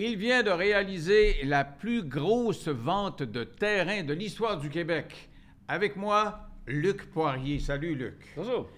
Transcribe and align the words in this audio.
Il 0.00 0.16
vient 0.16 0.44
de 0.44 0.50
réaliser 0.50 1.42
la 1.42 1.64
plus 1.64 2.04
grosse 2.04 2.68
vente 2.68 3.24
de 3.24 3.42
terrain 3.42 4.04
de 4.04 4.14
l'histoire 4.14 4.56
du 4.56 4.70
Québec. 4.70 5.28
Avec 5.66 5.96
moi, 5.96 6.38
Luc 6.68 7.10
Poirier. 7.10 7.58
Salut, 7.58 7.96
Luc. 7.96 8.14
Bonjour. 8.36 8.70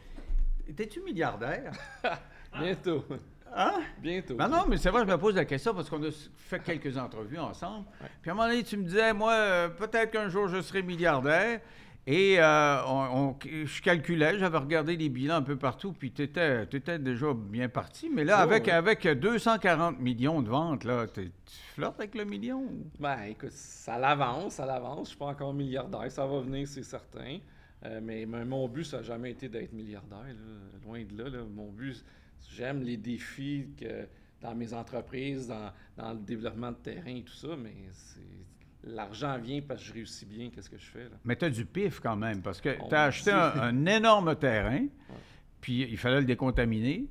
T'es-tu 0.75 1.03
milliardaire? 1.03 1.73
Bientôt. 2.59 3.05
Hein? 3.55 3.83
Bientôt. 3.99 4.35
Ben 4.37 4.49
non, 4.49 4.65
mais 4.67 4.79
c'est 4.79 4.89
vrai, 4.89 5.03
je 5.03 5.13
me 5.13 5.19
pose 5.19 5.35
la 5.35 5.45
question 5.45 5.75
parce 5.75 5.91
qu'on 5.91 6.03
a 6.05 6.11
fait 6.39 6.61
quelques 6.61 6.97
entrevues 6.97 7.39
ensemble. 7.39 7.85
Puis 8.23 8.31
à 8.31 8.33
un 8.33 8.37
moment 8.37 8.49
donné, 8.49 8.63
tu 8.63 8.79
me 8.79 8.85
disais, 8.85 9.13
moi, 9.13 9.33
euh, 9.35 9.69
peut-être 9.69 10.13
qu'un 10.13 10.31
jour 10.31 10.49
je 10.49 10.63
serai 10.63 10.81
milliardaire. 10.83 11.61
Et 12.07 12.41
euh, 12.41 12.83
on- 12.87 13.29
on- 13.31 13.39
je 13.43 13.83
calculais, 13.83 14.39
j'avais 14.39 14.59
regardé 14.59 14.97
les 14.97 15.09
bilans 15.09 15.37
un 15.37 15.43
peu 15.43 15.57
partout, 15.57 15.93
puis 15.93 16.11
tu 16.11 16.23
étais, 16.23 16.67
déjà 16.99 17.35
bien 17.35 17.69
parti. 17.69 18.09
Mais 18.09 18.25
là, 18.25 18.37
Oh, 18.39 18.43
avec, 18.43 18.65
oui. 18.65 18.71
avec 18.71 19.07
240 19.07 20.01
millions 20.01 20.41
de 20.43 20.49
ventes, 20.49 20.85
là, 20.85 21.07
tu 21.07 21.31
flirtes 21.75 21.99
avec 21.99 22.15
le 22.15 22.25
million? 22.25 22.65
Ben, 22.99 23.23
écoute, 23.25 23.53
ça 23.53 23.99
l'avance, 23.99 24.55
ça 24.55 24.67
l'avance. 24.67 25.05
Je 25.05 25.11
suis 25.11 25.19
pas 25.19 25.27
encore 25.27 25.53
milliardaire, 25.55 26.11
ça 26.11 26.27
va 26.27 26.41
venir, 26.41 26.67
c'est 26.67 26.83
certain. 26.83 27.39
Euh, 27.85 28.01
mais, 28.03 28.27
mais 28.27 28.45
mon 28.45 28.67
but, 28.69 28.85
ça 28.85 28.99
n'a 28.99 29.03
jamais 29.03 29.31
été 29.31 29.49
d'être 29.49 29.73
milliardaire, 29.73 30.19
là. 30.25 30.79
loin 30.85 31.03
de 31.05 31.23
là, 31.23 31.31
là. 31.31 31.45
Mon 31.55 31.71
but, 31.71 32.03
j'aime 32.51 32.83
les 32.83 32.97
défis 32.97 33.69
que 33.79 34.07
dans 34.41 34.55
mes 34.55 34.73
entreprises, 34.75 35.47
dans, 35.49 35.71
dans 35.97 36.13
le 36.13 36.19
développement 36.19 36.73
de 36.73 36.77
terrain 36.77 37.15
et 37.15 37.23
tout 37.23 37.33
ça, 37.35 37.49
mais 37.63 37.75
c'est 37.93 38.21
l'argent 38.85 39.39
vient 39.39 39.61
parce 39.61 39.81
que 39.83 39.89
je 39.89 39.93
réussis 39.93 40.27
bien, 40.27 40.51
qu'est-ce 40.51 40.71
que 40.71 40.79
je 40.79 40.87
fais 40.87 41.05
là? 41.05 41.17
Mais 41.25 41.37
tu 41.37 41.45
as 41.45 41.51
du 41.51 41.65
pif 41.67 42.01
quand 42.01 42.17
même, 42.17 42.41
parce 42.43 42.61
que 42.61 42.77
tu 42.89 42.95
as 42.95 43.05
acheté 43.05 43.31
un, 43.31 43.53
un 43.61 43.87
énorme 43.87 44.35
terrain, 44.37 44.87
puis 45.61 45.83
il 45.83 45.99
fallait 45.99 46.21
le 46.21 46.27
décontaminer. 46.27 47.07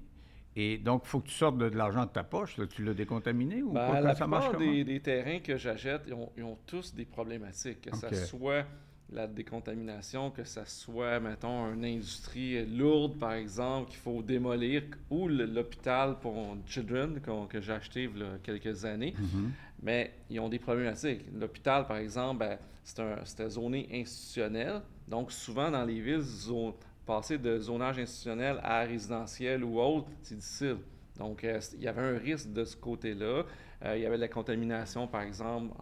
Et 0.55 0.77
donc, 0.77 1.03
il 1.05 1.07
faut 1.07 1.19
que 1.21 1.27
tu 1.27 1.35
sortes 1.35 1.57
de, 1.57 1.69
de 1.69 1.77
l'argent 1.77 2.05
de 2.05 2.09
ta 2.09 2.23
poche. 2.23 2.57
là. 2.57 2.65
Tu 2.67 2.83
l'as 2.83 2.93
décontaminé 2.95 3.61
ou 3.61 3.71
Ben, 3.71 3.87
quoi? 3.87 4.01
la 4.01 4.15
ça 4.15 4.27
marche 4.27 4.57
des, 4.57 4.83
des 4.83 4.99
terrains 4.99 5.39
que 5.39 5.55
j'achète, 5.55 6.01
ils 6.07 6.13
ont, 6.13 6.31
ils 6.35 6.43
ont 6.43 6.57
tous 6.65 6.93
des 6.93 7.05
problématiques. 7.05 7.81
Que 7.81 7.89
Ok. 7.91 7.95
ça 7.95 8.13
soit 8.13 8.65
la 9.11 9.27
décontamination, 9.27 10.29
que 10.31 10.43
ça 10.43 10.65
soit, 10.65 11.19
mettons, 11.19 11.73
une 11.73 11.83
industrie 11.85 12.65
lourde, 12.65 13.17
par 13.17 13.33
exemple, 13.33 13.89
qu'il 13.89 13.99
faut 13.99 14.21
démolir, 14.21 14.83
ou 15.09 15.27
l'hôpital 15.27 16.19
pour 16.19 16.55
Children 16.67 17.19
que 17.49 17.59
j'ai 17.61 17.73
acheté 17.73 18.03
il 18.03 18.19
y 18.19 18.23
a 18.23 18.37
quelques 18.43 18.85
années. 18.85 19.13
Mhm. 19.17 19.51
Mais 19.81 20.13
ils 20.29 20.39
ont 20.39 20.49
des 20.49 20.59
problématiques. 20.59 21.21
L'hôpital, 21.33 21.87
par 21.87 21.97
exemple, 21.97 22.39
ben, 22.39 22.57
c'est 22.83 22.99
un- 22.99 23.23
c'était 23.25 23.49
zoné 23.49 23.87
institutionnel. 23.93 24.81
Donc, 25.07 25.31
souvent, 25.31 25.71
dans 25.71 25.85
les 25.85 25.99
villes, 26.01 26.21
zo- 26.21 26.77
passer 27.05 27.37
de 27.37 27.57
zonage 27.59 27.97
institutionnel 27.97 28.59
à 28.61 28.81
résidentiel 28.81 29.63
ou 29.63 29.79
autre, 29.79 30.07
c'est 30.21 30.35
difficile. 30.35 30.77
Donc, 31.17 31.43
euh, 31.43 31.59
il 31.75 31.83
y 31.83 31.87
avait 31.87 32.01
un 32.01 32.17
risque 32.17 32.51
de 32.53 32.63
ce 32.63 32.75
côté-là. 32.77 33.43
Euh, 33.85 33.97
il 33.97 34.03
y 34.03 34.05
avait 34.05 34.17
de 34.17 34.21
la 34.21 34.27
contamination, 34.27 35.07
par 35.07 35.21
exemple. 35.21 35.73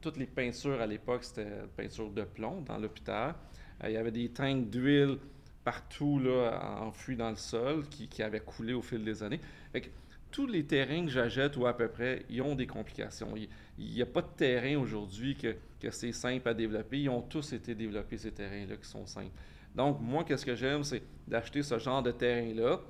Toutes 0.00 0.18
les 0.18 0.26
peintures 0.26 0.80
à 0.80 0.86
l'époque, 0.86 1.24
c'était 1.24 1.46
peinture 1.76 2.10
de 2.10 2.22
plomb 2.22 2.60
dans 2.62 2.78
l'hôpital. 2.78 3.34
Euh, 3.82 3.88
il 3.88 3.94
y 3.94 3.96
avait 3.96 4.10
des 4.10 4.28
tanks 4.28 4.68
d'huile 4.68 5.18
partout 5.64 6.20
là, 6.20 6.92
dans 7.16 7.30
le 7.30 7.36
sol 7.36 7.88
qui, 7.88 8.08
qui 8.08 8.22
avaient 8.22 8.40
coulé 8.40 8.72
au 8.72 8.82
fil 8.82 9.02
des 9.04 9.22
années. 9.22 9.40
Fait 9.72 9.90
tous 10.30 10.46
les 10.46 10.64
terrains 10.64 11.06
que 11.06 11.10
j'achète, 11.10 11.56
ou 11.56 11.66
à 11.66 11.74
peu 11.74 11.88
près, 11.88 12.24
ils 12.28 12.42
ont 12.42 12.54
des 12.54 12.66
complications. 12.66 13.34
Il 13.36 13.48
n'y 13.78 14.02
a 14.02 14.06
pas 14.06 14.20
de 14.20 14.28
terrain 14.36 14.76
aujourd'hui 14.76 15.34
que, 15.34 15.56
que 15.80 15.90
c'est 15.90 16.12
simple 16.12 16.46
à 16.48 16.52
développer. 16.52 17.00
Ils 17.00 17.08
ont 17.08 17.22
tous 17.22 17.54
été 17.54 17.74
développés, 17.74 18.18
ces 18.18 18.32
terrains-là, 18.32 18.76
qui 18.76 18.86
sont 18.86 19.06
simples. 19.06 19.30
Donc, 19.74 19.98
moi, 20.00 20.24
qu'est-ce 20.24 20.44
que 20.44 20.54
j'aime, 20.54 20.84
c'est 20.84 21.02
d'acheter 21.26 21.62
ce 21.62 21.78
genre 21.78 22.02
de 22.02 22.10
terrain-là, 22.10 22.80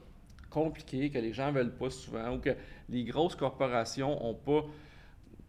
compliqué, 0.66 1.10
que 1.10 1.18
les 1.18 1.34
gens 1.34 1.48
ne 1.52 1.58
veulent 1.58 1.76
pas 1.76 1.90
souvent, 1.90 2.34
ou 2.34 2.38
que 2.38 2.54
les 2.88 3.04
grosses 3.04 3.36
corporations 3.36 4.18
n'ont 4.20 4.34
pas, 4.34 4.64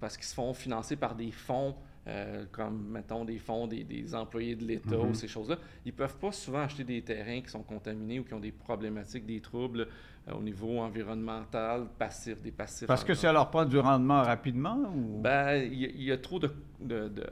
parce 0.02 0.18
qu'ils 0.18 0.26
se 0.26 0.34
font 0.36 0.54
financer 0.54 0.98
par 0.98 1.16
des 1.16 1.32
fonds, 1.32 1.76
euh, 2.08 2.46
comme, 2.52 2.90
mettons, 2.90 3.24
des 3.24 3.38
fonds 3.40 3.68
des, 3.68 3.84
des 3.86 4.14
employés 4.14 4.56
de 4.56 4.66
l'État 4.66 4.98
Mhm. 4.98 5.10
ou 5.10 5.14
ces 5.14 5.28
choses-là, 5.30 5.58
ils 5.86 5.94
ne 5.94 5.98
peuvent 5.98 6.18
pas 6.18 6.32
souvent 6.34 6.60
acheter 6.60 6.84
des 6.84 7.02
terrains 7.02 7.42
qui 7.42 7.50
sont 7.50 7.64
contaminés 7.64 8.20
ou 8.20 8.24
qui 8.26 8.34
ont 8.34 8.40
des 8.40 8.52
problématiques, 8.52 9.26
des 9.26 9.40
troubles 9.42 9.88
euh, 10.28 10.34
au 10.34 10.42
niveau 10.42 10.80
environnemental, 10.80 11.88
passif, 11.98 12.42
des 12.42 12.52
passifs. 12.52 12.88
Parce 12.88 13.04
que 13.06 13.14
ça 13.14 13.32
leur 13.32 13.50
prend 13.50 13.64
du 13.66 13.78
rendement 13.80 14.22
rapidement? 14.24 14.78
Ou... 14.94 15.22
ben, 15.22 15.56
il 15.56 15.74
y, 15.80 15.86
a- 15.86 15.90
il 15.90 16.04
y 16.04 16.12
a 16.12 16.18
trop 16.18 16.38
de. 16.40 16.48
de- 16.82 17.08
de- 17.08 17.08
de- 17.10 17.30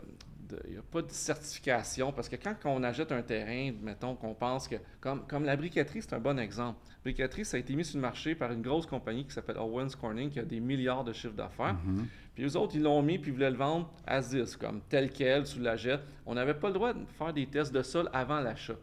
il 0.66 0.72
n'y 0.72 0.78
a 0.78 0.82
pas 0.82 1.02
de 1.02 1.12
certification 1.12 2.12
parce 2.12 2.30
que 2.30 2.36
quand 2.36 2.56
on 2.66 2.84
achète 2.84 3.12
un 3.12 3.22
terrain, 3.22 3.72
mettons 3.82 4.16
qu'on 4.16 4.34
pense 4.34 4.68
que. 4.68 4.76
Comme, 5.00 5.26
comme 5.28 5.46
la 5.46 5.56
briqueterie, 5.56 6.02
c'est 6.02 6.14
un 6.14 6.20
bon 6.20 6.40
exemple. 6.40 6.80
La 6.88 7.12
briqueterie, 7.12 7.46
ça 7.46 7.58
a 7.58 7.60
été 7.60 7.76
mis 7.76 7.86
sur 7.86 7.98
le 7.98 8.02
marché 8.02 8.36
par 8.36 8.52
une 8.52 8.62
grosse 8.62 8.86
compagnie 8.86 9.26
qui 9.26 9.32
s'appelle 9.32 9.58
Owens 9.58 9.90
Corning 10.00 10.30
qui 10.30 10.40
a 10.40 10.44
des 10.44 10.60
milliards 10.60 11.04
de 11.04 11.14
chiffres 11.14 11.36
d'affaires. 11.36 11.76
Mhm. 11.86 12.08
Puis 12.34 12.44
eux 12.44 12.58
autres, 12.58 12.76
ils 12.76 12.82
l'ont 12.82 13.02
mis 13.02 13.18
puis 13.18 13.32
ils 13.32 13.34
voulaient 13.34 13.52
le 13.52 13.58
vendre 13.58 13.92
à 14.06 14.22
10, 14.22 14.58
comme 14.58 14.82
tel 14.90 15.10
quel, 15.10 15.46
sous 15.46 15.60
la 15.60 15.76
jette. 15.76 16.02
On 16.26 16.36
n'avait 16.36 16.54
pas 16.54 16.68
le 16.68 16.74
droit 16.74 16.94
de 16.94 17.06
faire 17.18 17.34
des 17.34 17.48
tests 17.48 17.74
de 17.74 17.82
sol 17.82 18.10
avant 18.14 18.40
l'achat. 18.40 18.76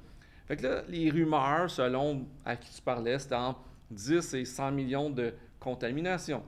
Fait 0.47 0.57
que 0.57 0.63
là, 0.63 0.83
les 0.89 1.11
rumeurs, 1.11 1.71
selon 1.71 2.27
à 2.45 2.57
qui 2.57 2.75
tu 2.75 2.83
parlais, 2.83 3.19
c'était 3.19 3.35
entre 3.35 3.61
10 3.91 4.35
et 4.35 4.45
100 4.45 4.73
millions 4.73 5.11
de 5.11 5.33
contamination. 5.61 6.43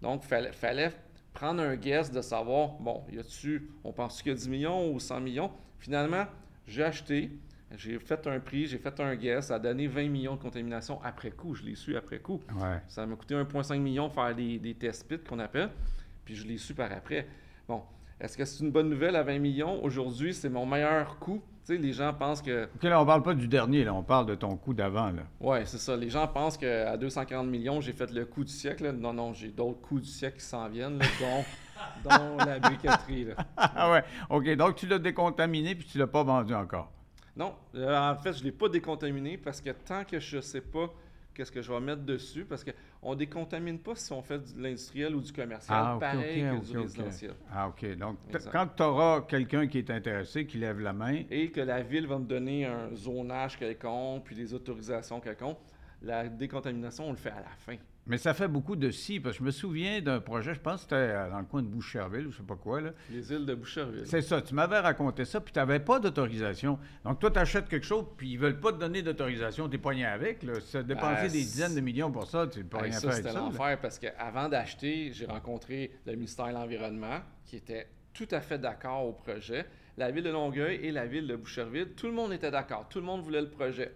Donc, 0.00 0.22
il 0.24 0.28
fallait, 0.28 0.52
fallait 0.52 0.92
prendre 1.34 1.60
un 1.60 1.76
guess 1.76 2.10
de 2.10 2.22
savoir, 2.22 2.70
bon, 2.80 3.02
y 3.12 3.18
a-tu, 3.18 3.68
on 3.82 3.92
pense 3.92 4.22
qu'il 4.22 4.32
y 4.32 4.34
a 4.34 4.38
10 4.38 4.48
millions 4.48 4.92
ou 4.92 4.98
100 4.98 5.20
millions? 5.20 5.50
Finalement, 5.78 6.26
j'ai 6.66 6.84
acheté, 6.84 7.30
j'ai 7.76 7.98
fait 7.98 8.26
un 8.26 8.40
prix, 8.40 8.66
j'ai 8.66 8.78
fait 8.78 8.98
un 9.00 9.14
guess, 9.16 9.48
ça 9.48 9.56
a 9.56 9.58
donné 9.58 9.88
20 9.88 10.08
millions 10.08 10.36
de 10.36 10.40
contamination 10.40 11.02
après 11.02 11.32
coup. 11.32 11.54
Je 11.54 11.64
l'ai 11.64 11.74
su 11.74 11.96
après 11.96 12.20
coup. 12.20 12.40
Ouais. 12.56 12.80
Ça 12.86 13.04
m'a 13.04 13.16
coûté 13.16 13.34
1,5 13.34 13.78
million 13.78 14.08
faire 14.08 14.34
des, 14.34 14.58
des 14.58 14.74
test 14.74 15.06
pits 15.08 15.18
qu'on 15.18 15.40
appelle, 15.40 15.70
puis 16.24 16.36
je 16.36 16.46
l'ai 16.46 16.56
su 16.56 16.72
par 16.72 16.90
après. 16.92 17.26
Bon, 17.66 17.82
est-ce 18.20 18.38
que 18.38 18.44
c'est 18.44 18.62
une 18.62 18.70
bonne 18.70 18.88
nouvelle 18.88 19.16
à 19.16 19.24
20 19.24 19.38
millions? 19.40 19.82
Aujourd'hui, 19.84 20.32
c'est 20.32 20.48
mon 20.48 20.64
meilleur 20.64 21.18
coût. 21.18 21.42
Tu 21.66 21.74
sais, 21.74 21.80
les 21.80 21.94
gens 21.94 22.12
pensent 22.12 22.42
que. 22.42 22.64
OK, 22.74 22.82
là, 22.82 23.00
on 23.00 23.06
parle 23.06 23.22
pas 23.22 23.32
du 23.32 23.48
dernier, 23.48 23.84
là. 23.84 23.94
On 23.94 24.02
parle 24.02 24.26
de 24.26 24.34
ton 24.34 24.54
coup 24.56 24.74
d'avant, 24.74 25.06
là. 25.10 25.22
Ouais, 25.40 25.64
c'est 25.64 25.78
ça. 25.78 25.96
Les 25.96 26.10
gens 26.10 26.26
pensent 26.28 26.58
qu'à 26.58 26.94
240 26.98 27.46
millions, 27.46 27.80
j'ai 27.80 27.94
fait 27.94 28.10
le 28.10 28.26
coup 28.26 28.44
du 28.44 28.52
siècle. 28.52 28.84
là. 28.84 28.92
Non, 28.92 29.14
non, 29.14 29.32
j'ai 29.32 29.48
d'autres 29.48 29.80
coups 29.80 30.02
du 30.02 30.08
siècle 30.08 30.38
qui 30.38 30.44
s'en 30.44 30.68
viennent, 30.68 30.98
là, 30.98 31.06
dont, 31.20 31.44
dont 32.10 32.36
la 32.44 32.58
briqueterie. 32.58 33.24
là. 33.24 33.34
Ah 33.56 33.90
ouais. 33.90 34.04
OK, 34.28 34.56
donc 34.56 34.76
tu 34.76 34.86
l'as 34.86 34.98
décontaminé 34.98 35.74
puis 35.74 35.88
tu 35.90 35.96
l'as 35.96 36.06
pas 36.06 36.22
vendu 36.22 36.54
encore. 36.54 36.90
Non, 37.34 37.54
euh, 37.74 37.98
en 38.10 38.14
fait, 38.14 38.34
je 38.34 38.40
ne 38.40 38.44
l'ai 38.44 38.52
pas 38.52 38.68
décontaminé 38.68 39.38
parce 39.38 39.60
que 39.62 39.70
tant 39.70 40.04
que 40.04 40.20
je 40.20 40.36
ne 40.36 40.42
sais 40.42 40.60
pas 40.60 40.92
qu'est-ce 41.34 41.52
que 41.52 41.60
je 41.60 41.72
vais 41.72 41.80
mettre 41.80 42.02
dessus, 42.02 42.44
parce 42.44 42.64
qu'on 42.64 43.10
ne 43.10 43.16
décontamine 43.16 43.78
pas 43.78 43.94
si 43.94 44.12
on 44.12 44.22
fait 44.22 44.38
de 44.54 44.62
l'industriel 44.62 45.14
ou 45.14 45.20
du 45.20 45.32
commercial, 45.32 45.78
Ah, 45.84 45.96
pareil 45.98 46.42
que 46.42 46.64
du 46.72 46.78
résidentiel. 46.78 47.34
Ah, 47.52 47.68
OK. 47.68 47.96
Donc, 47.96 48.18
quand 48.52 48.68
tu 48.76 48.82
auras 48.82 49.22
quelqu'un 49.22 49.66
qui 49.66 49.78
est 49.78 49.90
intéressé, 49.90 50.46
qui 50.46 50.58
lève 50.58 50.80
la 50.80 50.92
main, 50.92 51.22
et 51.30 51.50
que 51.50 51.60
la 51.60 51.82
ville 51.82 52.06
va 52.06 52.18
me 52.18 52.24
donner 52.26 52.66
un 52.66 52.94
zonage 52.94 53.58
quelconque, 53.58 54.24
puis 54.24 54.36
des 54.36 54.54
autorisations 54.54 55.20
quelconques, 55.20 55.58
la 56.02 56.28
décontamination, 56.28 57.08
on 57.08 57.10
le 57.10 57.16
fait 57.16 57.30
à 57.30 57.40
la 57.40 57.56
fin. 57.58 57.76
Mais 58.06 58.18
ça 58.18 58.34
fait 58.34 58.48
beaucoup 58.48 58.76
de 58.76 58.90
si, 58.90 59.18
parce 59.20 59.36
que 59.36 59.40
je 59.40 59.44
me 59.46 59.50
souviens 59.50 60.00
d'un 60.02 60.20
projet, 60.20 60.52
je 60.54 60.60
pense 60.60 60.76
que 60.76 60.80
c'était 60.82 60.94
euh, 60.96 61.30
dans 61.30 61.38
le 61.38 61.44
coin 61.46 61.62
de 61.62 61.68
Boucherville, 61.68 62.26
ou 62.26 62.32
je 62.32 62.36
sais 62.38 62.42
pas 62.42 62.56
quoi, 62.56 62.80
là. 62.80 62.90
Les 63.10 63.32
îles 63.32 63.46
de 63.46 63.54
Boucherville. 63.54 64.06
C'est 64.06 64.20
ça, 64.20 64.42
tu 64.42 64.54
m'avais 64.54 64.78
raconté 64.78 65.24
ça, 65.24 65.40
puis 65.40 65.52
tu 65.52 65.58
n'avais 65.58 65.80
pas 65.80 65.98
d'autorisation. 66.00 66.78
Donc, 67.04 67.18
toi, 67.18 67.30
tu 67.30 67.38
achètes 67.38 67.68
quelque 67.68 67.86
chose, 67.86 68.04
puis 68.16 68.30
ils 68.30 68.38
veulent 68.38 68.60
pas 68.60 68.72
te 68.72 68.78
donner 68.78 69.02
d'autorisation, 69.02 69.68
tu 69.68 69.76
es 69.76 69.78
poigné 69.78 70.04
avec. 70.04 70.42
Là. 70.42 70.60
Ça 70.60 70.82
dépenser 70.82 71.22
Ben, 71.22 71.32
des 71.32 71.38
dizaines 71.38 71.74
de 71.74 71.80
millions 71.80 72.10
pour 72.12 72.26
ça, 72.26 72.46
tu 72.46 72.62
peux 72.64 72.76
Ben, 72.78 72.84
rien 72.84 72.92
ça, 72.92 73.00
faire 73.00 73.10
avec 73.10 73.16
c'était 73.22 73.34
ça. 73.34 73.38
là. 73.40 73.44
l'enfer 73.46 73.78
parce 73.80 73.98
qu'avant 73.98 74.48
d'acheter, 74.48 75.10
j'ai 75.12 75.26
rencontré 75.26 75.90
le 76.06 76.12
ministère 76.14 76.48
de 76.48 76.52
l'Environnement 76.52 77.20
qui 77.46 77.56
était 77.56 77.88
tout 78.12 78.28
à 78.30 78.40
fait 78.40 78.58
d'accord 78.58 79.06
au 79.06 79.12
projet. 79.12 79.64
La 79.96 80.10
ville 80.10 80.24
de 80.24 80.30
Longueuil 80.30 80.76
et 80.82 80.92
la 80.92 81.06
ville 81.06 81.26
de 81.26 81.36
Boucherville, 81.36 81.90
tout 81.96 82.06
le 82.06 82.12
monde 82.12 82.32
était 82.32 82.50
d'accord. 82.50 82.88
Tout 82.88 82.98
le 83.00 83.06
monde 83.06 83.22
voulait 83.22 83.40
le 83.40 83.48
projet. 83.48 83.92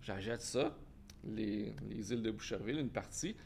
J'achète 0.00 0.42
ça, 0.42 0.76
les, 1.24 1.74
les 1.88 2.12
îles 2.12 2.22
de 2.22 2.30
Boucherville, 2.30 2.78
une 2.78 2.88
partie. 2.88 3.36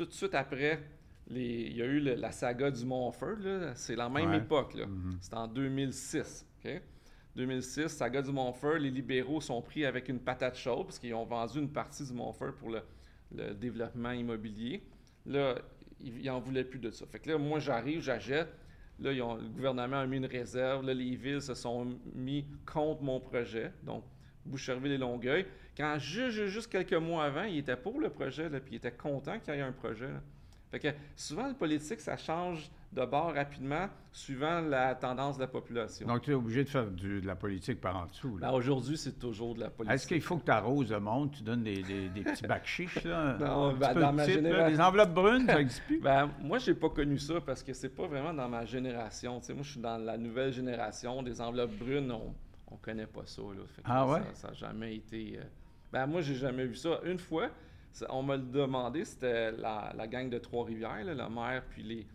Tout 0.00 0.06
de 0.06 0.12
suite 0.14 0.34
après, 0.34 0.80
les- 1.28 1.66
il 1.72 1.76
y 1.76 1.82
a 1.82 1.84
eu 1.84 2.00
le- 2.00 2.14
la 2.14 2.32
saga 2.32 2.70
du 2.70 2.86
Montford. 2.86 3.36
là. 3.40 3.74
C'est 3.74 3.94
la 3.96 4.08
même 4.08 4.30
Ouais. 4.30 4.38
époque. 4.38 4.72
là. 4.74 4.86
Mhm. 4.86 5.18
C'était 5.20 5.36
en 5.36 5.46
2006. 5.46 6.46
OK? 6.64 6.80
2006, 7.36 7.88
saga 7.88 8.22
du 8.22 8.32
Montfort, 8.32 8.78
les 8.78 8.90
libéraux 8.90 9.42
sont 9.42 9.60
pris 9.60 9.84
avec 9.84 10.08
une 10.08 10.18
patate 10.18 10.56
chaude 10.56 10.86
parce 10.86 10.98
qu'ils 10.98 11.12
ont 11.14 11.26
vendu 11.26 11.58
une 11.58 11.68
partie 11.70 12.02
du 12.06 12.14
Montfort 12.14 12.54
pour 12.54 12.70
le, 12.70 12.80
le 13.36 13.52
développement 13.52 14.12
immobilier. 14.12 14.82
Là, 15.26 15.56
ils 16.00 16.24
n'en 16.24 16.40
voulaient 16.40 16.64
plus 16.64 16.78
de 16.78 16.90
ça. 16.90 17.04
Fait 17.04 17.18
que 17.18 17.28
là, 17.28 17.36
moi, 17.36 17.58
j'arrive, 17.58 18.00
j'achète. 18.00 18.48
Là, 19.00 19.12
ils 19.12 19.20
ont- 19.20 19.34
le 19.36 19.48
gouvernement 19.50 19.98
a 19.98 20.06
mis 20.06 20.16
une 20.16 20.24
réserve. 20.24 20.86
Là, 20.86 20.94
les 20.94 21.14
villes 21.14 21.42
se 21.42 21.52
sont 21.52 21.94
mis 22.14 22.46
contre 22.64 23.02
mon 23.02 23.20
projet. 23.20 23.70
Donc, 23.82 24.02
Boucherville 24.46 24.92
et 24.92 24.98
Longueuil. 24.98 25.44
Quand 25.80 25.98
ju- 25.98 26.30
ju- 26.30 26.48
juste 26.48 26.70
quelques 26.70 26.92
mois 26.94 27.24
avant, 27.24 27.44
ils 27.44 27.58
étaient 27.58 27.76
pour 27.76 28.00
le 28.00 28.10
projet, 28.10 28.48
là, 28.48 28.60
puis 28.60 28.74
ils 28.74 28.76
étaient 28.76 28.90
contents 28.92 29.38
qu'il 29.38 29.54
y 29.54 29.58
ait 29.58 29.62
un 29.62 29.72
projet. 29.72 30.08
là. 30.08 30.20
Fait 30.70 30.78
que 30.78 30.88
souvent, 31.16 31.48
le 31.48 31.54
politique, 31.54 32.00
ça 32.00 32.16
change 32.16 32.70
de 32.92 33.04
bord 33.04 33.34
rapidement, 33.34 33.88
suivant 34.12 34.60
la 34.60 34.94
tendance 34.94 35.36
de 35.36 35.42
la 35.42 35.48
population. 35.48 36.06
Donc, 36.06 36.22
tu 36.22 36.30
es 36.30 36.34
obligé 36.34 36.62
de 36.62 36.68
faire 36.68 36.86
du- 36.86 37.20
de 37.20 37.26
la 37.26 37.34
politique 37.34 37.80
par 37.80 37.96
en 37.96 38.06
dessous. 38.06 38.38
là. 38.38 38.48
Ben, 38.48 38.52
Aujourd'hui, 38.56 38.96
c'est 38.96 39.18
toujours 39.18 39.54
de 39.56 39.60
la 39.60 39.70
politique. 39.70 39.94
Est-ce 39.94 40.06
qu'il 40.06 40.20
faut 40.20 40.36
que 40.36 40.44
tu 40.44 40.50
arroses 40.52 40.90
le 40.92 41.00
monde, 41.00 41.32
tu 41.32 41.42
donnes 41.42 41.64
des, 41.64 41.82
des, 41.82 42.08
des 42.08 42.20
petits 42.22 42.46
bacs 42.46 42.66
chiches, 42.66 43.02
là? 43.04 43.36
Non, 43.40 43.72
ben, 43.74 43.94
dans 43.94 44.12
ma 44.12 44.26
génération- 44.28 44.68
Des 44.76 44.80
enveloppes 44.80 45.14
brunes, 45.14 45.46
ça 45.46 45.56
n'existe 45.56 45.82
plus? 45.84 46.00
Ben, 46.02 46.30
moi, 46.40 46.58
j'ai 46.58 46.74
pas 46.74 46.88
connu 46.90 47.18
ça 47.18 47.40
parce 47.40 47.62
que 47.64 47.72
c'est 47.72 47.88
pas 47.94 48.06
vraiment 48.06 48.32
dans 48.34 48.48
ma 48.48 48.64
génération. 48.64 49.40
Tu 49.40 49.46
sais, 49.46 49.54
moi, 49.54 49.62
je 49.64 49.70
suis 49.72 49.80
dans 49.80 49.98
la 49.98 50.16
nouvelle 50.18 50.52
génération. 50.52 51.20
Des 51.24 51.40
enveloppes 51.40 51.76
brunes, 51.78 52.10
on, 52.12 52.32
on 52.70 52.76
connaît 52.76 53.06
pas 53.06 53.22
ça. 53.26 53.42
Là. 53.42 53.62
Fait 53.74 53.82
que 53.82 53.86
Ah 53.88 54.04
ça- 54.06 54.12
ouais? 54.12 54.22
Ça 54.34 54.48
n'a 54.48 54.54
jamais 54.54 54.94
été. 54.96 55.38
euh, 55.38 55.42
Ben, 55.92 56.06
moi, 56.06 56.20
j'ai 56.20 56.34
jamais 56.36 56.66
vu 56.66 56.76
ça. 56.76 57.00
Une 57.04 57.18
fois, 57.18 57.48
on 58.08 58.22
me 58.22 58.36
le 58.36 58.42
demandé, 58.42 59.04
c'était 59.04 59.50
la, 59.52 59.92
la 59.96 60.06
gang 60.06 60.28
de 60.30 60.38
Trois-Rivières, 60.38 61.04
là, 61.04 61.14
la 61.14 61.28
mère, 61.28 61.62
puis 61.70 61.82
les. 61.82 62.06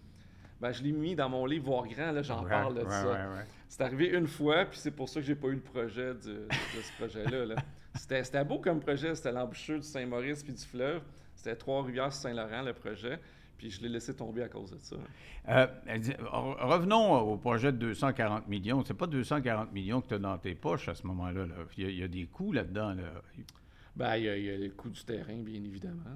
Ben, 0.62 0.72
je 0.72 0.82
l'ai 0.84 0.94
mis 0.94 1.16
dans 1.16 1.28
mon 1.30 1.46
livre 1.46 1.66
Voir 1.66 1.86
grand, 1.86 2.12
là, 2.14 2.22
j'en 2.22 2.44
Ouais, 2.44 2.50
parle 2.50 2.76
de 2.76 2.84
ouais, 2.84 2.90
ça. 2.90 3.12
ouais. 3.12 3.46
C'est 3.68 3.82
arrivé 3.82 4.08
une 4.08 4.28
fois, 4.28 4.64
puis 4.66 4.80
c'est 4.80 4.92
pour 4.92 5.10
ça 5.10 5.20
que 5.20 5.26
j'ai 5.26 5.36
pas 5.36 5.48
eu 5.48 5.56
le 5.56 5.60
projet 5.62 6.14
de, 6.14 6.48
de 6.48 6.82
ce 6.82 6.94
projet-là. 6.98 7.46
là. 7.46 7.56
C'était, 7.96 8.44
beau 8.46 8.60
comme 8.60 8.80
projet, 8.80 9.16
c'était 9.16 9.32
l'embouchure 9.34 9.80
du 9.80 9.86
Saint-Maurice 9.88 10.44
puis 10.44 10.54
du 10.54 10.64
fleuve. 10.64 11.02
C'était 11.36 11.56
Trois-Rivières-Saint-Laurent, 11.58 12.62
le 12.62 12.74
projet. 12.74 13.20
Puis 13.58 13.70
je 13.70 13.82
l'ai 13.82 13.90
laissé 13.90 14.14
tomber 14.16 14.44
à 14.44 14.50
cause 14.50 14.72
de 14.72 14.78
ça. 14.80 14.96
Euh, 15.50 15.68
revenons 16.60 17.14
au 17.20 17.38
projet 17.38 17.72
de 17.72 17.78
240 17.78 18.48
millions. 18.48 18.84
C'est 18.86 18.94
pas 18.94 19.08
240 19.08 19.72
millions 19.74 20.02
que 20.02 20.08
tu 20.08 20.14
as 20.16 20.20
dans 20.20 20.38
tes 20.38 20.56
poches 20.56 20.90
à 20.90 20.96
ce 20.96 21.06
moment-là. 21.08 21.46
là. 21.46 21.56
Il, 21.78 21.84
y 21.84 21.88
a, 21.88 21.90
il 21.90 21.98
y 22.00 22.04
a 22.04 22.08
des 22.08 22.26
coûts 22.26 22.52
là-dedans. 22.52 22.94
là. 22.94 23.04
Ben, 23.96 24.18
il 24.18 24.24
y, 24.26 24.30
a- 24.30 24.38
il 24.38 24.46
y 24.46 24.50
a 24.52 24.58
le 24.58 24.70
coût 24.72 24.90
du 24.90 25.04
terrain, 25.04 25.38
bien 25.38 25.64
évidemment. 25.64 26.04
là. 26.06 26.12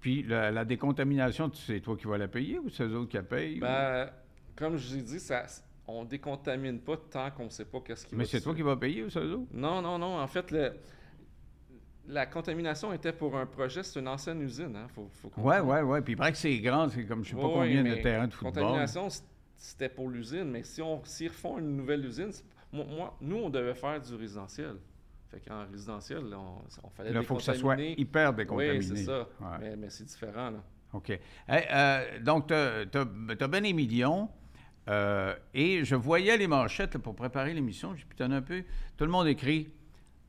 Puis 0.00 0.22
la, 0.22 0.50
la 0.52 0.64
décontamination, 0.64 1.50
c'est 1.52 1.80
toi 1.80 1.96
qui 1.96 2.06
vas 2.06 2.18
la 2.18 2.28
payer 2.28 2.58
ou 2.58 2.68
c'est 2.68 2.84
eux 2.84 2.96
autres 2.96 3.10
qui 3.10 3.16
la 3.16 3.22
payent? 3.24 3.58
Ben, 3.58 4.08
comme 4.54 4.76
je 4.76 4.88
vous 4.88 4.96
ai 4.98 5.02
dit, 5.02 5.18
ça, 5.18 5.44
on 5.88 6.04
décontamine 6.04 6.78
pas 6.80 6.96
tant 6.96 7.30
qu'on 7.32 7.50
sait 7.50 7.64
pas 7.64 7.80
qu'est-ce 7.80 8.06
qui 8.06 8.14
Mais 8.14 8.24
va 8.24 8.30
c'est 8.30 8.40
toi 8.40 8.54
qui 8.54 8.62
vas 8.62 8.76
payer 8.76 9.02
ou 9.04 9.10
c'est 9.10 9.20
eux 9.20 9.32
autres? 9.34 9.48
Non, 9.52 9.82
non, 9.82 9.98
non. 9.98 10.18
En 10.20 10.26
fait, 10.28 10.50
le- 10.52 10.74
la 12.08 12.26
contamination 12.26 12.92
était 12.92 13.12
pour 13.12 13.36
un 13.36 13.46
projet, 13.46 13.82
c'est 13.82 13.98
une 13.98 14.06
ancienne 14.08 14.40
usine. 14.42 14.76
Hein? 14.76 14.86
Faut, 14.94 15.10
comprendre. 15.28 15.66
ouais, 15.66 15.82
ouais. 15.82 16.02
Puis 16.02 16.14
paraît 16.14 16.32
que 16.32 16.38
c'est 16.38 16.58
grand, 16.60 16.88
c'est 16.88 17.04
comme 17.04 17.24
je 17.24 17.30
sais 17.30 17.36
pas 17.36 17.46
Ouais, 17.48 17.52
combien 17.54 17.82
de 17.82 17.94
terrains 18.00 18.28
de 18.28 18.32
football. 18.32 18.62
Contamination, 18.62 19.08
c'était 19.56 19.88
pour 19.88 20.08
l'usine, 20.08 20.44
mais 20.50 20.62
si 20.62 20.80
on 20.82 21.02
s'ils 21.04 21.28
refont 21.28 21.58
une 21.58 21.76
nouvelle 21.76 22.04
usine, 22.04 22.30
moi- 22.72 23.16
nous, 23.20 23.36
on 23.36 23.50
devait 23.50 23.74
faire 23.74 24.00
du 24.00 24.14
résidentiel. 24.14 24.76
Fait 25.30 25.40
qu'en 25.46 25.64
résidentiel, 25.70 26.22
on, 26.32 26.62
on 26.86 26.90
fallait 26.90 27.10
il 27.12 27.22
faut 27.22 27.34
que 27.36 27.42
ça 27.42 27.54
soit 27.54 27.76
hyper 27.80 28.32
décontaminé. 28.32 28.78
Oui, 28.78 28.84
c'est 28.84 28.96
ça. 29.04 29.20
Ouais. 29.40 29.56
Mais, 29.60 29.76
mais 29.76 29.90
c'est 29.90 30.04
différent. 30.04 30.50
Là. 30.50 30.58
OK. 30.92 31.10
Hey, 31.10 31.20
euh, 31.72 32.20
donc, 32.20 32.46
tu 32.46 32.54
as, 32.54 33.48
bien 33.48 33.60
des 33.60 33.72
millions. 33.72 34.28
euh, 34.88 35.34
et 35.52 35.84
je 35.84 35.96
voyais 35.96 36.36
les 36.36 36.46
manchettes 36.46 36.94
là, 36.94 37.00
pour 37.00 37.14
préparer 37.16 37.52
l'émission. 37.54 37.94
J'ai 37.96 38.04
pitonné 38.04 38.36
un 38.36 38.42
peu. 38.42 38.62
Tout 38.96 39.04
le 39.04 39.10
monde 39.10 39.26
écrit 39.26 39.68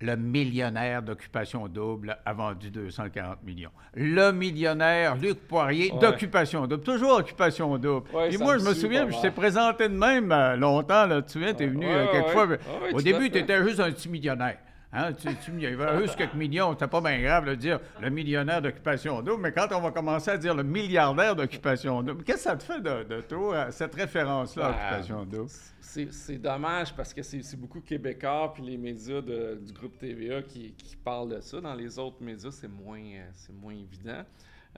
Le 0.02 0.16
millionnaire 0.16 1.04
d'occupation 1.04 1.68
double 1.68 2.18
a 2.26 2.34
vendu 2.34 2.70
240 2.72 3.44
millions. 3.44 3.72
Le 3.94 4.32
millionnaire 4.32 5.16
Luc 5.16 5.40
Poirier 5.48 5.92
Ouais. 5.92 6.00
d'occupation 6.00 6.66
double. 6.68 6.84
Toujours 6.84 7.18
occupation 7.20 7.78
double. 7.78 8.10
Ouais, 8.14 8.34
et 8.34 8.38
moi, 8.40 8.58
je 8.58 8.66
me 8.66 8.74
souviens, 8.74 9.08
je 9.10 9.22
t'ai 9.22 9.32
présenté 9.32 9.88
de 9.90 9.96
même 9.96 10.32
euh, 10.32 10.56
longtemps. 10.56 11.06
Là, 11.06 11.22
tu 11.22 11.28
te 11.28 11.32
souviens, 11.34 11.54
tu 11.54 11.64
es 11.64 11.68
venu 11.68 11.86
Ouais, 11.88 11.96
ouais, 11.96 12.10
quelquefois. 12.12 12.48
Au 12.94 13.02
début, 13.02 13.30
tu 13.32 13.38
étais 13.38 13.64
juste 13.64 13.80
un 13.80 13.92
petit 13.92 14.10
millionnaire. 14.10 14.58
Hein, 14.94 15.12
tu, 15.14 15.28
tu- 15.44 15.52
il 15.52 15.62
y 15.62 15.66
avait 15.66 16.02
juste 16.02 16.16
quelques 16.16 16.34
millions, 16.34 16.72
c'était 16.72 16.88
pas 16.88 17.02
bien 17.02 17.22
grave 17.22 17.46
de 17.46 17.56
dire 17.56 17.80
le 18.02 18.10
millionnaire 18.10 18.62
d'occupation 18.62 19.22
double, 19.22 19.42
mais 19.42 19.52
quand 19.52 19.68
on 19.74 19.82
va 19.82 19.92
commencer 19.92 20.32
à 20.32 20.38
dire 20.38 20.56
le 20.56 20.64
milliardaire 20.64 21.36
d'occupation 21.36 22.02
double, 22.04 22.24
qu'est-ce 22.24 22.38
que 22.46 22.50
ça 22.52 22.56
te 22.56 22.64
fait 22.64 22.80
de, 22.82 23.04
de 23.04 23.22
toi, 23.22 23.70
cette 23.72 23.94
référence-là, 23.96 24.70
Ben, 24.72 24.76
occupation 24.98 25.26
double? 25.26 25.50
C'est 25.82 26.38
dommage 26.38 26.94
parce 26.96 27.14
que 27.14 27.22
c'est 27.22 27.56
beaucoup 27.60 27.82
Québécois 27.82 28.54
puis 28.54 28.64
les 28.64 28.78
médias 28.78 29.22
de- 29.22 29.60
du 29.62 29.74
groupe 29.74 29.98
TVA 29.98 30.42
qui, 30.42 30.72
qui 30.74 30.96
parlent 30.96 31.36
de 31.36 31.42
ça. 31.42 31.60
Dans 31.60 31.76
les 31.76 32.00
autres 32.00 32.22
médias, 32.24 32.52
c'est 32.52 32.68
moins, 32.70 33.00
euh, 33.02 33.30
moins 33.62 33.74
évident. 33.74 34.24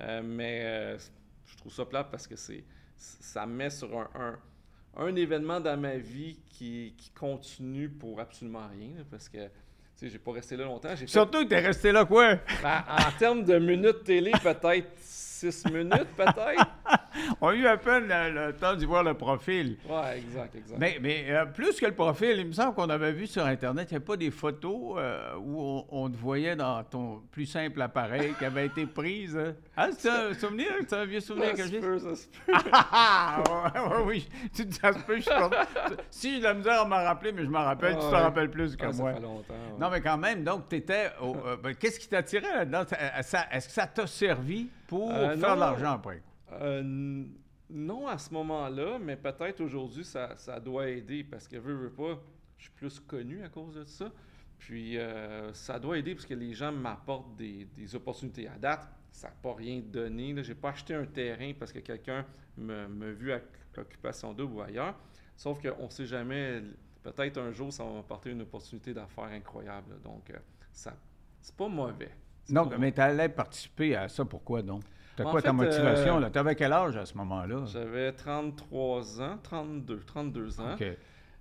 Euh, 0.02 0.22
mais 0.24 0.62
euh, 0.64 0.98
je 1.46 1.58
trouve 1.58 1.72
ça 1.74 1.86
plate 1.86 2.10
parce 2.10 2.26
que 2.26 2.36
c'est 2.36 2.64
ça 2.98 3.46
me 3.46 3.54
met 3.54 3.70
sur 3.70 3.98
un, 3.98 4.10
un, 4.16 4.40
un 5.06 5.16
événement 5.16 5.60
dans 5.60 5.80
ma 5.80 5.98
vie 5.98 6.40
qui, 6.50 6.94
qui 6.98 7.12
continue 7.12 7.90
pour 7.90 8.20
absolument 8.20 8.68
rien. 8.68 8.98
là, 8.98 9.04
parce 9.10 9.30
que 9.30 9.38
tu 10.00 10.06
sais, 10.06 10.12
j'ai 10.14 10.20
pas 10.20 10.32
resté 10.32 10.56
là 10.56 10.64
longtemps. 10.66 10.90
J'ai 10.92 11.06
fait- 11.06 11.08
Surtout 11.08 11.44
que 11.44 11.50
t'es 11.50 11.60
resté 11.60 11.92
là 11.92 12.06
quoi? 12.06 12.36
Ben, 12.64 12.84
en 12.88 13.12
termes 13.20 13.44
de 13.44 13.60
minutes 13.60 14.04
télé, 14.06 14.32
peut-être 14.42 14.88
six 15.40 15.66
minutes, 15.66 16.08
peut-être? 16.16 16.68
On 17.42 17.50
a 17.50 17.54
eu 17.56 17.66
à 17.68 17.78
peine 17.78 18.08
le, 18.08 18.48
le 18.48 18.54
temps 18.54 18.76
d'y 18.76 18.86
voir 18.86 19.04
le 19.04 19.14
profil. 19.14 19.78
Ouais, 19.90 20.20
exact, 20.20 20.56
exact. 20.56 20.78
Mais, 20.80 20.98
mais 21.02 21.26
euh, 21.30 21.46
plus 21.46 21.80
que 21.80 21.86
le 21.86 21.94
profil, 21.94 22.36
il 22.38 22.48
me 22.48 22.52
semble 22.54 22.74
qu'on 22.76 22.90
avait 22.90 23.12
vu 23.12 23.28
sur 23.28 23.46
Internet, 23.46 23.88
il 23.90 23.94
n'y 23.94 23.98
avait 23.98 24.06
pas 24.06 24.18
des 24.18 24.32
photos 24.32 24.96
euh, 24.98 25.34
où 25.40 25.60
on, 25.62 25.86
on 25.90 26.10
te 26.10 26.18
voyait 26.18 26.56
dans 26.56 26.84
ton 26.84 27.22
plus 27.32 27.46
simple 27.46 27.82
appareil 27.82 28.34
qui 28.38 28.46
avait 28.46 28.68
été 28.68 28.86
prise. 28.86 29.36
hein? 29.38 29.54
Ah, 29.76 29.90
c'est 29.98 30.10
un 30.10 30.34
souvenir? 30.34 30.68
C'est 30.88 30.96
un 30.96 31.06
vieux 31.06 31.20
souvenir 31.20 31.50
ça 31.50 31.54
que 31.64 31.68
j'ai? 31.68 31.82
ça 31.82 32.16
se 32.16 32.28
peut. 32.28 32.54
Ah, 32.74 33.42
ouais, 33.76 33.80
ouais, 33.82 34.04
oui, 34.06 34.30
tu 34.54 34.66
dis, 34.66 34.76
ça 34.78 34.94
se 34.94 35.00
peut, 35.00 35.18
je 35.18 35.22
suis 35.22 35.32
Si 36.10 36.32
j'ai 36.34 36.40
de 36.40 36.44
la 36.44 36.54
misère 36.54 36.82
à 36.82 36.86
m'en 36.86 36.96
rappeler, 37.04 37.32
mais 37.32 37.44
je 37.44 37.50
m'en 37.50 37.64
rappelle, 37.64 37.94
tu 37.94 38.00
Ah, 38.02 38.10
t'en 38.12 38.12
ouais. 38.18 38.22
rappelles 38.24 38.52
plus 38.52 38.76
que 38.76 38.86
Ah, 38.86 38.94
ça 38.94 39.02
moi. 39.04 39.14
fait 39.14 39.20
longtemps. 39.20 39.54
Non, 39.80 39.90
mais 39.90 40.02
quand 40.02 40.18
même, 40.18 40.44
donc, 40.44 40.70
tu 40.70 40.76
étais. 40.78 41.10
Qu'est-ce 41.80 42.00
qui 42.00 42.08
t'attirait 42.08 42.54
là-dedans? 42.60 42.84
Ça- 42.88 43.22
ça- 43.24 43.46
Est-ce 43.52 43.68
que 43.68 43.74
ça 43.74 43.88
t'a 43.88 44.08
servi? 44.08 44.70
Pour 44.90 45.12
Euh, 45.12 45.38
faire 45.38 45.50
non. 45.50 45.56
de 45.56 45.60
l'argent 45.60 45.92
après? 45.94 46.22
Euh, 46.52 47.24
non 47.70 48.08
à 48.08 48.18
ce 48.18 48.34
moment-là, 48.34 48.98
mais 49.00 49.16
peut-être 49.16 49.62
aujourd'hui, 49.62 50.04
ça, 50.04 50.36
ça 50.36 50.60
doit 50.60 50.90
aider 50.90 51.24
parce 51.24 51.48
que, 51.48 51.58
veux, 51.58 51.76
veux 51.76 51.92
pas, 51.92 52.20
je 52.58 52.64
suis 52.64 52.72
plus 52.74 53.00
connu 53.00 53.44
à 53.44 53.50
cause 53.50 53.76
de 53.76 53.84
ça. 53.86 54.12
Puis, 54.58 54.98
euh, 54.98 55.54
ça 55.54 55.80
doit 55.80 55.98
aider 56.00 56.16
parce 56.16 56.26
que 56.26 56.34
les 56.34 56.54
gens 56.54 56.72
m'apportent 56.72 57.36
des, 57.38 57.66
des 57.78 57.96
opportunités. 57.96 58.48
À 58.48 58.58
date, 58.58 58.88
ça 59.12 59.28
n'a 59.28 59.34
pas 59.42 59.54
rien 59.54 59.80
donné. 59.80 60.36
Je 60.44 60.50
n'ai 60.50 60.56
pas 60.60 60.70
acheté 60.70 60.96
un 60.96 61.06
terrain 61.06 61.54
parce 61.58 61.72
que 61.72 61.80
quelqu'un 61.80 62.26
me, 62.58 62.88
me 62.88 63.12
vu 63.12 63.32
à 63.32 63.40
Occupation 63.78 64.34
Double 64.34 64.56
ou 64.56 64.62
ailleurs. 64.62 64.96
Sauf 65.38 65.62
qu'on 65.62 65.86
ne 65.86 65.90
sait 65.90 66.06
jamais, 66.08 66.62
peut-être 67.04 67.38
un 67.38 67.52
jour, 67.52 67.72
ça 67.72 67.86
va 67.86 67.92
m'apporter 67.94 68.32
une 68.32 68.42
opportunité 68.42 68.94
d'affaires 68.94 69.26
incroyable. 69.26 70.02
Donc, 70.04 70.34
ça 70.74 70.94
c'est 71.42 71.56
pas 71.56 71.70
mauvais. 71.70 72.12
Non, 72.52 72.70
mais 72.80 72.92
tu 72.92 73.02
allais 73.02 73.30
participer 73.30 73.96
à 73.96 74.08
ça, 74.08 74.26
pourquoi 74.26 74.62
donc? 74.62 74.82
T'as 75.16 75.26
En 75.26 75.32
quoi 75.32 75.42
ta 75.42 75.50
fait, 75.50 75.54
motivation? 75.56 76.18
euh, 76.18 76.20
là? 76.22 76.30
T'avais 76.30 76.56
quel 76.56 76.72
âge 76.72 76.96
à 76.96 77.06
ce 77.06 77.14
moment-là? 77.18 77.66
J'avais 77.66 78.12
33 78.14 79.22
ans, 79.22 79.38
32, 79.44 80.00
32 80.06 80.62
ans. 80.62 80.76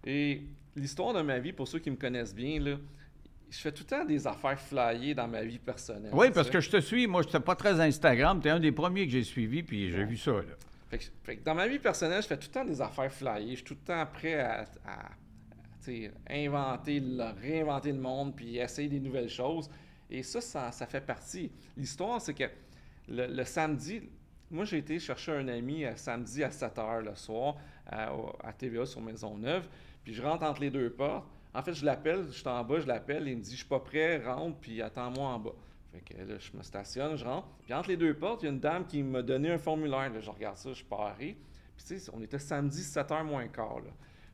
Et 0.05 0.43
l'histoire 0.75 1.15
de 1.15 1.23
ma 1.23 1.39
vie, 1.39 1.53
pour 1.53 1.69
ceux 1.69 1.79
qui 1.79 1.91
me 1.91 1.97
connaissent 1.97 2.35
bien, 2.35 2.59
là, 2.61 2.77
je 3.51 3.59
fais 3.59 3.73
tout 3.73 3.85
le 3.85 3.97
temps 3.97 4.05
des 4.05 4.27
affaires 4.27 4.59
flyées 4.61 5.15
dans 5.15 5.29
ma 5.29 5.43
vie 5.43 5.59
personnelle. 5.59 6.11
Oui, 6.13 6.29
parce 6.35 6.49
sais. 6.49 6.53
que 6.53 6.61
je 6.61 6.71
te 6.71 6.81
suis. 6.81 7.07
Moi, 7.07 7.23
je 7.23 7.29
n'étais 7.29 7.41
pas 7.41 7.55
très 7.55 7.81
Instagram. 7.81 8.41
Tu 8.43 8.49
es 8.49 8.51
un 8.51 8.61
des 8.61 8.73
premiers 8.73 9.07
que 9.07 9.13
j'ai 9.13 9.23
suivi, 9.25 9.63
puis 9.63 9.91
j'ai 9.91 9.99
Ouais. 9.99 10.05
vu 10.05 10.17
ça. 10.17 10.33
Là. 10.33 10.43
Fait 10.91 10.99
que, 10.99 11.05
fait 11.23 11.37
que 11.37 11.45
dans 11.45 11.55
ma 11.55 11.67
vie 11.69 11.79
personnelle, 11.79 12.23
je 12.23 12.27
fais 12.27 12.37
tout 12.37 12.49
le 12.49 12.53
temps 12.61 12.65
des 12.65 12.81
affaires 12.81 13.13
flyées. 13.13 13.51
Je 13.53 13.57
suis 13.57 13.65
tout 13.65 13.75
le 13.81 13.87
temps 13.87 14.05
prêt 14.13 14.41
à, 14.41 14.65
inventer, 16.31 17.01
le- 17.01 17.33
réinventer 17.41 17.93
le 17.93 17.99
monde, 18.01 18.35
puis 18.37 18.59
essayer 18.59 18.89
des 18.89 19.01
nouvelles 19.01 19.29
choses. 19.31 19.71
Et 20.11 20.23
ça, 20.23 20.41
ça, 20.41 20.87
fait 20.87 21.01
partie. 21.01 21.51
L'histoire, 21.77 22.21
c'est 22.21 22.35
que 22.35 22.45
le, 23.09 23.45
samedi, 23.45 24.03
moi, 24.51 24.65
j'ai 24.65 24.79
été 24.79 24.99
chercher 24.99 25.33
un 25.33 25.49
ami 25.49 25.85
euh, 25.85 25.95
samedi 25.97 26.43
à 26.43 26.51
7 26.51 26.77
h 26.77 27.01
le 27.01 27.15
soir 27.15 27.57
à, 27.87 28.15
au- 28.15 28.35
à 28.43 28.53
TVA 28.53 28.87
sur 28.87 29.01
Maisonneuve. 29.01 29.69
Puis 30.05 30.15
je 30.15 30.23
rentre 30.23 30.45
entre 30.45 30.61
les 30.63 30.71
deux 30.71 30.91
portes. 30.91 31.27
En 31.55 31.63
fait, 31.63 31.75
je 31.75 31.85
l'appelle, 31.85 32.27
je 32.31 32.39
suis 32.39 32.49
en 32.49 32.63
bas, 32.65 32.81
je 32.81 32.87
l'appelle, 32.87 33.27
il 33.29 33.37
me 33.37 33.43
dit 33.43 33.53
Je 33.53 33.57
suis 33.59 33.67
pas 33.67 33.81
prêt, 33.81 34.23
rentre, 34.25 34.57
puis 34.59 34.81
attends-moi 34.81 35.29
en 35.29 35.39
bas. 35.39 35.55
Fait 35.93 36.01
que 36.01 36.23
là, 36.23 36.39
je 36.39 36.57
me 36.57 36.63
stationne, 36.63 37.17
je 37.17 37.25
rentre. 37.25 37.49
Puis 37.65 37.73
entre 37.75 37.89
les 37.89 37.97
deux 37.97 38.15
portes, 38.15 38.43
il 38.43 38.47
y 38.47 38.49
a 38.49 38.53
une 38.53 38.61
dame 38.61 38.87
qui 38.87 39.03
m'a 39.03 39.23
donné 39.23 39.51
un 39.51 39.59
formulaire. 39.59 40.11
Là, 40.13 40.21
je 40.21 40.31
regarde 40.31 40.57
ça, 40.57 40.73
je 40.73 40.85
parie. 40.85 41.37
Puis 41.77 41.87
tu 41.87 41.99
sais, 41.99 42.11
on 42.15 42.21
était 42.23 42.39
samedi 42.39 42.83
7h 42.83 43.25
moins 43.25 43.49
quart. 43.49 43.81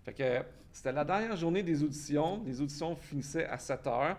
Fait 0.04 0.12
que 0.12 0.23
euh, 0.23 0.43
c'était 0.73 0.93
la 0.93 1.04
dernière 1.04 1.37
journée 1.37 1.62
des 1.62 1.83
auditions. 1.83 2.43
Les 2.45 2.61
auditions 2.61 2.97
finissaient 2.97 3.47
à 3.47 3.57
7h. 3.57 4.16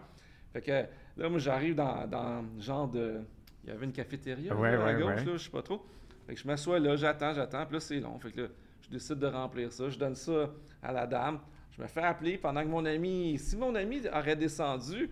Fait 0.53 0.61
que 0.61 0.85
là, 1.17 1.29
moi, 1.29 1.39
j'arrive 1.39 1.75
dans, 1.75 2.07
dans 2.07 2.43
genre 2.59 2.87
de. 2.87 3.21
Il 3.63 3.69
y 3.69 3.73
avait 3.73 3.85
une 3.85 3.91
cafétéria 3.93 4.55
Ouais, 4.55 4.71
là, 4.71 4.83
à 4.83 4.85
ouais, 4.85 5.01
gauche, 5.01 5.19
ouais. 5.21 5.25
là, 5.25 5.37
je 5.37 5.43
sais 5.43 5.49
pas 5.49 5.61
trop. 5.63 5.83
Fait 6.27 6.35
que 6.35 6.39
je 6.39 6.47
m'assois 6.47 6.79
là, 6.79 6.95
j'attends, 6.95 7.33
j'attends. 7.33 7.65
Puis 7.65 7.73
là, 7.73 7.79
c'est 7.79 7.99
long. 7.99 8.17
Fait 8.19 8.31
que 8.31 8.41
là, 8.41 8.47
je 8.81 8.89
décide 8.89 9.19
de 9.19 9.27
remplir 9.27 9.71
ça. 9.71 9.89
Je 9.89 9.97
donne 9.97 10.15
ça 10.15 10.49
à 10.83 10.91
la 10.91 11.07
dame. 11.07 11.39
Je 11.71 11.81
me 11.81 11.87
fais 11.87 12.01
appeler 12.01 12.37
pendant 12.37 12.61
que 12.61 12.67
mon 12.67 12.85
ami. 12.85 13.37
Si 13.39 13.57
mon 13.57 13.73
ami 13.75 14.01
aurait 14.13 14.35
descendu, 14.35 15.09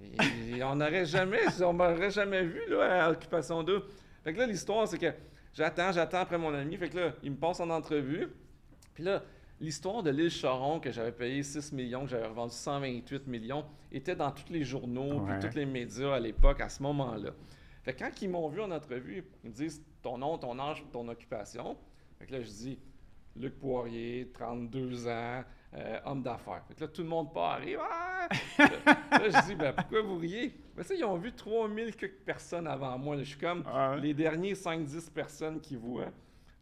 et 0.00 0.62
on 0.62 0.76
n'aurait 0.76 1.06
jamais, 1.06 1.40
on 1.62 1.72
m'aurait 1.72 2.10
jamais 2.10 2.42
vu 2.44 2.60
là, 2.68 3.06
à 3.06 3.10
Occupation 3.10 3.62
2. 3.62 3.82
Fait 4.22 4.32
que 4.32 4.38
là, 4.38 4.46
l'histoire, 4.46 4.86
c'est 4.88 4.98
que 4.98 5.12
j'attends, 5.52 5.92
j'attends 5.92 6.18
après 6.20 6.38
mon 6.38 6.52
ami. 6.52 6.76
Fait 6.76 6.88
que 6.88 6.96
là, 6.98 7.12
il 7.22 7.32
me 7.32 7.36
passe 7.36 7.60
en 7.60 7.70
entrevue. 7.70 8.28
Puis 8.94 9.04
là, 9.04 9.22
l'histoire 9.60 10.02
de 10.02 10.10
l'île 10.10 10.30
Charon, 10.30 10.80
que 10.80 10.90
j'avais 10.90 11.12
payé 11.12 11.42
6 11.42 11.72
millions, 11.72 12.02
que 12.04 12.10
j'avais 12.10 12.26
revendu 12.26 12.54
128 12.54 13.26
millions, 13.26 13.64
était 13.92 14.16
dans 14.16 14.30
tous 14.30 14.52
les 14.52 14.64
journaux, 14.64 15.20
puis 15.26 15.48
tous 15.48 15.56
les 15.56 15.66
médias 15.66 16.14
à 16.14 16.20
l'époque, 16.20 16.60
à 16.60 16.68
ce 16.68 16.82
moment-là. 16.82 17.30
Fait 17.82 17.92
que 17.92 17.98
quand 18.04 18.22
ils 18.22 18.28
m'ont 18.30 18.48
vu 18.48 18.60
en 18.62 18.70
entrevue, 18.70 19.24
ils 19.44 19.50
me 19.50 19.54
disent 19.54 19.82
ton 20.02 20.18
nom, 20.18 20.38
ton 20.38 20.58
âge, 20.58 20.84
ton 20.92 21.06
occupation. 21.08 21.76
Fait 22.18 22.26
que 22.26 22.32
là, 22.32 22.40
je 22.40 22.48
dis 22.48 22.78
Luc 23.36 23.58
Poirier, 23.58 24.30
32 24.32 25.08
ans, 25.08 25.44
euh, 25.74 25.98
homme 26.04 26.22
d'affaires. 26.22 26.62
Fait 26.68 26.74
que 26.74 26.80
là, 26.82 26.88
tout 26.88 27.02
le 27.02 27.08
monde 27.08 27.32
part, 27.32 27.52
arrive. 27.52 27.78
Ah! 27.82 28.28
là, 28.58 29.28
je 29.28 29.46
dis, 29.46 29.54
ben, 29.54 29.72
pourquoi 29.72 30.02
vous 30.02 30.16
riez? 30.16 30.54
Mais 30.76 30.82
ça, 30.82 30.94
ils 30.94 31.04
ont 31.04 31.16
vu 31.16 31.32
3000 31.32 31.94
quelques 31.96 32.20
personnes 32.24 32.66
avant 32.66 32.96
moi. 32.96 33.18
Je 33.18 33.24
suis 33.24 33.38
comme 33.38 33.62
Ah 33.66 33.92
ouais? 33.92 34.00
les 34.00 34.14
derniers 34.14 34.54
5-10 34.54 35.10
personnes 35.10 35.60
qui 35.60 35.76
voient. 35.76 36.12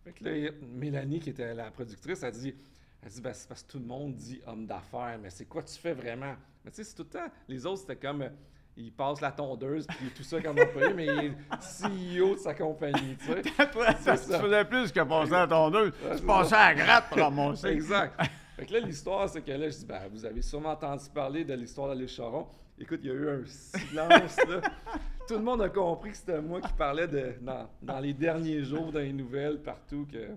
Fait 0.04 0.12
que 0.12 0.24
là, 0.24 0.50
Mélanie, 0.62 1.20
qui 1.20 1.30
était 1.30 1.54
la 1.54 1.70
productrice, 1.70 2.22
elle 2.22 2.32
dit, 2.32 2.54
elle 3.02 3.10
dit 3.10 3.20
ben, 3.20 3.32
c'est 3.32 3.48
parce 3.48 3.62
que 3.62 3.72
tout 3.72 3.78
le 3.78 3.84
monde 3.86 4.14
dit 4.14 4.40
homme 4.46 4.66
d'affaires, 4.66 5.18
mais 5.20 5.30
c'est 5.30 5.46
quoi 5.46 5.62
tu 5.62 5.74
fais 5.78 5.92
vraiment? 5.94 6.34
Mais 6.64 6.70
tu 6.70 6.76
sais, 6.76 6.84
c'est 6.84 6.94
tout 6.94 7.02
le 7.02 7.08
temps. 7.18 7.32
Les 7.48 7.66
autres, 7.66 7.80
c'était 7.80 7.96
comme. 7.96 8.22
euh, 8.22 8.28
il 8.74 8.90
passe 8.90 9.20
la 9.20 9.30
tondeuse, 9.32 9.86
puis 9.86 10.08
tout 10.16 10.22
ça 10.22 10.40
comme 10.40 10.58
employé, 10.58 10.94
mais 10.94 11.04
il 11.04 11.24
est 11.26 11.34
CEO 11.60 12.34
de 12.36 12.38
sa 12.38 12.54
compagnie, 12.54 13.16
tu 13.18 13.26
sais. 13.26 13.42
Tu 13.42 14.16
ça. 14.16 14.40
faisais 14.40 14.64
plus 14.64 14.90
que 14.90 15.00
passer 15.00 15.34
à 15.34 15.46
ton 15.46 15.70
deux. 15.70 15.92
Ouais, 16.02 16.16
tu 16.16 16.22
passais 16.24 16.50
ça. 16.50 16.60
à 16.60 16.74
la 16.74 16.82
gratte 16.82 17.08
pour 17.10 17.18
ramasser. 17.18 17.66
Exact. 17.68 18.18
Fait 18.56 18.64
que 18.66 18.72
là, 18.72 18.80
l'histoire, 18.80 19.28
c'est 19.28 19.42
que 19.42 19.50
là, 19.52 19.68
je 19.68 19.76
dis, 19.76 19.84
ben, 19.84 20.00
vous 20.10 20.24
avez 20.24 20.40
sûrement 20.40 20.70
entendu 20.70 21.04
parler 21.12 21.44
de 21.44 21.52
l'histoire 21.52 21.94
de 21.94 22.06
Charon. 22.06 22.46
Écoute, 22.78 23.00
il 23.02 23.08
y 23.08 23.10
a 23.10 23.14
eu 23.14 23.28
un 23.28 23.44
silence, 23.44 24.36
là. 24.48 24.60
Tout 25.28 25.34
le 25.34 25.42
monde 25.42 25.60
a 25.62 25.68
compris 25.68 26.10
que 26.12 26.16
c'était 26.16 26.40
moi 26.40 26.60
qui 26.62 26.72
parlais 26.72 27.06
de, 27.08 27.34
dans, 27.42 27.68
dans 27.82 28.00
les 28.00 28.14
derniers 28.14 28.62
jours 28.64 28.90
dans 28.90 29.00
les 29.00 29.12
nouvelles, 29.12 29.60
partout, 29.60 30.06
que, 30.10 30.28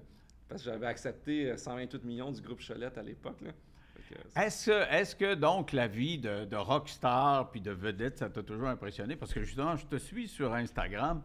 parce 0.48 0.64
que 0.64 0.70
j'avais 0.72 0.88
accepté 0.88 1.52
euh, 1.52 1.58
128 1.58 2.04
millions 2.04 2.32
du 2.32 2.42
groupe 2.42 2.60
Cholette 2.62 2.98
à 2.98 3.04
l'époque, 3.04 3.38
Est-ce 4.36 5.16
que, 5.16 5.34
donc 5.36 5.72
la 5.72 5.88
vie 5.88 6.18
de, 6.20 6.46
de 6.46 6.56
rockstar 6.56 7.50
puis 7.52 7.62
de 7.62 7.72
vedette, 7.72 8.20
ça 8.20 8.30
t'a 8.30 8.44
toujours 8.44 8.68
impressionné? 8.68 9.16
Parce 9.16 9.34
que 9.34 9.42
justement, 9.44 9.76
je 9.76 9.86
te 9.86 9.96
suis 9.98 10.28
sur 10.28 10.54
Instagram. 10.54 11.22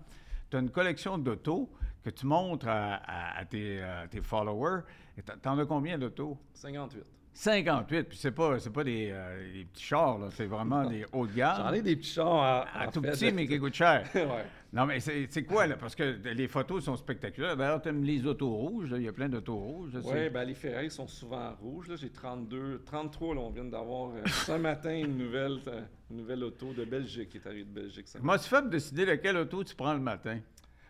Tu 0.50 0.56
as 0.56 0.60
une 0.60 0.70
collection 0.70 1.18
d'autos 1.18 1.70
que 2.02 2.10
tu 2.10 2.26
montres 2.26 2.68
à, 2.68 2.94
à- 2.94 3.38
à 3.38 3.44
tes, 3.44 3.82
à 3.82 4.08
tes 4.08 4.22
followers. 4.22 4.80
Et 5.18 5.22
t'en- 5.22 5.36
T'en 5.38 5.58
as 5.58 5.66
combien 5.66 5.98
d'autos? 5.98 6.38
58. 6.54 7.04
58. 7.32 8.08
Puis 8.08 8.18
c'est 8.18 8.32
pas, 8.32 8.58
c'est 8.58 8.72
pas 8.72 8.84
des, 8.84 9.10
euh, 9.12 9.52
des 9.52 9.64
petits 9.64 9.84
chars, 9.84 10.18
là. 10.18 10.28
c'est 10.30 10.46
vraiment 10.46 10.84
des 10.84 11.04
hauts 11.12 11.26
de 11.26 11.32
gamme. 11.32 11.56
J'en 11.58 11.72
ai 11.72 11.82
des 11.82 11.96
petits 11.96 12.10
chars 12.12 12.42
à, 12.42 12.66
Ah, 12.74 12.88
en 12.88 12.90
tout 12.90 13.00
fait, 13.00 13.12
petit, 13.12 13.32
mais 13.32 13.46
qui 13.46 13.58
coûtent 13.58 13.74
cher. 13.74 14.08
ouais. 14.14 14.44
Non, 14.72 14.86
mais 14.86 15.00
c'est 15.00 15.44
quoi, 15.44 15.66
là? 15.66 15.76
Parce 15.76 15.96
que 15.96 16.20
les 16.32 16.46
photos 16.46 16.84
sont 16.84 16.96
spectaculaires. 16.96 17.56
D'ailleurs, 17.56 17.82
tu 17.82 17.88
aimes 17.88 18.04
les 18.04 18.24
autos 18.24 18.50
rouges. 18.50 18.94
Il 18.96 19.02
y 19.02 19.08
a 19.08 19.12
plein 19.12 19.28
d'autos 19.28 19.56
rouges. 19.56 19.98
Oui, 20.04 20.30
ben 20.30 20.44
les 20.44 20.54
ferrailles 20.54 20.90
sont 20.90 21.08
souvent 21.08 21.52
rouges. 21.60 21.88
Là. 21.88 21.96
J'ai 21.96 22.10
32, 22.10 22.82
33, 22.86 23.34
là, 23.34 23.40
on 23.40 23.50
vient 23.50 23.64
d'avoir 23.64 24.10
euh, 24.10 24.22
ce 24.26 24.52
matin 24.58 24.96
une 24.96 25.16
nouvelle, 25.16 25.58
euh, 25.66 25.80
une 26.10 26.18
nouvelle 26.18 26.44
auto 26.44 26.72
de 26.72 26.84
Belgique 26.84 27.30
qui 27.30 27.38
est 27.38 27.46
arrivée 27.46 27.64
de 27.64 27.80
Belgique. 27.80 28.06
Comment 28.16 28.38
tu 28.38 28.48
fais 28.48 28.60
pour 28.60 28.70
décider 28.70 29.04
lequel 29.04 29.36
auto 29.38 29.64
tu 29.64 29.74
prends 29.74 29.94
le 29.94 30.00
matin? 30.00 30.38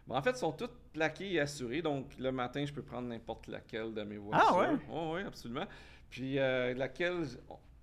Bon, 0.06 0.16
en 0.16 0.22
fait, 0.22 0.32
ils 0.32 0.36
sont 0.36 0.52
toutes 0.52 0.76
plaquées 0.92 1.34
et 1.34 1.40
assurées, 1.40 1.80
donc 1.80 2.18
le 2.18 2.32
matin, 2.32 2.64
je 2.66 2.72
peux 2.72 2.82
prendre 2.82 3.08
n'importe 3.08 3.46
laquelle 3.46 3.94
de 3.94 4.02
mes 4.02 4.18
voitures. 4.18 4.46
Ah 4.50 4.58
ouais? 4.58 4.78
oui, 5.14 5.20
absolument. 5.26 5.64
Puis 6.10 6.38
euh, 6.38 6.74
laquelle, 6.74 7.24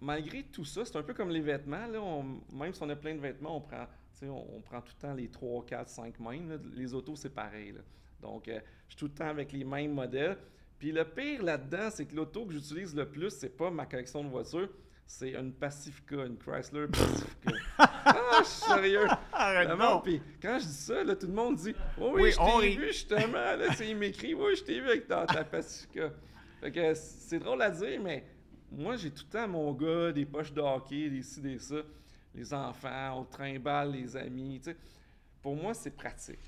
malgré 0.02 0.44
tout 0.44 0.66
ça, 0.66 0.84
c'est 0.86 0.96
un 0.98 1.04
peu 1.04 1.14
comme 1.14 1.30
les 1.30 1.42
vêtements. 1.42 1.88
Là, 1.88 2.02
on- 2.02 2.42
même 2.54 2.74
si 2.74 2.82
on 2.84 2.90
a 2.90 2.96
plein 2.96 3.16
de 3.16 3.20
vêtements, 3.22 3.58
on 3.58 3.62
prend, 3.62 3.88
on, 4.24 4.46
on 4.58 4.62
prend 4.62 4.82
tout 4.82 4.94
le 4.98 5.08
temps 5.08 5.14
les 5.14 5.30
3, 5.30 5.66
4, 5.66 5.88
5 5.90 6.20
mêmes. 6.20 6.50
là. 6.50 6.56
Les 6.76 6.94
autos, 6.94 7.16
c'est 7.16 7.34
pareil. 7.34 7.72
là. 7.72 7.82
Donc, 8.22 8.48
euh, 8.48 8.60
je 8.88 8.94
suis 8.94 8.98
tout 9.00 9.06
le 9.06 9.14
temps 9.14 9.30
avec 9.30 9.52
les 9.52 9.64
mêmes 9.64 9.94
modèles. 9.94 10.38
Puis 10.80 10.92
le 10.92 11.06
pire 11.06 11.42
là-dedans, 11.44 11.90
c'est 11.92 12.06
que 12.06 12.16
l'auto 12.16 12.46
que 12.46 12.54
j'utilise 12.54 12.96
le 12.96 13.08
plus, 13.10 13.32
c'est 13.32 13.56
pas 13.56 13.72
ma 13.72 13.86
collection 13.86 14.24
de 14.24 14.30
voitures, 14.30 14.70
c'est 15.08 15.32
une 15.32 15.54
Pacifica, 15.54 16.18
une 16.26 16.38
Chrysler 16.38 16.86
Pacifica. 16.88 17.52
ah, 17.80 18.42
je 18.44 18.48
suis 18.48 18.62
sérieux? 18.74 19.08
Arrête 19.32 19.68
Vraiment, 19.70 20.00
puis 20.02 20.22
quand 20.42 20.60
je 20.60 20.66
dis 20.66 20.74
ça, 20.74 21.04
là, 21.04 21.16
tout 21.16 21.28
le 21.28 21.34
monde 21.34 21.56
dit 21.56 21.74
Oh 22.00 22.12
oui, 22.14 22.22
Oui, 22.24 22.32
je 22.32 22.38
t'ai 22.62 22.76
vu 22.76 22.88
justement. 22.88 23.32
Là, 23.56 23.68
il 23.80 23.96
m'écrit 23.98 24.34
Oui, 24.34 24.56
je 24.56 24.64
t'ai 24.64 24.80
vu 24.82 24.88
avec 24.90 25.08
dans 25.08 25.26
ta 25.26 25.44
Pacifica. 25.46 26.12
Fait 26.60 26.72
que 26.72 26.94
c'est 26.94 27.40
drôle 27.40 27.62
à 27.62 27.70
dire, 27.70 28.02
mais 28.02 28.26
moi, 28.72 28.96
j'ai 28.98 29.12
tout 29.12 29.24
le 29.28 29.32
temps 29.32 29.48
mon 29.48 29.72
gars, 29.74 30.12
des 30.12 30.26
poches 30.26 30.54
de 30.54 30.62
hockey, 30.62 31.10
des 31.10 31.22
ci, 31.22 31.42
des 31.42 31.60
ça, 31.60 31.76
les 32.34 32.54
enfants, 32.54 33.20
on 33.20 33.24
trimballe 33.26 33.92
les 33.92 34.16
amis. 34.18 34.60
tu 34.64 34.72
sais. 34.72 34.78
Pour 35.42 35.56
moi, 35.56 35.74
c'est 35.74 35.92
pratique. 35.96 36.40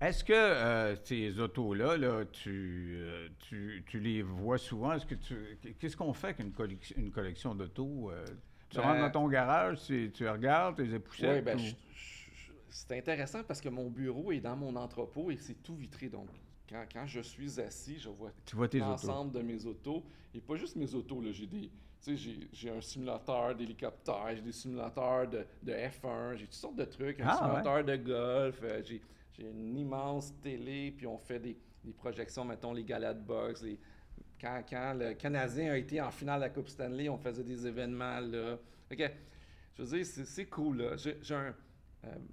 Est-ce 0.00 0.22
que 0.24 0.32
euh, 0.34 0.94
ces 1.04 1.40
autos-là, 1.40 1.96
là, 1.96 2.24
tu, 2.26 2.96
euh, 2.98 3.28
tu, 3.38 3.82
tu 3.86 3.98
les 3.98 4.20
vois 4.20 4.58
souvent? 4.58 4.92
Est-ce 4.92 5.06
que 5.06 5.14
tu, 5.14 5.58
qu'est-ce 5.78 5.96
qu'on 5.96 6.12
fait 6.12 6.28
avec 6.28 6.40
une 6.40 6.52
collection, 6.52 6.96
une 6.98 7.10
collection 7.10 7.54
d'autos? 7.54 8.10
euh? 8.10 8.24
tu 8.68 8.76
Ben- 8.76 8.82
rentres 8.82 9.00
dans 9.00 9.10
ton 9.10 9.28
garage, 9.28 9.78
tu, 9.86 10.10
tu 10.12 10.28
regardes, 10.28 10.76
tu 10.76 10.84
les 10.84 10.94
épouchettes? 10.96 11.36
Oui, 11.36 11.40
ben, 11.40 11.58
ou- 11.58 11.62
c'est 12.68 12.98
intéressant 12.98 13.42
parce 13.42 13.60
que 13.62 13.70
mon 13.70 13.88
bureau 13.88 14.32
est 14.32 14.40
dans 14.40 14.56
mon 14.56 14.76
entrepôt 14.76 15.30
et 15.30 15.36
c'est 15.38 15.62
tout 15.62 15.76
vitré. 15.76 16.08
Donc, 16.10 16.28
quand, 16.68 16.84
quand 16.92 17.06
je 17.06 17.20
suis 17.20 17.60
assis, 17.60 17.98
je 17.98 18.08
vois 18.08 18.32
l'ensemble 18.90 19.32
de 19.32 19.42
mes 19.42 19.64
autos. 19.66 20.02
Et 20.34 20.40
pas 20.40 20.56
juste 20.56 20.76
mes 20.76 20.92
autos, 20.94 21.20
là. 21.20 21.32
J'ai 21.32 21.46
des. 21.46 21.70
J'ai- 22.06 22.48
j'ai 22.52 22.70
un 22.70 22.80
simulateur 22.80 23.54
d'hélicoptère, 23.56 24.28
j'ai 24.36 24.40
des 24.42 24.52
simulateurs 24.52 25.26
de, 25.28 25.44
de 25.62 25.72
F1, 25.72 26.36
j'ai 26.36 26.44
toutes 26.44 26.52
sortes 26.54 26.76
de 26.76 26.84
trucs, 26.84 27.18
un 27.20 27.26
Ah, 27.26 27.36
simulateur 27.36 27.84
de 27.84 27.96
golf, 27.96 28.60
euh, 28.62 28.80
j'ai 28.84 29.00
j'ai 29.32 29.42
une 29.50 29.76
immense 29.76 30.32
télé, 30.40 30.92
puis 30.96 31.06
on 31.06 31.18
fait 31.18 31.38
des, 31.40 31.56
des 31.84 31.92
projections, 31.92 32.44
mettons 32.44 32.72
les 32.72 32.84
galas 32.84 33.12
de 33.14 33.20
boxe, 33.22 33.62
les- 33.62 33.78
quand, 34.40 34.62
quand 34.68 34.94
le 34.98 35.14
Canadien 35.14 35.72
a 35.72 35.76
été 35.76 36.00
en 36.00 36.10
finale 36.12 36.38
de 36.40 36.44
la 36.44 36.50
Coupe 36.50 36.68
Stanley, 36.68 37.08
on 37.08 37.18
faisait 37.18 37.42
des 37.44 37.66
événements 37.66 38.20
là. 38.20 38.56
Que, 38.88 38.96
je 39.74 39.82
veux 39.82 39.96
dire, 39.96 40.06
c'est 40.06 40.24
c'est 40.26 40.46
cool. 40.46 40.96
J'ai 40.96 41.34
un 41.34 41.54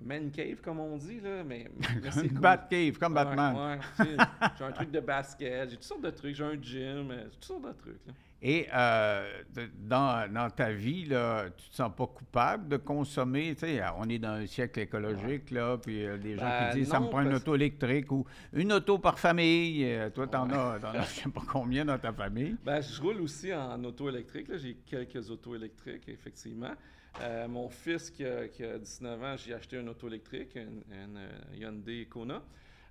man 0.03 0.29
cave, 0.32 0.62
comme 0.62 0.79
on 0.79 0.98
dit, 0.98 1.20
là, 1.20 1.43
mais, 1.43 1.70
mais 2.03 2.12
c'est 2.12 2.29
cool. 2.29 2.39
Batcave, 2.39 2.98
comme 2.98 3.15
Ouais, 3.15 3.24
Batman. 3.25 3.79
ouais, 4.00 4.17
j'ai 4.58 4.63
un 4.65 4.72
truc 4.72 4.91
de 4.91 5.00
basket, 5.00 5.70
j'ai 5.70 5.75
toutes 5.75 5.84
sortes 5.84 6.03
de 6.03 6.10
trucs, 6.12 6.36
j'ai 6.36 6.46
un 6.46 6.62
gym, 6.62 7.12
euh, 7.12 7.27
toutes 7.32 7.43
sortes 7.46 7.65
de 7.65 7.72
trucs. 7.72 8.05
Là. 8.08 8.13
Et 8.46 8.67
euh, 8.74 9.41
dans, 9.79 10.29
dans 10.32 10.50
ta 10.50 10.74
vie, 10.74 11.05
là, 11.05 11.46
tu 11.55 11.70
te 11.70 11.75
sens 11.75 11.89
pas 11.96 12.08
coupable 12.08 12.67
de 12.67 12.75
consommer? 12.75 13.55
On 13.98 14.10
est 14.10 14.20
dans 14.20 14.34
un 14.34 14.46
siècle 14.46 14.82
écologique, 14.82 15.50
là, 15.51 15.77
puis 15.77 16.05
euh, 16.05 16.17
des 16.17 16.36
gens 16.36 16.43
Ben, 16.43 16.72
qui 16.72 16.79
disent 16.79 16.89
ça 16.89 17.00
me 17.00 17.08
prend 17.08 17.22
une 17.22 17.34
auto 17.36 17.55
électrique 17.55 18.12
ou 18.12 18.25
une 18.51 18.74
auto 18.74 18.98
par 19.00 19.17
famille. 19.17 19.86
Euh, 19.86 20.10
toi, 20.10 20.27
t'en 20.27 20.50
as, 20.50 20.77
t'en 20.79 20.89
as 20.89 21.03
je 21.03 21.22
sais 21.22 21.29
pas 21.29 21.41
combien 21.50 21.86
dans 21.86 21.98
ta 21.98 22.12
famille. 22.12 22.58
Ben, 22.65 22.82
je 22.82 23.01
roule 23.01 23.22
aussi 23.22 23.53
en 23.53 23.82
auto 23.86 24.10
électrique. 24.10 24.48
J'ai 24.58 24.75
quelques 24.86 25.29
autos 25.32 25.55
électriques, 25.55 26.10
effectivement. 26.10 26.74
Euh, 27.22 27.48
mon 27.48 27.70
fils 27.70 28.10
qui 28.10 28.25
a, 28.25 28.48
qui 28.48 28.63
a 28.63 28.77
19 28.79 29.24
ans, 29.24 29.38
j'ai 29.38 29.53
acheté 29.53 29.77
une 29.77 29.89
auto 29.89 30.08
électrique, 30.08 30.55
une, 30.55 30.84
une, 30.91 31.17
euh, 31.17 31.55
Hyundai 31.55 32.08
Kona. 32.10 32.41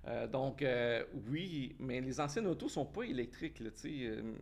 Euh, 0.05 0.27
donc, 0.27 0.61
euh, 0.61 1.03
oui, 1.29 1.75
mais 1.79 2.01
les 2.01 2.19
anciennes 2.19 2.47
autos 2.47 2.69
sont 2.69 2.85
pas 2.85 3.03
électriques. 3.03 3.59
Là, 3.59 3.69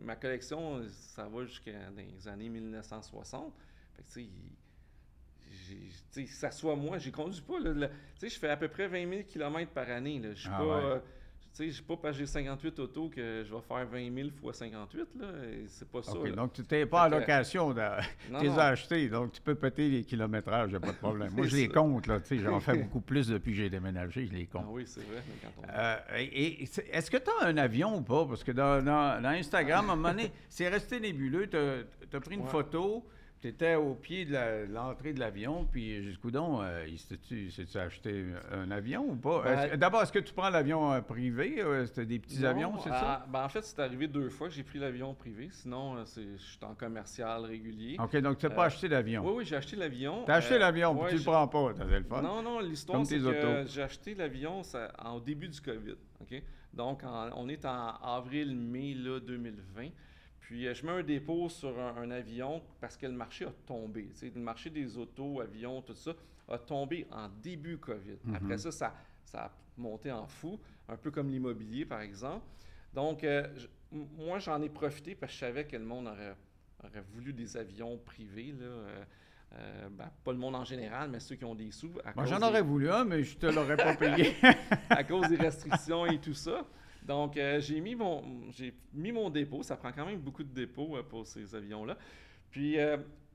ma 0.00 0.16
collection, 0.16 0.82
ça 0.88 1.28
va 1.28 1.44
jusqu'à 1.44 1.90
les 1.96 2.26
années 2.28 2.48
1960. 2.48 3.52
Fait 3.94 4.02
que, 4.02 4.08
tu 4.12 5.90
sais, 6.10 6.26
ça 6.26 6.50
soit 6.50 6.74
moi, 6.76 6.98
j'ai 6.98 7.12
conduit 7.12 7.42
pas. 7.42 7.60
là, 7.60 7.88
je 8.20 8.28
fais 8.28 8.48
à 8.48 8.56
peu 8.56 8.68
près 8.68 8.88
20 8.88 9.08
000 9.08 9.22
km 9.28 9.70
par 9.72 9.88
année. 9.90 10.20
Je 10.34 10.40
suis 10.40 10.48
Ah 10.52 10.58
pas. 10.58 10.94
ouais. 10.94 11.00
Tu 11.54 11.64
sais, 11.64 11.70
je 11.70 11.82
pas 11.82 11.96
parce 11.96 12.14
que 12.16 12.20
j'ai 12.20 12.26
58 12.26 12.78
autos 12.78 13.08
que 13.08 13.44
je 13.46 13.54
vais 13.54 13.60
faire 13.60 13.86
20 13.86 14.14
000 14.14 14.28
fois 14.40 14.52
58. 14.54 15.08
Là. 15.20 15.26
C'est 15.68 15.88
pas 15.88 16.02
ça. 16.02 16.12
Là. 16.24 16.30
donc 16.30 16.52
tu 16.54 16.62
t'es 16.64 16.86
pas 16.86 17.06
en 17.06 17.10
location. 17.10 17.74
Tu 17.74 17.80
les 18.42 18.48
as 18.58 18.64
achetés, 18.68 19.08
donc 19.08 19.32
tu 19.32 19.40
peux 19.42 19.54
péter 19.54 19.88
les 19.88 20.04
kilométrages, 20.04 20.68
il 20.68 20.72
n'y 20.72 20.76
a 20.76 20.80
pas 20.80 20.92
de 20.92 20.96
problème. 20.96 21.30
Moi, 21.34 21.46
je 21.46 21.56
les 21.56 21.66
ça. 21.66 21.72
compte, 21.74 22.06
là, 22.06 22.20
tu 22.20 22.28
sais, 22.28 22.38
j'en 22.42 22.58
fais 22.60 22.76
beaucoup 22.82 23.00
plus 23.00 23.28
depuis 23.28 23.50
que 23.52 23.58
j'ai 23.58 23.70
déménagé, 23.70 24.26
je 24.26 24.32
les 24.32 24.48
Ah 24.50 24.58
compte. 24.58 24.66
oui, 24.70 24.84
c'est 24.86 25.00
vrai. 25.06 25.22
mais 25.28 25.34
quand 25.42 25.62
on- 25.62 25.78
Euh, 25.78 25.96
et, 26.18 26.62
et 26.62 26.66
c'est- 26.66 26.88
est-ce 26.90 27.10
que 27.10 27.18
tu 27.18 27.30
as 27.42 27.46
un 27.46 27.56
avion 27.58 27.96
ou 27.98 28.00
pas? 28.02 28.24
Parce 28.24 28.42
que 28.42 28.52
dans, 28.52 28.82
dans- 28.82 29.20
dans 29.22 29.28
Instagram, 29.30 29.90
à 29.90 29.92
un 29.92 29.96
moment 29.96 30.08
donné, 30.10 30.30
c'est 30.48 30.68
resté 30.68 31.00
nébuleux. 31.00 31.48
Tu 31.48 31.56
as, 31.56 32.20
pris 32.20 32.34
une 32.36 32.42
Ouais. 32.42 32.48
photo, 32.48 33.04
tu 33.42 33.48
étais 33.48 33.74
au 33.74 33.94
pied 33.94 34.24
de 34.24 34.72
l'entrée 34.72 35.12
de 35.12 35.18
l'avion, 35.18 35.66
puis 35.70 36.00
jusqu'au 36.04 36.30
donc, 36.30 36.60
euh, 36.62 36.86
s'est-tu 36.96 37.76
acheté 37.76 38.24
un 38.52 38.70
avion 38.70 39.04
ou 39.10 39.16
pas? 39.16 39.42
Ben- 39.42 39.76
D'abord, 39.76 40.02
est-ce 40.02 40.12
que 40.12 40.20
tu 40.20 40.32
prends 40.32 40.48
l'avion 40.48 40.92
euh, 40.92 41.00
privé? 41.00 41.60
euh, 41.60 41.84
C'était 41.86 42.06
des 42.06 42.20
petits 42.20 42.40
Non, 42.40 42.48
avions, 42.50 42.78
c'est 42.78 42.90
ça? 42.90 43.26
ben, 43.28 43.44
en 43.44 43.48
fait, 43.48 43.64
c'est 43.64 43.80
arrivé 43.80 44.06
deux 44.06 44.28
fois 44.28 44.46
que 44.48 44.54
j'ai 44.54 44.62
pris 44.62 44.78
l'avion 44.78 45.12
privé. 45.12 45.48
Sinon, 45.50 45.96
euh, 45.96 46.04
je 46.06 46.36
suis 46.40 46.58
en 46.62 46.74
commercial 46.76 47.44
régulier. 47.44 47.96
OK, 47.98 48.16
donc 48.18 48.38
tu 48.38 48.46
n'as 48.46 48.54
pas 48.54 48.66
acheté 48.66 48.88
d'avion. 48.88 49.24
Oui, 49.26 49.32
oui, 49.38 49.44
j'ai 49.44 49.56
acheté 49.56 49.74
l'avion. 49.74 50.24
Tu 50.24 50.30
as 50.30 50.34
acheté 50.36 50.58
l'avion, 50.58 50.92
ouais, 50.92 51.00
puis 51.00 51.08
tu 51.08 51.14
le 51.16 51.18
j'ai- 51.18 51.24
prends 51.30 51.48
pas, 51.48 51.74
t'as 51.76 51.84
le 51.84 52.02
fun. 52.04 52.22
Non, 52.22 52.42
non, 52.42 52.60
l'histoire, 52.60 53.04
c'est 53.04 53.18
que 53.18 53.64
j'ai 53.66 53.82
acheté 53.82 54.14
l'avion 54.14 54.62
au 55.12 55.20
début 55.20 55.48
du 55.48 55.60
COVID. 55.60 55.96
OK? 56.20 56.40
Donc, 56.72 57.02
en- 57.02 57.30
on 57.36 57.48
est 57.48 57.64
en 57.64 57.88
avril-mai 58.02 58.94
là, 58.94 59.18
2020. 59.18 59.88
Puis, 60.52 60.66
euh, 60.66 60.74
je 60.74 60.84
mets 60.84 60.92
un 60.92 61.02
dépôt 61.02 61.48
sur 61.48 61.80
un, 61.80 61.96
un 61.96 62.10
avion 62.10 62.62
parce 62.78 62.98
que 62.98 63.06
le 63.06 63.14
marché 63.14 63.46
a 63.46 63.52
tombé. 63.66 64.10
Le 64.22 64.38
marché 64.38 64.68
des 64.68 64.98
autos, 64.98 65.40
avions, 65.40 65.80
tout 65.80 65.94
ça, 65.94 66.12
a 66.46 66.58
tombé 66.58 67.06
en 67.10 67.30
début 67.42 67.78
COVID. 67.78 68.18
Mhm. 68.22 68.34
Après 68.34 68.58
ça, 68.58 68.70
ça, 68.70 68.94
ça 69.24 69.44
a 69.46 69.50
monté 69.78 70.12
en 70.12 70.26
fou, 70.26 70.60
un 70.90 70.98
peu 70.98 71.10
comme 71.10 71.30
l'immobilier, 71.30 71.86
par 71.86 72.02
exemple. 72.02 72.44
Donc, 72.92 73.24
euh, 73.24 73.48
je- 73.56 73.66
moi, 74.18 74.40
j'en 74.40 74.60
ai 74.60 74.68
profité 74.68 75.14
parce 75.14 75.32
que 75.32 75.36
je 75.38 75.40
savais 75.46 75.64
que 75.64 75.74
le 75.78 75.86
monde 75.86 76.06
aurait, 76.06 76.36
aurait 76.84 77.04
voulu 77.14 77.32
des 77.32 77.56
avions 77.56 77.96
privés. 77.96 78.52
Là, 78.52 78.66
euh, 78.66 79.04
Euh, 79.54 79.88
ben, 79.90 80.10
pas 80.24 80.32
le 80.32 80.38
monde 80.38 80.54
en 80.56 80.64
général, 80.64 81.10
mais 81.10 81.20
ceux 81.20 81.34
qui 81.34 81.44
ont 81.44 81.54
des 81.54 81.70
sous. 81.72 81.90
Moi, 82.16 82.24
j'en 82.24 82.40
aurais 82.40 82.62
voulu 82.62 82.90
un, 82.90 83.04
mais 83.04 83.22
je 83.22 83.36
te 83.36 83.44
l'aurais 83.44 83.76
pas 83.76 83.94
payé. 83.94 84.34
à 84.88 85.04
cause 85.04 85.28
des 85.28 85.36
restrictions 85.36 86.06
et 86.06 86.18
tout 86.18 86.32
ça. 86.32 86.64
Donc, 87.04 87.36
euh, 87.36 87.60
j'ai 87.60 87.80
mis, 87.80 87.94
mon, 87.94 88.50
j'ai 88.50 88.74
mis 88.92 89.12
mon 89.12 89.30
dépôt. 89.30 89.62
Ça 89.62 89.76
prend 89.76 89.92
quand 89.92 90.06
même 90.06 90.20
beaucoup 90.20 90.44
de 90.44 90.52
dépôts 90.52 90.96
euh, 90.96 91.02
pour 91.02 91.26
ces 91.26 91.54
avions-là. 91.54 91.96
Puis, 92.50 92.76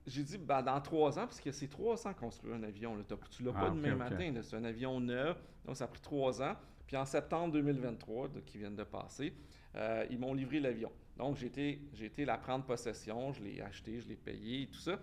j'ai 0.06 0.24
dit, 0.24 0.38
ben, 0.38 0.62
dans 0.62 0.80
trois 0.80 1.18
ans, 1.18 1.26
parce 1.26 1.42
que 1.42 1.52
c'est 1.52 1.68
trois 1.68 2.08
ans 2.08 2.14
construire 2.14 2.56
un 2.56 2.64
avion. 2.64 2.96
Là. 2.96 3.04
Tu 3.32 3.44
l'as 3.44 3.52
pas 3.52 3.68
ah, 3.68 3.70
demain 3.72 3.96
matin. 3.96 4.32
C'est 4.44 4.56
un 4.56 4.64
avion 4.64 5.00
neuf. 5.00 5.42
Donc, 5.66 5.76
ça 5.76 5.86
a 5.86 5.88
pris 5.88 6.02
trois 6.02 6.42
ans. 6.42 6.56
Puis, 6.86 6.96
en 6.96 7.06
septembre 7.06 7.54
2023, 7.54 8.30
qui 8.46 8.60
vient 8.60 8.72
de 8.72 8.84
passer, 8.84 9.34
ils 10.10 10.20
m'ont 10.20 10.36
livré 10.36 10.60
l'avion. 10.60 10.92
Donc, 11.18 11.38
j'ai 11.38 11.48
été, 11.48 11.82
j'ai 11.94 12.06
été 12.06 12.26
la 12.26 12.38
prendre 12.38 12.64
possession. 12.64 13.34
Je 13.34 13.42
l'ai 13.42 13.60
acheté, 13.60 14.00
je 14.00 14.08
l'ai 14.08 14.16
payé 14.16 14.64
et 14.64 14.68
tout 14.68 14.80
ça. 14.80 15.00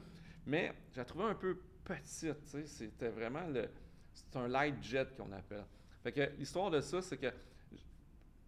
Mais 0.47 0.73
je 0.92 0.99
la 0.99 1.04
trouvais 1.04 1.25
un 1.25 1.35
peu 1.35 1.59
petite. 1.85 2.37
C'était 2.66 3.09
vraiment 3.09 3.47
le. 3.49 3.68
C'est 4.12 4.37
un 4.37 4.47
light 4.47 4.80
jet 4.80 5.09
qu'on 5.16 5.33
appelle. 5.33 5.64
Fait 6.04 6.12
que 6.12 6.30
l'histoire 6.38 6.71
de 6.71 6.80
ça, 6.80 7.02
c'est 7.02 7.16
que 7.16 7.33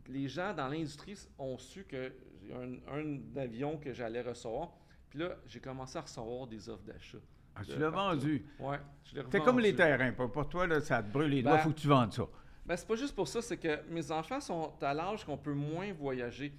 les 0.08 0.28
gens 0.28 0.54
dans 0.54 0.68
l'industrie 0.68 1.16
ont 1.38 1.58
su 1.58 1.84
que 1.84 2.12
j'ai 2.42 2.54
un, 2.54 3.18
avion 3.36 3.76
que 3.76 3.92
j'allais 3.92 4.22
recevoir. 4.22 4.72
Puis 5.08 5.18
là, 5.20 5.36
j'ai 5.46 5.60
commencé 5.60 5.98
à 5.98 6.02
recevoir 6.02 6.46
des 6.46 6.68
offres 6.68 6.84
d'achat. 6.84 7.18
Ah, 7.54 7.62
tu 7.64 7.78
l'as 7.78 7.90
vendu? 7.90 8.44
Oui, 8.58 8.76
je 9.04 9.16
l'ai 9.16 9.22
C'est 9.30 9.40
comme 9.40 9.60
les 9.60 9.74
terrains. 9.74 10.12
Pour 10.12 10.48
toi, 10.48 10.66
là, 10.66 10.80
ça 10.80 11.02
te 11.02 11.10
brûle 11.10 11.30
les 11.30 11.42
doigts, 11.42 11.52
il 11.52 11.56
ben, 11.56 11.62
faut 11.62 11.70
que 11.70 11.80
tu 11.80 11.88
vendes 11.88 12.12
ça. 12.12 12.24
Ben, 12.66 12.76
c'est 12.76 12.86
pas 12.86 12.96
juste 12.96 13.14
pour 13.14 13.28
ça, 13.28 13.40
c'est 13.40 13.56
que 13.56 13.88
mes 13.88 14.10
enfants 14.10 14.40
sont 14.40 14.72
à 14.82 14.92
l'âge 14.92 15.24
qu'on 15.24 15.38
peut 15.38 15.54
moins 15.54 15.92
voyager. 15.92 16.52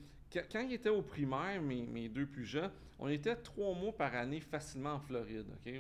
Quand 0.51 0.61
ils 0.61 0.73
étaient 0.73 0.89
au 0.89 1.01
primaire, 1.01 1.61
mes, 1.61 1.85
mes 1.85 2.09
deux 2.09 2.25
plus 2.25 2.45
jeunes, 2.45 2.71
on 2.99 3.07
était 3.09 3.35
trois 3.35 3.75
mois 3.75 3.95
par 3.95 4.15
année 4.15 4.39
facilement 4.39 4.93
en 4.93 4.99
Floride, 4.99 5.45
OK? 5.53 5.73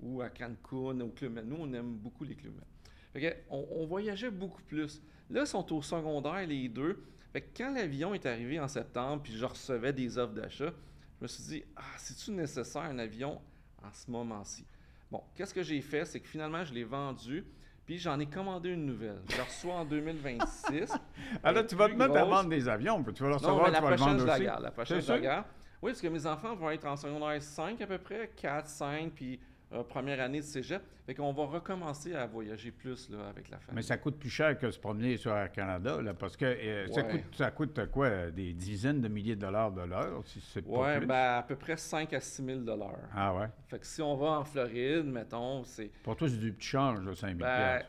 Ou, 0.00 0.20
à 0.20 0.28
Cancun, 0.28 1.00
au 1.00 1.08
Club 1.08 1.40
Nous, 1.44 1.56
on 1.58 1.72
aime 1.72 1.96
beaucoup 1.96 2.24
les 2.24 2.34
clubs 2.34 2.60
fait 3.20 3.44
on, 3.50 3.86
voyageait 3.86 4.30
beaucoup 4.30 4.62
plus. 4.62 5.02
Là, 5.30 5.42
ils 5.42 5.46
sont 5.46 5.72
au 5.72 5.82
secondaire, 5.82 6.46
les 6.46 6.68
deux. 6.68 7.02
Fait 7.32 7.40
que 7.40 7.56
quand 7.56 7.72
l'avion 7.72 8.14
est 8.14 8.26
arrivé 8.26 8.60
en 8.60 8.68
septembre, 8.68 9.22
puis 9.22 9.32
je 9.32 9.44
recevais 9.44 9.92
des 9.92 10.18
offres 10.18 10.34
d'achat, 10.34 10.72
je 11.18 11.22
me 11.22 11.28
suis 11.28 11.42
dit, 11.44 11.64
ah, 11.76 11.82
c'est-tu 11.96 12.30
nécessaire 12.32 12.82
un 12.82 12.98
avion 12.98 13.40
en 13.82 13.92
ce 13.92 14.10
moment-ci? 14.10 14.64
Bon, 15.10 15.22
qu'est-ce 15.34 15.54
que 15.54 15.62
j'ai 15.62 15.80
fait? 15.80 16.04
C'est 16.04 16.20
que 16.20 16.28
finalement, 16.28 16.64
je 16.64 16.74
l'ai 16.74 16.84
vendu. 16.84 17.44
Puis 17.86 17.98
j'en 17.98 18.18
ai 18.18 18.26
commandé 18.26 18.70
une 18.70 18.86
nouvelle. 18.86 19.20
Je 19.28 19.36
la 19.36 19.44
reçois 19.44 19.74
en 19.74 19.84
2026. 19.84 20.92
Alors, 21.42 21.66
tu 21.66 21.74
vas 21.74 21.88
te 21.88 21.94
mettre 21.94 22.16
à 22.16 22.24
vendre 22.24 22.48
des 22.48 22.66
avions. 22.66 23.02
Tu 23.04 23.22
vas 23.22 23.28
le 23.28 23.34
recevoir, 23.34 23.56
non, 23.56 23.64
mais 23.64 23.70
la 23.70 23.78
tu 23.78 23.84
vas 23.84 23.96
prochaine, 23.96 24.18
je 24.18 24.24
la 24.24 24.40
garde. 24.40 24.62
La 24.62 24.70
prochaine, 24.70 25.00
je 25.00 25.12
la 25.12 25.20
garde. 25.20 25.44
Oui, 25.82 25.90
parce 25.90 26.00
que 26.00 26.08
mes 26.08 26.26
enfants 26.26 26.54
vont 26.54 26.70
être 26.70 26.86
en 26.86 26.96
secondaire 26.96 27.42
5 27.42 27.78
à 27.82 27.86
peu 27.86 27.98
près, 27.98 28.32
4, 28.36 28.66
5, 28.66 29.12
puis 29.12 29.38
euh, 29.72 29.82
première 29.82 30.20
année 30.20 30.40
de 30.40 30.44
cégep. 30.44 30.82
Fait 31.06 31.14
qu'on 31.14 31.32
va 31.32 31.44
recommencer 31.44 32.14
à 32.14 32.26
voyager 32.26 32.70
plus 32.70 33.10
là, 33.10 33.28
avec 33.28 33.50
la 33.50 33.58
famille. 33.58 33.76
Mais 33.76 33.82
ça 33.82 33.96
coûte 33.98 34.18
plus 34.18 34.30
cher 34.30 34.58
que 34.58 34.70
se 34.70 34.78
promener 34.78 35.16
sur 35.16 35.36
Air 35.36 35.52
Canada, 35.52 36.00
là, 36.00 36.14
parce 36.14 36.36
que 36.36 36.44
euh, 36.44 36.86
ça, 36.88 37.02
coûte, 37.02 37.22
ça 37.32 37.50
coûte 37.50 37.90
quoi? 37.90 38.30
Des 38.30 38.52
dizaines 38.52 39.00
de 39.00 39.08
milliers 39.08 39.36
de 39.36 39.40
dollars 39.40 39.72
de 39.72 39.82
l'heure, 39.82 40.22
si 40.26 40.40
c'est 40.40 40.62
pas 40.62 40.98
Oui, 40.98 41.06
ben, 41.06 41.38
à 41.38 41.42
peu 41.42 41.56
près 41.56 41.76
5 41.76 42.12
à 42.12 42.20
6 42.20 42.44
000 42.44 42.60
Ah 43.14 43.34
ouais? 43.34 43.48
Fait 43.68 43.78
que 43.78 43.86
si 43.86 44.00
on 44.00 44.16
va 44.16 44.38
en 44.38 44.44
Floride, 44.44 45.06
mettons, 45.06 45.64
c'est... 45.64 45.90
Pour 46.02 46.16
toi, 46.16 46.28
c'est 46.28 46.38
du 46.38 46.52
petit 46.52 46.68
change, 46.68 47.12
5 47.12 47.28
000 47.28 47.38
ben, 47.38 47.82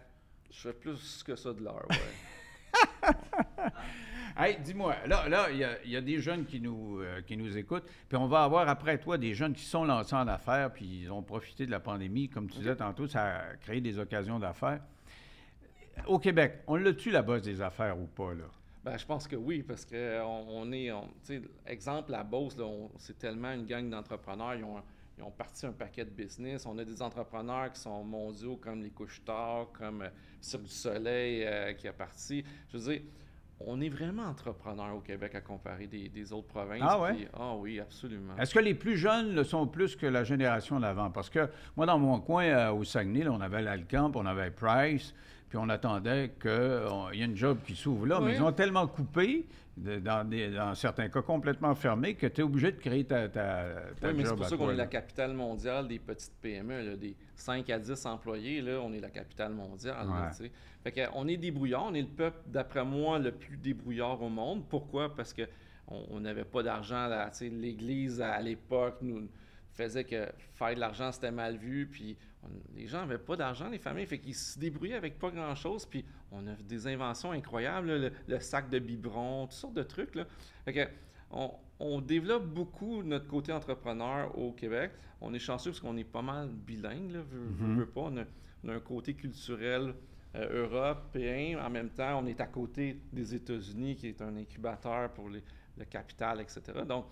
Je 0.51 0.60
fais 0.60 0.74
plus 0.74 1.24
que 1.24 1.36
ça 1.36 1.53
de 1.53 1.63
l'heure, 1.63 1.86
oui. 1.89 3.12
Hey, 4.38 4.58
dis-moi, 4.60 4.96
là, 5.08 5.30
là, 5.30 5.48
il 5.50 5.89
y, 5.89 5.96
a 5.96 6.01
des 6.01 6.20
jeunes 6.20 6.46
qui 6.46 6.60
nous, 6.60 7.00
euh, 7.00 7.22
qui 7.22 7.38
nous 7.38 7.58
écoutent, 7.58 7.86
puis 8.10 8.18
on 8.18 8.27
va 8.27 8.44
avoir 8.44 8.68
après 8.68 8.98
toi 8.98 9.18
des 9.18 9.34
jeunes 9.34 9.54
qui 9.54 9.63
sont 9.63 9.86
lancés 9.86 10.13
en 10.13 10.27
affaires, 10.27 10.74
puis 10.74 11.04
ils 11.04 11.12
ont 11.12 11.24
profité 11.24 11.65
de 11.65 11.72
la 11.72 11.80
pandémie, 11.80 12.27
comme 12.27 12.50
tu 12.50 12.58
disais 12.58 12.75
tantôt, 12.75 13.08
ça 13.08 13.24
a 13.24 13.56
créé 13.56 13.80
des 13.80 13.98
occasions 13.98 14.38
d'affaires. 14.38 14.82
Au 16.06 16.20
Québec, 16.20 16.63
on 16.68 16.75
l'a-tu 16.75 17.12
la 17.12 17.22
base 17.22 17.44
des 17.44 17.62
affaires 17.62 17.98
ou 17.98 18.08
pas, 18.08 18.34
là? 18.34 18.44
Ben, 18.84 18.98
je 18.98 19.06
pense 19.06 19.25
que 19.25 19.38
oui, 19.38 19.63
parce 19.63 19.86
que 19.86 20.22
on, 20.24 20.70
est, 20.74 20.92
sais, 21.24 21.42
exemple, 21.65 22.12
la 22.12 22.24
Beauce, 22.24 22.58
c'est 22.98 23.18
tellement 23.18 23.54
une 23.54 23.65
gang 23.65 23.89
d'entrepreneurs, 23.89 24.56
ils 24.56 24.65
ont, 24.65 24.84
ils 25.18 25.24
ont 25.24 25.32
parti 25.32 25.65
un 25.65 25.72
paquet 25.72 26.04
de 26.04 26.10
business. 26.10 26.65
On 26.65 26.77
a 26.77 26.84
des 26.84 27.02
entrepreneurs 27.02 27.71
qui 27.71 27.80
sont 27.80 28.04
mondiaux, 28.04 28.58
comme 28.58 28.84
les 28.84 28.89
Couches-Tard, 28.89 29.69
comme 29.71 30.02
euh, 30.02 30.10
Cirque 30.41 30.63
du 30.63 30.69
Soleil 30.69 31.45
euh, 31.45 31.74
qui 31.74 31.88
a 31.88 31.93
parti. 31.93 32.43
Je 32.69 32.78
veux 32.78 32.91
dire, 32.91 33.02
on 33.60 33.80
est 33.82 33.89
vraiment 33.89 34.24
entrepreneur 34.24 34.96
au 34.96 35.00
Québec 35.00 35.34
à 35.36 35.41
comparer 35.41 35.88
des, 35.88 36.34
autres 36.34 36.48
provinces. 36.48 36.82
Ah, 36.84 37.00
ouais? 37.00 37.28
ah 37.34 37.56
oui, 37.56 37.80
absolument. 37.80 38.36
Est-ce 38.38 38.54
que 38.54 38.60
les 38.60 38.74
plus 38.74 38.98
jeunes 38.98 39.34
le 39.34 39.44
sont 39.44 39.65
plus 39.68 39.96
que 39.96 40.06
la 40.06 40.24
génération 40.24 40.80
d'avant? 40.80 41.10
Parce 41.10 41.30
que 41.30 41.50
moi, 41.78 41.86
dans 41.86 41.98
mon 41.98 42.20
coin, 42.20 42.46
euh, 42.46 42.72
au 42.72 42.84
Saguenay, 42.84 43.28
on 43.28 43.41
avait 43.41 43.62
l'Alcamp, 43.62 44.12
on 44.15 44.26
avait 44.26 44.52
Price, 44.52 45.13
puis 45.50 45.58
on 45.58 45.70
attendait 45.70 46.34
qu'il 46.41 47.20
y 47.20 47.22
ait 47.22 47.26
une 47.26 47.38
job 47.38 47.60
qui 47.65 47.76
s'ouvre 47.76 48.06
là. 48.06 48.20
Mais 48.20 48.36
ils 48.36 48.44
ont 48.44 48.52
tellement 48.52 48.88
coupé, 48.88 49.46
dans, 49.78 50.76
certains 50.76 51.08
cas 51.10 51.22
complètement 51.22 51.76
fermés, 51.76 52.15
que 52.15 52.28
tu 52.28 52.41
es 52.41 52.44
obligé 52.44 52.72
de 52.72 52.78
créer 52.78 53.06
ta, 53.06 53.30
ta, 53.30 53.65
oui, 54.04 54.10
mais 54.15 54.26
c'est 54.26 54.36
pour 54.36 54.46
ça 54.46 54.58
qu'on 54.58 54.72
est 54.72 54.76
la 54.76 54.88
capitale 54.88 55.34
mondiale 55.34 55.88
des 55.88 56.00
petites 56.00 56.34
PME, 56.41 56.98
des 56.98 57.15
5 57.36 57.70
à 57.70 57.80
10 57.80 58.06
employés, 58.06 58.62
là, 58.62 58.80
on 58.84 58.91
est 58.94 59.00
la 59.00 59.10
capitale 59.10 59.54
mondiale. 59.54 60.08
Fait 60.91 61.10
on 61.13 61.28
est 61.28 61.38
débrouillard, 61.38 61.86
on 61.86 61.93
est 61.93 62.02
le 62.02 62.08
peuple, 62.08 62.38
d'après 62.48 62.86
moi, 62.86 63.17
le 63.19 63.32
plus 63.32 63.58
débrouillard 63.58 64.21
au 64.21 64.30
monde. 64.30 64.67
Pourquoi? 64.69 65.13
Parce 65.15 65.34
que 65.34 65.43
on 65.88 66.19
n'avait 66.19 66.45
pas 66.45 66.63
d'argent. 66.63 67.10
L'Église, 67.41 68.21
à 68.21 68.41
l'époque, 68.41 68.98
nous 69.02 69.28
faisait 69.74 70.04
que 70.04 70.28
faire 70.56 70.74
de 70.74 70.80
l'argent, 70.80 71.12
c'était 71.12 71.32
mal 71.32 71.58
vu. 71.58 71.88
Puis 71.88 72.17
les 72.76 72.88
gens 72.88 73.00
n'avaient 73.00 73.17
pas 73.17 73.36
d'argent, 73.36 73.69
les 73.69 73.78
familles. 73.78 74.06
Fait 74.06 74.19
qu'ils 74.19 74.36
se 74.36 74.58
débrouillaient 74.58 74.95
avec 74.95 75.19
pas 75.19 75.32
grand-chose. 75.32 75.86
Puis 75.86 76.06
on 76.32 76.48
a 76.48 76.56
des 76.56 76.88
inventions 76.88 77.32
incroyables, 77.32 78.12
le, 78.28 78.39
sac 78.39 78.69
de 78.69 78.80
biberon, 78.80 79.48
toutes 79.48 79.54
sortes 79.54 79.74
de 79.74 79.84
trucs. 79.84 80.15
Là. 80.15 80.26
Fait 80.65 80.74
que 80.74 80.88
on, 81.80 82.02
développe 82.02 82.45
beaucoup 82.45 83.04
notre 83.04 83.28
côté 83.28 83.52
entrepreneur 83.52 84.38
au 84.38 84.52
Québec. 84.54 84.91
On 85.21 85.34
est 85.34 85.39
chanceux 85.39 85.71
parce 85.71 85.82
qu'on 85.82 85.98
est 85.98 86.04
pas 86.04 86.21
mal 86.21 86.50
bilingue, 86.50 87.12
là, 87.12 87.19
mm-hmm. 87.19 87.86
pas. 87.88 88.02
On 88.02 88.17
a, 88.17 88.24
un 88.67 88.80
côté 88.80 89.13
culturel 89.13 89.93
euh, 90.36 90.67
européen. 90.67 91.60
En 91.65 91.69
même 91.69 91.89
temps, 91.89 92.19
on 92.21 92.26
est 92.28 92.39
à 92.39 92.48
côté 92.48 93.00
des 93.12 93.34
États-Unis, 93.34 93.95
qui 93.95 94.08
est 94.08 94.21
un 94.21 94.36
incubateur 94.36 95.12
pour 95.13 95.30
le 95.30 95.41
capital, 95.89 96.41
etc. 96.41 96.62
Donc, 96.88 97.06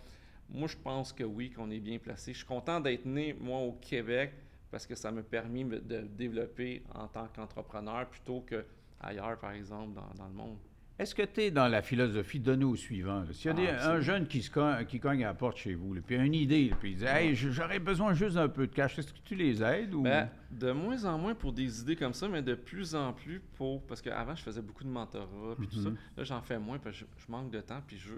moi, 0.49 0.67
je 0.67 0.77
pense 0.77 1.11
que 1.11 1.23
oui, 1.23 1.49
qu'on 1.51 1.69
est 1.71 1.79
bien 1.79 1.97
placé. 1.97 2.33
Je 2.33 2.37
suis 2.37 2.47
content 2.47 2.79
d'être 2.79 3.05
né, 3.05 3.33
moi, 3.33 3.59
au 3.59 3.73
Québec, 3.73 4.33
parce 4.69 4.85
que 4.85 4.95
ça 4.95 5.11
m'a 5.11 5.23
permis 5.23 5.63
de 5.63 6.01
développer 6.01 6.83
en 6.93 7.07
tant 7.07 7.27
qu'entrepreneur 7.27 8.07
plutôt 8.09 8.41
qu'ailleurs, 8.41 9.37
par 9.39 9.51
exemple, 9.51 9.93
dans, 9.93 10.27
le 10.27 10.33
monde. 10.33 10.57
Est-ce 10.99 11.15
que 11.15 11.23
tu 11.23 11.41
es 11.41 11.51
dans 11.51 11.67
la 11.67 11.81
philosophie 11.81 12.39
de 12.39 12.63
au 12.63 12.75
suivant? 12.75 13.25
S'il 13.31 13.59
y 13.59 13.67
a 13.67 13.77
ah, 13.81 13.93
un 13.93 13.99
jeune 14.01 14.27
qui, 14.27 14.43
se 14.43 14.51
cogne, 14.51 14.85
qui 14.85 14.99
cogne 14.99 15.23
à 15.23 15.29
la 15.29 15.33
porte 15.33 15.57
chez 15.57 15.73
vous, 15.73 15.95
puis 16.05 16.15
a 16.15 16.23
une 16.23 16.35
idée, 16.35 16.71
puis 16.79 16.91
il 16.91 16.97
dit 16.97 17.05
Hey, 17.05 17.35
j'aurais 17.35 17.79
besoin 17.79 18.13
juste 18.13 18.35
d'un 18.35 18.47
peu 18.47 18.67
de 18.67 18.73
cash, 18.73 18.99
est-ce 18.99 19.11
que 19.11 19.19
tu 19.25 19.35
les 19.35 19.63
aides? 19.63 19.93
Ou... 19.95 20.03
Ben, 20.03 20.29
de 20.51 20.71
moins 20.71 21.03
en 21.05 21.17
moins 21.17 21.33
pour 21.33 21.51
des 21.51 21.81
idées 21.81 21.95
comme 21.95 22.13
ça, 22.13 22.27
mais 22.27 22.43
de 22.43 22.53
plus 22.53 22.93
en 22.93 23.11
plus 23.11 23.41
pour. 23.55 23.81
Parce 23.87 24.01
qu'avant, 24.03 24.35
je 24.35 24.43
faisais 24.43 24.61
beaucoup 24.61 24.83
de 24.83 24.89
mentorat, 24.89 25.55
puis 25.57 25.67
tout 25.67 25.81
ça. 25.81 25.89
Mhm. 25.89 25.97
Là, 26.15 26.23
j'en 26.23 26.41
fais 26.41 26.59
moins, 26.59 26.77
parce 26.77 26.99
que 26.99 27.05
je, 27.17 27.31
manque 27.31 27.49
de 27.49 27.61
temps, 27.61 27.81
puis 27.87 27.97
je, 27.97 28.13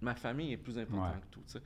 ma 0.00 0.14
famille 0.14 0.52
est 0.52 0.58
plus 0.58 0.78
importante 0.78 1.20
que 1.20 1.34
tout. 1.34 1.60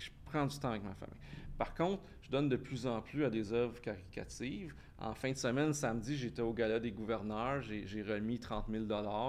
Je 0.00 0.10
prends 0.24 0.46
du 0.46 0.58
temps 0.58 0.70
avec 0.70 0.82
ma 0.82 0.94
famille. 0.94 1.18
Par 1.58 1.74
contre, 1.74 2.02
je 2.22 2.30
donne 2.30 2.48
de 2.48 2.56
plus 2.56 2.86
en 2.86 3.00
plus 3.00 3.24
à 3.24 3.30
des 3.30 3.52
œuvres 3.52 3.80
caricatives. 3.80 4.74
En 4.98 5.14
fin 5.14 5.30
de 5.30 5.36
semaine, 5.36 5.72
samedi, 5.72 6.16
j'étais 6.16 6.42
au 6.42 6.52
Gala 6.52 6.80
des 6.80 6.92
gouverneurs. 6.92 7.60
J'ai 7.62 8.02
remis 8.02 8.38
30 8.38 8.66
000 8.70 8.84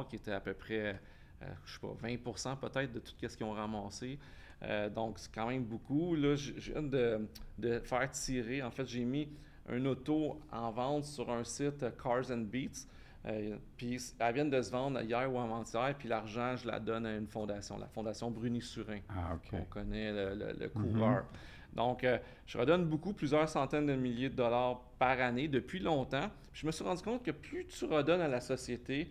qui 0.09 0.15
était 0.15 0.31
à 0.31 0.39
peu 0.39 0.53
près, 0.53 0.99
euh, 1.41 1.47
je 1.65 1.73
sais 1.73 1.79
pas, 1.79 1.93
20 1.99 2.55
peut-être 2.57 2.93
de 2.93 2.99
tout 2.99 3.13
ce 3.19 3.37
qu'ils 3.37 3.45
ont 3.45 3.51
ramassé. 3.51 4.19
Euh, 4.63 4.89
donc, 4.89 5.19
c'est 5.19 5.33
quand 5.33 5.47
même 5.47 5.65
beaucoup. 5.65 6.15
Là, 6.15 6.35
je, 6.35 6.53
viens 6.53 6.83
de, 6.83 7.27
de, 7.57 7.79
faire 7.79 8.09
tirer. 8.11 8.61
En 8.63 8.71
fait, 8.71 8.85
j'ai 8.85 9.03
mis 9.03 9.27
un 9.67 9.85
auto 9.85 10.39
en 10.51 10.71
vente 10.71 11.05
sur 11.05 11.29
un 11.31 11.43
site 11.43 11.85
Cars 12.01 12.31
and 12.31 12.45
Beats. 12.49 12.87
Euh, 13.25 13.55
puis 13.77 13.97
elle 14.19 14.33
vient 14.33 14.45
de 14.45 14.61
se 14.61 14.69
vendre 14.71 15.01
hier 15.01 15.31
ou 15.31 15.39
avant-hier, 15.39 15.95
puis 15.97 16.09
l'argent, 16.09 16.55
je 16.57 16.67
la 16.67 16.79
donne 16.79 17.05
à 17.05 17.15
une 17.15 17.27
fondation, 17.27 17.77
la 17.77 17.87
fondation 17.87 18.29
Bruni-Surin. 18.29 18.99
Ah, 19.09 19.37
On 19.53 19.61
connaît 19.63 20.11
le, 20.11 20.53
le, 20.59 20.69
coureur. 20.69 21.23
Mhm. 21.23 21.75
Donc, 21.75 22.03
euh, 22.03 22.17
je 22.45 22.57
redonne 22.57 22.85
beaucoup, 22.85 23.13
plusieurs 23.13 23.47
centaines 23.47 23.85
de 23.85 23.95
milliers 23.95 24.29
de 24.29 24.35
dollars 24.35 24.81
par 24.99 25.19
année 25.21 25.47
depuis 25.47 25.79
longtemps. 25.79 26.29
je 26.53 26.65
me 26.65 26.71
suis 26.71 26.83
rendu 26.83 27.01
compte 27.01 27.23
que 27.23 27.31
plus 27.31 27.65
tu 27.65 27.85
redonnes 27.85 28.21
à 28.21 28.27
la 28.27 28.41
société, 28.41 29.09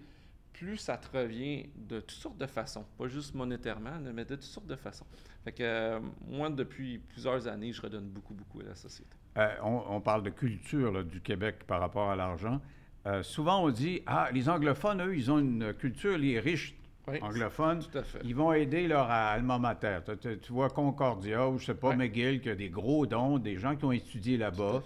plus 0.53 0.77
ça 0.77 0.99
te 0.99 1.17
revient 1.17 1.71
de 1.75 2.01
toutes 2.01 2.11
sortes 2.11 2.39
de 2.39 2.47
façons. 2.47 2.85
Pas 2.99 3.09
juste 3.09 3.35
monétairement, 3.35 3.99
mais 4.15 4.27
de 4.27 4.35
toutes 4.35 4.43
sortes 4.43 4.67
de 4.67 4.77
façons. 4.77 5.07
Fait 5.43 5.53
que 5.53 5.63
euh, 5.63 6.01
moi, 6.29 6.51
depuis 6.51 6.99
plusieurs 6.99 7.49
années, 7.49 7.73
je 7.73 7.81
redonne 7.81 8.09
beaucoup, 8.09 8.35
beaucoup 8.35 8.61
à 8.61 8.65
la 8.65 8.75
société. 8.75 9.17
on, 9.63 9.83
on, 9.89 10.01
parle 10.03 10.23
de 10.23 10.31
culture 10.31 11.03
du 11.03 11.21
Québec 11.23 11.65
par 11.67 11.81
rapport 11.81 12.11
à 12.11 12.17
l'argent. 12.17 12.61
Euh, 13.07 13.23
souvent, 13.23 13.65
on 13.65 13.71
dit 13.71 14.03
Ah, 14.07 14.29
les 14.33 14.49
anglophones, 14.49 15.03
eux, 15.03 15.17
ils 15.17 15.31
ont 15.31 15.39
une 15.39 15.75
culture, 15.75 16.17
les 16.19 16.39
riches 16.39 16.75
anglophones, 17.21 17.81
tout 17.81 17.99
à 17.99 18.03
fait. 18.05 18.21
ils 18.25 18.35
vont 18.35 18.53
aider 18.53 18.87
leur 18.87 19.11
alma 19.11 19.59
mater. 19.59 19.99
Tu, 20.21 20.39
tu 20.39 20.53
vois 20.53 20.71
Concordia 20.71 21.49
ou 21.49 21.59
je 21.59 21.67
sais 21.67 21.75
pas. 21.75 21.97
McGill, 21.97 22.41
qui 22.41 22.49
a 22.51 22.55
des 22.55 22.69
gros 22.71 23.07
dons, 23.07 23.39
des 23.39 23.57
gens 23.59 23.75
qui 23.75 23.85
ont 23.85 23.93
étudié 23.93 24.37
là-bas. 24.37 24.83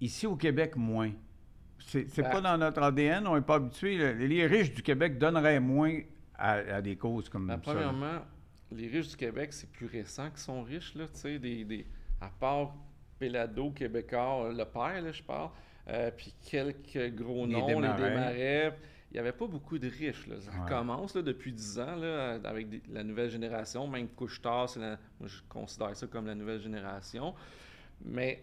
Ici 0.00 0.26
au 0.26 0.36
Québec, 0.36 0.74
moins. 0.76 1.10
C'est 1.78 2.16
Ben- 2.16 2.30
pas 2.30 2.40
dans 2.40 2.56
notre 2.56 2.82
ADN, 2.82 3.26
on 3.26 3.34
n'est 3.34 3.42
pas 3.42 3.56
habitué. 3.56 3.98
Les 4.14 4.26
les 4.26 4.46
riches 4.46 4.72
du 4.72 4.82
Québec 4.82 5.18
donneraient 5.18 5.60
moins 5.60 6.00
à, 6.36 6.52
à 6.52 6.80
des 6.80 6.96
causes 6.96 7.28
comme 7.28 7.46
Ben, 7.46 7.56
ça. 7.56 7.60
premièrement, 7.72 8.20
les 8.72 8.88
riches 8.88 9.08
du 9.08 9.16
Québec, 9.16 9.52
c'est 9.52 9.70
plus 9.70 9.86
récent 9.86 10.30
qu'ils 10.30 10.38
sont 10.38 10.62
riches, 10.62 10.94
là, 10.94 11.04
tu 11.08 11.20
sais, 11.20 11.38
des, 11.38 11.64
des- 11.64 11.86
à 12.22 12.28
part 12.40 12.74
Pelado, 13.18 13.70
Québécois, 13.70 14.50
le 14.50 14.64
père, 14.64 15.02
là, 15.02 15.12
je 15.12 15.22
parle, 15.22 15.50
euh, 15.88 16.10
puis 16.16 16.34
quelques 16.42 17.14
gros 17.14 17.46
noms, 17.46 17.66
les 17.80 17.88
Desmarais, 17.88 18.78
il 19.10 19.14
n'y 19.14 19.20
avait 19.20 19.32
pas 19.32 19.46
beaucoup 19.46 19.78
de 19.78 19.88
riches, 19.88 20.26
là. 20.26 20.40
Ça 20.40 20.50
Ouais. 20.50 20.68
commence, 20.68 21.14
là, 21.14 21.22
depuis 21.22 21.52
10 21.52 21.78
ans, 21.78 21.94
là, 21.96 22.40
avec 22.44 22.68
des- 22.68 22.82
la 22.90 23.04
nouvelle 23.04 23.30
génération, 23.30 23.86
même 23.86 24.08
Couche-Tard, 24.08 24.70
la- 24.76 24.98
moi, 25.20 25.28
je 25.28 25.40
considère 25.48 25.94
ça 25.96 26.06
comme 26.06 26.26
la 26.26 26.34
nouvelle 26.34 26.60
génération, 26.60 27.34
mais 28.04 28.42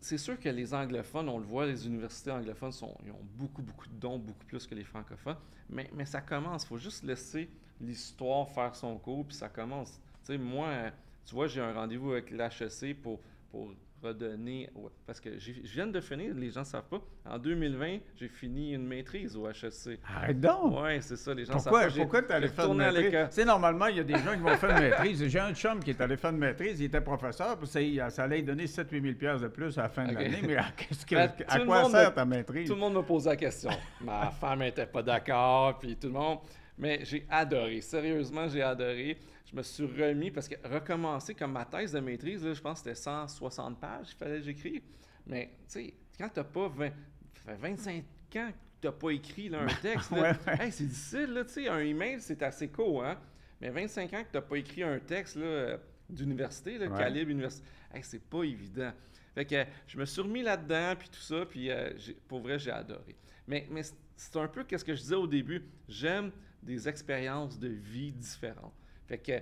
c'est 0.00 0.18
sûr 0.18 0.38
que 0.38 0.48
les 0.48 0.74
anglophones, 0.74 1.28
on 1.28 1.38
le 1.38 1.44
voit, 1.44 1.66
les 1.66 1.86
universités 1.86 2.30
anglophones 2.30 2.72
sont, 2.72 2.96
ils 3.04 3.12
ont 3.12 3.24
beaucoup, 3.36 3.62
beaucoup 3.62 3.86
de 3.88 3.94
dons, 3.94 4.18
beaucoup 4.18 4.44
plus 4.44 4.66
que 4.66 4.74
les 4.74 4.84
francophones. 4.84 5.36
Mais, 5.70 5.88
mais 5.94 6.04
ça 6.04 6.20
commence. 6.20 6.64
Il 6.64 6.66
faut 6.66 6.78
juste 6.78 7.04
laisser 7.04 7.48
l'histoire 7.80 8.48
faire 8.50 8.74
son 8.74 8.98
cours, 8.98 9.24
puis 9.26 9.36
ça 9.36 9.48
commence. 9.48 9.92
Tu 10.24 10.32
sais, 10.32 10.38
moi, 10.38 10.90
tu 11.24 11.34
vois, 11.34 11.46
j'ai 11.46 11.60
un 11.60 11.72
rendez-vous 11.72 12.12
avec 12.12 12.30
l'HEC 12.30 12.94
pour, 13.00 13.20
pour 13.50 13.72
redonner. 14.02 14.68
ouais, 14.74 14.90
parce 15.06 15.20
que 15.20 15.38
je 15.38 15.52
viens 15.62 15.86
de 15.86 16.00
finir, 16.00 16.34
les 16.34 16.50
gens 16.50 16.60
ne 16.60 16.66
savent 16.66 16.88
pas. 16.88 17.00
En 17.28 17.38
2020, 17.38 17.98
j'ai 18.16 18.28
fini 18.28 18.72
une 18.74 18.86
maîtrise 18.86 19.36
au 19.36 19.48
HEC. 19.48 19.98
Arrête 20.16 20.40
donc! 20.40 20.80
Ouais, 20.82 21.00
c'est 21.00 21.16
ça, 21.16 21.32
les 21.34 21.44
gens 21.44 21.52
Pourquoi, 21.54 21.82
savent 21.82 21.92
pas. 21.94 22.00
Pourquoi 22.00 22.22
tu 22.22 22.32
allé 22.32 22.48
faire 22.48 22.66
une 22.66 22.78
maîtrise? 22.78 23.04
l'école. 23.04 23.28
Tu 23.28 23.34
sais, 23.34 23.44
normalement, 23.44 23.86
il 23.86 23.96
y 23.96 24.00
a 24.00 24.04
des 24.04 24.14
gens 24.18 24.32
qui 24.34 24.40
vont 24.40 24.56
faire 24.56 24.70
une 24.70 24.82
maîtrise. 24.90 25.26
J'ai 25.26 25.38
un 25.40 25.54
chum 25.54 25.80
qui 25.82 25.90
est 25.90 26.00
allé 26.00 26.16
faire 26.16 26.30
une 26.30 26.38
maîtrise, 26.38 26.80
il 26.80 26.84
était 26.86 27.00
professeur, 27.00 27.56
puis 27.58 27.66
ça, 27.68 28.10
ça 28.10 28.24
allait 28.24 28.36
lui 28.38 28.42
donner 28.44 28.66
7-8 28.66 29.02
000 29.02 29.14
piastres 29.14 29.42
de 29.42 29.48
plus 29.48 29.78
à 29.78 29.82
la 29.82 29.88
fin 29.88 30.06
de 30.06 30.14
l'année. 30.14 30.40
Mais 30.46 30.56
à, 30.56 30.64
que- 30.76 31.14
Ben, 31.14 31.30
à 31.48 31.58
quoi 31.60 31.84
sert 31.90 32.14
ta 32.14 32.24
maîtrise? 32.24 32.68
Tout 32.68 32.74
le 32.74 32.80
monde 32.80 32.94
me 32.94 33.02
posait 33.02 33.30
la 33.30 33.36
question. 33.36 33.70
Ma 34.00 34.30
femme 34.30 34.60
n'était 34.60 34.86
pas 34.86 35.02
d'accord, 35.02 35.78
puis 35.78 35.96
tout 35.96 36.08
le 36.08 36.14
monde. 36.14 36.38
Mais 36.78 37.04
j'ai 37.04 37.26
adoré. 37.28 37.80
Sérieusement, 37.80 38.48
j'ai 38.48 38.62
adoré. 38.62 39.18
Je 39.50 39.54
me 39.56 39.62
suis 39.62 39.84
remis 39.84 40.30
parce 40.30 40.48
que 40.48 40.54
recommencer 40.66 41.34
comme 41.34 41.52
ma 41.52 41.64
thèse 41.64 41.92
de 41.92 42.00
maîtrise, 42.00 42.44
là, 42.44 42.54
je 42.54 42.60
pense 42.60 42.80
que 42.82 42.90
c'était 42.90 43.00
160 43.02 43.78
pages 43.80 44.08
qu'il 44.08 44.16
fallait 44.16 44.38
que 44.38 44.44
j'écrive. 44.44 44.82
Mais 45.26 45.50
tu 45.58 45.64
sais, 45.68 45.94
quand 46.18 46.28
tu 46.28 46.40
n'as 46.40 46.44
pas 46.44 46.68
20, 46.68 46.88
ça 46.88 47.52
fait 47.52 47.56
25 47.56 47.96
ans 48.36 48.50
que 48.50 48.80
tu 48.80 48.86
n'as 48.86 48.92
pas 48.92 49.10
écrit 49.10 49.48
là, 49.50 49.62
un 49.62 49.66
texte, 49.82 50.10
là, 50.10 50.22
ouais, 50.22 50.36
ouais. 50.46 50.64
hey, 50.66 50.72
c'est 50.72 50.86
difficile. 50.86 51.32
Là, 51.34 51.44
un 51.74 51.78
email, 51.80 52.20
c'est 52.20 52.42
assez 52.42 52.68
court. 52.68 53.04
Hein? 53.04 53.18
Mais 53.60 53.70
25 53.70 54.12
ans 54.14 54.22
que 54.24 54.30
tu 54.30 54.36
n'as 54.36 54.40
pas 54.42 54.56
écrit 54.56 54.82
un 54.82 54.98
texte 54.98 55.36
là, 55.36 55.76
d'université, 56.08 56.78
Ouais. 56.78 56.88
calibre 56.98 57.30
université, 57.30 57.64
hey, 57.94 58.02
c'est 58.02 58.18
pas 58.24 58.42
évident. 58.44 58.92
Fait 59.34 59.44
que 59.44 59.64
je 59.86 59.98
me 59.98 60.04
suis 60.04 60.20
remis 60.20 60.42
là-dedans, 60.42 60.94
puis 60.98 61.08
tout 61.08 61.20
ça, 61.20 61.46
puis 61.46 61.70
euh, 61.70 61.90
pour 62.28 62.40
vrai, 62.40 62.58
j'ai 62.58 62.70
adoré. 62.70 63.16
Mais, 63.46 63.66
mais 63.70 63.82
c'est- 63.82 63.94
c'est 64.16 64.36
un 64.36 64.46
peu 64.48 64.64
ce 64.70 64.84
que 64.84 64.94
je 64.94 65.00
disais 65.00 65.14
au 65.14 65.26
début. 65.26 65.62
J'aime 65.88 66.30
des 66.62 66.88
expériences 66.88 67.58
de 67.58 67.68
vie 67.68 68.12
différentes. 68.12 68.72
Fait 69.06 69.18
que 69.18 69.32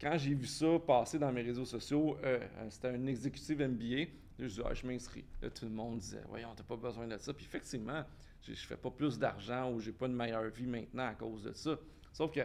quand 0.00 0.16
j'ai 0.18 0.34
vu 0.34 0.46
ça 0.46 0.78
passer 0.86 1.18
dans 1.18 1.32
mes 1.32 1.42
réseaux 1.42 1.64
sociaux, 1.64 2.16
euh, 2.22 2.38
c'était 2.70 2.88
un 2.88 3.06
exécutif 3.06 3.58
MBA, 3.58 4.10
je 4.38 4.46
dis, 4.46 4.60
ah, 4.64 4.72
je 4.74 4.86
m'inscris. 4.86 5.24
Là, 5.42 5.50
tout 5.50 5.64
le 5.64 5.72
monde 5.72 5.98
disait, 5.98 6.22
voyons, 6.28 6.50
t'as 6.54 6.62
pas 6.62 6.76
besoin 6.76 7.06
de 7.08 7.16
ça. 7.18 7.32
Puis 7.32 7.44
effectivement, 7.44 8.04
j'ai- 8.42 8.54
je 8.54 8.66
fais 8.66 8.76
pas 8.76 8.90
plus 8.90 9.18
d'argent 9.18 9.72
ou 9.72 9.80
j'ai 9.80 9.90
pas 9.92 10.06
une 10.06 10.14
meilleure 10.14 10.48
vie 10.50 10.66
maintenant 10.66 11.06
à 11.08 11.14
cause 11.14 11.42
de 11.42 11.52
ça. 11.52 11.76
Sauf 12.12 12.30
que 12.32 12.40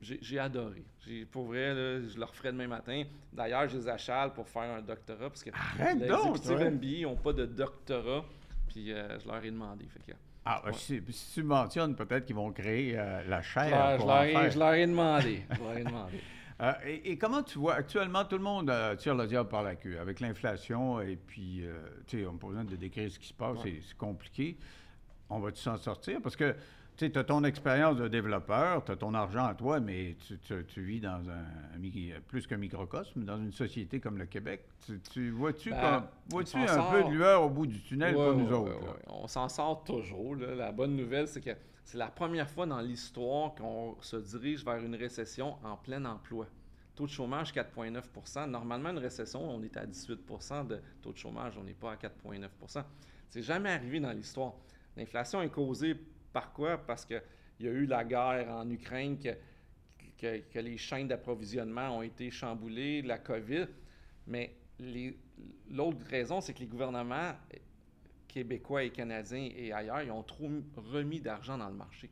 j'ai 0.00 0.38
adoré. 0.38 0.82
J'ai- 1.06 1.26
Pour 1.26 1.44
vrai, 1.44 1.74
là, 1.74 2.00
je 2.08 2.18
le 2.18 2.24
referai 2.24 2.50
demain 2.52 2.66
matin. 2.66 3.04
D'ailleurs, 3.32 3.68
je 3.68 3.76
les 3.76 3.86
achale 3.88 4.32
pour 4.32 4.48
faire 4.48 4.62
un 4.62 4.80
doctorat 4.82 5.28
parce 5.28 5.44
que 5.44 5.50
Arrête 5.52 5.98
les 5.98 6.08
exécutifs. 6.30 6.50
MBA 6.70 7.02
n'ont 7.02 7.16
pas 7.16 7.32
de 7.34 7.44
doctorat. 7.46 8.24
Puis 8.68 8.92
euh, 8.92 9.18
je 9.20 9.26
leur 9.28 9.44
ai 9.44 9.50
demandé. 9.50 9.86
Fait 9.88 10.00
que, 10.12 10.16
Ah, 10.44 10.62
Ouais. 10.64 10.72
si, 10.72 11.00
si 11.10 11.34
tu 11.34 11.42
mentionnes, 11.42 11.94
peut-être 11.94 12.24
qu'ils 12.26 12.34
vont 12.36 12.50
créer 12.52 12.98
euh, 12.98 13.22
la 13.28 13.40
je, 13.42 13.48
chair 13.48 13.70
leur, 13.70 14.00
je 14.00 14.06
leur 14.06 14.22
ai, 14.22 14.32
faire. 14.32 14.50
je 14.50 14.58
leur 14.58 14.72
ai 14.74 14.86
demandé. 14.86 15.42
Je 15.50 15.62
leur 15.62 15.76
ai 15.78 15.84
demandé. 15.84 16.20
Euh, 16.62 16.72
et, 16.86 17.12
et 17.12 17.18
comment 17.18 17.42
tu 17.42 17.58
vois, 17.58 17.74
actuellement, 17.74 18.24
tout 18.24 18.36
le 18.36 18.42
monde 18.44 18.68
euh, 18.70 18.94
tire 18.96 19.14
le 19.14 19.26
diable 19.26 19.48
par 19.48 19.62
la 19.62 19.76
queue 19.76 19.98
avec 19.98 20.20
l'inflation 20.20 21.00
et 21.00 21.16
puis, 21.16 21.64
tu 22.06 22.18
sais, 22.20 22.26
on 22.26 22.32
n'a 22.32 22.38
pas 22.38 22.46
besoin 22.48 22.64
de 22.64 22.76
décrire 22.76 23.10
ce 23.10 23.18
qui 23.18 23.28
se 23.28 23.34
passe, 23.34 23.58
Ouais. 23.64 23.80
c'est 23.86 23.96
compliqué. 23.96 24.56
On 25.28 25.38
va-tu 25.40 25.60
s'en 25.60 25.76
sortir? 25.76 26.20
Parce 26.22 26.36
que, 26.36 26.54
tu 27.08 27.18
as 27.18 27.24
ton 27.24 27.44
expérience 27.44 27.96
de 27.96 28.08
développeur, 28.08 28.84
tu 28.84 28.92
as 28.92 28.96
ton 28.96 29.14
argent 29.14 29.44
à 29.46 29.54
toi, 29.54 29.80
mais 29.80 30.16
tu, 30.26 30.36
tu- 30.38 30.64
tu 30.66 30.82
vis 30.82 31.00
dans 31.00 31.22
un, 31.30 31.44
plus 32.26 32.46
qu'un 32.46 32.56
microcosme, 32.58 33.24
dans 33.24 33.38
une 33.38 33.52
société 33.52 34.00
comme 34.00 34.18
le 34.18 34.26
Québec. 34.26 34.66
Tu, 34.84 35.00
tu 35.12 35.30
vois-tu 35.30 35.70
Ben, 35.70 36.04
un 36.34 36.66
sort. 36.66 36.90
peu 36.90 37.04
de 37.04 37.08
lueur 37.10 37.42
au 37.44 37.48
bout 37.48 37.66
du 37.66 37.80
tunnel 37.80 38.14
Ouais, 38.16 38.24
pour 38.26 38.34
nous 38.34 38.46
ouais, 38.48 38.52
autres? 38.52 38.82
ouais. 38.82 39.02
On 39.06 39.26
s'en 39.28 39.48
sort 39.48 39.84
toujours. 39.84 40.34
là. 40.34 40.54
La 40.54 40.72
bonne 40.72 40.96
nouvelle, 40.96 41.28
c'est 41.28 41.40
que 41.40 41.50
c'est 41.84 41.96
la 41.98 42.08
première 42.08 42.50
fois 42.50 42.66
dans 42.66 42.80
l'histoire 42.80 43.54
qu'on 43.54 43.96
se 44.00 44.16
dirige 44.16 44.64
vers 44.64 44.78
une 44.84 44.94
récession 44.96 45.56
en 45.64 45.76
plein 45.76 46.04
emploi. 46.04 46.46
Taux 46.96 47.06
de 47.06 47.10
chômage 47.10 47.52
4,9% 47.54 48.46
Normalement, 48.50 48.90
une 48.90 48.98
récession, 48.98 49.48
on 49.48 49.62
est 49.62 49.76
à 49.76 49.86
18% 49.86 50.66
de 50.66 50.80
taux 51.00 51.12
de 51.12 51.16
chômage, 51.18 51.54
on 51.58 51.64
n'est 51.64 51.72
pas 51.72 51.92
à 51.92 51.96
4,9% 51.96 52.82
C'est 53.28 53.42
jamais 53.42 53.70
arrivé 53.70 54.00
dans 54.00 54.12
l'histoire. 54.12 54.52
L'inflation 54.96 55.40
est 55.40 55.48
causée 55.48 55.96
par 56.32 56.52
quoi? 56.52 56.78
Parce 56.78 57.04
qu'il 57.04 57.22
y 57.60 57.68
a 57.68 57.70
eu 57.70 57.86
la 57.86 58.04
guerre 58.04 58.48
en 58.50 58.68
Ukraine, 58.70 59.18
que, 59.18 59.30
que, 60.18 60.38
que 60.50 60.58
les 60.58 60.78
chaînes 60.78 61.08
d'approvisionnement 61.08 61.98
ont 61.98 62.02
été 62.02 62.30
chamboulées, 62.30 63.02
la 63.02 63.18
COVID. 63.18 63.66
Mais 64.26 64.54
l'autre 65.70 66.04
raison, 66.08 66.40
c'est 66.40 66.54
que 66.54 66.60
les 66.60 66.66
gouvernements 66.66 67.32
québécois 68.28 68.84
et 68.84 68.90
canadiens 68.90 69.50
et 69.54 69.72
ailleurs, 69.72 70.02
ils 70.02 70.10
ont 70.10 70.22
trop 70.22 70.48
remis 70.76 71.20
d'argent 71.20 71.58
dans 71.58 71.68
le 71.68 71.74
marché. 71.74 72.10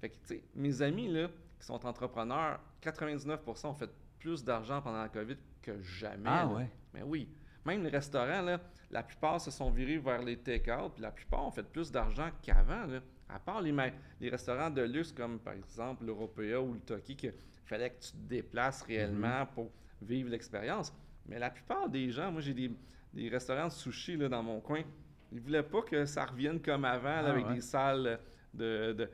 Fait 0.00 0.08
que, 0.08 0.14
tu 0.14 0.26
sais, 0.26 0.44
mes 0.54 0.82
amis, 0.82 1.08
là, 1.08 1.28
qui 1.58 1.66
sont 1.66 1.84
entrepreneurs, 1.86 2.60
99% 2.82 3.66
ont 3.66 3.74
fait 3.74 3.90
plus 4.18 4.42
d'argent 4.42 4.80
pendant 4.82 5.02
la 5.02 5.08
COVID 5.08 5.36
que 5.62 5.80
jamais. 5.82 6.28
Ah 6.28 6.44
là. 6.44 6.52
ouais? 6.54 6.70
Mais 6.94 7.02
oui. 7.02 7.28
Même 7.64 7.82
les 7.84 7.90
restaurants, 7.90 8.42
là, 8.42 8.60
la 8.90 9.02
plupart 9.02 9.40
se 9.40 9.50
sont 9.50 9.70
virés 9.70 9.98
vers 9.98 10.22
les 10.22 10.38
take-out, 10.38 10.92
puis 10.94 11.02
la 11.02 11.10
plupart 11.10 11.46
ont 11.46 11.50
fait 11.50 11.62
plus 11.62 11.92
d'argent 11.92 12.30
qu'avant. 12.42 12.86
À 13.34 13.38
part 13.38 13.60
les, 13.62 13.72
restaurants 14.30 14.70
de 14.70 14.82
luxe 14.82 15.12
comme 15.12 15.38
par 15.38 15.54
exemple 15.54 16.04
l'Européa 16.04 16.60
ou 16.60 16.74
le 16.74 16.80
Toki, 16.80 17.16
qu'il 17.16 17.32
fallait 17.64 17.90
que 17.90 18.00
tu 18.02 18.12
te 18.12 18.16
déplaces 18.28 18.82
réellement 18.82 19.46
pour 19.46 19.70
vivre 20.02 20.30
l'expérience. 20.30 20.92
Mais 21.26 21.38
la 21.38 21.50
plupart 21.50 21.88
des 21.88 22.10
gens, 22.10 22.32
moi 22.32 22.40
j'ai 22.40 22.54
des, 22.54 22.70
des 23.12 23.28
restaurants 23.28 23.68
de 23.68 23.72
sushi 23.72 24.16
là, 24.16 24.28
dans 24.28 24.42
mon 24.42 24.60
coin, 24.60 24.82
ils 25.32 25.40
voulaient 25.40 25.62
pas 25.62 25.82
que 25.82 26.04
ça 26.06 26.24
revienne 26.24 26.60
comme 26.60 26.84
avant, 26.84 27.22
là, 27.22 27.26
Ah 27.26 27.30
avec 27.30 27.46
ouais. 27.46 27.54
des 27.54 27.60
salles 27.60 28.18
de. 28.52 28.92
de- 28.92 29.10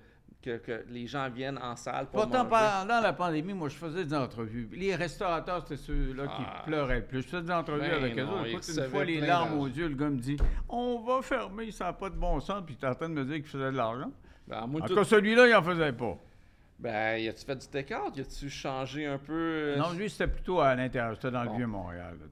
que, 0.46 0.56
que 0.58 0.84
les 0.90 1.06
gens 1.08 1.28
viennent 1.28 1.58
en 1.58 1.74
salle 1.74 2.06
pour 2.06 2.22
Pourtant, 2.22 2.44
manger. 2.44 2.66
pendant 2.80 3.00
la 3.00 3.12
pandémie, 3.12 3.52
moi, 3.52 3.68
je 3.68 3.74
faisais 3.76 4.04
des 4.04 4.14
entrevues. 4.14 4.68
Les 4.72 4.94
restaurateurs, 4.94 5.62
c'était 5.62 5.76
ceux-là 5.82 6.26
qui 6.28 6.42
Ah. 6.46 6.62
pleuraient 6.64 7.00
le 7.00 7.04
plus. 7.04 7.22
Je 7.22 7.26
faisais 7.28 7.42
des 7.42 7.50
entrevues 7.52 7.80
Ben 7.80 7.92
avec 8.04 8.16
eux 8.18 8.22
autres. 8.24 8.46
une 8.78 8.88
fois, 8.90 9.04
les 9.04 9.20
larmes 9.20 9.58
aux 9.58 9.66
yeux, 9.66 9.88
le 9.88 9.94
gars 9.96 10.08
me 10.10 10.18
dit 10.18 10.36
On 10.68 11.00
va 11.00 11.20
fermer, 11.22 11.70
ça 11.72 11.86
n'a 11.86 11.92
pas 11.92 12.10
de 12.10 12.16
bon 12.16 12.38
sens. 12.40 12.62
Puis 12.64 12.76
tu 12.76 12.84
es 12.84 12.88
en 12.88 12.94
train 12.94 13.08
de 13.08 13.14
me 13.14 13.24
dire 13.24 13.34
qu'il 13.36 13.44
faisait 13.46 13.72
de 13.72 13.76
l'argent. 13.76 14.12
Ben, 14.46 14.60
En 14.62 14.80
tout- 14.86 14.94
cas, 14.94 15.02
celui-là, 15.04 15.48
il 15.48 15.52
n'en 15.52 15.62
faisait 15.62 15.92
pas. 15.92 16.16
ben, 16.78 17.16
y 17.18 17.26
a-tu 17.28 17.44
fait 17.44 17.56
du 17.56 17.66
take-out? 17.66 18.16
Y 18.16 18.20
a-tu 18.20 18.48
changé 18.50 19.06
un 19.06 19.18
peu? 19.18 19.32
euh, 19.32 19.76
Non, 19.78 19.92
lui, 19.94 20.08
c'était 20.10 20.28
plutôt 20.28 20.60
à 20.60 20.74
l'intérieur. 20.74 21.14
C'était 21.16 21.30
dans 21.32 21.44
Bon. 21.44 21.58
le 21.58 21.64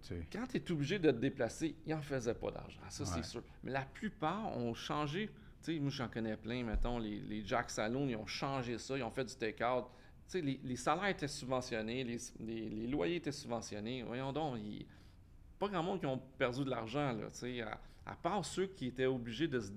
tu 0.02 0.08
sais. 0.08 0.20
Quand 0.32 0.46
tu 0.46 0.58
es 0.58 0.70
obligé 0.70 0.98
de 0.98 1.10
te 1.10 1.16
déplacer, 1.16 1.74
il 1.86 1.94
n'en 1.94 2.00
faisait 2.02 2.34
pas 2.34 2.50
d'argent, 2.50 2.78
ça 2.88 3.02
Ouais. 3.04 3.10
c'est 3.14 3.24
sûr. 3.24 3.42
Mais 3.64 3.72
la 3.72 3.80
plupart 3.82 4.56
ont 4.56 4.74
changé. 4.74 5.30
Sais, 5.64 5.78
moi 5.78 5.90
j'en 5.90 6.08
connais 6.08 6.36
plein, 6.36 6.62
mettons, 6.62 6.98
les, 6.98 7.20
les 7.20 7.42
Jack 7.46 7.70
Saloon, 7.70 8.06
ils 8.08 8.16
ont 8.16 8.26
changé 8.26 8.76
ça, 8.78 8.98
ils 8.98 9.02
ont 9.02 9.10
fait 9.10 9.24
du 9.24 9.34
take-out. 9.34 9.84
Tu 10.26 10.32
sais, 10.38 10.40
les, 10.42 10.60
les 10.62 10.76
salaires 10.76 11.06
étaient 11.06 11.26
subventionnés, 11.28 12.04
les, 12.04 12.86
loyers 12.86 13.16
étaient 13.16 13.32
subventionnés. 13.32 14.02
Voyons 14.02 14.30
donc, 14.32 14.58
il- 14.58 14.84
pas 15.58 15.68
grand 15.68 15.82
monde 15.82 16.00
qui 16.00 16.06
ont 16.06 16.20
perdu 16.38 16.64
de 16.64 16.70
l'argent, 16.70 17.12
là, 17.12 17.30
tu 17.30 17.38
sais, 17.38 17.60
à, 17.62 17.80
à 18.04 18.14
part 18.14 18.44
ceux 18.44 18.66
qui 18.66 18.88
étaient 18.88 19.06
obligés 19.06 19.48
de 19.48 19.58
se- 19.60 19.70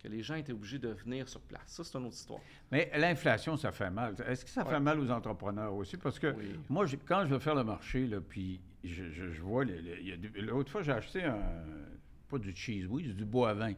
que 0.00 0.06
les 0.06 0.22
gens 0.22 0.34
étaient 0.36 0.52
obligés 0.52 0.78
de 0.78 0.90
venir 0.90 1.28
sur 1.28 1.40
place. 1.40 1.62
Ça, 1.66 1.82
c'est 1.82 1.96
une 1.98 2.04
autre 2.06 2.14
histoire. 2.14 2.40
Mais 2.70 2.90
l'inflation, 2.96 3.56
ça 3.56 3.72
fait 3.72 3.90
mal. 3.90 4.14
Est-ce 4.28 4.44
que 4.44 4.50
ça 4.52 4.64
fait 4.64 4.78
mal 4.78 5.00
aux 5.00 5.10
entrepreneurs 5.10 5.74
aussi? 5.74 5.96
Parce 5.96 6.18
que 6.20 6.28
Oui. 6.36 6.60
moi, 6.68 6.86
quand 7.06 7.24
je 7.26 7.34
vais 7.34 7.40
faire 7.40 7.54
le 7.56 7.64
marché, 7.64 8.06
là, 8.06 8.20
puis 8.20 8.60
je, 8.84 9.10
je- 9.10 9.30
je 9.32 9.42
vois, 9.42 9.64
l'autre 10.36 10.70
fois, 10.70 10.82
j'ai 10.82 10.92
acheté 10.92 11.24
un, 11.24 11.40
pas 12.28 12.38
du 12.38 12.54
cheese 12.54 12.86
whiz, 12.86 13.16
du 13.16 13.24
bois 13.24 13.50
à 13.50 13.54
vin. 13.54 13.72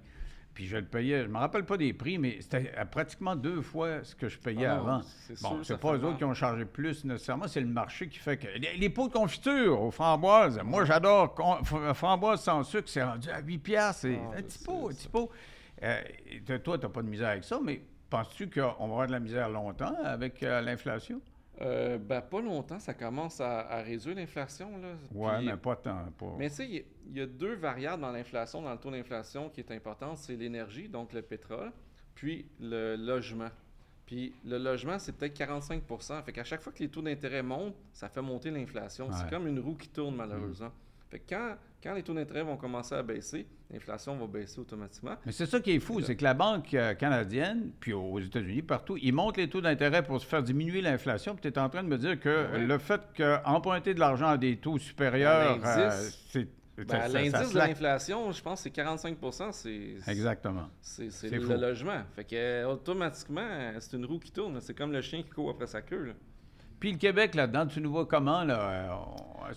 Puis 0.56 0.64
je 0.66 0.78
le 0.78 0.86
payais, 0.86 1.22
je 1.22 1.28
me 1.28 1.36
rappelle 1.36 1.66
pas 1.66 1.76
des 1.76 1.92
prix, 1.92 2.16
mais 2.16 2.38
c'était 2.40 2.72
à 2.78 2.86
pratiquement 2.86 3.36
deux 3.36 3.60
fois 3.60 4.02
ce 4.02 4.14
que 4.14 4.26
je 4.26 4.38
payais 4.38 4.64
Ah 4.64 4.76
avant. 4.76 5.00
Bon, 5.42 5.62
c'est 5.62 5.78
pas 5.78 5.92
eux 5.92 6.02
autres 6.02 6.16
qui 6.16 6.24
ont 6.24 6.32
chargé 6.32 6.64
plus 6.64 7.04
nécessairement, 7.04 7.46
c'est 7.46 7.60
le 7.60 7.66
marché 7.66 8.08
qui 8.08 8.18
fait 8.18 8.38
que. 8.38 8.46
Les, 8.58 8.78
les 8.78 8.88
pots 8.88 9.08
de 9.08 9.12
confiture 9.12 9.82
aux 9.82 9.90
framboises, 9.90 10.58
moi 10.64 10.86
j'adore. 10.86 11.34
Framboise 11.92 12.40
sans 12.40 12.62
sucre, 12.62 12.88
c'est 12.88 13.02
rendu 13.02 13.28
à 13.28 13.40
8 13.40 13.58
piastres. 13.58 14.06
Ah, 14.08 14.38
un 14.38 14.42
petit 14.42 14.64
pot, 14.64 14.88
un 14.88 14.94
petit 14.94 15.08
pot. 15.08 15.30
Euh, 15.82 16.00
toi, 16.64 16.78
tu 16.78 16.86
n'as 16.86 16.90
pas 16.90 17.02
de 17.02 17.08
misère 17.08 17.28
avec 17.28 17.44
ça, 17.44 17.60
mais 17.62 17.82
penses-tu 18.08 18.48
qu'on 18.48 18.62
va 18.62 18.82
avoir 18.84 19.06
de 19.08 19.12
la 19.12 19.20
misère 19.20 19.50
longtemps 19.50 19.94
avec 20.04 20.42
euh, 20.42 20.62
l'inflation? 20.62 21.20
Euh, 21.62 21.96
ben, 21.96 22.20
pas 22.20 22.40
longtemps, 22.40 22.78
ça 22.78 22.92
commence 22.92 23.40
à, 23.40 23.82
réduire 23.82 24.16
l'inflation. 24.16 24.70
Oui, 25.14 25.30
mais 25.42 25.56
pas 25.56 25.76
tant. 25.76 26.04
Mais 26.38 26.50
tu 26.50 26.56
sais, 26.56 26.86
il 27.06 27.16
y, 27.16 27.20
a 27.20 27.26
deux 27.26 27.54
variables 27.54 28.02
dans 28.02 28.12
l'inflation, 28.12 28.60
dans 28.60 28.72
le 28.72 28.78
taux 28.78 28.90
d'inflation 28.90 29.48
qui 29.48 29.60
est 29.60 29.70
importante, 29.70 30.18
c'est 30.18 30.36
l'énergie, 30.36 30.88
donc 30.88 31.12
le 31.12 31.22
pétrole, 31.22 31.72
puis 32.14 32.46
le 32.60 32.96
logement. 32.96 33.50
Puis 34.04 34.34
le 34.44 34.58
logement, 34.58 34.98
c'est 34.98 35.12
peut-être 35.12 35.36
45% 35.36 36.22
Fait 36.22 36.32
qu'à 36.32 36.44
chaque 36.44 36.62
fois 36.62 36.72
que 36.72 36.78
les 36.78 36.88
taux 36.88 37.02
d'intérêt 37.02 37.42
montent, 37.42 37.74
ça 37.92 38.08
fait 38.08 38.22
monter 38.22 38.50
l'inflation. 38.50 39.10
C'est 39.12 39.28
comme 39.28 39.46
une 39.46 39.58
roue 39.58 39.74
qui 39.74 39.88
tourne, 39.88 40.14
malheureusement. 40.14 40.70
Fait 41.08 41.20
que 41.20 41.34
quand, 41.34 41.56
quand 41.82 41.94
les 41.94 42.02
taux 42.02 42.14
d'intérêt 42.14 42.42
vont 42.42 42.56
commencer 42.56 42.94
à 42.94 43.02
baisser, 43.02 43.46
l'inflation 43.70 44.16
va 44.16 44.26
baisser 44.26 44.60
automatiquement. 44.60 45.16
Mais 45.24 45.32
c'est 45.32 45.46
ça 45.46 45.60
qui 45.60 45.72
est 45.72 45.80
fou, 45.80 46.00
c'est 46.00 46.16
que 46.16 46.24
la 46.24 46.34
Banque 46.34 46.72
euh, 46.74 46.94
canadienne, 46.94 47.70
puis 47.80 47.92
aux 47.92 48.20
États-Unis, 48.20 48.62
partout, 48.62 48.96
ils 49.00 49.12
montent 49.12 49.36
les 49.36 49.48
taux 49.48 49.60
d'intérêt 49.60 50.04
pour 50.04 50.20
se 50.20 50.26
faire 50.26 50.42
diminuer 50.42 50.80
l'inflation. 50.80 51.34
Puis 51.34 51.42
tu 51.42 51.48
es 51.48 51.60
en 51.60 51.68
train 51.68 51.82
de 51.82 51.88
me 51.88 51.98
dire 51.98 52.18
que 52.20 52.56
le 52.56 52.78
fait 52.78 53.00
qu'emprunter 53.16 53.94
de 53.94 54.00
l'argent 54.00 54.28
à 54.28 54.38
des 54.38 54.56
taux 54.56 54.78
supérieurs, 54.78 55.58
ben, 55.58 55.66
euh, 55.66 56.08
c'est 56.30 56.48
ben, 56.76 57.08
L'indice 57.08 57.52
de 57.52 57.58
l'inflation, 57.58 58.30
je 58.32 58.42
pense, 58.42 58.60
c'est 58.60 58.70
45 58.70 59.16
c'est 59.52 59.94
Exactement. 60.06 60.68
C'est 60.82 61.30
le 61.30 61.56
logement. 61.56 62.02
Fait 62.14 62.24
que 62.24 62.64
automatiquement, 62.66 63.72
c'est 63.80 63.96
une 63.96 64.04
roue 64.04 64.18
qui 64.18 64.30
tourne. 64.30 64.60
C'est 64.60 64.74
comme 64.74 64.92
le 64.92 65.00
chien 65.00 65.22
qui 65.22 65.30
court 65.30 65.50
après 65.50 65.66
sa 65.66 65.80
queue. 65.80 66.14
Puis 66.78 66.92
le 66.92 66.98
Québec, 66.98 67.34
là-dedans, 67.34 67.66
tu 67.66 67.80
nous 67.80 67.90
vois 67.90 68.06
comment? 68.06 68.44
Là? 68.44 68.70
Euh, 68.70 68.88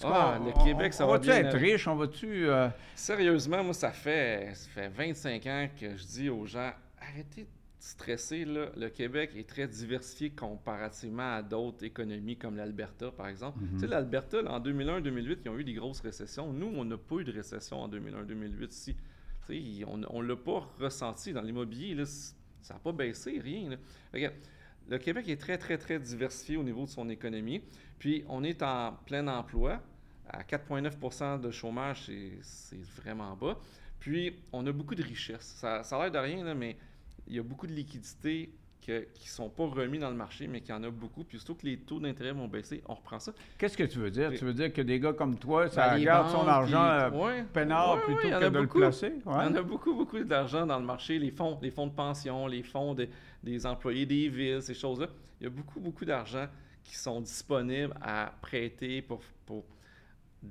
ah, 0.03 0.39
le 0.43 0.63
Québec, 0.63 0.93
ça 0.93 1.05
va 1.05 1.13
va-tu 1.13 1.29
être 1.29 1.57
riche? 1.57 1.87
On 1.87 1.95
va-tu... 1.95 2.47
Euh, 2.47 2.69
Sérieusement, 2.95 3.63
moi, 3.63 3.73
ça 3.73 3.91
fait, 3.91 4.51
ça 4.53 4.69
fait 4.69 4.87
25 4.89 5.45
ans 5.47 5.67
que 5.79 5.97
je 5.97 6.05
dis 6.05 6.29
aux 6.29 6.45
gens, 6.45 6.71
arrêtez 7.01 7.43
de 7.43 7.47
stresser. 7.79 8.45
Là. 8.45 8.67
Le 8.77 8.89
Québec 8.89 9.31
est 9.35 9.47
très 9.47 9.67
diversifié 9.67 10.29
comparativement 10.29 11.35
à 11.35 11.41
d'autres 11.41 11.83
économies 11.83 12.37
comme 12.37 12.55
l'Alberta, 12.55 13.11
par 13.11 13.27
exemple. 13.27 13.59
Mhm. 13.59 13.69
Tu 13.73 13.79
sais, 13.79 13.87
l'Alberta, 13.87 14.37
en 14.47 14.59
2001-2008, 14.59 15.39
ils 15.45 15.49
ont 15.49 15.57
eu 15.57 15.63
des 15.63 15.73
grosses 15.73 16.01
récessions. 16.01 16.53
Nous, 16.53 16.67
on 16.67 16.85
n'a 16.85 16.97
pas 16.97 17.15
eu 17.15 17.23
de 17.23 17.31
récession 17.31 17.81
en 17.81 17.89
2001-2008 17.89 18.71
ici. 18.71 18.95
Tu 19.47 19.79
sais, 19.79 19.85
on 19.85 19.97
ne 19.97 20.27
l'a 20.27 20.35
pas 20.35 20.69
ressenti. 20.79 21.33
Dans 21.33 21.41
l'immobilier, 21.41 22.01
ça 22.05 22.75
n'a 22.75 22.79
pas 22.79 22.91
baissé, 22.91 23.39
rien. 23.43 23.71
Là 23.71 24.29
le 24.87 24.97
Québec 24.97 25.27
est 25.29 25.37
très, 25.37 25.57
très, 25.57 25.77
très 25.77 25.99
diversifié 25.99 26.57
au 26.57 26.63
niveau 26.63 26.85
de 26.85 26.89
son 26.89 27.09
économie. 27.09 27.61
Puis, 27.99 28.23
on 28.27 28.43
est 28.43 28.61
en 28.63 28.93
plein 29.05 29.27
emploi. 29.27 29.81
À 30.27 30.43
4,9% 30.43 31.41
de 31.41 31.51
chômage, 31.51 32.11
c'est 32.41 32.81
vraiment 33.01 33.35
bas. 33.35 33.59
Puis, 33.99 34.35
on 34.51 34.65
a 34.65 34.71
beaucoup 34.71 34.95
de 34.95 35.03
richesses. 35.03 35.55
Ça, 35.57 35.81
a 35.81 35.99
l'air 36.03 36.11
de 36.11 36.17
rien, 36.17 36.53
mais 36.53 36.77
il 37.27 37.35
y 37.35 37.39
a 37.39 37.43
beaucoup 37.43 37.67
de 37.67 37.73
liquidités 37.73 38.51
qui 39.13 39.25
ne 39.25 39.29
sont 39.29 39.49
pas 39.49 39.65
remis 39.65 39.99
dans 39.99 40.09
le 40.09 40.15
marché, 40.15 40.47
mais 40.47 40.61
qu'il 40.61 40.73
y 40.73 40.77
en 40.77 40.83
a 40.83 40.89
beaucoup. 40.89 41.23
Puis 41.23 41.37
surtout 41.37 41.55
que 41.55 41.65
les 41.65 41.77
taux 41.77 41.99
d'intérêt 41.99 42.31
vont 42.31 42.47
baisser, 42.47 42.81
on 42.87 42.95
reprend 42.95 43.19
ça. 43.19 43.33
Qu'est-ce 43.57 43.77
que 43.77 43.83
tu 43.83 43.99
veux 43.99 44.11
dire? 44.11 44.31
Tu 44.37 44.45
veux 44.45 44.53
dire 44.53 44.73
que 44.73 44.81
des 44.81 44.99
gars 44.99 45.13
comme 45.13 45.37
toi, 45.37 45.69
ça 45.69 45.95
ben, 45.95 46.03
garde 46.03 46.31
son 46.31 46.47
argent 46.47 46.83
euh, 46.83 47.43
peinard 47.53 48.01
plutôt 48.03 48.21
que 48.21 48.49
de 48.49 48.59
le 48.59 48.67
placer? 48.67 49.13
Il 49.25 49.31
y 49.31 49.35
en 49.35 49.55
a 49.55 49.61
beaucoup, 49.61 49.93
beaucoup 49.93 50.19
d'argent 50.23 50.65
dans 50.65 50.79
le 50.79 50.85
marché. 50.85 51.19
Les 51.19 51.31
fonds, 51.31 51.57
les 51.61 51.71
fonds 51.71 51.87
de 51.87 51.93
pension, 51.93 52.47
les 52.47 52.63
fonds 52.63 52.95
des 53.43 53.65
employés 53.65 54.05
des 54.05 54.29
villes, 54.29 54.61
ces 54.61 54.73
choses-là. 54.73 55.07
Il 55.39 55.45
y 55.45 55.47
a 55.47 55.49
beaucoup, 55.49 55.79
beaucoup 55.79 56.05
d'argent 56.05 56.47
qui 56.83 56.95
sont 56.95 57.21
disponibles 57.21 57.93
à 58.01 58.33
prêter 58.41 59.01
pour, 59.01 59.21
pour 59.45 59.63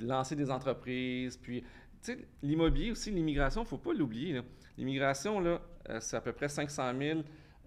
lancer 0.01 0.37
des 0.37 0.51
entreprises. 0.51 1.37
Puis, 1.37 1.61
tu 1.61 1.67
sais, 2.13 2.19
l'immobilier 2.43 2.93
aussi, 2.93 3.11
l'immigration, 3.11 3.63
il 3.63 3.65
ne 3.65 3.69
faut 3.69 3.79
pas 3.79 3.93
l'oublier. 3.93 4.41
L'immigration, 4.77 5.41
là, 5.41 5.61
euh, 5.91 5.99
c'est 6.01 6.17
à 6.17 6.21
peu 6.21 6.33
près 6.33 6.49
500 6.49 6.93
000 6.99 7.21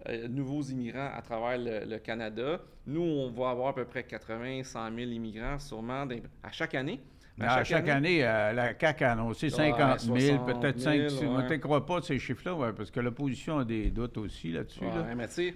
euh, 0.08 0.28
nouveaux 0.28 0.62
immigrants 0.62 1.10
à 1.14 1.22
travers 1.22 1.58
le, 1.58 1.98
Canada. 1.98 2.60
Nous, 2.86 3.00
on 3.00 3.30
va 3.30 3.50
avoir 3.50 3.68
à 3.68 3.74
peu 3.74 3.84
près 3.84 4.02
80, 4.04 4.64
100 4.64 4.86
000 4.96 5.10
immigrants 5.10 5.58
sûrement 5.58 6.06
à 6.42 6.50
chaque 6.50 6.74
année. 6.74 7.00
à 7.38 7.62
chaque, 7.62 7.88
année, 7.88 8.26
euh, 8.26 8.52
la 8.52 8.78
CAQ 8.78 9.04
a 9.04 9.12
annoncé 9.12 9.48
50 9.48 10.00
000, 10.00 10.44
peut-être 10.44 10.80
5 10.80 11.08
000. 11.08 11.08
Je 11.08 11.52
ne 11.52 11.56
crois 11.58 11.86
pas 11.86 12.00
de 12.00 12.04
ces 12.04 12.18
chiffres-là, 12.18 12.72
parce 12.72 12.90
que 12.90 13.00
l'opposition 13.00 13.58
a 13.58 13.64
des 13.64 13.90
doutes 13.90 14.18
aussi 14.18 14.52
là-dessus. 14.52 14.84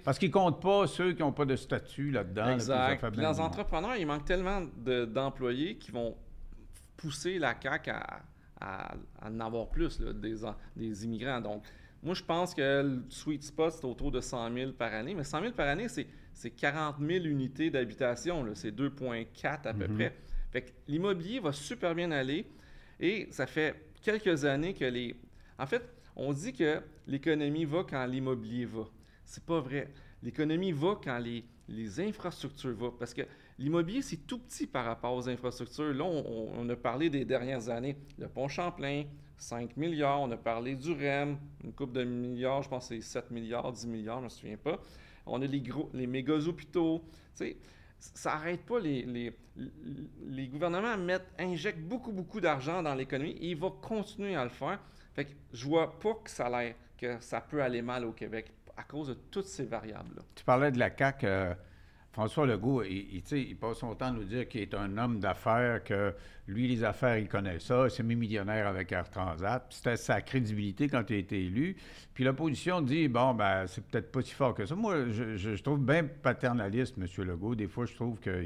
parce 0.03 0.17
qu'ils 0.17 0.29
ne 0.29 0.33
comptent 0.33 0.61
pas 0.61 0.87
ceux 0.87 1.13
qui 1.13 1.21
n'ont 1.21 1.33
pas 1.33 1.45
de 1.45 1.55
statut 1.55 2.11
là-dedans. 2.11 2.53
Exact. 2.53 3.03
les 3.17 3.39
entrepreneurs, 3.39 3.95
il 3.97 4.07
manque 4.07 4.25
tellement 4.25 4.61
d'employés 5.07 5.75
qui 5.75 5.91
vont 5.91 6.15
pousser 6.95 7.37
la 7.37 7.53
CAQ 7.61 7.91
à, 8.61 8.95
en 9.21 9.39
avoir 9.39 9.67
plus, 9.67 9.99
des, 9.99 10.35
des 10.75 11.05
immigrants. 11.05 11.41
Donc, 11.41 11.63
moi, 12.03 12.13
je 12.13 12.23
pense 12.23 12.53
que 12.53 12.83
le 12.83 13.03
sweet 13.09 13.43
spot, 13.43 13.73
c'est 13.73 13.85
autour 13.85 14.11
de 14.11 14.21
100 14.21 14.53
000 14.53 14.71
par 14.73 14.93
année. 14.93 15.13
Mais 15.15 15.23
100 15.23 15.41
000 15.41 15.53
par 15.53 15.67
année, 15.67 15.87
c'est 15.89 16.51
40 16.51 16.97
000 16.99 17.25
unités 17.25 17.69
d'habitation. 17.69 18.45
C'est 18.53 18.71
2,4 18.71 19.67
à 19.67 19.73
peu 19.73 19.87
mhm. 19.87 19.95
près. 19.95 20.15
Fait 20.51 20.61
que 20.61 20.71
l'immobilier 20.87 21.39
va 21.39 21.51
super 21.51 21.95
bien 21.95 22.11
aller. 22.11 22.45
Et 22.99 23.27
ça 23.31 23.47
fait 23.47 23.75
quelques 24.01 24.45
années 24.45 24.73
que 24.73 24.85
les... 24.85 25.15
En 25.57 25.65
fait, 25.65 25.83
on 26.15 26.33
dit 26.33 26.53
que 26.53 26.81
l'économie 27.07 27.65
va 27.65 27.83
quand 27.83 28.05
l'immobilier 28.05 28.65
va. 28.65 28.85
C'est 29.25 29.43
pas 29.43 29.59
vrai. 29.59 29.89
L'économie 30.23 30.71
va 30.71 30.99
quand 31.03 31.17
les, 31.17 31.43
les 31.67 31.99
infrastructures 31.99 32.75
vont. 32.75 32.91
Parce 32.91 33.13
que 33.13 33.23
l'immobilier, 33.57 34.01
c'est 34.01 34.27
tout 34.27 34.39
petit 34.39 34.67
par 34.67 34.85
rapport 34.85 35.13
aux 35.13 35.29
infrastructures. 35.29 35.93
Là, 35.93 36.03
on, 36.03 36.67
a 36.69 36.75
parlé 36.75 37.09
des 37.09 37.25
dernières 37.25 37.69
années. 37.69 37.97
Le 38.17 38.27
pont 38.27 38.47
Champlain, 38.47 39.05
5 39.37 39.77
milliards. 39.77 40.21
On 40.21 40.31
a 40.31 40.37
parlé 40.37 40.75
du 40.75 40.91
REM, 40.91 41.37
une 41.63 41.73
coupe 41.73 41.93
de 41.93 42.03
milliards, 42.03 42.63
je 42.63 42.69
pense 42.69 42.89
que 42.89 42.95
c'est 42.95 43.01
7 43.01 43.31
milliards, 43.31 43.71
10 43.71 43.87
milliards, 43.87 44.17
je 44.17 44.21
ne 44.21 44.25
me 44.25 44.29
souviens 44.29 44.57
pas. 44.57 44.79
On 45.25 45.41
a 45.41 45.45
les, 45.45 45.61
gros, 45.61 45.89
les 45.93 46.07
méga 46.07 46.33
hôpitaux. 46.33 47.03
Tu 47.35 47.45
sais, 47.45 47.57
ça 47.99 48.31
n'arrête 48.31 48.65
pas. 48.65 48.79
Les, 48.79 49.03
les, 49.03 49.33
les, 50.27 50.47
gouvernements 50.47 50.97
mettent, 50.97 51.33
injectent 51.37 51.81
beaucoup, 51.81 52.11
beaucoup 52.11 52.39
d'argent 52.39 52.81
dans 52.81 52.95
l'économie 52.95 53.31
et 53.31 53.49
ils 53.49 53.57
vont 53.57 53.71
continuer 53.71 54.35
à 54.35 54.43
le 54.43 54.49
faire. 54.49 54.79
Fait 55.13 55.25
que 55.25 55.31
je 55.51 55.65
vois 55.65 55.99
pas 55.99 56.13
que 56.13 56.29
ça, 56.29 56.49
que 56.97 57.19
ça 57.19 57.41
peut 57.41 57.61
aller 57.61 57.81
mal 57.81 58.05
au 58.05 58.11
Québec 58.11 58.51
à 58.77 58.83
cause 58.83 59.09
de 59.09 59.15
toutes 59.15 59.47
ces 59.47 59.65
variables-là. 59.65 60.21
Tu 60.35 60.43
parlais 60.43 60.71
de 60.71 60.77
la 60.77 60.95
CAQ. 60.95 61.25
Euh, 61.25 61.53
François 62.17 62.47
Legault, 62.47 62.81
il, 62.81 63.21
il, 63.31 63.55
passe 63.57 63.77
son 63.77 63.93
temps 63.93 64.07
à 64.07 64.11
nous 64.11 64.23
dire 64.23 64.47
qu'il 64.47 64.61
est 64.61 64.73
un 64.73 64.97
homme 64.97 65.19
d'affaires, 65.19 65.83
que 65.83 66.15
lui, 66.47 66.67
les 66.67 66.83
affaires, 66.83 67.19
il 67.19 67.27
connaît 67.27 67.59
ça, 67.59 67.91
c'est 67.91 68.01
millionnaire 68.01 68.65
avec 68.65 68.91
Air 68.91 69.07
Transat. 69.07 69.63
C'était 69.69 69.97
sa 69.97 70.19
crédibilité 70.21 70.89
quand 70.89 71.07
il 71.11 71.13
a 71.13 71.19
été 71.19 71.39
élu. 71.45 71.75
Puis 72.15 72.23
l'opposition 72.23 72.81
dit, 72.81 73.07
bon, 73.07 73.35
ben, 73.35 73.67
c'est 73.67 73.85
peut-être 73.85 74.11
pas 74.11 74.23
si 74.23 74.33
fort 74.33 74.55
que 74.55 74.65
ça. 74.65 74.73
Moi, 74.73 75.11
je, 75.11 75.61
trouve 75.61 75.85
bien 75.85 76.05
paternaliste, 76.05 76.95
M. 76.97 77.05
Legault. 77.23 77.53
Des 77.53 77.67
fois, 77.67 77.85
je 77.85 77.93
trouve 77.93 78.19
que 78.19 78.43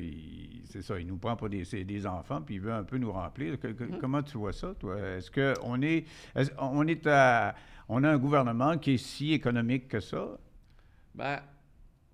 c'est 0.65 0.81
ça, 0.81 0.99
il 0.99 1.07
nous 1.07 1.15
prend 1.15 1.37
pas 1.37 1.47
des, 1.47 1.63
des 1.85 2.05
enfants, 2.05 2.41
puis 2.41 2.55
il 2.55 2.61
veut 2.61 2.73
un 2.73 2.83
peu 2.83 2.97
nous 2.97 3.13
remplir. 3.13 3.53
Mm-hmm. 3.53 3.99
Comment 4.01 4.21
tu 4.21 4.37
vois 4.37 4.51
ça, 4.51 4.73
toi? 4.77 4.99
Est-ce 4.99 5.31
qu'on 5.31 5.81
est, 5.81 6.05
est, 6.35 6.51
on 6.59 6.85
est 6.85 7.07
à, 7.07 7.55
on 7.87 8.03
a 8.03 8.09
un 8.09 8.17
gouvernement 8.17 8.77
qui 8.77 8.95
est 8.95 8.97
si 8.97 9.31
économique 9.31 9.87
que 9.87 10.01
ça? 10.01 10.27
Ben, 11.15 11.39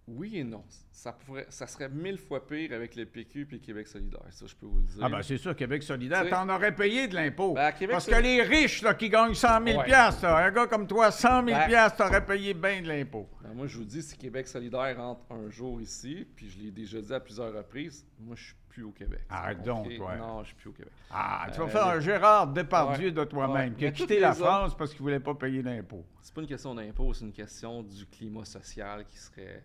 oui 0.07 0.37
et 0.37 0.43
non. 0.43 0.63
Ça, 0.91 1.11
pourrait, 1.11 1.45
ça 1.49 1.67
serait 1.67 1.89
mille 1.89 2.17
fois 2.17 2.45
pire 2.47 2.73
avec 2.73 2.95
le 2.95 3.05
PQ 3.05 3.47
et 3.51 3.59
Québec 3.59 3.87
solidaire, 3.87 4.25
ça, 4.31 4.45
je 4.47 4.55
peux 4.55 4.65
vous 4.65 4.79
le 4.79 4.85
dire. 4.85 5.03
Ah, 5.03 5.09
ben 5.09 5.21
c'est 5.21 5.37
sûr, 5.37 5.55
Québec 5.55 5.83
solidaire, 5.83 6.27
t'en 6.29 6.49
aurais 6.49 6.73
payé 6.73 7.07
de 7.07 7.15
l'impôt. 7.15 7.53
Ben, 7.53 7.71
Parce 7.89 8.07
que 8.07 8.15
les 8.15 8.41
riches 8.41 8.81
là, 8.81 8.93
qui 8.93 9.09
gagnent 9.09 9.33
100 9.33 9.63
000 9.65 9.81
un 9.81 10.51
gars 10.51 10.67
comme 10.67 10.87
toi, 10.87 11.11
100 11.11 11.45
000 11.45 11.57
ben, 11.69 11.89
t'aurais 11.91 12.25
payé 12.25 12.53
bien 12.53 12.81
de 12.81 12.87
l'impôt. 12.87 13.29
Ben, 13.43 13.53
moi, 13.53 13.67
je 13.67 13.77
vous 13.77 13.85
dis, 13.85 14.01
si 14.01 14.17
Québec 14.17 14.47
solidaire 14.47 14.97
rentre 14.97 15.21
un 15.29 15.49
jour 15.49 15.79
ici, 15.81 16.25
puis 16.35 16.49
je 16.49 16.59
l'ai 16.59 16.71
déjà 16.71 17.01
dit 17.01 17.13
à 17.13 17.19
plusieurs 17.19 17.53
reprises, 17.53 18.05
moi, 18.19 18.35
je 18.35 18.45
suis 18.45 18.55
plus 18.69 18.83
au 18.83 18.91
Québec. 18.91 19.21
Arrête 19.29 19.61
donc, 19.63 19.93
toi. 19.95 20.15
Non, 20.15 20.43
je 20.43 20.47
suis 20.47 20.55
plus 20.55 20.69
au 20.69 20.73
Québec. 20.73 20.91
Ah, 21.11 21.47
tu 21.51 21.59
vas 21.59 21.65
euh, 21.65 21.69
faire 21.69 21.87
un 21.87 21.99
Gérard 21.99 22.47
Depardieu 22.47 23.11
de 23.11 23.23
toi-même, 23.23 23.75
qui 23.75 23.85
a 23.85 23.91
quitté 23.91 24.19
la 24.19 24.33
France 24.33 24.75
parce 24.75 24.91
qu'il 24.91 25.01
voulait 25.01 25.19
pas 25.19 25.35
payer 25.35 25.61
d'impôt. 25.61 26.05
C'est 26.21 26.33
pas 26.33 26.41
une 26.41 26.47
question 26.47 26.73
d'impôt, 26.73 27.13
c'est 27.13 27.25
une 27.25 27.33
question 27.33 27.83
du 27.83 28.05
climat 28.05 28.45
social 28.45 29.05
qui 29.05 29.17
serait 29.17 29.63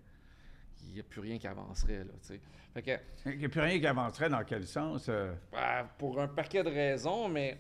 il 0.87 0.95
n'y 0.95 1.01
a 1.01 1.03
plus 1.03 1.21
rien 1.21 1.39
qui 1.39 1.47
avancerait. 1.47 2.05
Là, 2.05 2.13
fait 2.21 2.41
il 3.27 3.39
n'y 3.39 3.45
a 3.45 3.49
plus 3.49 3.61
rien 3.61 3.79
qui 3.79 3.87
avancerait 3.87 4.31
dans 4.31 4.45
quel 4.45 4.67
sens? 4.67 5.07
Euh? 5.09 5.33
Ben, 5.53 5.87
pour 5.99 6.21
un 6.21 6.29
paquet 6.29 6.63
de 6.63 6.71
raisons, 6.71 7.29
mais 7.29 7.59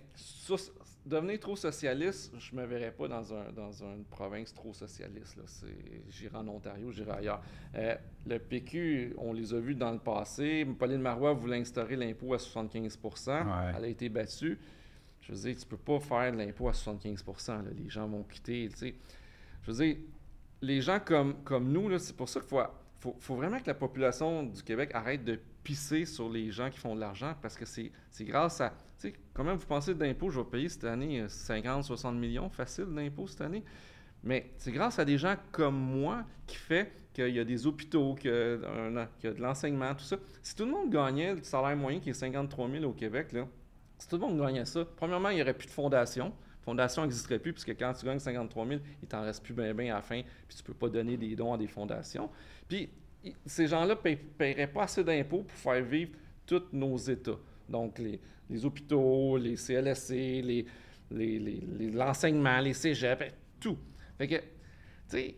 devenir 1.04 1.38
trop 1.40 1.56
socialiste, 1.56 2.32
je 2.38 2.54
ne 2.54 2.60
me 2.60 2.66
verrais 2.66 2.92
pas 2.92 3.08
dans, 3.08 3.34
un, 3.34 3.52
dans 3.52 3.82
une 3.82 4.04
province 4.04 4.54
trop 4.54 4.72
socialiste. 4.72 5.36
J'irai 6.08 6.36
en 6.36 6.48
Ontario, 6.48 6.90
j'irai 6.92 7.12
ailleurs. 7.12 7.42
Euh, 7.74 7.94
le 8.26 8.38
PQ, 8.38 9.14
on 9.18 9.32
les 9.32 9.52
a 9.52 9.58
vus 9.58 9.74
dans 9.74 9.90
le 9.90 9.98
passé. 9.98 10.64
Pauline 10.78 11.00
Marois 11.00 11.32
voulait 11.32 11.58
instaurer 11.58 11.96
l'impôt 11.96 12.34
à 12.34 12.38
75% 12.38 13.76
Elle 13.76 13.84
a 13.84 13.88
été 13.88 14.08
battue. 14.08 14.58
Je 15.20 15.32
veux 15.32 15.38
dire, 15.38 15.56
tu 15.56 15.64
ne 15.64 15.70
peux 15.70 15.76
pas 15.76 16.00
faire 16.00 16.32
de 16.32 16.38
l'impôt 16.38 16.68
à 16.68 16.72
75% 16.72 17.64
Les 17.76 17.88
gens 17.88 18.06
vont 18.08 18.24
quitter. 18.24 18.68
Je 19.62 19.70
veux 19.70 19.84
dire, 19.84 19.96
les 20.60 20.80
gens 20.80 21.00
comme, 21.00 21.42
comme 21.42 21.70
nous, 21.70 21.96
c'est 21.98 22.16
pour 22.16 22.28
ça 22.28 22.40
qu'il 22.40 22.48
faut 22.48 22.60
faut, 23.02 23.16
faut 23.18 23.34
vraiment 23.34 23.58
que 23.58 23.66
la 23.66 23.74
population 23.74 24.44
du 24.44 24.62
Québec 24.62 24.90
arrête 24.94 25.24
de 25.24 25.38
pisser 25.64 26.04
sur 26.04 26.30
les 26.30 26.52
gens 26.52 26.70
qui 26.70 26.78
font 26.78 26.94
de 26.94 27.00
l'argent 27.00 27.34
parce 27.42 27.56
que 27.56 27.64
c'est 27.64 27.90
grâce 28.20 28.60
à. 28.60 28.70
Tu 28.70 29.08
sais, 29.08 29.14
quand 29.34 29.42
même, 29.42 29.56
vous 29.56 29.66
pensez 29.66 29.92
d'impôts, 29.94 30.30
je 30.30 30.38
vais 30.38 30.46
payer 30.46 30.68
cette 30.68 30.84
année 30.84 31.24
50, 31.28 31.80
euh, 31.80 31.82
60 31.82 32.16
millions 32.16 32.48
facile 32.48 32.86
d'impôts 32.94 33.26
cette 33.26 33.40
année? 33.40 33.64
Mais 34.22 34.52
c'est 34.56 34.70
grâce 34.70 35.00
à 35.00 35.04
des 35.04 35.18
gens 35.18 35.34
comme 35.50 35.76
moi 35.76 36.24
qui 36.46 36.56
fait 36.56 36.92
qu'il 37.12 37.34
y 37.34 37.40
a 37.40 37.44
des 37.44 37.66
hôpitaux, 37.66 38.14
qu'il 38.14 38.30
y, 38.30 39.26
a 39.26 39.32
de 39.32 39.42
l'enseignement, 39.42 39.94
tout 39.94 40.04
ça. 40.04 40.16
Si 40.40 40.54
tout 40.54 40.64
le 40.64 40.70
monde 40.70 40.90
gagnait 40.90 41.34
le 41.34 41.42
salaire 41.42 41.76
moyen 41.76 41.98
qui 41.98 42.10
est 42.10 42.14
53 42.14 42.70
000 42.70 42.84
au 42.84 42.92
Québec, 42.92 43.32
là, 43.32 43.48
si 43.98 44.08
tout 44.08 44.16
le 44.16 44.22
monde 44.22 44.38
gagnait 44.40 44.64
ça, 44.64 44.84
premièrement, 44.96 45.30
il 45.30 45.36
n'y 45.36 45.42
aurait 45.42 45.54
plus 45.54 45.66
de 45.66 45.72
fondation. 45.72 46.32
Fondation 46.62 47.02
n'existerait 47.02 47.40
plus, 47.40 47.52
puisque 47.52 47.76
quand 47.76 47.92
tu 47.92 48.06
gagnes 48.06 48.20
53 48.20 48.66
000, 48.66 48.80
il 49.02 49.08
t'en 49.08 49.22
reste 49.22 49.42
plus 49.42 49.54
bien 49.54 49.74
bien 49.74 49.92
à 49.92 49.96
la 49.96 50.02
fin, 50.02 50.22
puis 50.46 50.56
tu 50.56 50.62
ne 50.62 50.66
peux 50.66 50.74
pas 50.74 50.88
donner 50.88 51.16
des 51.16 51.34
dons 51.34 51.52
à 51.52 51.58
des 51.58 51.66
fondations. 51.66 52.30
Puis 52.68 52.88
ces 53.44 53.66
gens-là 53.66 53.94
ne 53.94 54.14
paieraient 54.14 54.66
pas 54.68 54.84
assez 54.84 55.04
d'impôts 55.04 55.42
pour 55.42 55.58
faire 55.58 55.82
vivre 55.82 56.12
tous 56.46 56.62
nos 56.72 56.96
États. 56.96 57.38
Donc 57.68 57.98
les, 57.98 58.64
hôpitaux, 58.64 59.36
les 59.36 59.56
CLSC, 59.56 60.12
les, 60.12 60.66
l'enseignement, 61.92 62.58
les, 62.58 62.68
les, 62.68 62.74
cégeps, 62.74 63.32
tout. 63.60 63.78
Fait 64.18 64.28
que, 64.28 64.36
tu 64.36 64.42
sais, 65.08 65.36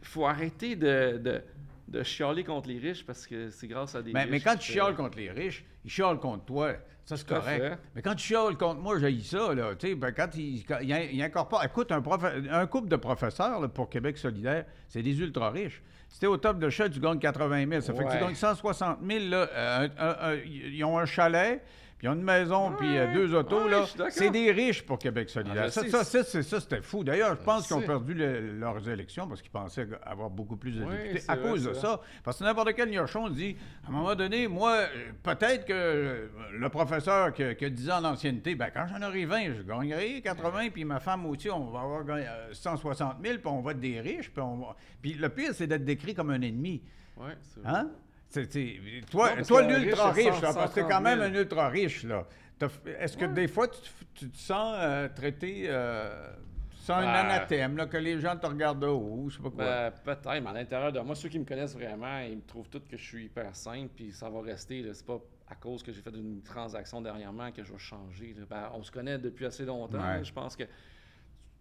il 0.00 0.06
faut 0.06 0.26
arrêter 0.26 0.76
de, 0.76 1.42
de, 1.88 2.02
chialer 2.02 2.44
contre 2.44 2.68
les 2.68 2.78
riches 2.78 3.04
parce 3.04 3.26
que 3.26 3.50
c'est 3.50 3.68
grâce 3.68 3.94
à 3.94 4.02
des 4.02 4.12
mais, 4.12 4.22
riches. 4.22 4.30
Mais 4.30 4.40
quand 4.40 4.56
tu 4.56 4.72
chiales 4.72 4.94
contre 4.94 5.18
les 5.18 5.30
riches, 5.30 5.64
ils 5.84 5.90
chialent 5.90 6.18
contre 6.18 6.44
toi. 6.44 6.74
Ça, 7.06 7.16
c'est 7.16 7.26
correct. 7.26 7.78
Mais 7.94 8.02
quand 8.02 8.16
tu 8.16 8.26
chiales 8.26 8.56
contre 8.56 8.80
moi, 8.80 8.98
j'ai 8.98 9.20
ça, 9.20 9.54
là. 9.54 9.76
Tu 9.76 9.88
sais, 9.88 9.94
ben, 9.94 10.12
quand 10.12 10.28
il, 10.34 10.64
il, 10.82 11.22
incorpore. 11.22 11.62
Écoute, 11.64 11.92
un, 11.92 12.02
un 12.50 12.66
couple 12.66 12.88
de 12.88 12.96
professeurs 12.96 13.70
pour 13.70 13.88
Québec 13.88 14.18
solidaire, 14.18 14.64
c'est 14.88 15.02
des 15.02 15.16
ultra 15.20 15.50
riches. 15.50 15.82
Si 16.08 16.18
t'es 16.18 16.26
au 16.26 16.36
top 16.36 16.58
de 16.58 16.68
chat, 16.68 16.88
tu 16.88 16.98
gagnes 16.98 17.20
80 17.20 17.68
000. 17.68 17.80
Ça 17.80 17.94
fait 17.94 18.04
que 18.04 18.10
tu 18.10 18.18
gagnes 18.18 18.34
160 18.34 18.98
000. 19.08 19.24
Là, 19.28 19.48
euh, 19.52 20.40
ils 20.44 20.82
ont 20.84 20.98
un 20.98 21.06
chalet 21.06 21.62
puis 21.98 22.06
ils 22.06 22.10
ont 22.10 22.14
une 22.14 22.22
maison, 22.22 22.72
puis 22.72 22.98
euh, 22.98 23.12
deux 23.14 23.34
autos, 23.34 23.66
là. 23.68 23.84
C'est 24.10 24.30
des 24.30 24.52
riches 24.52 24.82
pour 24.84 24.98
Québec 24.98 25.30
solidaire. 25.30 25.64
Ah, 25.68 25.70
ça, 25.70 26.04
ça, 26.04 26.24
ça, 26.24 26.60
c'était 26.60 26.82
fou. 26.82 27.02
D'ailleurs, 27.02 27.34
je 27.36 27.42
pense 27.42 27.66
qu'ils 27.66 27.76
ont 27.76 27.80
perdu 27.80 28.12
leurs 28.14 28.86
élections 28.86 29.26
parce 29.26 29.40
qu'ils 29.40 29.50
pensaient 29.50 29.88
avoir 30.04 30.28
beaucoup 30.28 30.56
plus 30.56 30.72
de 30.72 30.84
députés 30.84 31.24
à 31.26 31.38
cause 31.38 31.64
de 31.64 31.72
ça. 31.72 32.00
Parce 32.22 32.38
que 32.38 32.44
n'importe 32.44 32.74
quel 32.74 32.90
niochon 32.90 33.30
dit, 33.30 33.56
à 33.84 33.88
un 33.88 33.92
moment 33.92 34.14
donné, 34.14 34.46
moi, 34.46 34.72
euh, 34.72 35.12
peut-être 35.22 35.64
que 35.64 35.72
euh, 35.72 36.28
le 36.52 36.68
professeur 36.68 37.32
qui, 37.32 37.42
a 37.42 37.70
10 37.70 37.90
ans 37.90 38.02
d'ancienneté, 38.02 38.54
ben, 38.54 38.68
quand 38.72 38.86
j'en 38.88 39.06
aurai 39.06 39.24
20, 39.24 39.54
je 39.54 39.62
gagnerai 39.62 40.20
80, 40.20 40.68
puis 40.74 40.84
ma 40.84 41.00
femme 41.00 41.24
aussi, 41.24 41.48
on 41.48 41.70
va 41.70 41.80
avoir 41.80 42.04
160 42.52 43.16
000, 43.24 43.38
puis 43.38 43.46
on 43.46 43.62
va 43.62 43.70
être 43.70 43.80
des 43.80 44.00
riches, 44.00 44.30
puis 44.30 44.42
on 44.42 44.58
va... 44.58 44.76
Puis 45.00 45.14
le 45.14 45.30
pire, 45.30 45.54
c'est 45.54 45.66
d'être 45.66 45.84
décrit 45.84 46.14
comme 46.14 46.28
un 46.28 46.42
ennemi. 46.42 46.82
Oui, 47.16 47.30
c'est 47.40 47.66
Hein? 47.66 47.88
Toi, 49.10 49.42
toi 49.42 49.62
l'ultra 49.62 50.10
riche, 50.10 50.40
parce 50.40 50.74
que 50.74 50.80
es 50.80 50.84
quand 50.84 51.00
même 51.00 51.20
un 51.20 51.32
ultra 51.32 51.68
riche. 51.68 52.04
là. 52.04 52.26
Est-ce 52.98 53.16
que 53.16 53.26
des 53.26 53.48
fois, 53.48 53.68
tu, 54.14 54.30
te 54.30 54.36
sens 54.36 54.76
euh, 54.78 55.08
traité 55.14 55.66
euh, 55.68 56.32
sans 56.70 56.94
un 56.94 57.02
ben, 57.02 57.26
anathème, 57.26 57.76
là, 57.76 57.86
que 57.86 57.98
les 57.98 58.18
gens 58.18 58.36
te 58.36 58.46
regardent 58.46 58.80
de 58.80 58.86
haut, 58.86 59.26
je 59.28 59.36
sais 59.36 59.42
pas 59.42 59.50
quoi? 59.50 59.64
Ben, 59.64 59.90
peut-être, 60.04 60.42
mais 60.42 60.50
à 60.50 60.52
l'intérieur 60.52 60.92
de 60.92 61.00
moi, 61.00 61.14
ceux 61.14 61.28
qui 61.28 61.38
me 61.38 61.44
connaissent 61.44 61.74
vraiment, 61.74 62.20
ils 62.20 62.36
me 62.36 62.42
trouvent 62.42 62.68
tous 62.68 62.80
que 62.80 62.96
je 62.96 63.04
suis 63.04 63.24
hyper 63.26 63.54
simple, 63.54 63.90
puis 63.94 64.12
ça 64.12 64.30
va 64.30 64.40
rester. 64.40 64.88
C'est 64.94 65.04
pas 65.04 65.20
à 65.48 65.54
cause 65.54 65.82
que 65.82 65.92
j'ai 65.92 66.00
fait 66.00 66.14
une 66.14 66.42
transaction 66.42 67.00
dernièrement 67.00 67.52
que 67.52 67.62
je 67.62 67.72
vais 67.72 67.78
changer. 67.78 68.34
Ben, 68.48 68.70
on 68.72 68.82
se 68.82 68.90
connaît 68.90 69.18
depuis 69.18 69.44
assez 69.44 69.64
longtemps. 69.64 70.22
Je 70.22 70.32
pense 70.32 70.56
que 70.56 70.64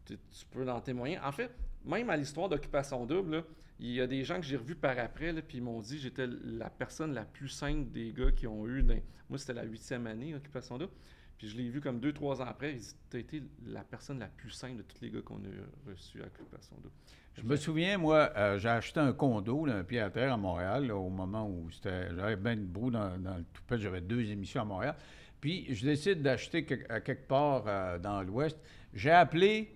tu, 0.05 0.17
peux 0.51 0.69
en 0.69 0.79
témoigner. 0.79 1.19
En 1.19 1.31
fait, 1.31 1.51
même 1.83 2.09
à 2.09 2.15
l'histoire 2.15 2.47
d'Occupation 2.47 3.05
Double, 3.05 3.43
il 3.79 3.91
y 3.91 4.01
a 4.01 4.07
des 4.07 4.23
gens 4.23 4.39
que 4.39 4.45
j'ai 4.45 4.55
revus 4.55 4.75
par 4.75 4.97
après, 4.97 5.33
puis 5.41 5.57
ils 5.57 5.63
m'ont 5.63 5.81
dit 5.81 5.99
j'étais 5.99 6.27
la 6.27 6.69
personne 6.69 7.13
la 7.13 7.25
plus 7.25 7.49
simple 7.49 7.91
des 7.91 8.13
gars 8.13 8.31
qui 8.31 8.47
ont 8.47 8.67
eu. 8.67 8.83
Moi, 9.29 9.37
c'était 9.37 9.53
la 9.53 9.63
huitième 9.63 10.07
année, 10.07 10.33
Occupation 10.35 10.77
Double. 10.77 10.93
Puis 11.37 11.49
je 11.49 11.57
l'ai 11.57 11.69
vu 11.69 11.81
comme 11.81 11.99
deux, 11.99 12.13
trois 12.13 12.41
ans 12.41 12.45
après. 12.45 12.77
Tu 13.09 13.17
as 13.17 13.19
été 13.19 13.43
la 13.65 13.83
personne 13.83 14.19
la 14.19 14.27
plus 14.27 14.51
simple 14.51 14.77
de 14.77 14.81
tous 14.83 15.01
les 15.01 15.09
gars 15.09 15.21
qu'on 15.21 15.39
a 15.39 15.89
reçus 15.89 16.21
à 16.21 16.27
Occupation 16.27 16.77
Double. 16.77 16.93
Je 17.33 17.43
me 17.43 17.57
souviens, 17.57 17.97
moi, 17.97 18.31
euh, 18.37 18.57
j'ai 18.57 18.69
acheté 18.69 19.01
un 19.01 19.11
condo, 19.11 19.65
un 19.67 19.83
pied 19.83 19.99
à 19.99 20.09
terre 20.09 20.31
à 20.31 20.37
Montréal, 20.37 20.89
au 20.93 21.09
moment 21.09 21.49
où 21.49 21.67
j'avais 21.83 22.37
bien 22.37 22.55
de 22.55 22.63
brou 22.63 22.91
dans, 22.91 23.09
le 23.17 23.43
tout 23.51 23.77
J'avais 23.77 23.99
deux 23.99 24.31
émissions 24.31 24.61
à 24.61 24.65
Montréal. 24.65 24.95
Puis 25.41 25.73
je 25.75 25.85
décide 25.85 26.21
d'acheter 26.21 26.65
à 26.87 27.01
quelque 27.01 27.27
part 27.27 27.65
euh, 27.67 27.99
dans 27.99 28.23
l'Ouest. 28.23 28.57
J'ai 28.93 29.11
appelé 29.11 29.75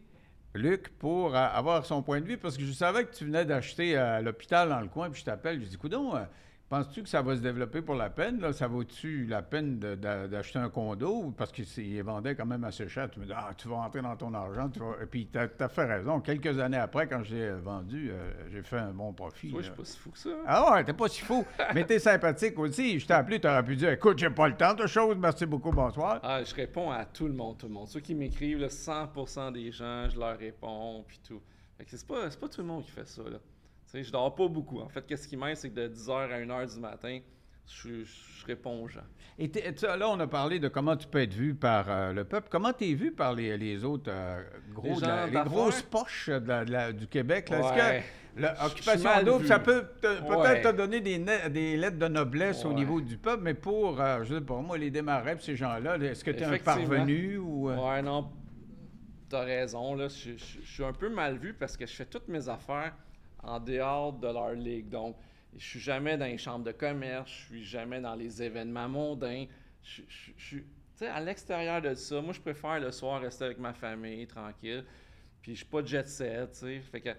Luc, 0.55 0.89
pour 0.97 1.35
avoir 1.35 1.85
son 1.85 2.01
point 2.01 2.21
de 2.21 2.25
vue, 2.25 2.37
parce 2.37 2.57
que 2.57 2.63
je 2.63 2.71
savais 2.71 3.05
que 3.05 3.13
tu 3.13 3.25
venais 3.25 3.45
d'acheter 3.45 3.95
à 3.95 4.21
l'hôpital 4.21 4.69
dans 4.69 4.79
le 4.81 4.87
coin, 4.87 5.09
puis 5.09 5.19
je 5.19 5.25
t'appelle, 5.25 5.61
je 5.61 5.65
dis, 5.65 5.77
coudon, 5.77 6.15
euh, 6.15 6.23
Penses-tu 6.69 7.01
que 7.01 7.09
ça 7.09 7.23
va 7.23 7.35
se 7.35 7.41
développer 7.41 7.81
pour 7.81 7.95
la 7.95 8.11
peine? 8.11 8.39
Là? 8.39 8.53
Ça 8.53 8.67
vaut-tu 8.67 9.25
la 9.25 9.41
peine 9.41 9.79
d'acheter 9.79 10.59
un 10.59 10.69
condo? 10.69 11.33
Parce 11.35 11.51
qu'il 11.51 12.03
vendait 12.03 12.35
quand 12.35 12.45
même 12.45 12.63
assez 12.63 12.87
cher. 12.87 13.09
Tu 13.09 13.19
me 13.19 13.25
dis, 13.25 13.31
ah, 13.35 13.49
tu 13.57 13.67
vas 13.67 13.77
rentrer 13.77 14.03
dans 14.03 14.15
ton 14.15 14.31
argent. 14.35 14.69
Tu 14.69 14.79
Et 15.01 15.07
puis, 15.07 15.27
tu 15.27 15.39
as, 15.39 15.67
fait 15.67 15.85
raison. 15.85 16.19
Quelques 16.19 16.59
années 16.59 16.77
après, 16.77 17.07
quand 17.07 17.23
je 17.23 17.33
l'ai 17.33 17.51
vendu, 17.53 18.11
euh, 18.11 18.31
j'ai 18.51 18.61
fait 18.61 18.77
un 18.77 18.91
bon 18.91 19.13
profit. 19.13 19.49
Moi, 19.49 19.61
je 19.61 19.65
suis 19.65 19.75
pas 19.75 19.83
si 19.83 19.97
fou 19.97 20.11
que 20.11 20.19
ça. 20.19 20.29
Ah 20.45 20.71
ouais, 20.71 20.83
t'es 20.83 20.93
pas 20.93 21.07
si 21.07 21.21
fou. 21.21 21.43
mais 21.73 21.85
t'es 21.85 21.97
sympathique 21.97 22.59
aussi. 22.59 22.99
Je 22.99 23.07
t'ai 23.07 23.13
appelé, 23.13 23.39
tu 23.39 23.47
aurais 23.47 23.65
pu 23.65 23.75
dire, 23.75 23.89
écoute, 23.89 24.19
j'ai 24.19 24.29
pas 24.29 24.47
le 24.47 24.55
temps 24.55 24.75
de 24.75 24.85
choses. 24.85 25.17
Merci 25.17 25.47
beaucoup, 25.47 25.71
bonsoir. 25.71 26.19
Ah, 26.21 26.43
je 26.43 26.53
réponds 26.53 26.91
à 26.91 27.03
tout 27.03 27.25
le 27.25 27.33
monde, 27.33 27.57
tout 27.57 27.67
le 27.67 27.73
monde. 27.73 27.87
Ceux 27.87 28.01
qui 28.01 28.13
m'écrivent, 28.13 28.67
100% 28.67 29.53
des 29.53 29.71
gens, 29.71 30.07
je 30.07 30.19
leur 30.19 30.37
réponds, 30.37 31.03
puis 31.07 31.19
tout. 31.27 31.41
c'est 31.87 32.05
pas, 32.05 32.29
pas 32.29 32.47
tout 32.47 32.61
le 32.61 32.67
monde 32.67 32.83
qui 32.83 32.91
fait 32.91 33.07
ça, 33.07 33.23
là 33.23 33.39
sais, 33.89 34.03
je 34.03 34.11
dors 34.11 34.33
pas 34.33 34.47
beaucoup. 34.47 34.79
En 34.79 34.89
fait, 34.89 35.05
qu'est-ce 35.05 35.27
qui 35.27 35.37
m'aide, 35.37 35.57
c'est 35.57 35.69
que 35.69 35.75
de 35.75 35.87
10h 35.87 36.11
à 36.11 36.39
1h 36.39 36.73
du 36.73 36.79
matin, 36.79 37.19
je, 37.65 38.05
réponds 38.45 38.83
aux 38.83 38.87
gens. 38.87 39.03
Et 39.37 39.47
là, 39.47 40.09
on 40.09 40.19
a 40.19 40.27
parlé 40.27 40.59
de 40.59 40.67
comment 40.67 40.97
tu 40.97 41.07
peux 41.07 41.21
être 41.21 41.33
vu 41.33 41.53
par 41.53 41.85
euh, 41.89 42.13
le 42.13 42.23
peuple. 42.23 42.47
Comment 42.49 42.73
tu 42.73 42.89
es 42.89 42.93
vu 42.93 43.11
par 43.11 43.33
les, 43.33 43.83
autres 43.83 44.09
euh, 44.09 44.41
gros, 44.73 44.99
les, 44.99 45.39
grosses 45.43 45.81
poches 45.83 46.29
du 46.29 47.07
Québec? 47.07 47.51
Est-ce 47.51 47.73
que 47.73 48.41
l'occupation 48.63 49.23
double, 49.23 49.45
ça 49.45 49.59
peut 49.59 49.85
peut-être 50.01 50.71
te 50.71 50.75
donner 50.75 50.99
des, 50.99 51.23
des, 51.49 51.77
lettres 51.77 51.99
de 51.99 52.07
noblesse 52.07 52.65
au 52.65 52.73
niveau 52.73 53.01
du 53.01 53.17
peuple, 53.17 53.43
mais 53.43 53.53
pour, 53.53 54.01
euh, 54.01 54.23
je 54.23 54.35
sais 54.35 54.41
pas, 54.41 54.59
moi, 54.61 54.77
les 54.77 54.89
démarrais, 54.89 55.37
ces 55.39 55.55
gens-là, 55.55 55.97
est-ce 55.97 56.23
que 56.23 56.31
tu 56.31 56.39
es 56.39 56.45
un 56.45 56.57
parvenu 56.57 57.37
ou... 57.37 57.69
Ouais, 57.69 58.01
non, 58.01 58.31
as 59.31 59.39
raison. 59.41 59.93
Là, 59.95 60.07
je 60.07 60.31
suis 60.37 60.83
un 60.83 60.93
peu 60.93 61.09
mal 61.09 61.37
vu 61.37 61.53
parce 61.53 61.77
que 61.77 61.85
je 61.85 61.93
fais 61.93 62.05
toutes 62.05 62.27
mes 62.27 62.49
affaires 62.49 62.93
en 63.43 63.59
dehors 63.59 64.13
de 64.13 64.27
leur 64.27 64.53
ligue. 64.53 64.89
Donc, 64.89 65.15
je 65.57 65.65
suis 65.65 65.79
jamais 65.79 66.17
dans 66.17 66.25
les 66.25 66.37
chambres 66.37 66.65
de 66.65 66.71
commerce, 66.71 67.29
je 67.29 67.45
suis 67.45 67.63
jamais 67.63 67.99
dans 68.01 68.15
les 68.15 68.41
événements 68.41 68.89
mondains. 68.89 69.45
Je, 69.83 70.01
suis 70.37 70.63
à 71.01 71.21
l'extérieur 71.21 71.81
de 71.81 71.93
ça. 71.95 72.21
Moi, 72.21 72.33
je 72.33 72.41
préfère 72.41 72.79
le 72.79 72.91
soir 72.91 73.21
rester 73.21 73.45
avec 73.45 73.57
ma 73.57 73.73
famille, 73.73 74.27
tranquille. 74.27 74.83
Puis, 75.41 75.53
je 75.53 75.59
suis 75.59 75.65
pas 75.65 75.83
jet 75.83 76.07
set, 76.07 76.57
tu 76.59 76.81
Fait 76.81 77.01
que 77.01 77.09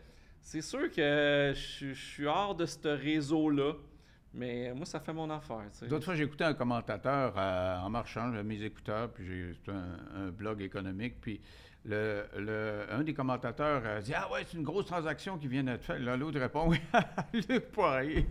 c'est 0.40 0.62
sûr 0.62 0.90
que 0.90 1.52
je, 1.54 1.92
suis 1.92 2.26
hors 2.26 2.54
de 2.54 2.66
ce 2.66 2.88
réseau-là. 2.88 3.74
Mais 4.32 4.72
moi, 4.74 4.86
ça 4.86 5.00
fait 5.00 5.12
mon 5.12 5.28
affaire. 5.28 5.64
D'autres 5.88 6.04
fois, 6.04 6.14
j'ai 6.14 6.22
écouté 6.22 6.44
un 6.44 6.54
commentateur 6.54 7.34
euh, 7.36 7.78
en 7.78 7.90
marchant, 7.90 8.30
j'avais 8.30 8.44
mes 8.44 8.62
écouteurs, 8.62 9.10
puis 9.12 9.26
j'ai 9.26 9.72
un, 9.72 10.26
un, 10.26 10.30
blog 10.30 10.62
économique, 10.62 11.20
puis 11.20 11.40
le, 11.84 12.84
un 12.90 13.02
des 13.02 13.14
commentateurs 13.14 13.84
a 13.86 14.00
dit 14.00 14.12
Ah 14.14 14.30
ouais, 14.32 14.40
c'est 14.46 14.56
une 14.56 14.64
grosse 14.64 14.86
transaction 14.86 15.38
qui 15.38 15.48
vient 15.48 15.64
d'être 15.64 15.84
faite. 15.84 16.00
L'autre 16.00 16.38
répond 16.38 16.68
Oui, 16.68 16.80
Luc 17.32 17.70
Poirier. 17.72 18.26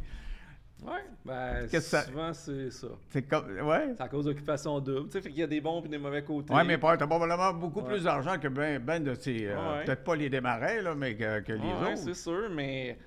Oui, 0.81 0.99
ben, 1.25 1.67
souvent 1.67 2.33
c'est 2.33 2.71
ça. 2.71 2.87
C'est 3.09 3.23
comme, 3.23 3.49
ouais. 3.67 3.93
C'est 3.97 4.03
à 4.03 4.07
cause 4.07 4.25
d'occupation 4.25 4.79
double. 4.79 5.07
Tu 5.07 5.13
sais, 5.13 5.21
fait 5.21 5.29
qu'il 5.29 5.39
y 5.39 5.43
a 5.43 5.47
des 5.47 5.59
bons 5.59 5.83
et 5.83 5.89
des 5.89 5.97
mauvais 5.97 6.23
côtés. 6.23 6.53
Oui, 6.53 6.61
mais 6.65 6.77
t'as 6.77 7.05
probablement 7.05 7.53
beaucoup 7.53 7.81
plus 7.81 8.03
d'argent 8.03 8.39
que 8.39 8.47
ben, 8.47 8.79
ben 8.79 9.03
de 9.03 9.13
ces. 9.13 9.47
Euh, 9.47 9.83
peut-être 9.83 10.03
pas 10.03 10.15
les 10.15 10.29
démarrais, 10.29 10.81
là, 10.81 10.95
mais 10.95 11.15
que, 11.15 11.51
les 11.51 11.57
autres. 11.57 11.89
Oui, 11.89 11.97
c'est 11.97 12.13
sûr, 12.13 12.49
mais 12.49 12.97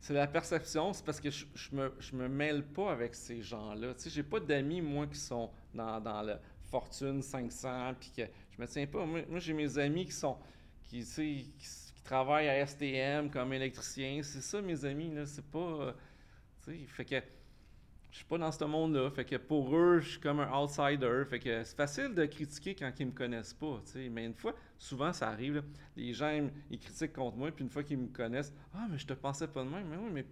c'est 0.00 0.14
la 0.14 0.28
perception. 0.28 0.92
C'est 0.92 1.04
parce 1.04 1.20
que 1.20 1.30
je, 1.30 1.46
je, 1.54 1.74
me, 1.74 1.92
je 1.98 2.14
me 2.14 2.28
mêle 2.28 2.62
pas 2.62 2.92
avec 2.92 3.14
ces 3.16 3.42
gens-là. 3.42 3.94
Tu 3.94 4.02
sais, 4.02 4.10
j'ai 4.10 4.22
pas 4.22 4.38
d'amis, 4.38 4.80
moi, 4.80 5.06
qui 5.08 5.18
sont 5.18 5.50
dans, 5.74 6.00
dans 6.00 6.22
le 6.22 6.34
Fortune 6.70 7.20
500 7.22 7.94
puis 7.98 8.12
que 8.16 8.22
je 8.60 8.66
me 8.66 8.70
tiens 8.70 8.86
pas. 8.86 9.06
Moi, 9.06 9.38
j'ai 9.38 9.52
mes 9.52 9.78
amis 9.78 10.04
qui 10.04 10.12
sont 10.12 10.36
qui, 10.82 11.02
qui, 11.02 11.52
qui, 11.58 12.02
travaillent 12.04 12.48
à 12.48 12.66
STM 12.66 13.30
comme 13.30 13.52
électricien. 13.52 14.20
C'est 14.22 14.40
ça, 14.40 14.60
mes 14.60 14.84
amis. 14.84 15.14
Là. 15.14 15.24
C'est 15.26 15.44
pas. 15.44 15.58
Euh, 15.58 15.92
fait 16.88 17.04
que 17.04 17.16
je 18.10 18.16
suis 18.16 18.24
pas 18.24 18.38
dans 18.38 18.52
ce 18.52 18.64
monde-là. 18.64 19.10
Fait 19.10 19.24
que 19.24 19.36
pour 19.36 19.74
eux, 19.74 20.00
je 20.00 20.10
suis 20.10 20.20
comme 20.20 20.40
un 20.40 20.52
outsider. 20.52 21.22
Fait 21.28 21.38
que 21.38 21.64
c'est 21.64 21.76
facile 21.76 22.14
de 22.14 22.26
critiquer 22.26 22.74
quand 22.74 22.92
ils 22.98 23.06
me 23.06 23.12
connaissent 23.12 23.54
pas. 23.54 23.80
Mais 24.10 24.26
une 24.26 24.34
fois, 24.34 24.54
souvent 24.78 25.12
ça 25.12 25.28
arrive. 25.28 25.62
les 25.96 26.12
gens 26.12 26.48
ils 26.70 26.78
critiquent 26.78 27.12
contre 27.12 27.36
moi, 27.36 27.50
puis 27.50 27.64
une 27.64 27.70
fois 27.70 27.82
qu'ils 27.82 27.98
me 27.98 28.08
connaissent, 28.08 28.52
ah 28.74 28.86
mais 28.90 28.98
je 28.98 29.06
te 29.06 29.14
pensais 29.14 29.48
pas 29.48 29.64
de 29.64 29.70
même. 29.70 29.86
Mais 29.88 29.96
oui, 29.96 30.10
mais 30.12 30.26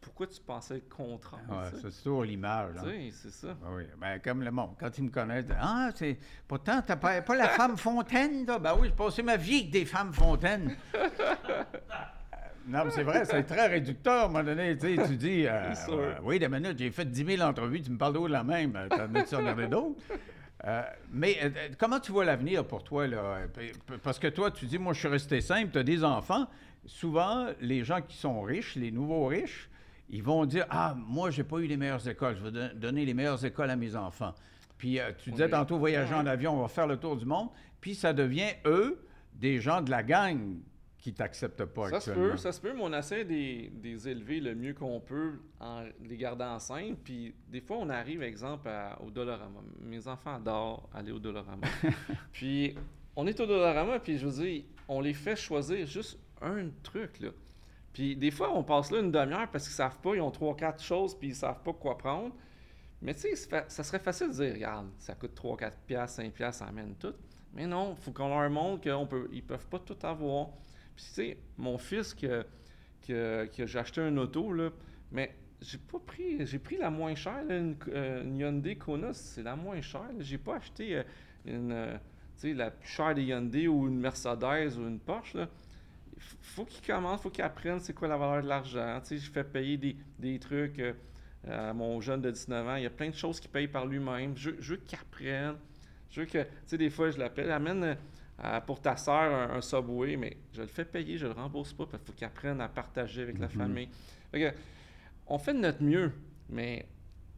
pourquoi 0.00 0.26
tu 0.26 0.40
pensais 0.40 0.74
le 0.74 0.94
contraire? 0.94 1.40
Ouais, 1.48 1.78
c'est 1.80 2.02
toujours 2.02 2.24
l'image. 2.24 2.76
Hein? 2.78 2.84
Oui, 2.86 3.12
c'est 3.14 3.30
ça. 3.30 3.56
Ah 3.64 3.68
oui, 3.74 3.84
ben, 3.98 4.18
comme 4.20 4.42
le 4.42 4.50
monde, 4.50 4.74
quand 4.78 4.96
ils 4.98 5.04
me 5.04 5.10
connaissent, 5.10 5.46
ah, 5.60 5.90
c'est. 5.94 6.18
Pourtant, 6.46 6.82
t'as 6.86 6.96
pas, 6.96 7.22
pas 7.22 7.36
la 7.36 7.48
femme 7.48 7.76
fontaine, 7.76 8.44
là? 8.46 8.58
Ben 8.58 8.76
oui, 8.78 8.88
j'ai 8.88 8.94
passé 8.94 9.22
ma 9.22 9.36
vie 9.36 9.60
avec 9.60 9.70
des 9.70 9.84
femmes 9.84 10.12
fontaines. 10.12 10.76
non, 12.66 12.84
mais 12.84 12.90
c'est 12.90 13.02
vrai, 13.02 13.24
c'est 13.24 13.44
très 13.44 13.68
réducteur 13.68 14.22
à 14.22 14.24
un 14.24 14.28
moment 14.28 14.44
donné. 14.44 14.76
Tu, 14.76 14.96
sais, 14.96 15.06
tu 15.06 15.16
dis, 15.16 15.46
euh, 15.46 15.72
oui, 16.22 16.38
des 16.38 16.48
minutes, 16.48 16.78
j'ai 16.78 16.90
fait 16.90 17.04
10 17.04 17.36
000 17.36 17.42
entrevues, 17.48 17.82
tu 17.82 17.90
me 17.90 17.98
parles 17.98 18.14
d'eau 18.14 18.26
de 18.26 18.32
la 18.32 18.44
même, 18.44 18.72
t'en 18.90 19.14
as-tu 19.14 19.36
regardé 19.36 19.66
d'autres? 19.68 20.00
Euh, 20.64 20.82
mais 21.10 21.38
euh, 21.42 21.50
euh, 21.56 21.68
comment 21.76 21.98
tu 21.98 22.12
vois 22.12 22.24
l'avenir 22.24 22.64
pour 22.66 22.84
toi? 22.84 23.06
Là? 23.06 23.40
Parce 24.02 24.18
que 24.18 24.28
toi, 24.28 24.50
tu 24.50 24.66
dis, 24.66 24.78
moi, 24.78 24.92
je 24.92 25.00
suis 25.00 25.08
resté 25.08 25.40
simple, 25.40 25.70
tu 25.72 25.78
as 25.78 25.82
des 25.82 26.04
enfants. 26.04 26.46
Souvent, 26.86 27.48
les 27.60 27.84
gens 27.84 28.00
qui 28.00 28.16
sont 28.16 28.42
riches, 28.42 28.76
les 28.76 28.90
nouveaux 28.90 29.26
riches, 29.26 29.68
ils 30.10 30.22
vont 30.22 30.44
dire, 30.46 30.66
ah, 30.70 30.94
moi, 30.96 31.30
j'ai 31.30 31.44
pas 31.44 31.58
eu 31.58 31.66
les 31.66 31.76
meilleures 31.76 32.06
écoles, 32.06 32.36
je 32.36 32.42
vais 32.44 32.50
don- 32.50 32.70
donner 32.78 33.04
les 33.04 33.14
meilleures 33.14 33.44
écoles 33.44 33.70
à 33.70 33.76
mes 33.76 33.96
enfants. 33.96 34.34
Puis 34.78 34.98
euh, 34.98 35.12
tu 35.16 35.30
disais 35.30 35.44
Oui. 35.44 35.50
tantôt, 35.50 35.78
voyager 35.78 36.14
en 36.14 36.26
avion, 36.26 36.54
on 36.58 36.62
va 36.62 36.68
faire 36.68 36.86
le 36.86 36.96
tour 36.96 37.16
du 37.16 37.24
monde. 37.24 37.48
Puis 37.80 37.94
ça 37.94 38.12
devient, 38.12 38.50
eux, 38.66 39.00
des 39.34 39.58
gens 39.60 39.80
de 39.80 39.90
la 39.90 40.02
gang 40.02 40.56
qui 40.98 41.12
t'acceptent 41.12 41.64
pas 41.64 41.88
Ça 41.90 41.98
se 42.00 42.10
peut, 42.12 42.36
ça 42.36 42.52
se 42.52 42.60
peut, 42.60 42.72
mais 42.74 42.82
on 42.82 42.92
essaie 42.92 43.24
de 43.24 43.30
les- 43.30 44.08
élever 44.08 44.38
le 44.40 44.54
mieux 44.54 44.72
qu'on 44.74 45.00
peut 45.00 45.32
en 45.58 45.84
les 46.04 46.16
gardant 46.16 46.54
enceintes. 46.54 46.98
Puis 47.02 47.34
des 47.48 47.60
fois, 47.60 47.78
on 47.80 47.88
arrive, 47.90 48.22
exemple, 48.22 48.68
à- 48.68 49.00
au 49.02 49.10
Dollarama. 49.10 49.60
Mes 49.80 50.06
enfants 50.06 50.34
adorent 50.36 50.88
aller 50.94 51.10
au 51.12 51.18
Dollarama. 51.18 51.66
puis 52.32 52.74
on 53.16 53.26
est 53.26 53.38
au 53.40 53.46
Dollarama, 53.46 53.98
puis 54.00 54.18
je 54.18 54.26
veux 54.26 54.44
dire, 54.44 54.62
on 54.88 55.00
les 55.00 55.14
fait 55.14 55.36
choisir 55.36 55.86
juste 55.86 56.18
un 56.40 56.68
truc, 56.82 57.18
là. 57.20 57.30
Puis 57.92 58.16
des 58.16 58.30
fois, 58.30 58.56
on 58.56 58.62
passe 58.62 58.90
là 58.90 59.00
une 59.00 59.12
demi-heure 59.12 59.50
parce 59.50 59.64
qu'ils 59.64 59.74
savent 59.74 59.98
pas, 59.98 60.14
ils 60.14 60.20
ont 60.20 60.30
trois, 60.30 60.56
quatre 60.56 60.82
choses, 60.82 61.14
puis 61.14 61.28
ils 61.28 61.34
savent 61.34 61.62
pas 61.62 61.72
quoi 61.72 61.98
prendre. 61.98 62.34
Mais 63.02 63.14
tu 63.14 63.34
sais, 63.34 63.64
ça 63.68 63.82
serait 63.82 63.98
facile 63.98 64.28
de 64.28 64.34
dire, 64.34 64.54
regarde, 64.54 64.88
ça 64.98 65.14
coûte 65.14 65.34
3, 65.34 65.56
4 65.56 65.78
piastres, 65.80 66.16
5 66.16 66.32
piastres, 66.32 66.64
ça 66.64 66.70
amène 66.70 66.94
tout. 66.94 67.14
Mais 67.52 67.66
non, 67.66 67.96
il 67.98 68.02
faut 68.02 68.12
qu'on 68.12 68.28
leur 68.28 68.48
montre 68.48 68.80
qu'ils 68.80 69.08
peut, 69.08 69.28
ils 69.32 69.42
peuvent 69.42 69.66
pas 69.66 69.80
tout 69.80 69.98
avoir. 70.04 70.50
Puis 70.94 71.04
tu 71.06 71.10
sais, 71.12 71.38
mon 71.58 71.78
fils 71.78 72.14
que, 72.14 72.46
que, 73.06 73.50
que 73.54 73.66
j'ai 73.66 73.78
acheté 73.78 74.00
un 74.00 74.16
auto, 74.16 74.52
là, 74.52 74.70
mais 75.10 75.34
j'ai 75.60 75.78
pas 75.78 75.98
pris, 75.98 76.46
j'ai 76.46 76.58
pris 76.58 76.76
la 76.76 76.90
moins 76.90 77.14
chère, 77.14 77.42
une, 77.48 77.76
euh, 77.88 78.22
une 78.22 78.38
Hyundai 78.38 78.76
Kona, 78.76 79.12
c'est 79.12 79.42
la 79.42 79.56
moins 79.56 79.80
chère. 79.80 80.10
J'ai 80.20 80.38
pas 80.38 80.56
acheté 80.56 80.96
euh, 80.96 81.02
une, 81.44 81.72
euh, 81.72 81.96
la 82.44 82.70
plus 82.70 82.88
chère 82.88 83.14
des 83.14 83.22
Hyundai 83.24 83.68
ou 83.68 83.88
une 83.88 83.98
Mercedes 83.98 84.76
ou 84.78 84.86
une 84.86 84.98
Porsche, 84.98 85.34
là. 85.34 85.48
Faut 86.40 86.64
qu'ils 86.64 86.86
commencent, 86.86 87.22
faut 87.22 87.30
qu'ils 87.30 87.44
apprennent 87.44 87.80
c'est 87.80 87.92
quoi 87.94 88.08
la 88.08 88.16
valeur 88.16 88.42
de 88.42 88.48
l'argent. 88.48 89.00
Tu 89.02 89.08
sais, 89.08 89.18
je 89.18 89.30
fais 89.30 89.44
payer 89.44 89.76
des, 89.76 89.96
des 90.18 90.38
trucs 90.38 90.78
euh, 90.78 90.92
à 91.48 91.72
mon 91.72 92.00
jeune 92.00 92.20
de 92.20 92.30
19 92.30 92.68
ans. 92.68 92.76
Il 92.76 92.82
y 92.84 92.86
a 92.86 92.90
plein 92.90 93.10
de 93.10 93.14
choses 93.14 93.40
qu'il 93.40 93.50
paye 93.50 93.68
par 93.68 93.86
lui-même. 93.86 94.36
Je, 94.36 94.50
je 94.60 94.74
veux 94.74 94.76
qu'il 94.80 94.98
apprenne. 94.98 95.56
Je 96.10 96.20
veux 96.20 96.26
que, 96.26 96.42
tu 96.42 96.48
sais, 96.66 96.78
des 96.78 96.90
fois, 96.90 97.10
je 97.10 97.18
l'appelle, 97.18 97.50
amène 97.50 97.96
euh, 98.44 98.60
pour 98.60 98.80
ta 98.80 98.96
soeur 98.96 99.14
un, 99.32 99.56
un 99.56 99.60
Subway, 99.60 100.16
mais 100.16 100.36
je 100.52 100.60
le 100.62 100.66
fais 100.66 100.84
payer, 100.84 101.16
je 101.16 101.26
le 101.26 101.32
rembourse 101.32 101.72
pas, 101.72 101.86
parce 101.86 102.02
qu'il 102.02 102.12
faut 102.12 102.16
qu'il 102.18 102.26
apprenne 102.26 102.60
à 102.60 102.68
partager 102.68 103.22
avec 103.22 103.38
la 103.38 103.46
Mhm. 103.46 103.52
famille. 103.52 103.88
Fait 104.30 104.40
que, 104.52 104.56
on 105.26 105.38
fait 105.38 105.54
de 105.54 105.58
notre 105.60 105.82
mieux, 105.82 106.12
mais 106.50 106.86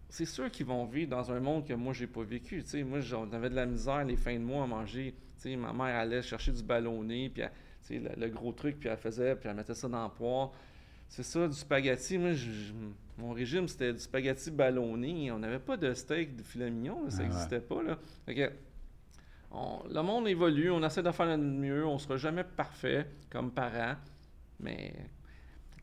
c'est 0.08 0.24
sûr 0.26 0.50
qu'ils 0.50 0.66
vont 0.66 0.84
vivre 0.86 1.10
dans 1.10 1.30
un 1.30 1.38
monde 1.40 1.66
que 1.66 1.72
moi, 1.74 1.92
j'ai 1.92 2.06
pas 2.08 2.22
vécu. 2.22 2.62
Tu 2.62 2.68
sais, 2.68 2.82
moi, 2.82 3.00
j'en 3.00 3.30
avais 3.32 3.50
de 3.50 3.54
la 3.54 3.66
misère 3.66 4.04
les 4.04 4.16
fins 4.16 4.34
de 4.34 4.44
mois 4.44 4.64
à 4.64 4.66
manger. 4.66 5.14
Tu 5.36 5.42
sais, 5.50 5.56
ma 5.56 5.72
mère 5.72 5.96
allait 5.96 6.22
chercher 6.22 6.52
du 6.52 6.62
ballonné, 6.62 7.28
puis 7.30 7.42
elle- 7.42 7.52
le, 7.90 8.10
le 8.16 8.28
gros 8.28 8.52
truc, 8.52 8.78
puis 8.80 8.88
elle 8.88 8.96
faisait, 8.96 9.36
puis 9.36 9.48
elle 9.48 9.56
mettait 9.56 9.74
ça 9.74 9.88
dans 9.88 10.04
le 10.04 10.10
poire. 10.10 10.52
C'est 11.08 11.22
ça, 11.22 11.46
du 11.46 11.54
spaghetti. 11.54 12.18
Moi, 12.18 12.32
je- 12.32 12.50
je- 12.50 12.72
mon 13.18 13.32
régime, 13.32 13.68
c'était 13.68 13.92
du 13.92 13.98
spaghetti 14.00 14.50
ballonné. 14.50 15.30
On 15.30 15.38
n'avait 15.38 15.58
pas 15.58 15.76
de 15.76 15.92
steak 15.94 16.34
de 16.36 16.42
filet 16.42 16.70
mignon, 16.70 17.04
là, 17.04 17.10
ça 17.10 17.18
Ah 17.18 17.20
ouais. 17.22 17.28
n'existait 17.28 17.60
pas. 17.60 17.82
Là. 17.82 17.98
Fait 18.26 18.34
que, 18.34 18.52
on- 19.52 19.82
le 19.88 20.02
monde 20.02 20.26
évolue, 20.28 20.70
on 20.70 20.82
essaie 20.84 21.02
de 21.02 21.10
faire 21.12 21.26
notre 21.26 21.42
mieux, 21.42 21.86
on 21.86 21.98
sera 21.98 22.16
jamais 22.16 22.44
parfait 22.44 23.06
comme 23.30 23.50
parents, 23.52 23.96
mais 24.60 24.92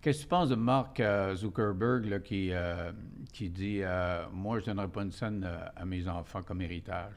Qu'est-ce 0.02 0.18
que 0.18 0.24
tu 0.24 0.30
penses 0.30 0.50
de 0.50 0.56
Mark 0.56 1.00
euh, 1.00 1.36
Zuckerberg 1.36 2.06
là, 2.06 2.20
qui, 2.20 2.50
euh, 2.52 2.92
qui 3.32 3.52
dit 3.52 3.82
euh, 3.84 4.26
Moi, 4.34 4.58
je 4.58 4.64
ne 4.64 4.66
donnerai 4.74 4.88
pas 4.88 5.04
une 5.04 5.12
scène 5.12 5.48
à 5.76 5.86
mes 5.86 6.08
enfants 6.08 6.42
comme 6.42 6.60
héritage 6.64 7.14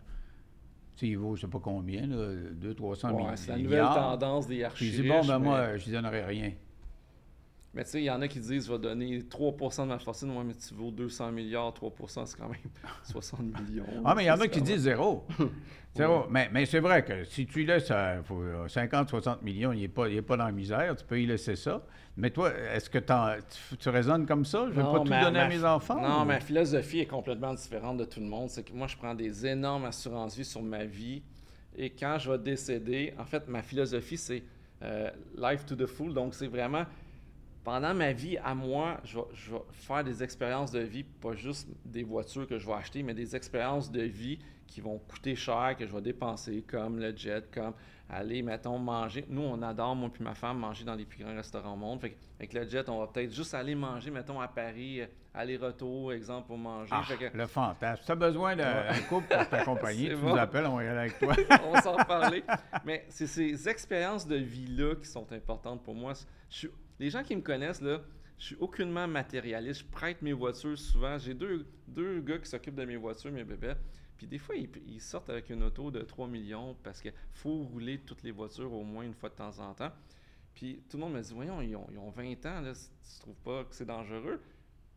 Tu 0.96 1.06
sais, 1.06 1.08
il 1.08 1.18
vaut 1.18 1.34
je 1.34 1.44
ne 1.44 1.46
sais 1.46 1.52
pas 1.52 1.60
combien, 1.62 2.06
là, 2.06 2.34
200, 2.52 2.74
300 2.76 3.08
ouais, 3.08 3.14
milliards. 3.16 3.38
c'est 3.38 3.50
la 3.50 3.58
nouvelle 3.58 3.80
tendance 3.80 4.46
des 4.46 4.62
archives. 4.62 4.94
il 4.94 5.02
dit 5.02 5.08
Bon, 5.08 5.24
ben 5.24 5.38
moi, 5.38 5.76
je 5.76 5.88
ne 5.90 5.94
donnerai 5.94 6.24
rien. 6.24 6.52
Mais 7.74 7.82
tu 7.84 7.90
sais, 7.90 8.00
il 8.02 8.04
y 8.04 8.10
en 8.10 8.22
a 8.22 8.28
qui 8.28 8.38
disent, 8.38 8.66
je 8.66 8.72
vais 8.72 8.78
donner 8.78 9.18
3% 9.22 9.82
de 9.82 9.88
ma 9.88 9.98
fortune. 9.98 10.30
Ouais, 10.36 10.44
mais 10.44 10.54
tu 10.54 10.74
vaux 10.74 10.90
200 10.92 11.32
milliards, 11.32 11.72
3%, 11.72 12.24
c'est 12.26 12.36
quand 12.38 12.48
même 12.48 12.58
60 13.02 13.40
millions. 13.60 13.84
Ah, 14.04 14.14
mais 14.14 14.24
il 14.24 14.26
y 14.26 14.30
en 14.30 14.40
a 14.40 14.46
qui 14.48 14.62
disent 14.62 14.82
zéro. 14.82 15.26
Zéro. 15.96 16.24
Mais, 16.28 16.48
mais 16.52 16.66
c'est 16.66 16.80
vrai 16.80 17.04
que 17.04 17.22
si 17.22 17.46
tu 17.46 17.64
laisses 17.64 17.88
euh, 17.92 18.20
faut, 18.24 18.42
euh, 18.42 18.66
50, 18.66 19.08
60 19.10 19.42
millions, 19.42 19.72
il 19.72 19.80
n'est 19.82 19.88
pas, 19.88 20.08
il 20.08 20.16
est 20.16 20.22
pas 20.22 20.36
dans 20.36 20.46
la 20.46 20.50
misère, 20.52 20.96
tu 20.96 21.04
peux 21.04 21.20
y 21.20 21.24
laisser 21.26 21.54
ça. 21.54 21.82
Mais 22.16 22.30
toi, 22.30 22.52
est-ce 22.74 22.90
que 22.90 22.98
tu, 22.98 23.76
tu 23.76 23.88
raisonnes 23.90 24.26
comme 24.26 24.44
ça? 24.44 24.64
Je 24.64 24.70
ne 24.70 24.74
vais 24.74 24.82
pas 24.82 24.98
tout 25.00 25.04
ma- 25.10 25.24
donner 25.24 25.38
à 25.40 25.48
mes 25.48 25.64
enfants? 25.64 26.00
Non, 26.00 26.22
ou- 26.22 26.24
ma 26.24 26.40
philosophie 26.40 26.98
est 27.00 27.06
complètement 27.06 27.54
différente 27.54 27.98
de 27.98 28.04
tout 28.04 28.18
le 28.18 28.26
monde. 28.26 28.50
C'est 28.50 28.64
que 28.64 28.72
moi, 28.72 28.88
je 28.88 28.96
prends 28.96 29.14
des 29.14 29.46
énormes 29.46 29.84
assurances-vie 29.84 30.44
sur 30.44 30.62
ma 30.62 30.84
vie. 30.84 31.22
Et 31.76 31.90
quand 31.90 32.18
je 32.18 32.28
vais 32.30 32.38
décéder, 32.38 33.14
en 33.18 33.24
fait, 33.24 33.46
ma 33.48 33.62
philosophie, 33.62 34.16
c'est 34.18 34.42
euh, 34.82 35.10
life 35.38 35.64
to 35.64 35.76
the 35.76 35.86
full. 35.86 36.12
Donc, 36.12 36.34
c'est 36.34 36.48
vraiment, 36.48 36.84
pendant 37.64 37.94
ma 37.94 38.12
vie, 38.12 38.36
à 38.38 38.54
moi, 38.54 38.98
je 39.04 39.16
vais, 39.18 39.24
je 39.32 39.50
vais 39.52 39.62
faire 39.72 40.04
des 40.04 40.22
expériences 40.22 40.70
de 40.70 40.80
vie, 40.80 41.02
pas 41.02 41.34
juste 41.34 41.66
des 41.84 42.02
voitures 42.02 42.46
que 42.46 42.58
je 42.58 42.66
vais 42.66 42.74
acheter, 42.74 43.02
mais 43.02 43.14
des 43.14 43.34
expériences 43.34 43.90
de 43.90 44.02
vie 44.02 44.38
qui 44.66 44.80
vont 44.80 44.98
coûter 44.98 45.34
cher, 45.34 45.74
que 45.78 45.86
je 45.86 45.92
vais 45.92 46.00
dépenser, 46.02 46.62
comme 46.68 46.98
le 46.98 47.16
jet, 47.16 47.50
comme 47.52 47.72
aller, 48.10 48.42
mettons, 48.42 48.78
manger. 48.78 49.24
Nous, 49.28 49.40
on 49.42 49.62
adore, 49.62 49.94
moi 49.96 50.10
puis 50.12 50.22
ma 50.22 50.34
femme, 50.34 50.58
manger 50.58 50.84
dans 50.84 50.94
les 50.94 51.04
plus 51.04 51.22
grands 51.24 51.34
restaurants 51.34 51.72
au 51.74 51.76
monde. 51.76 52.00
Fait 52.00 52.10
que, 52.10 52.16
avec 52.38 52.52
le 52.52 52.68
jet, 52.68 52.88
on 52.88 52.98
va 53.00 53.06
peut-être 53.06 53.32
juste 53.32 53.54
aller 53.54 53.74
manger, 53.74 54.10
mettons, 54.10 54.40
à 54.40 54.48
Paris, 54.48 55.00
euh, 55.00 55.06
aller-retour, 55.32 56.12
exemple, 56.12 56.46
pour 56.48 56.58
manger. 56.58 56.90
Ah, 56.92 57.02
Fait 57.02 57.16
que- 57.30 57.36
le 57.36 57.46
fantasme. 57.46 58.00
Si 58.00 58.06
tu 58.06 58.12
as 58.12 58.16
besoin 58.16 58.56
d'un 58.56 58.84
couple 59.08 59.26
pour 59.34 59.48
t'accompagner, 59.48 60.08
tu 60.10 60.16
bon. 60.16 60.30
nous 60.30 60.36
appelles, 60.38 60.66
on 60.66 60.76
va 60.76 60.84
y 60.84 60.88
aller 60.88 60.98
avec 60.98 61.18
toi. 61.18 61.34
on 61.66 61.70
va 61.72 61.80
s'en 61.82 61.92
reparler. 61.96 62.42
Mais 62.84 63.04
c'est 63.08 63.26
ces 63.26 63.68
expériences 63.68 64.26
de 64.26 64.36
vie-là 64.36 64.96
qui 64.96 65.06
sont 65.08 65.30
importantes 65.32 65.82
pour 65.82 65.94
moi. 65.94 66.12
Je 66.50 66.56
suis- 66.56 66.70
les 67.04 67.10
gens 67.10 67.22
qui 67.22 67.36
me 67.36 67.42
connaissent, 67.42 67.82
là, 67.82 68.00
je 68.38 68.46
suis 68.46 68.56
aucunement 68.56 69.06
matérialiste. 69.06 69.80
Je 69.82 69.84
prête 69.84 70.22
mes 70.22 70.32
voitures 70.32 70.78
souvent. 70.78 71.18
J'ai 71.18 71.34
deux, 71.34 71.66
deux 71.86 72.22
gars 72.22 72.38
qui 72.38 72.48
s'occupent 72.48 72.76
de 72.76 72.86
mes 72.86 72.96
voitures, 72.96 73.30
mes 73.30 73.44
bébés. 73.44 73.74
Puis 74.16 74.26
des 74.26 74.38
fois, 74.38 74.54
ils, 74.56 75.00
sortent 75.02 75.28
avec 75.28 75.50
une 75.50 75.64
auto 75.64 75.90
de 75.90 76.00
3 76.00 76.26
millions 76.28 76.74
parce 76.82 77.02
qu'il 77.02 77.12
faut 77.34 77.64
rouler 77.64 77.98
toutes 77.98 78.22
les 78.22 78.30
voitures 78.30 78.72
au 78.72 78.84
moins 78.84 79.04
une 79.04 79.12
fois 79.12 79.28
de 79.28 79.34
temps 79.34 79.58
en 79.58 79.74
temps. 79.74 79.92
Puis 80.54 80.82
tout 80.88 80.96
le 80.96 81.02
monde 81.02 81.12
me 81.12 81.20
dit 81.20 81.34
Voyons, 81.34 81.60
ils 81.60 81.76
ont, 81.76 81.86
ils 81.92 81.98
ont 81.98 82.08
20 82.08 82.46
ans, 82.46 82.60
là, 82.62 82.72
tu 82.72 83.20
trouves 83.20 83.40
pas 83.44 83.64
que 83.64 83.74
c'est 83.74 83.84
dangereux 83.84 84.40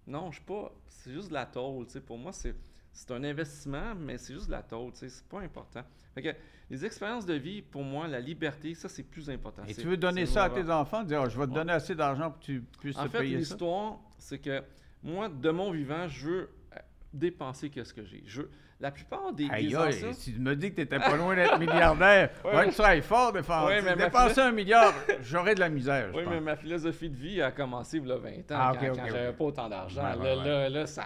Non, 0.05 0.31
je 0.31 0.37
suis 0.37 0.45
pas. 0.45 0.73
C'est 0.87 1.11
juste 1.11 1.27
de 1.27 1.33
la 1.33 1.45
tôle. 1.45 1.87
tu 1.87 1.93
sais. 1.93 1.99
Pour 1.99 2.17
moi, 2.17 2.31
c'est. 2.31 2.55
C'est 2.97 3.11
un 3.11 3.23
investissement, 3.23 3.93
mais 3.95 4.17
c'est 4.17 4.33
juste 4.33 4.47
de 4.47 4.53
la 4.53 4.63
tôle, 4.63 4.89
c'est 4.95 5.07
pas 5.29 5.41
important. 5.41 5.81
Fait 6.15 6.21
que 6.23 6.29
les 6.71 6.83
expériences 6.83 7.27
de 7.27 7.35
vie, 7.35 7.61
pour 7.61 7.83
moi, 7.83 8.07
la 8.07 8.19
liberté, 8.19 8.73
ça, 8.73 8.89
c'est 8.89 9.03
plus 9.03 9.29
important. 9.29 9.61
Et 9.67 9.75
tu 9.75 9.85
veux 9.87 9.97
donner 9.97 10.25
ça 10.25 10.45
à 10.45 10.49
tes 10.49 10.67
enfants, 10.71 11.03
dire 11.03 11.21
Ah, 11.21 11.29
je 11.29 11.37
vais 11.37 11.45
te 11.45 11.51
Ouais. 11.51 11.55
donner 11.57 11.73
assez 11.73 11.93
d'argent 11.93 12.31
pour 12.31 12.39
que 12.39 12.45
tu 12.45 12.63
puisses 12.79 12.97
En 12.97 13.03
te 13.03 13.09
fait, 13.09 13.19
payer 13.19 13.33
ça? 13.35 13.39
l'histoire, 13.53 13.99
c'est 14.17 14.39
que 14.39 14.63
moi, 15.03 15.29
de 15.29 15.49
mon 15.51 15.69
vivant, 15.71 16.07
je 16.07 16.25
veux 16.27 16.49
euh, 16.75 16.79
dépenser 17.13 17.69
qu'est-ce 17.69 17.93
que 17.93 18.03
j'ai. 18.03 18.23
Je 18.25 18.41
La 18.79 18.89
plupart 18.91 19.31
des, 19.33 19.47
Aïe, 19.49 19.67
des 19.69 19.75
anciens- 19.77 20.13
si 20.13 20.33
tu 20.33 20.39
me 20.39 20.55
dis 20.55 20.69
que 20.71 20.75
tu 20.75 20.81
n'étais 20.81 20.97
pas 20.99 21.15
loin 21.17 21.35
d'être 21.35 21.57
milliardaire, 21.59 22.31
Ouais, 22.45 22.49
ouais, 22.51 22.57
ouais. 22.57 22.67
tu 22.69 22.73
travailles 22.75 23.01
fort, 23.03 23.31
défendre. 23.31 23.67
Ouais, 23.67 23.81
mais 23.83 23.95
ma 23.95 24.05
dépenser 24.05 24.33
philo- 24.35 24.45
un 24.47 24.51
milliard, 24.51 24.93
j'aurais 25.21 25.53
de 25.55 25.59
la 25.59 25.69
misère, 25.69 26.11
je 26.11 26.17
Oui, 26.17 26.23
pense. 26.23 26.33
mais 26.33 26.41
ma 26.41 26.55
philosophie 26.55 27.09
de 27.11 27.15
vie 27.15 27.41
a 27.43 27.51
commencé 27.51 27.97
il 27.97 28.07
y 28.07 28.11
a 28.11 28.17
20 28.17 28.29
ans, 28.51 28.55
Ah, 28.55 28.73
quand, 28.79 28.93
j'avais 29.07 29.33
pas 29.33 29.43
autant 29.43 29.69
d'argent. 29.69 30.01
Ouais, 30.03 30.15
là, 30.15 30.17
ouais, 30.17 30.37
ouais. 30.37 30.45
là, 30.47 30.69
là, 30.69 30.85
ça. 30.87 31.05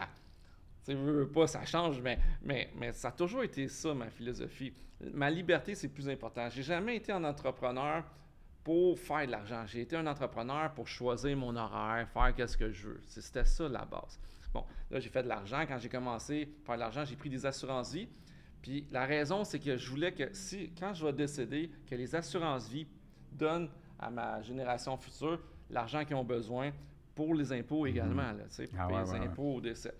Tu 0.85 0.93
veux, 0.93 1.27
pas, 1.27 1.47
ça 1.47 1.65
change, 1.65 2.01
mais, 2.01 2.17
mais, 2.41 2.71
mais 2.75 2.91
ça 2.93 3.09
a 3.09 3.11
toujours 3.11 3.43
été 3.43 3.67
ça, 3.67 3.93
ma 3.93 4.09
philosophie. 4.09 4.73
Ma 5.13 5.29
liberté, 5.29 5.75
c'est 5.75 5.89
plus 5.89 6.09
important. 6.09 6.49
J'ai 6.49 6.63
jamais 6.63 6.95
été 6.97 7.11
un 7.11 7.23
entrepreneur 7.23 8.03
pour 8.63 8.97
faire 8.99 9.25
de 9.25 9.31
l'argent. 9.31 9.63
J'ai 9.67 9.81
été 9.81 9.95
un 9.95 10.07
entrepreneur 10.07 10.71
pour 10.73 10.87
choisir 10.87 11.35
mon 11.37 11.55
horaire, 11.55 12.07
faire 12.09 12.33
qu'est-ce 12.35 12.57
que 12.57 12.71
je 12.71 12.89
veux. 12.89 13.01
C'était 13.07 13.45
ça 13.45 13.67
la 13.67 13.85
base. 13.85 14.19
Bon, 14.53 14.65
là, 14.89 14.99
j'ai 14.99 15.09
fait 15.09 15.23
de 15.23 15.27
l'argent. 15.27 15.63
Quand 15.67 15.79
j'ai 15.79 15.89
commencé 15.89 16.49
à 16.63 16.65
faire 16.65 16.75
de 16.75 16.79
l'argent, 16.81 17.05
j'ai 17.05 17.15
pris 17.15 17.29
des 17.29 17.45
assurances-vie. 17.45 18.07
Puis 18.61 18.85
la 18.91 19.05
raison, 19.05 19.43
c'est 19.43 19.59
que 19.59 19.77
je 19.77 19.89
voulais 19.89 20.11
que 20.11 20.29
si, 20.33 20.71
quand 20.79 20.93
je 20.93 21.05
vais 21.05 21.13
décéder, 21.13 21.71
que 21.89 21.95
les 21.95 22.13
assurances-vie 22.15 22.87
donnent 23.31 23.69
à 23.97 24.09
ma 24.11 24.41
génération 24.41 24.97
future 24.97 25.39
l'argent 25.69 26.03
qu'ils 26.05 26.15
ont 26.15 26.23
besoin 26.23 26.71
pour 27.15 27.33
les 27.33 27.51
impôts 27.53 27.85
également, 27.85 28.31
là, 28.33 28.43
tu 28.49 28.55
sais, 28.55 28.67
pour 28.67 28.79
Ah 28.79 28.87
payer 28.87 28.99
ouais, 28.99 29.05
les 29.05 29.11
ouais, 29.11 29.19
ouais. 29.19 29.25
impôts 29.27 29.55
au 29.55 29.61
décès. 29.61 29.93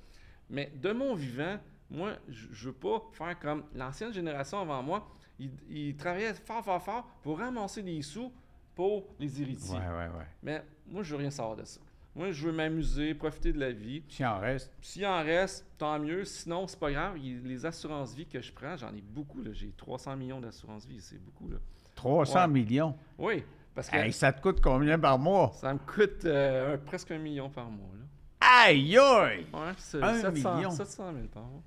Mais 0.51 0.71
de 0.75 0.91
mon 0.91 1.15
vivant, 1.15 1.57
moi, 1.89 2.13
je 2.29 2.47
ne 2.47 2.53
veux 2.55 2.73
pas 2.73 3.01
faire 3.13 3.39
comme 3.39 3.63
l'ancienne 3.73 4.13
génération 4.13 4.59
avant 4.61 4.83
moi. 4.83 5.07
Ils, 5.39 5.49
ils 5.69 5.95
travaillaient 5.95 6.33
fort, 6.35 6.63
fort, 6.63 6.83
fort 6.83 7.07
pour 7.23 7.39
ramasser 7.39 7.81
des 7.81 8.01
sous 8.03 8.31
pour 8.75 9.07
les 9.19 9.41
héritiers. 9.41 9.75
Ouais, 9.79 9.87
ouais, 9.87 10.17
ouais. 10.17 10.25
Mais 10.43 10.63
moi, 10.87 11.01
je 11.03 11.11
veux 11.11 11.17
rien 11.21 11.31
savoir 11.31 11.55
de 11.55 11.63
ça. 11.65 11.79
Moi, 12.13 12.31
je 12.31 12.45
veux 12.45 12.51
m'amuser, 12.51 13.13
profiter 13.13 13.53
de 13.53 13.59
la 13.59 13.71
vie. 13.71 14.03
S'il 14.09 14.25
en 14.25 14.39
reste, 14.39 14.71
S'il 14.81 15.05
en 15.05 15.23
reste, 15.23 15.65
tant 15.77 15.97
mieux. 15.97 16.25
Sinon, 16.25 16.67
c'est 16.67 16.79
pas 16.79 16.91
grave. 16.91 17.17
Il- 17.17 17.43
les 17.47 17.65
assurances-vie 17.65 18.25
que 18.25 18.41
je 18.41 18.51
prends, 18.51 18.75
j'en 18.75 18.93
ai 18.93 19.01
beaucoup. 19.01 19.39
J'ai 19.53 19.71
300 19.71 20.15
millions 20.17 20.41
d'assurances-vie. 20.41 20.99
C'est 21.01 21.17
beaucoup. 21.23 21.47
Là. 21.49 21.57
300 21.95 22.41
Ouais. 22.41 22.47
millions? 22.49 22.97
Oui, 23.17 23.43
parce 23.73 23.89
que 23.89 23.95
Hey, 23.95 24.11
ça 24.11 24.33
te 24.33 24.41
coûte 24.41 24.59
combien 24.61 24.99
par 24.99 25.17
mois? 25.17 25.51
ça 25.53 25.73
me 25.73 25.79
coûte 25.79 26.25
euh, 26.25 26.77
presque 26.85 27.11
un 27.11 27.17
million 27.17 27.49
par 27.49 27.69
mois. 27.69 27.89
Là. 27.93 28.05
Aïe, 28.53 28.97
aïe! 28.97 29.45
Ouais, 29.53 29.71
c'est 29.77 30.03
Un 30.03 30.13
700, 30.15 30.55
million. 30.55 30.71
700 30.71 31.13
000 31.13 31.27
par 31.27 31.43
mois. 31.43 31.61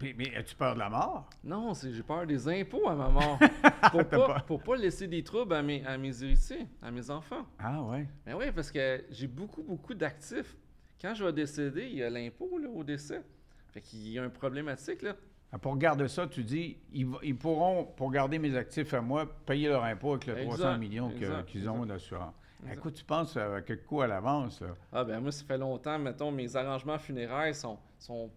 Mais, 0.00 0.14
mais 0.16 0.34
as-tu 0.34 0.54
peur 0.54 0.72
de 0.74 0.78
la 0.78 0.88
mort? 0.88 1.28
Non, 1.44 1.74
c'est 1.74 1.92
j'ai 1.92 2.02
peur 2.02 2.26
des 2.26 2.48
impôts 2.48 2.88
à 2.88 2.94
ma 2.94 3.08
mort. 3.08 3.38
pour, 3.90 4.04
pas, 4.06 4.40
pour 4.40 4.62
pas 4.62 4.76
laisser 4.76 5.06
des 5.06 5.22
troubles 5.22 5.52
à 5.52 5.62
mes, 5.62 5.84
à 5.84 5.98
mes 5.98 6.22
héritiers, 6.22 6.66
à 6.80 6.90
mes 6.90 7.10
enfants. 7.10 7.46
Ah 7.58 7.82
ouais. 7.82 8.08
Ben 8.24 8.34
oui, 8.34 8.46
parce 8.54 8.70
que 8.70 9.04
j'ai 9.10 9.26
beaucoup, 9.26 9.62
beaucoup 9.62 9.92
d'actifs. 9.92 10.56
Quand 11.00 11.14
je 11.14 11.22
vais 11.22 11.32
décéder, 11.34 11.86
il 11.90 11.98
y 11.98 12.02
a 12.02 12.08
l'impôt 12.08 12.58
là, 12.58 12.68
au 12.70 12.82
décès. 12.82 13.22
Fait 13.68 13.82
qu'il 13.82 14.08
y 14.08 14.18
a 14.18 14.24
une 14.24 14.30
problématique, 14.30 15.02
là. 15.02 15.14
Ah, 15.52 15.58
Pour 15.58 15.76
garder 15.76 16.08
ça, 16.08 16.26
tu 16.26 16.42
dis, 16.42 16.78
ils, 16.94 17.36
pourront, 17.36 17.84
pour 17.84 18.10
garder 18.10 18.38
mes 18.38 18.56
actifs 18.56 18.94
à 18.94 19.02
moi, 19.02 19.26
payer 19.44 19.68
leur 19.68 19.84
impôt 19.84 20.12
avec 20.12 20.26
le 20.26 20.38
Exact, 20.38 20.56
300 20.56 20.78
millions 20.78 21.10
qu'ils 21.10 21.68
ont 21.68 21.74
exact. 21.82 21.88
d'assurance. 21.88 22.34
Écoute, 22.70 22.94
tu 22.94 23.04
penses 23.04 23.36
à 23.36 23.60
quelques 23.62 23.84
coups 23.86 24.04
à 24.04 24.06
l'avance, 24.06 24.60
là? 24.60 24.68
Ah 24.92 25.04
ben 25.04 25.20
moi, 25.20 25.32
ça 25.32 25.44
fait 25.44 25.58
longtemps, 25.58 25.98
mettons, 25.98 26.30
mes 26.30 26.54
arrangements 26.54 26.98
funéraires 26.98 27.54
sont, 27.54 27.78
sont 27.98 28.30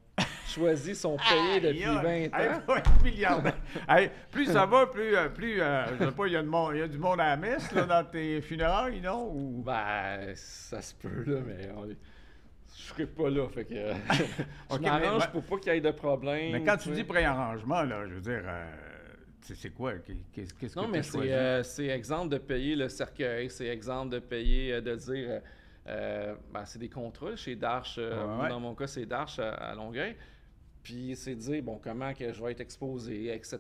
choisis, 0.48 1.00
sont 1.00 1.18
payés 1.18 1.60
depuis 1.62 1.84
Aïe, 1.86 2.30
20 2.32 2.38
aïe, 2.40 3.26
ans. 3.28 3.44
Hey, 3.90 4.10
plus 4.32 4.46
ça 4.48 4.66
va, 4.66 4.88
plus, 4.88 5.16
euh, 5.16 5.30
plus 5.30 5.62
euh, 5.62 5.86
je 6.00 6.06
sais 6.06 6.12
pas, 6.12 6.26
il 6.28 6.34
y, 6.34 6.38
a 6.38 6.42
du 6.42 6.50
monde- 6.50 6.72
il 6.74 6.80
y 6.80 6.84
a 6.84 6.88
du 6.88 6.98
monde 6.98 7.20
à 7.20 7.30
la 7.30 7.38
messe 7.38 7.72
là, 7.72 7.84
dans 7.84 8.04
tes 8.04 8.42
funérailles, 8.42 9.00
non? 9.02 9.30
Ou... 9.32 9.62
Ben, 9.64 10.34
ça 10.36 10.82
se 10.82 10.96
peut, 10.96 11.24
là, 11.28 11.40
mais 11.46 11.70
on 11.76 11.86
est- 11.90 11.98
je 12.78 12.82
serai 12.84 13.06
pas 13.06 13.30
là, 13.30 13.48
fait 13.48 13.66
que... 13.66 13.74
je 14.14 14.76
Ok, 14.76 14.82
m'arrange 14.82 15.24
mais- 15.26 15.32
pour 15.40 15.44
pas 15.44 15.58
qu'il 15.64 15.74
y 15.74 15.78
ait 15.78 15.82
de 15.82 15.92
problème. 15.92 16.52
Mais 16.52 16.64
quand 16.64 16.78
tu 16.78 16.90
sais. 16.90 16.96
dis 16.96 17.04
préarrangement, 17.04 17.84
là, 17.84 18.08
je 18.08 18.14
veux 18.16 18.22
dire, 18.22 18.42
euh, 18.44 18.66
c'est 19.54 19.70
quoi? 19.74 19.94
Qu'est- 20.00 20.16
Qu'est-ce 20.34 20.54
que 20.76 20.80
Non, 20.80 20.88
mais 20.88 21.04
c'est 21.04 21.32
euh, 21.34 21.64
c'est 21.64 21.86
exemple 21.88 22.30
de 22.30 22.38
payer 22.40 22.76
le 22.76 22.90
cercueil, 22.90 23.50
c'est 23.50 23.68
exemple 23.68 24.14
de 24.14 24.20
payer, 24.20 24.74
euh, 24.74 24.82
de 24.82 24.96
dire, 24.96 25.42
euh, 25.88 26.36
ben, 26.52 26.66
c'est 26.66 26.80
des 26.80 26.90
contrats 26.90 27.36
chez 27.36 27.56
Darche, 27.56 27.98
Ouais, 28.00 28.50
dans 28.50 28.60
mon 28.60 28.74
cas, 28.74 28.88
c'est 28.88 29.06
Darche 29.06 29.38
à, 29.40 29.52
à 29.54 29.76
Longueuil, 29.76 30.16
puis 30.82 31.16
c'est 31.16 31.36
de 31.36 31.40
dire, 31.42 31.62
bon, 31.62 31.80
comment 31.84 32.14
que 32.14 32.32
je 32.34 32.42
vais 32.44 32.52
être 32.54 32.62
exposé, 32.62 33.32
etc. 33.34 33.60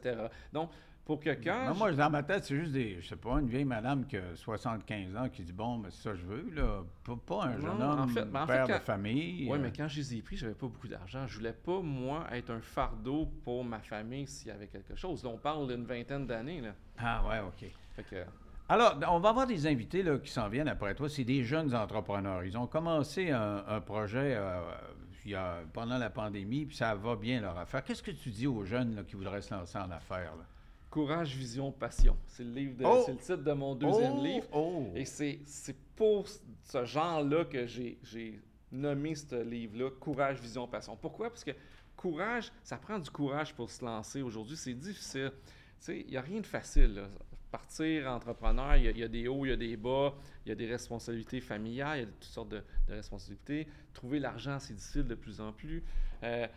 Donc, 0.51 0.71
pour 1.05 1.19
que 1.19 1.29
quand... 1.29 1.67
Non, 1.67 1.75
moi, 1.75 1.91
dans 1.91 2.09
ma 2.09 2.23
tête, 2.23 2.43
c'est 2.45 2.55
juste 2.55 2.71
des, 2.73 2.99
je 2.99 3.07
sais 3.09 3.15
pas, 3.15 3.39
une 3.39 3.47
vieille 3.47 3.63
madame 3.65 4.05
qui 4.07 4.17
a 4.17 4.35
75 4.35 5.15
ans 5.15 5.29
qui 5.29 5.43
dit 5.43 5.53
Bon, 5.53 5.77
mais 5.77 5.89
c'est 5.91 6.01
ça 6.09 6.15
je 6.15 6.25
veux, 6.25 6.49
là. 6.53 6.83
Pas, 7.03 7.15
pas 7.25 7.43
un 7.45 7.59
jeune 7.59 7.77
Non, 7.77 7.85
en 7.85 7.99
homme, 8.03 8.09
fait- 8.09 8.25
ben, 8.25 8.43
en 8.43 8.47
fait, 8.47 8.53
père 8.53 8.67
quand- 8.67 8.73
de 8.73 8.79
famille. 8.83 9.47
Oui, 9.49 9.57
euh, 9.57 9.61
mais 9.61 9.71
quand 9.71 9.87
je 9.87 9.97
les 9.97 10.15
ai 10.15 10.21
pris, 10.21 10.35
j'avais 10.35 10.53
pas 10.55 10.67
beaucoup 10.67 10.87
d'argent. 10.87 11.27
Je 11.27 11.37
voulais 11.37 11.53
pas, 11.53 11.79
moi, 11.81 12.25
être 12.31 12.49
un 12.49 12.59
fardeau 12.61 13.27
pour 13.43 13.63
ma 13.63 13.79
famille 13.79 14.25
s'il 14.27 14.47
y 14.47 14.51
avait 14.51 14.67
quelque 14.67 14.95
chose. 14.95 15.23
Là, 15.23 15.29
on 15.33 15.37
parle 15.37 15.67
d'une 15.67 15.85
vingtaine 15.85 16.25
d'années, 16.25 16.61
là. 16.61 16.71
Ah, 16.97 17.23
ouais, 17.29 17.39
OK. 17.39 17.69
Fait 17.95 18.03
que... 18.03 18.15
Alors, 18.67 18.97
on 19.11 19.19
va 19.19 19.29
avoir 19.29 19.45
des 19.45 19.67
invités 19.67 20.01
là, 20.01 20.17
qui 20.17 20.31
s'en 20.31 20.49
viennent 20.49 20.67
après 20.67 20.95
toi. 20.95 21.07
C'est 21.07 21.23
des 21.23 21.43
jeunes 21.43 21.75
entrepreneurs. 21.75 22.43
Ils 22.43 22.57
ont 22.57 22.65
commencé 22.65 23.29
un, 23.29 23.63
un 23.67 23.79
projet 23.79 24.33
euh, 24.35 24.59
il 25.23 25.31
y 25.31 25.35
a- 25.35 25.59
pendant 25.71 25.99
la 25.99 26.09
pandémie, 26.09 26.65
puis 26.65 26.75
ça 26.75 26.95
va 26.95 27.15
bien 27.15 27.41
leur 27.41 27.55
affaire. 27.59 27.83
Qu'est-ce 27.83 28.01
que 28.01 28.09
tu 28.09 28.29
dis 28.31 28.47
aux 28.47 28.63
jeunes 28.65 28.95
là, 28.95 29.03
qui 29.03 29.15
voudraient 29.15 29.43
se 29.43 29.53
lancer 29.53 29.77
en 29.77 29.91
affaires? 29.91 30.33
là? 30.35 30.45
Courage, 30.95 31.35
vision, 31.35 31.73
passion. 31.73 32.15
C'est 32.25 32.45
le 32.45 32.51
livre 32.51 32.77
de, 32.77 32.85
Oh! 32.85 33.03
c'est 33.05 33.11
le 33.11 33.17
titre 33.17 33.35
de 33.43 33.51
mon 33.51 33.75
deuxième 33.75 34.13
Oh! 34.17 34.23
livre. 34.23 34.47
Oh! 34.53 34.87
Et 34.95 35.03
c'est 35.03 35.41
c'est 35.43 35.75
pour 35.93 36.25
ce 36.25 36.85
genre-là 36.85 37.43
que 37.43 37.65
j'ai 37.67 37.99
j'ai 38.01 38.39
nommé 38.71 39.13
ce 39.13 39.43
livre-là, 39.43 39.89
Courage, 39.99 40.39
Vision, 40.39 40.65
Passion. 40.69 40.95
Pourquoi? 40.95 41.29
Parce 41.29 41.43
que 41.43 41.51
courage, 41.97 42.49
ça 42.63 42.77
prend 42.77 42.97
du 42.97 43.09
courage 43.09 43.53
pour 43.53 43.69
se 43.69 43.83
lancer. 43.83 44.21
Aujourd'hui, 44.21 44.55
c'est 44.55 44.73
difficile. 44.73 45.33
Il 45.89 46.05
n'y 46.07 46.15
a 46.15 46.21
rien 46.21 46.39
de 46.39 46.45
facile. 46.47 46.93
là. 46.95 47.09
Partir 47.51 48.07
entrepreneur, 48.09 48.77
il 48.77 48.85
y, 48.85 48.87
a, 48.87 48.91
il 48.91 48.97
y 48.99 49.03
a 49.03 49.07
des 49.09 49.27
hauts, 49.27 49.45
il 49.45 49.49
y 49.49 49.51
a 49.51 49.57
des 49.57 49.75
bas, 49.75 50.13
il 50.45 50.49
y 50.49 50.51
a 50.53 50.55
des 50.55 50.65
responsabilités 50.65 51.41
familiales, 51.41 51.97
il 51.97 52.01
y 52.01 52.05
a 52.05 52.07
toutes 52.07 52.23
sortes 52.23 52.49
de, 52.49 52.63
de 52.87 52.93
responsabilités. 52.93 53.67
Trouver 53.93 54.19
l'argent, 54.19 54.59
c'est 54.59 54.73
difficile 54.73 55.03
de 55.07 55.15
plus 55.15 55.41
en 55.41 55.51
plus. 55.51 55.83
Euh, 56.23 56.47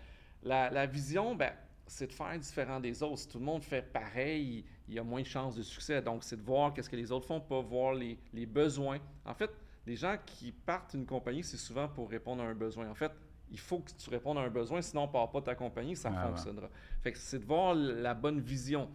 la, 0.44 0.70
la 0.70 0.86
vision, 0.86 1.34
ben, 1.34 1.52
c'est 1.88 2.06
de 2.06 2.12
faire 2.12 2.38
différent 2.38 2.78
des 2.80 3.02
autres. 3.02 3.18
Si 3.18 3.28
tout 3.28 3.38
le 3.38 3.44
monde 3.44 3.62
fait 3.62 3.82
pareil, 3.82 4.64
il 4.88 4.94
y 4.94 4.98
a 4.98 5.02
moins 5.02 5.20
de 5.22 5.26
chances 5.26 5.56
de 5.56 5.62
succès. 5.62 6.00
Donc, 6.02 6.22
c'est 6.22 6.36
de 6.36 6.42
voir 6.42 6.72
qu'est-ce 6.72 6.88
que 6.90 6.96
les 6.96 7.10
autres 7.10 7.26
font, 7.26 7.40
pas 7.40 7.60
voir 7.60 7.94
les, 7.94 8.18
les 8.32 8.46
besoins. 8.46 8.98
En 9.24 9.34
fait, 9.34 9.50
les 9.86 9.96
gens 9.96 10.16
qui 10.24 10.52
partent 10.52 10.94
une 10.94 11.06
compagnie, 11.06 11.42
c'est 11.42 11.56
souvent 11.56 11.88
pour 11.88 12.08
répondre 12.10 12.42
à 12.42 12.46
un 12.46 12.54
besoin. 12.54 12.88
En 12.88 12.94
fait, 12.94 13.12
il 13.50 13.58
faut 13.58 13.78
que 13.80 13.90
tu 13.92 14.10
répondes 14.10 14.36
à 14.38 14.42
un 14.42 14.50
besoin, 14.50 14.82
sinon 14.82 15.04
on 15.04 15.06
ne 15.06 15.12
part 15.12 15.30
pas 15.30 15.40
de 15.40 15.46
ta 15.46 15.54
compagnie, 15.54 15.96
ça 15.96 16.10
ne 16.10 16.16
Ah 16.16 16.26
ouais. 16.26 16.28
fonctionnera. 16.36 16.68
Fait 17.00 17.12
que 17.12 17.18
c'est 17.18 17.38
de 17.38 17.44
voir 17.46 17.74
la 17.74 18.12
bonne 18.12 18.40
vision. 18.40 18.90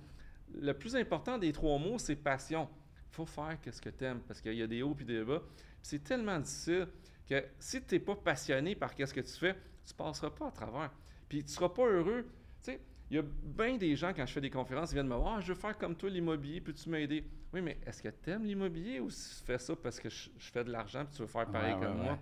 Le 0.54 0.74
plus 0.74 0.96
important 0.96 1.40
des 1.40 1.52
trois 1.52 1.80
mots, 1.80 1.98
c'est 1.98 2.16
passion. 2.16 2.70
Il 3.12 3.16
faut 3.16 3.26
faire 3.26 3.58
ce 3.72 3.82
que 3.82 3.90
tu 3.90 4.04
aimes, 4.06 4.22
parce 4.28 4.40
qu'il 4.40 4.54
y 4.54 4.62
a 4.62 4.68
des 4.68 4.84
hauts 4.84 4.96
et 5.00 5.04
des 5.04 5.24
bas. 5.24 5.42
C'est 5.82 6.04
tellement 6.04 6.40
difficile 6.40 6.88
que 7.28 7.44
si 7.60 7.84
tu 7.84 7.96
n'es 7.96 8.00
pas 8.00 8.16
passionné 8.16 8.76
par 8.76 8.92
ce 8.96 9.14
que 9.14 9.22
tu 9.22 9.34
fais, 9.34 9.56
tu 9.86 9.94
ne 9.94 9.98
passeras 9.98 10.30
pas 10.30 10.48
à 10.48 10.52
travers. 10.52 10.92
Puis 11.28 11.40
tu 11.40 11.46
ne 11.46 11.50
seras 11.50 11.70
pas 11.70 11.88
heureux. 11.88 12.28
Tu 12.64 12.72
sais, 12.72 12.82
il 13.12 13.18
y 13.18 13.20
a 13.20 13.24
bien 13.44 13.78
des 13.78 13.96
gens, 13.96 14.14
quand 14.16 14.26
je 14.26 14.32
fais 14.34 14.42
des 14.42 14.50
conférences, 14.50 14.92
ils 14.92 14.96
viennent 14.96 15.08
me 15.08 15.16
voir, 15.16 15.36
Ah, 15.38 15.42
je 15.42 15.50
veux 15.54 15.60
faire 15.60 15.78
comme 15.78 15.96
toi 15.96 16.10
l'immobilier, 16.10 16.62
peux-tu 16.62 16.90
m'aider? 16.90 17.26
Oui, 17.54 17.62
mais 17.62 17.78
est-ce 17.86 18.02
que 18.02 18.10
tu 18.10 18.30
aimes 18.32 18.46
l'immobilier 18.46 19.00
ou 19.00 19.10
si 19.10 19.40
tu 19.40 19.46
fais 19.46 19.60
ça 19.60 19.76
parce 19.76 20.00
que 20.00 20.10
je, 20.10 20.30
je 20.38 20.52
fais 20.52 20.64
de 20.64 20.72
l'argent 20.72 21.06
puis 21.06 21.14
tu 21.16 21.22
veux 21.22 21.28
faire 21.28 21.46
pareil 21.46 21.74
Ouais, 21.76 21.80
comme 21.82 21.98
ouais, 21.98 22.04
moi? 22.06 22.18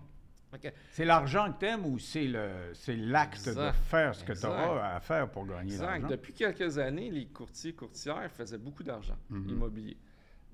ouais. 0.53 0.73
C'est 0.91 1.05
l'argent 1.05 1.53
que 1.53 1.59
t'aimes 1.59 1.85
ou 1.85 1.97
c'est 1.97 2.27
l'acte 2.27 3.47
de 3.47 3.71
faire 3.71 4.13
ce 4.13 4.25
que 4.25 4.33
tu 4.33 4.45
auras 4.45 4.95
à 4.95 4.99
faire 4.99 5.31
pour 5.31 5.45
gagner 5.45 5.71
Exact. 5.75 5.85
l'argent? 6.01 6.07
Depuis 6.09 6.33
quelques 6.33 6.77
années, 6.77 7.09
les 7.09 7.27
courtiers 7.27 7.73
courtières 7.73 8.29
faisaient 8.31 8.57
beaucoup 8.57 8.83
d'argent 8.83 9.15
Mhm. 9.29 9.49
immobilier. 9.51 9.97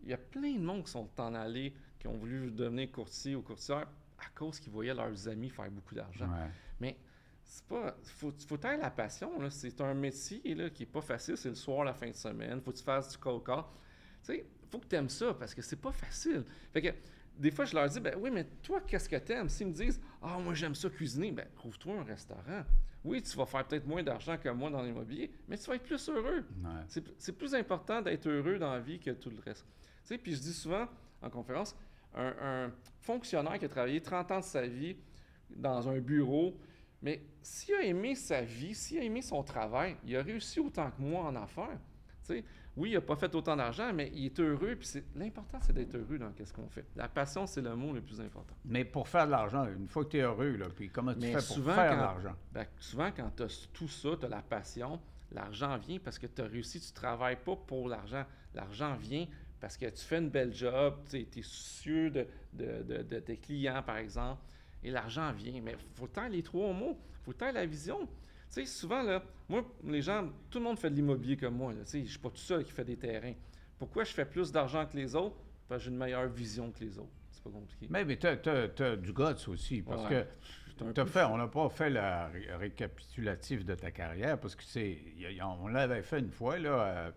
Il 0.03 0.09
y 0.09 0.13
a 0.13 0.17
plein 0.17 0.53
de 0.53 0.59
monde 0.61 0.83
qui 0.83 0.91
sont 0.91 1.09
en 1.19 1.33
allés, 1.33 1.73
qui 1.97 2.05
ont 2.07 2.15
voulu 2.17 2.51
devenir 2.51 2.91
courtier 2.91 3.35
ou 3.35 3.41
courtière 3.41 3.87
à 4.19 4.29
cause 4.35 4.59
qu'ils 4.59 4.71
voyaient 4.71 4.93
leurs 4.93 5.27
amis 5.27 5.49
faire 5.49 5.71
beaucoup 5.71 5.95
d'argent. 5.95 6.29
Mais 6.79 6.97
c'est 7.47 7.63
pas. 7.65 7.95
Faut, 8.03 8.33
faut 8.45 8.59
la 8.61 8.91
passion. 8.91 9.39
là. 9.39 9.49
C'est 9.49 9.79
un 9.81 9.93
métier 9.93 10.53
là, 10.53 10.69
qui 10.69 10.83
est 10.83 10.87
pas 10.87 11.01
facile. 11.01 11.37
C'est 11.37 11.49
le 11.49 11.55
soir, 11.55 11.85
la 11.85 11.93
fin 11.93 12.09
de 12.09 12.15
semaine. 12.15 12.61
Faut 12.61 12.71
que 12.71 12.77
tu 12.77 12.83
fasses 12.83 13.09
du 13.09 13.17
cold 13.17 13.43
call. 13.43 13.63
Tu 14.23 14.33
sais, 14.33 14.45
faut 14.69 14.79
que 14.79 14.85
tu 14.85 14.95
aimes 14.95 15.09
ça 15.09 15.33
parce 15.33 15.55
que 15.55 15.61
c'est 15.61 15.77
pas 15.81 15.93
facile. 15.93 16.43
Fait 16.73 16.81
que 16.81 16.89
des 17.39 17.51
fois, 17.51 17.65
je 17.65 17.73
leur 17.73 17.87
dis, 17.87 17.99
ben 17.99 18.15
oui, 18.19 18.31
mais 18.31 18.45
toi, 18.61 18.81
qu'est-ce 18.81 19.07
que 19.07 19.15
tu 19.15 19.31
aimes? 19.31 19.47
S'ils 19.47 19.67
me 19.67 19.71
disent, 19.71 20.01
ah, 20.21 20.37
moi, 20.39 20.53
j'aime 20.55 20.75
ça 20.75 20.89
cuisiner, 20.89 21.31
ben 21.31 21.47
trouve-toi 21.55 21.99
un 21.99 22.03
restaurant. 22.03 22.63
Oui, 23.05 23.21
tu 23.21 23.37
vas 23.37 23.45
faire 23.45 23.65
peut-être 23.65 23.87
moins 23.87 24.03
d'argent 24.03 24.37
que 24.37 24.49
moi 24.49 24.69
dans 24.69 24.81
l'immobilier, 24.81 25.31
mais 25.47 25.57
tu 25.57 25.69
vas 25.69 25.75
être 25.75 25.83
plus 25.83 26.09
heureux. 26.09 26.43
Ouais. 26.61 26.81
C'est 26.89 27.03
c'est 27.17 27.31
plus 27.31 27.55
important 27.55 28.01
d'être 28.01 28.27
heureux 28.27 28.59
dans 28.59 28.73
la 28.73 28.79
vie 28.79 28.99
que 28.99 29.11
tout 29.11 29.29
le 29.29 29.39
reste. 29.39 29.65
Tu 30.01 30.07
sais, 30.09 30.17
puis 30.17 30.35
je 30.35 30.41
dis 30.41 30.53
souvent 30.53 30.87
en 31.21 31.29
conférence, 31.29 31.75
un, 32.13 32.33
un 32.41 32.71
fonctionnaire 32.99 33.57
qui 33.57 33.65
a 33.65 33.69
travaillé 33.69 34.01
30 34.01 34.31
ans 34.31 34.39
de 34.39 34.43
sa 34.45 34.67
vie 34.67 34.97
dans 35.49 35.87
un 35.87 35.99
bureau, 35.99 36.57
mais 37.01 37.21
s'il 37.41 37.75
a 37.75 37.83
aimé 37.83 38.15
sa 38.15 38.41
vie, 38.41 38.73
s'il 38.75 38.99
a 38.99 39.03
aimé 39.03 39.21
son 39.21 39.43
travail, 39.43 39.95
il 40.05 40.15
a 40.15 40.21
réussi 40.23 40.59
autant 40.59 40.89
que 40.91 41.01
moi 41.01 41.23
en 41.25 41.35
affaires. 41.35 41.79
Oui, 42.75 42.89
il 42.91 42.93
n'a 42.93 43.01
pas 43.01 43.15
fait 43.15 43.33
autant 43.33 43.55
d'argent, 43.55 43.91
mais 43.93 44.11
il 44.13 44.25
est 44.25 44.39
heureux. 44.39 44.75
Puis 44.75 45.01
l'important, 45.15 45.59
c'est 45.61 45.73
d'être 45.73 45.95
heureux 45.95 46.19
dans 46.19 46.31
ce 46.43 46.53
qu'on 46.53 46.67
fait. 46.69 46.85
La 46.95 47.07
passion, 47.07 47.47
c'est 47.47 47.61
le 47.61 47.75
mot 47.75 47.93
le 47.93 48.01
plus 48.01 48.19
important. 48.21 48.53
Mais 48.65 48.83
pour 48.85 49.07
faire 49.07 49.25
de 49.25 49.31
l'argent, 49.31 49.65
une 49.65 49.87
fois 49.87 50.03
que 50.05 50.09
tu 50.09 50.17
es 50.17 50.21
heureux, 50.21 50.57
là, 50.57 50.67
puis 50.75 50.89
comment 50.89 51.13
tu 51.13 51.19
Mais 51.21 51.31
fais 51.39 51.55
pour 51.55 51.63
faire 51.65 51.95
de 51.95 52.01
l'argent? 52.01 52.35
Ben, 52.51 52.65
souvent, 52.79 53.09
quand 53.15 53.31
tu 53.35 53.43
as 53.43 53.67
tout 53.73 53.87
ça, 53.87 54.09
tu 54.19 54.25
as 54.25 54.29
la 54.29 54.41
passion, 54.41 54.99
l'argent 55.31 55.77
vient 55.77 55.97
parce 55.99 56.19
que 56.19 56.27
tu 56.27 56.41
as 56.41 56.45
réussi, 56.45 56.79
tu 56.81 56.91
ne 56.91 56.95
travailles 56.95 57.39
pas 57.43 57.55
pour 57.55 57.87
l'argent. 57.87 58.25
L'argent 58.53 58.95
vient 58.97 59.25
parce 59.59 59.75
que 59.77 59.85
tu 59.87 60.03
fais 60.03 60.17
une 60.19 60.29
belle 60.29 60.53
job, 60.53 60.95
tu 61.09 61.17
es 61.17 61.41
soucieux 61.41 62.11
de, 62.11 62.27
de- 62.53 62.83
de- 62.83 63.01
de 63.03 63.19
tes 63.19 63.37
clients, 63.37 63.81
par 63.83 63.97
exemple, 63.97 64.41
et 64.87 64.91
l'argent 64.91 65.31
vient. 65.33 65.59
Mais 65.61 65.73
il 65.73 65.95
faut 65.99 66.07
tant 66.07 66.27
les 66.27 66.41
trois 66.43 66.73
mots, 66.73 66.97
il 67.21 67.25
faut 67.25 67.33
tant 67.33 67.51
la 67.51 67.65
vision. 67.65 67.99
Tu 68.05 68.07
sais, 68.49 68.65
souvent, 68.65 69.03
là, 69.03 69.21
moi, 69.49 69.63
les 69.83 70.01
gens, 70.01 70.29
tout 70.49 70.59
le 70.59 70.63
monde 70.63 70.79
fait 70.79 70.89
de 70.89 70.95
l'immobilier 70.95 71.35
comme 71.37 71.55
moi. 71.55 71.73
là. 71.73 71.81
Tu 71.83 71.91
sais, 71.91 71.97
je 71.99 72.03
ne 72.05 72.09
suis 72.09 72.19
pas 72.19 72.29
tout 72.29 72.37
seul 72.37 72.63
qui 72.63 72.71
fait 72.71 72.85
des 72.85 72.95
terrains. 72.97 73.33
Pourquoi 73.77 74.03
je 74.03 74.13
fais 74.13 74.25
plus 74.25 74.51
d'argent 74.51 74.85
que 74.85 74.95
les 74.97 75.15
autres? 75.15 75.35
Parce 75.67 75.79
que 75.81 75.85
j'ai 75.85 75.91
une 75.91 75.97
meilleure 75.97 76.27
vision 76.29 76.71
que 76.71 76.79
les 76.83 76.97
autres. 76.97 77.11
C'est 77.31 77.43
pas 77.43 77.49
compliqué. 77.49 77.87
Mais, 77.89 78.05
mais 78.05 78.17
tu 78.17 78.27
as, 78.27 78.95
du 78.95 79.11
guts 79.13 79.47
aussi, 79.49 79.81
parce 79.81 80.03
Ouais. 80.09 80.25
que 80.79 81.05
fait, 81.05 81.23
on 81.23 81.37
n'a 81.37 81.47
pas 81.47 81.67
fait 81.69 81.89
le 81.89 81.99
ré- 81.99 82.55
récapitulatif 82.55 83.65
de 83.65 83.75
ta 83.75 83.91
carrière, 83.91 84.39
parce 84.39 84.55
que 84.55 84.63
c'est, 84.63 84.97
on 85.43 85.67
l'avait 85.67 86.01
fait 86.03 86.19
une 86.19 86.31
fois, 86.31 86.57
là, 86.57 86.69
euh, 86.69 87.11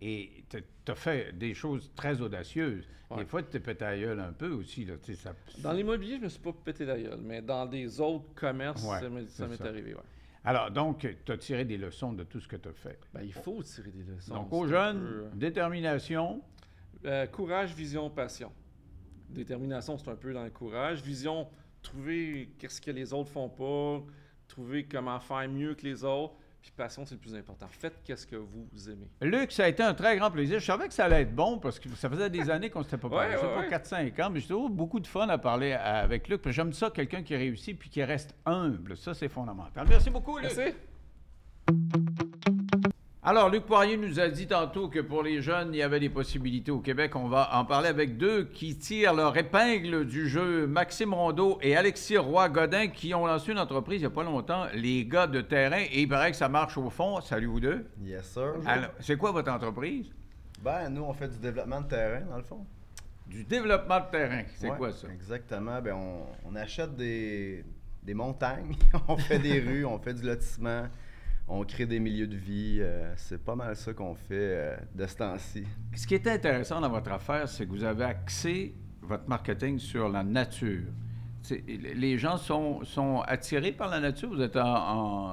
et 0.00 0.44
tu 0.50 0.62
as 0.90 0.94
fait 0.94 1.36
des 1.36 1.54
choses 1.54 1.90
très 1.94 2.20
audacieuses. 2.20 2.86
Ouais. 3.10 3.18
Des 3.18 3.24
fois, 3.24 3.42
tu 3.42 3.50
t'es 3.50 3.60
pété 3.60 3.84
la 3.84 3.98
gueule 3.98 4.20
un 4.20 4.32
peu 4.32 4.50
aussi, 4.50 4.84
là, 4.84 4.94
ça... 5.14 5.32
Dans 5.58 5.72
l'immobilier, 5.72 6.14
je 6.14 6.20
ne 6.20 6.24
me 6.24 6.28
suis 6.28 6.40
pas 6.40 6.52
pété 6.52 6.84
la 6.84 6.98
gueule, 6.98 7.20
mais 7.22 7.40
dans 7.40 7.64
des 7.64 8.00
autres 8.00 8.34
commerces, 8.34 8.82
Ouais, 8.84 9.00
ça 9.28 9.46
m'est, 9.46 9.60
arrivé. 9.60 9.94
Ouais. 9.94 10.02
Alors, 10.44 10.70
donc, 10.70 11.06
tu 11.24 11.32
as 11.32 11.38
tiré 11.38 11.64
des 11.64 11.76
leçons 11.76 12.12
de 12.12 12.24
tout 12.24 12.40
ce 12.40 12.48
que 12.48 12.56
tu 12.56 12.68
as 12.68 12.72
fait. 12.72 12.98
Ben, 13.14 13.22
il 13.22 13.32
faut 13.32 13.62
tirer 13.62 13.90
des 13.90 14.02
leçons. 14.02 14.34
donc, 14.34 14.52
aux 14.52 14.64
un 14.64 14.68
jeunes, 14.68 15.00
peu, 15.00 15.24
euh, 15.24 15.28
détermination, 15.34 16.42
euh, 17.04 17.26
courage, 17.26 17.74
vision, 17.74 18.10
passion. 18.10 18.52
Détermination, 19.28 19.98
c'est 19.98 20.10
un 20.10 20.16
peu 20.16 20.32
dans 20.32 20.44
le 20.44 20.50
courage. 20.50 21.02
Vision, 21.02 21.48
trouver 21.82 22.50
qu'est-ce 22.58 22.80
que 22.80 22.90
les 22.90 23.12
autres 23.12 23.30
font 23.30 23.48
pas, 23.48 24.04
trouver 24.48 24.84
comment 24.84 25.18
faire 25.20 25.48
mieux 25.48 25.74
que 25.74 25.82
les 25.82 26.04
autres. 26.04 26.34
Puis 26.66 26.74
passion, 26.76 27.06
c'est 27.06 27.14
le 27.14 27.20
plus 27.20 27.36
important. 27.36 27.68
Faites 27.70 28.02
qu'est-ce 28.02 28.26
que 28.26 28.34
vous 28.34 28.90
aimez. 28.90 29.08
Luc, 29.20 29.52
ça 29.52 29.66
a 29.66 29.68
été 29.68 29.84
un 29.84 29.94
très 29.94 30.16
grand 30.16 30.32
plaisir. 30.32 30.58
Je 30.58 30.64
savais 30.64 30.88
que 30.88 30.94
ça 30.94 31.04
allait 31.04 31.22
être 31.22 31.32
bon 31.32 31.58
parce 31.60 31.78
que 31.78 31.88
ça 31.90 32.10
faisait 32.10 32.28
des 32.28 32.50
années 32.50 32.70
qu'on 32.70 32.80
ne 32.80 32.84
s'était 32.84 32.96
pas 32.96 33.08
parlé. 33.08 33.34
Ouais, 33.34 33.40
ça 33.40 33.46
ouais, 33.46 33.62
fait 33.62 33.70
pas 33.70 34.02
4-5 34.02 34.22
ans, 34.24 34.30
mais 34.30 34.40
j'ai 34.40 34.48
toujours 34.48 34.68
beaucoup 34.68 34.98
de 34.98 35.06
fun 35.06 35.28
à 35.28 35.38
parler 35.38 35.74
avec 35.74 36.26
Luc. 36.26 36.42
J'aime 36.50 36.72
ça, 36.72 36.90
quelqu'un 36.90 37.22
qui 37.22 37.36
réussit 37.36 37.78
puis 37.78 37.88
qui 37.88 38.02
reste 38.02 38.34
humble. 38.44 38.96
Ça, 38.96 39.14
c'est 39.14 39.28
fondamental. 39.28 39.86
Merci 39.88 40.10
beaucoup, 40.10 40.38
Luc. 40.38 40.50
Merci. 40.56 40.74
Alors, 43.28 43.50
Luc 43.50 43.64
Poirier 43.66 43.96
nous 43.96 44.20
a 44.20 44.28
dit 44.28 44.46
tantôt 44.46 44.88
que 44.88 45.00
pour 45.00 45.24
les 45.24 45.42
jeunes, 45.42 45.74
il 45.74 45.78
y 45.78 45.82
avait 45.82 45.98
des 45.98 46.08
possibilités 46.08 46.70
au 46.70 46.78
Québec. 46.78 47.16
On 47.16 47.26
va 47.26 47.50
en 47.56 47.64
parler 47.64 47.88
avec 47.88 48.16
deux 48.18 48.44
qui 48.44 48.78
tirent 48.78 49.14
leur 49.14 49.36
épingle 49.36 50.06
du 50.06 50.28
jeu. 50.28 50.68
Maxime 50.68 51.12
Rondeau 51.12 51.58
et 51.60 51.76
Alexis 51.76 52.18
Roy-Godin 52.18 52.86
qui 52.86 53.14
ont 53.14 53.26
lancé 53.26 53.50
une 53.50 53.58
entreprise 53.58 53.96
il 54.00 54.04
n'y 54.04 54.06
a 54.06 54.10
pas 54.10 54.22
longtemps, 54.22 54.66
les 54.74 55.04
gars 55.06 55.26
de 55.26 55.40
terrain. 55.40 55.82
Et 55.90 56.02
il 56.02 56.08
paraît 56.08 56.30
que 56.30 56.36
ça 56.36 56.48
marche 56.48 56.78
au 56.78 56.88
fond. 56.88 57.20
Salut 57.20 57.46
vous 57.46 57.58
deux. 57.58 57.86
Yes, 58.00 58.26
sir. 58.30 58.54
Alors, 58.64 58.90
c'est 59.00 59.16
quoi 59.16 59.32
votre 59.32 59.50
entreprise? 59.50 60.06
Ben, 60.62 60.88
nous, 60.88 61.02
on 61.02 61.12
fait 61.12 61.26
du 61.28 61.38
développement 61.38 61.80
de 61.80 61.88
terrain, 61.88 62.20
dans 62.30 62.36
le 62.36 62.44
fond. 62.44 62.64
Du 63.26 63.42
développement 63.42 63.98
de 63.98 64.10
terrain. 64.12 64.42
C'est 64.54 64.70
Ouais, 64.70 64.76
quoi 64.76 64.92
ça? 64.92 65.08
Exactement. 65.12 65.82
Ben, 65.82 65.94
on, 65.94 66.26
on 66.48 66.54
achète 66.54 66.94
des, 66.94 67.64
des 68.04 68.14
montagnes, 68.14 68.76
on 69.08 69.16
fait 69.16 69.40
des 69.40 69.58
rues, 69.66 69.84
on 69.84 69.98
fait 69.98 70.14
du 70.14 70.22
lotissement, 70.22 70.84
on 71.48 71.64
crée 71.64 71.86
des 71.86 72.00
milieux 72.00 72.26
de 72.26 72.36
vie. 72.36 72.78
euh, 72.80 73.12
c'est 73.16 73.42
pas 73.42 73.54
mal 73.54 73.74
ça 73.76 73.92
qu'on 73.92 74.14
fait 74.14 74.26
euh, 74.32 74.76
de 74.94 75.06
ce 75.06 75.16
temps-ci. 75.16 75.64
Ce 75.94 76.06
qui 76.06 76.14
est 76.14 76.26
intéressant 76.26 76.80
dans 76.80 76.88
votre 76.90 77.12
affaire, 77.12 77.48
c'est 77.48 77.66
que 77.66 77.70
vous 77.70 77.84
avez 77.84 78.04
axé 78.04 78.74
votre 79.02 79.28
marketing 79.28 79.78
sur 79.78 80.08
la 80.08 80.24
nature. 80.24 80.82
Les 81.68 82.18
gens 82.18 82.36
sont, 82.38 82.82
sont 82.82 83.20
attirés 83.24 83.70
par 83.70 83.88
la 83.88 84.00
nature. 84.00 84.28
Vous 84.30 84.40
êtes, 84.42 84.56
en, 84.56 84.64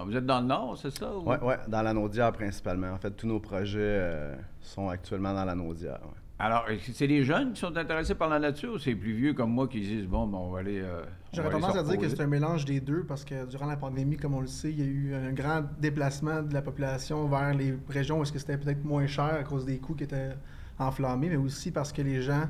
en- 0.02 0.06
vous 0.06 0.16
êtes 0.16 0.26
dans 0.28 0.42
le 0.42 0.46
nord, 0.46 0.78
c'est 0.78 0.92
ça? 0.96 1.12
ou- 1.18 1.28
Ouais, 1.28 1.40
ouais, 1.42 1.58
dans 1.68 1.82
la 1.82 1.92
Naudière 1.92 2.32
principalement. 2.32 2.92
En 2.92 2.98
fait, 2.98 3.10
tous 3.12 3.26
nos 3.26 3.40
projets 3.40 3.80
euh, 3.82 4.36
sont 4.62 4.90
actuellement 4.90 5.34
dans 5.34 5.46
la 5.46 5.56
Naudière. 5.56 6.00
ouais. 6.04 6.20
Alors, 6.40 6.68
est-ce 6.70 6.88
que 6.88 6.92
c'est 6.94 7.08
les 7.08 7.24
jeunes 7.24 7.54
qui 7.54 7.62
sont 7.62 7.78
intéressés 7.78 8.16
par 8.16 8.28
la 8.28 8.40
nature 8.40 8.74
ou 8.74 8.80
c'est 8.80 8.90
les 8.90 8.96
plus 8.96 9.14
vieux 9.14 9.34
comme 9.34 9.52
moi 9.52 9.68
qui 9.68 9.80
disent 9.80 10.08
bon, 10.08 10.28
ben, 10.28 10.38
on 10.40 10.50
va 10.52 10.60
aller. 10.60 10.82
euh, 10.82 11.04
J'aurais 11.32 11.52
tendance 11.52 11.76
à 11.78 11.84
dire 11.84 11.98
que 11.98 12.10
c'est 12.10 12.22
un 12.22 12.28
mélange 12.28 12.66
des 12.66 12.80
deux 12.80 13.04
parce 13.04 13.24
que 13.24 13.46
durant 13.46 13.68
la 13.68 13.78
pandémie, 13.78 14.18
comme 14.18 14.34
on 14.34 14.42
le 14.42 14.48
sait, 14.48 14.72
il 14.72 14.80
y 14.80 14.84
a 14.84 14.86
eu 14.86 15.14
un 15.16 15.32
grand 15.32 15.64
déplacement 15.80 16.42
de 16.42 16.54
la 16.54 16.62
population 16.62 17.28
vers 17.28 17.54
les 17.54 17.76
régions 17.88 18.20
où 18.20 18.26
c'était 18.26 18.58
peut-être 18.58 18.84
moins 18.84 19.08
cher 19.08 19.26
à 19.40 19.44
cause 19.44 19.66
des 19.66 19.78
coûts 19.78 19.94
qui 19.94 20.04
étaient 20.06 20.32
enflammés, 20.80 21.30
mais 21.30 21.38
aussi 21.38 21.72
parce 21.72 21.94
que 21.94 22.02
les 22.02 22.22
gens 22.22 22.46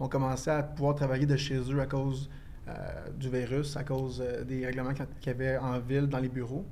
ont 0.00 0.08
commencé 0.08 0.50
à 0.50 0.62
pouvoir 0.62 0.94
travailler 0.94 1.26
de 1.26 1.36
chez 1.36 1.58
eux 1.58 1.80
à 1.80 1.86
cause 1.86 2.30
euh, 2.68 2.72
du 3.18 3.28
virus, 3.28 3.76
à 3.76 3.84
cause 3.84 4.22
euh, 4.24 4.42
des 4.44 4.64
règlements 4.64 4.94
qu'il 4.94 5.04
y 5.26 5.30
avait 5.30 5.58
en 5.58 5.78
ville, 5.80 6.06
dans 6.06 6.18
les 6.20 6.28
bureaux. 6.28 6.64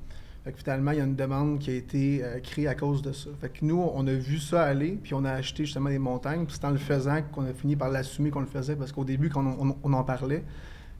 Fait 0.44 0.50
que 0.50 0.58
finalement, 0.58 0.90
il 0.90 0.98
y 0.98 1.00
a 1.00 1.04
une 1.04 1.14
demande 1.14 1.60
qui 1.60 1.70
a 1.70 1.74
été 1.74 2.24
euh, 2.24 2.40
créée 2.40 2.66
à 2.66 2.74
cause 2.74 3.00
de 3.00 3.12
ça. 3.12 3.30
Fait 3.40 3.48
que 3.48 3.64
nous, 3.64 3.80
on 3.94 4.06
a 4.08 4.12
vu 4.12 4.38
ça 4.38 4.64
aller, 4.64 4.98
puis 5.00 5.14
on 5.14 5.24
a 5.24 5.30
acheté 5.30 5.64
justement 5.64 5.88
des 5.88 6.00
montagnes. 6.00 6.46
Puis 6.46 6.56
c'est 6.58 6.66
en 6.66 6.70
le 6.70 6.78
faisant 6.78 7.22
qu'on 7.30 7.44
a 7.44 7.52
fini 7.52 7.76
par 7.76 7.90
l'assumer 7.90 8.30
qu'on 8.30 8.40
le 8.40 8.46
faisait, 8.46 8.74
parce 8.74 8.90
qu'au 8.90 9.04
début, 9.04 9.28
quand 9.28 9.44
on, 9.84 9.92
en 9.92 10.02
parlait, 10.02 10.42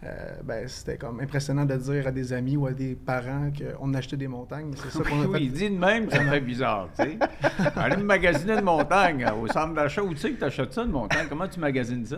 euh, 0.05 0.33
ben, 0.45 0.67
c'était 0.67 0.97
comme 0.97 1.21
impressionnant 1.21 1.65
de 1.65 1.77
dire 1.77 2.07
à 2.09 2.11
des 2.11 2.33
amis 2.33 2.57
ou 2.57 2.67
à 2.67 2.73
des 2.73 2.95
parents 2.97 3.51
qu'on 3.57 3.95
achetait 3.95 4.17
des 4.17 4.27
montagnes. 4.27 4.73
C'est 4.77 4.91
ça 4.91 5.05
qu'on 5.09 5.23
a 5.23 5.27
Oui, 5.27 5.33
fait. 5.39 5.45
il 5.45 5.53
dit 5.53 5.71
de 5.71 5.79
même, 5.79 6.11
ça 6.11 6.21
fait 6.25 6.41
bizarre, 6.41 6.89
tu 6.99 7.05
sais. 7.05 7.19
Aller 7.77 7.97
me 7.99 8.03
magasiner 8.05 8.57
de 8.57 8.63
montagne 8.63 9.25
euh, 9.25 9.33
au 9.35 9.47
centre 9.47 9.75
d'achat, 9.75 10.03
où 10.03 10.11
tu 10.13 10.21
sais 10.21 10.33
que 10.33 10.39
tu 10.39 10.45
achètes 10.45 10.73
ça 10.73 10.85
de 10.85 10.91
montagne? 10.91 11.27
Comment 11.29 11.47
tu 11.47 11.61
magasines 11.61 12.05
ça? 12.05 12.17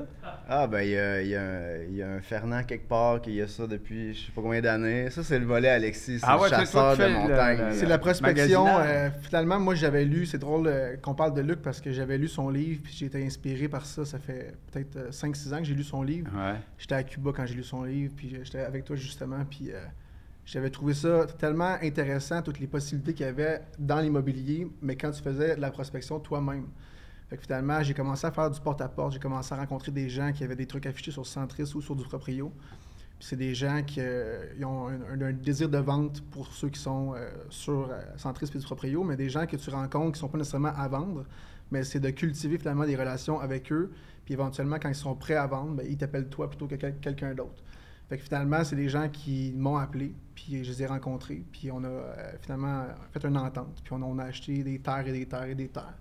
Ah, 0.49 0.67
ben, 0.67 0.81
il 0.83 0.91
y 0.91 0.97
a, 0.99 1.21
il 1.23 1.29
y 1.29 1.37
a 1.37 1.43
un- 1.43 1.83
il 1.89 1.97
y 1.97 2.03
a 2.03 2.09
un 2.09 2.21
Fernand 2.21 2.63
quelque 2.65 2.89
part 2.89 3.21
qui 3.21 3.41
a 3.43 3.49
ça 3.49 3.67
depuis 3.67 4.15
je 4.15 4.27
sais 4.27 4.33
pas 4.33 4.41
combien 4.43 4.61
d'années. 4.63 5.11
Ça, 5.11 5.23
c'est 5.23 5.39
le 5.39 5.45
volet 5.47 5.69
Alexis, 5.69 6.21
c'est 6.21 6.27
Ah 6.27 6.37
le 6.37 6.43
ouais, 6.43 6.49
toi 6.49 6.59
chasseur 6.61 6.97
de 6.97 7.03
le- 7.03 7.09
montagne. 7.11 7.59
le- 7.69 7.73
C'est 7.75 7.87
la 7.87 7.99
prospection. 7.99 8.67
euh, 8.67 9.11
finalement, 9.23 9.61
moi, 9.61 9.75
j'avais 9.75 10.05
lu, 10.05 10.25
c'est 10.27 10.39
drôle 10.39 10.67
euh, 10.69 10.97
qu'on 10.97 11.15
parle 11.15 11.35
de 11.35 11.41
Luc 11.43 11.61
parce 11.61 11.81
que 11.83 11.93
j'avais 11.93 12.17
lu 12.19 12.29
son 12.29 12.49
livre, 12.49 12.81
puis 12.83 12.95
j'ai 12.97 13.07
été 13.07 13.25
inspiré 13.25 13.69
par 13.69 13.85
ça. 13.85 14.05
Ça 14.05 14.19
fait 14.19 14.55
peut-être 14.73 14.97
euh, 14.97 15.11
5-6 15.11 15.55
ans 15.55 15.59
que 15.59 15.65
j'ai 15.65 15.75
lu 15.75 15.83
son 15.85 16.03
livre. 16.03 16.31
Ouais. 16.35 16.55
J'étais 16.79 16.95
à 16.95 17.03
Cuba 17.03 17.31
quand 17.35 17.45
j'ai 17.47 17.55
lu 17.55 17.63
son 17.63 17.74
livre, 17.83 18.15
puis 18.17 18.35
euh, 18.35 18.45
j'étais 18.45 18.61
avec 18.61 18.85
toi 18.85 18.97
justement, 18.97 19.45
puis 19.45 19.73
euh, 19.73 19.85
j'avais 20.47 20.71
trouvé 20.71 20.95
ça 20.95 21.27
tellement 21.27 21.77
intéressant, 21.83 22.43
toutes 22.43 22.61
les 22.61 22.67
possibilités 22.67 23.15
qu'il 23.15 23.27
y 23.27 23.29
avait 23.29 23.63
dans 23.79 24.01
l'immobilier, 24.01 24.69
mais 24.81 24.97
quand 24.97 25.11
tu 25.11 25.23
faisais 25.23 25.57
de 25.57 25.61
la 25.61 25.71
prospection 25.71 26.21
toi-même. 26.21 26.67
Finalement, 27.41 27.83
j'ai 27.83 27.95
commencé 27.95 28.25
à 28.27 28.31
faire 28.31 28.49
du 28.49 28.61
porte-à-porte, 28.61 29.15
j'ai 29.15 29.19
commencé 29.19 29.53
à 29.53 29.57
rencontrer 29.57 29.91
des 29.91 30.09
gens 30.09 30.33
qui 30.33 30.45
avaient 30.45 30.55
des 30.55 30.67
trucs 30.67 30.87
affichés 30.87 31.11
sur 31.11 31.27
Centris 31.27 31.73
ou 31.75 31.81
sur 31.81 31.97
du 31.97 32.05
Proprio. 32.05 32.53
Puis 33.19 33.29
c'est 33.29 33.37
des 33.37 33.57
gens 33.57 33.83
qui 33.83 33.99
euh, 34.01 34.53
ont 34.63 34.87
un, 34.89 35.33
désir 35.33 35.69
de 35.69 35.79
vente 35.79 36.23
pour 36.31 36.47
ceux 36.53 36.69
qui 36.69 36.79
sont 36.79 37.15
sur 37.49 37.91
Centris 38.19 38.51
et 38.55 38.59
du 38.59 38.65
Proprio, 38.65 39.03
mais 39.03 39.17
des 39.17 39.31
gens 39.31 39.47
que 39.47 39.57
tu 39.57 39.71
rencontres 39.71 40.13
qui 40.13 40.19
ne 40.19 40.21
sont 40.21 40.29
pas 40.29 40.39
nécessairement 40.39 40.75
à 40.77 40.87
vendre, 40.87 41.25
mais 41.73 41.83
c'est 41.83 41.99
de 41.99 42.11
cultiver 42.11 42.59
finalement 42.59 42.85
des 42.85 42.95
relations 42.95 43.41
avec 43.41 43.73
eux, 43.73 43.91
puis 44.25 44.35
éventuellement, 44.35 44.77
quand 44.81 44.89
ils 44.89 44.95
sont 44.95 45.15
prêts 45.15 45.35
à 45.35 45.47
vendre, 45.47 45.75
ben, 45.77 45.87
ils 45.89 45.97
t'appellent 45.97 46.29
toi 46.29 46.49
plutôt 46.49 46.67
que 46.67 46.77
quel- 46.77 46.99
quelqu'un 47.01 47.35
d'autre. 47.35 47.63
Fait 48.09 48.19
que 48.19 48.25
finalement, 48.25 48.63
c'est 48.65 48.77
des 48.77 48.89
gens 48.89 49.09
qui 49.09 49.53
m'ont 49.57 49.77
appelé, 49.77 50.15
puis 50.35 50.63
je 50.65 50.71
les 50.71 50.83
ai 50.83 50.87
rencontrés, 50.87 51.43
puis 51.53 51.71
on 51.73 51.83
a 51.85 51.89
euh, 51.89 52.33
finalement 52.43 52.85
fait 53.13 53.25
une 53.25 53.37
entente, 53.39 53.81
puis 53.83 53.95
on 53.95 54.19
a 54.19 54.25
acheté 54.25 54.63
des 54.63 54.79
terres 54.81 55.07
et 55.09 55.13
des 55.13 55.27
terres 55.27 55.45
et 55.45 55.55
des 55.55 55.69
terres. 55.69 55.95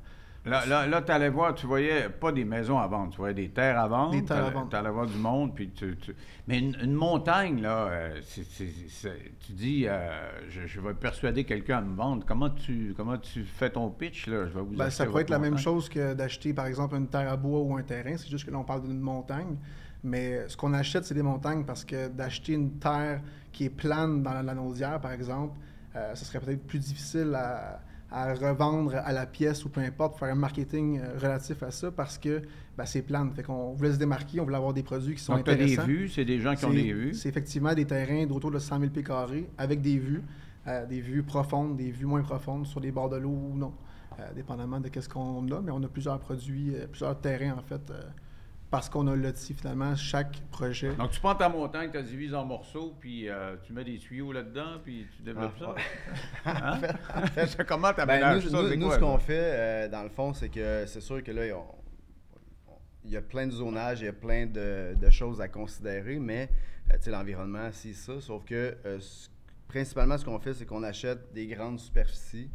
Là, 0.45 0.65
là, 0.65 0.85
là 0.87 1.01
tu 1.01 1.11
allais 1.11 1.29
voir, 1.29 1.55
tu 1.55 1.65
voyais 1.65 2.09
pas 2.09 2.33
des 2.33 2.43
maisons 2.43 2.77
à 2.77 2.85
vendre, 2.87 3.11
tu 3.11 3.17
voyais 3.17 3.33
des 3.33 3.49
terres 3.49 3.79
à 3.79 3.87
vendre. 3.87 4.11
Des 4.11 4.25
terres 4.25 4.45
à 4.45 4.49
vendre. 4.49 4.69
T'allais 4.69 4.89
voir 4.89 5.05
du 5.07 5.17
monde, 5.17 5.55
puis 5.55 5.69
tu, 5.69 5.95
tu- 5.97 6.13
Mais 6.47 6.59
une, 6.59 6.75
une 6.83 6.93
montagne, 6.93 7.61
là, 7.61 7.87
euh, 7.87 8.19
c'est- 8.23 8.43
c'est- 8.43 8.73
c'est- 8.89 9.31
tu 9.39 9.53
dis, 9.53 9.85
euh, 9.87 10.09
je, 10.49 10.67
je 10.67 10.81
vais 10.81 10.93
persuader 10.93 11.45
quelqu'un 11.45 11.77
à 11.77 11.81
me 11.81 11.95
vendre. 11.95 12.25
Comment 12.27 12.49
tu, 12.49 12.93
comment 12.97 13.17
tu 13.17 13.45
fais 13.45 13.69
ton 13.69 13.89
pitch, 13.89 14.27
là? 14.27 14.45
Je 14.47 14.53
vais 14.53 14.61
vous 14.61 14.75
Ben, 14.75 14.89
ça 14.89 15.05
pourrait 15.05 15.21
être 15.21 15.29
la 15.29 15.39
même 15.39 15.57
chose 15.57 15.87
que 15.87 16.13
d'acheter, 16.13 16.53
par 16.53 16.65
exemple, 16.65 16.95
une 16.97 17.07
terre 17.07 17.31
à 17.31 17.37
bois 17.37 17.61
ou 17.61 17.77
un 17.77 17.83
terrain. 17.83 18.17
C'est 18.17 18.29
juste 18.29 18.45
que 18.45 18.51
là, 18.51 18.57
on 18.57 18.65
parle 18.65 18.83
d'une 18.83 18.99
montagne. 18.99 19.55
Mais 20.03 20.49
ce 20.49 20.57
qu'on 20.57 20.73
achète, 20.73 21.05
c'est 21.05 21.13
des 21.13 21.23
montagnes 21.23 21.63
parce 21.63 21.85
que 21.85 22.09
d'acheter 22.09 22.51
une 22.51 22.77
terre 22.79 23.21
qui 23.53 23.63
est 23.65 23.69
plane 23.69 24.21
dans 24.21 24.41
la 24.41 24.53
naudière, 24.53 24.99
par 24.99 25.13
exemple, 25.13 25.57
euh, 25.95 26.13
ce 26.15 26.25
serait 26.25 26.41
peut-être 26.41 26.67
plus 26.67 26.79
difficile 26.79 27.33
à, 27.33 27.79
à 28.13 28.33
revendre 28.35 28.95
à 28.95 29.11
la 29.11 29.25
pièce 29.25 29.65
ou 29.65 29.69
peu 29.69 29.81
importe, 29.81 30.19
faire 30.19 30.29
un 30.29 30.35
marketing 30.35 30.99
euh, 30.99 31.17
relatif 31.17 31.63
à 31.63 31.71
ça 31.71 31.91
parce 31.91 32.19
que 32.19 32.43
ben, 32.77 32.85
c'est 32.85 33.01
plane. 33.01 33.31
Fait 33.33 33.41
qu'on 33.41 33.73
voulait 33.73 33.93
se 33.93 33.97
démarquer, 33.97 34.39
on 34.39 34.43
voulait 34.43 34.57
avoir 34.57 34.73
des 34.73 34.83
produits 34.83 35.15
qui 35.15 35.23
sont 35.23 35.35
Donc, 35.35 35.47
as 35.47 35.55
des 35.55 35.63
intéressants. 35.63 35.87
vues, 35.87 36.09
c'est 36.09 36.23
des 36.23 36.39
gens 36.39 36.55
qui 36.55 36.65
ont 36.65 36.69
des 36.69 36.93
vues. 36.93 37.15
C'est 37.15 37.27
effectivement 37.27 37.73
des 37.73 37.85
terrains 37.85 38.27
d'autour 38.27 38.51
de 38.51 38.59
100 38.59 38.79
000 38.79 38.91
pieds 38.91 39.03
carrés 39.03 39.49
avec 39.57 39.81
des 39.81 39.97
vues, 39.97 40.21
euh, 40.67 40.85
des 40.85 41.01
vues 41.01 41.23
profondes, 41.23 41.75
des 41.75 41.89
vues 41.89 42.05
moins 42.05 42.21
profondes 42.21 42.67
sur 42.67 42.79
des 42.79 42.91
bords 42.91 43.09
de 43.09 43.17
l'eau 43.17 43.31
ou 43.31 43.57
non, 43.57 43.73
euh, 44.19 44.31
dépendamment 44.35 44.79
de 44.79 44.89
ce 44.99 45.09
qu'on 45.09 45.51
a. 45.51 45.61
Mais 45.61 45.71
on 45.71 45.81
a 45.81 45.87
plusieurs 45.87 46.19
produits, 46.19 46.75
euh, 46.75 46.85
plusieurs 46.85 47.19
terrains 47.19 47.57
en 47.57 47.63
fait, 47.63 47.91
parce 48.73 48.89
qu'on 48.89 49.05
a 49.05 49.15
loti 49.15 49.53
finalement 49.53 49.95
chaque 49.95 50.41
projet. 50.49 50.95
Donc, 50.95 51.11
tu 51.11 51.19
prends 51.19 51.35
ta 51.35 51.47
montagne, 51.47 51.91
tu 51.91 51.97
la 51.97 52.01
divises 52.01 52.33
en 52.33 52.43
morceaux, 52.43 52.95
puis 52.99 53.29
euh, 53.29 53.55
tu 53.63 53.71
mets 53.71 53.83
des 53.83 53.99
tuyaux 53.99 54.31
là-dedans, 54.31 54.79
puis 54.83 55.05
tu 55.15 55.21
développes 55.21 55.53
Ah, 56.43 56.79
ça? 56.81 56.81
Hein? 57.37 57.45
comment 57.67 57.93
tu 57.93 58.03
Ben, 58.03 58.33
nous, 58.33 58.41
ça? 58.41 58.61
nous- 58.63 58.75
nous, 58.75 58.87
quoi, 58.87 58.95
ce 58.95 58.99
qu'on 58.99 59.17
fait, 59.19 59.37
euh, 59.53 59.87
dans 59.89 60.01
le 60.01 60.09
fond, 60.09 60.33
c'est 60.33 60.49
que 60.49 60.85
c'est 60.87 61.01
sûr 61.01 61.23
que 61.23 61.29
là, 61.31 61.45
il 63.05 63.11
y 63.11 63.15
a 63.15 63.21
plein 63.21 63.45
de 63.45 63.51
zonages, 63.51 64.01
il 64.01 64.05
y 64.05 64.07
a 64.07 64.13
plein 64.13 64.47
de, 64.47 64.95
de 64.99 65.09
choses 65.11 65.39
à 65.39 65.47
considérer, 65.47 66.17
mais 66.17 66.49
euh, 66.89 66.95
tu 66.95 67.03
sais, 67.03 67.11
l'environnement, 67.11 67.69
c'est 67.71 67.93
ça. 67.93 68.19
Sauf 68.21 68.43
que 68.43 68.75
ce- 68.99 69.29
principalement, 69.67 70.17
ce 70.17 70.25
qu'on 70.25 70.39
fait, 70.39 70.55
c'est 70.55 70.65
qu'on 70.65 70.81
achète 70.81 71.31
des 71.31 71.45
grandes 71.45 71.79
superficies. 71.79 72.49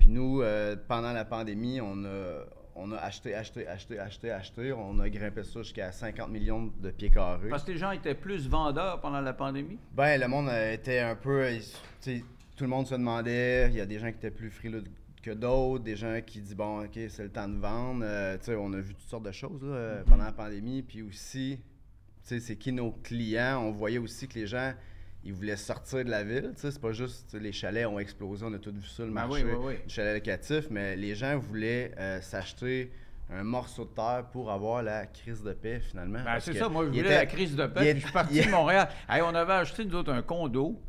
Puis 0.00 0.08
nous, 0.08 0.42
pendant 0.88 1.12
la 1.12 1.24
pandémie, 1.24 1.80
on 1.80 2.04
a, 2.06 2.42
on 2.80 2.92
a 2.92 2.96
acheté, 2.96 3.34
acheté, 3.34 3.66
acheté, 3.66 3.98
acheté, 3.98 4.30
acheté. 4.30 4.72
On 4.72 4.98
a 4.98 5.08
grimpé 5.08 5.42
ça 5.44 5.62
jusqu'à 5.62 5.92
50 5.92 6.30
millions 6.30 6.72
de 6.80 6.90
pieds 6.90 7.10
carrés. 7.10 7.48
Parce 7.48 7.64
que 7.64 7.72
les 7.72 7.78
gens 7.78 7.90
étaient 7.90 8.14
plus 8.14 8.48
vendeurs 8.48 9.00
pendant 9.00 9.20
la 9.20 9.32
pandémie? 9.32 9.78
Ben, 9.92 10.20
le 10.20 10.28
monde 10.28 10.48
euh, 10.48 10.72
était 10.72 11.00
un 11.00 11.16
peu. 11.16 11.42
euh, 11.44 11.58
tout 12.56 12.64
le 12.64 12.70
monde 12.70 12.86
se 12.86 12.94
demandait. 12.94 13.68
Il 13.70 13.76
y 13.76 13.80
a 13.80 13.86
des 13.86 13.98
gens 13.98 14.10
qui 14.10 14.16
étaient 14.16 14.30
plus 14.30 14.50
frileux 14.50 14.84
que 15.22 15.30
d'autres, 15.30 15.84
des 15.84 15.96
gens 15.96 16.20
qui 16.24 16.40
disent 16.40 16.56
bon, 16.56 16.84
ok, 16.84 16.98
c'est 17.08 17.22
le 17.22 17.30
temps 17.30 17.48
de 17.48 17.58
vendre. 17.58 18.02
Euh, 18.04 18.36
on 18.58 18.72
a 18.72 18.80
vu 18.80 18.94
toutes 18.94 19.08
sortes 19.08 19.24
de 19.24 19.32
choses 19.32 19.62
là, 19.62 19.74
euh, 19.74 20.02
pendant 20.04 20.24
la 20.24 20.32
pandémie. 20.32 20.82
Puis 20.82 21.02
aussi, 21.02 21.58
c'est 22.22 22.56
qui 22.56 22.72
nos 22.72 22.92
clients? 22.92 23.62
On 23.62 23.70
voyait 23.70 23.98
aussi 23.98 24.28
que 24.28 24.38
les 24.38 24.46
gens, 24.46 24.72
ils 25.24 25.32
voulaient 25.32 25.56
sortir 25.56 26.04
de 26.04 26.10
la 26.10 26.24
ville. 26.24 26.52
C'est 26.56 26.80
pas 26.80 26.92
juste 26.92 27.34
les 27.34 27.52
chalets 27.52 27.86
ont 27.86 27.98
explosé, 27.98 28.44
on 28.48 28.52
a 28.54 28.58
tous 28.58 28.72
vu 28.72 28.86
ça, 28.86 29.02
le 29.04 29.08
Ben 29.10 29.26
marché 29.26 29.44
oui, 29.44 29.50
oui, 29.52 29.64
oui. 29.66 29.74
du 29.86 29.92
chalet 29.94 30.14
locatif, 30.14 30.68
mais 30.70 30.96
les 30.96 31.14
gens 31.14 31.38
voulaient 31.38 31.92
euh, 31.98 32.20
s'acheter 32.20 32.90
un 33.32 33.44
morceau 33.44 33.84
de 33.84 33.90
terre 33.90 34.24
pour 34.32 34.50
avoir 34.50 34.82
la 34.82 35.06
crise 35.06 35.42
de 35.42 35.52
paix 35.52 35.80
finalement. 35.80 36.18
Ben, 36.24 36.40
c'est 36.40 36.54
ça, 36.54 36.68
moi, 36.68 36.84
je 36.84 36.88
il 36.88 36.96
voulais 36.96 37.00
était- 37.02 37.14
la 37.16 37.26
crise 37.26 37.54
de 37.54 37.62
il 37.64 37.70
paix, 37.70 37.86
est- 37.86 37.92
puis 37.92 38.00
je 38.00 38.06
suis 38.06 38.12
parti 38.12 38.34
il 38.38 38.46
de 38.46 38.50
Montréal. 38.50 38.88
Hey, 39.08 39.22
on 39.22 39.34
avait 39.34 39.52
acheté, 39.52 39.84
nous 39.84 39.94
autres, 39.94 40.12
un 40.12 40.22
condo 40.22 40.80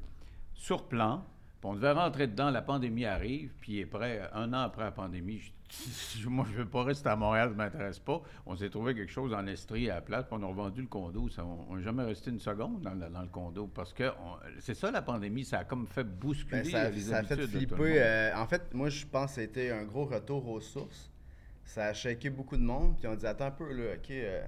sur 0.55 0.87
plan, 0.87 1.23
puis 1.59 1.69
on 1.69 1.75
devait 1.75 1.91
rentrer 1.91 2.25
dedans, 2.27 2.49
la 2.49 2.61
pandémie 2.63 3.05
arrive, 3.05 3.51
puis 3.59 3.73
il 3.73 3.79
est 3.81 3.85
prêt, 3.85 4.21
un 4.33 4.53
an 4.53 4.61
après 4.61 4.83
la 4.85 4.91
pandémie, 4.91 5.39
je- 5.39 5.51
moi, 6.27 6.45
je 6.49 6.53
ne 6.53 6.57
veux 6.63 6.69
pas 6.69 6.83
rester 6.83 7.09
à 7.09 7.15
Montréal, 7.15 7.47
ça 7.49 7.51
ne 7.53 7.57
m'intéresse 7.57 7.99
pas. 7.99 8.21
On 8.45 8.55
s'est 8.55 8.69
trouvé 8.69 8.93
quelque 8.93 9.11
chose 9.11 9.33
en 9.33 9.45
Estrie 9.47 9.89
à 9.89 9.95
la 9.95 10.01
place, 10.01 10.25
puis 10.25 10.37
on 10.39 10.43
a 10.43 10.47
revendu 10.47 10.81
le 10.81 10.87
condo. 10.87 11.29
Ça, 11.29 11.45
on 11.45 11.75
n'a 11.75 11.81
jamais 11.81 12.03
resté 12.03 12.29
une 12.31 12.39
seconde 12.39 12.81
dans, 12.81 12.93
le- 12.93 13.09
dans 13.09 13.21
le 13.21 13.27
condo, 13.27 13.67
parce 13.67 13.93
que 13.93 14.11
c'est 14.59 14.73
ça, 14.75 14.91
la 14.91 15.01
pandémie, 15.01 15.45
ça 15.45 15.59
a 15.59 15.63
comme 15.63 15.87
fait 15.87 16.03
bousculer 16.03 16.61
Ben, 16.63 16.71
ça, 16.71 16.89
les 16.89 16.99
ça 17.01 17.17
a 17.17 17.23
fait 17.23 17.47
flipper. 17.47 17.75
euh, 18.01 18.35
en 18.35 18.45
fait, 18.47 18.73
moi, 18.73 18.89
je 18.89 19.05
pense 19.05 19.31
que 19.35 19.41
c'était 19.41 19.71
un 19.71 19.83
gros 19.83 20.05
retour 20.05 20.47
aux 20.47 20.61
sources. 20.61 21.09
Ça 21.63 21.85
a 21.85 21.93
shaké 21.93 22.29
beaucoup 22.29 22.57
de 22.57 22.63
monde. 22.63 22.97
Puis 22.97 23.07
on 23.07 23.15
dit, 23.15 23.25
attends 23.25 23.45
un 23.45 23.51
peu, 23.51 23.71
là, 23.71 23.93
OK. 23.95 24.11
euh, 24.11 24.43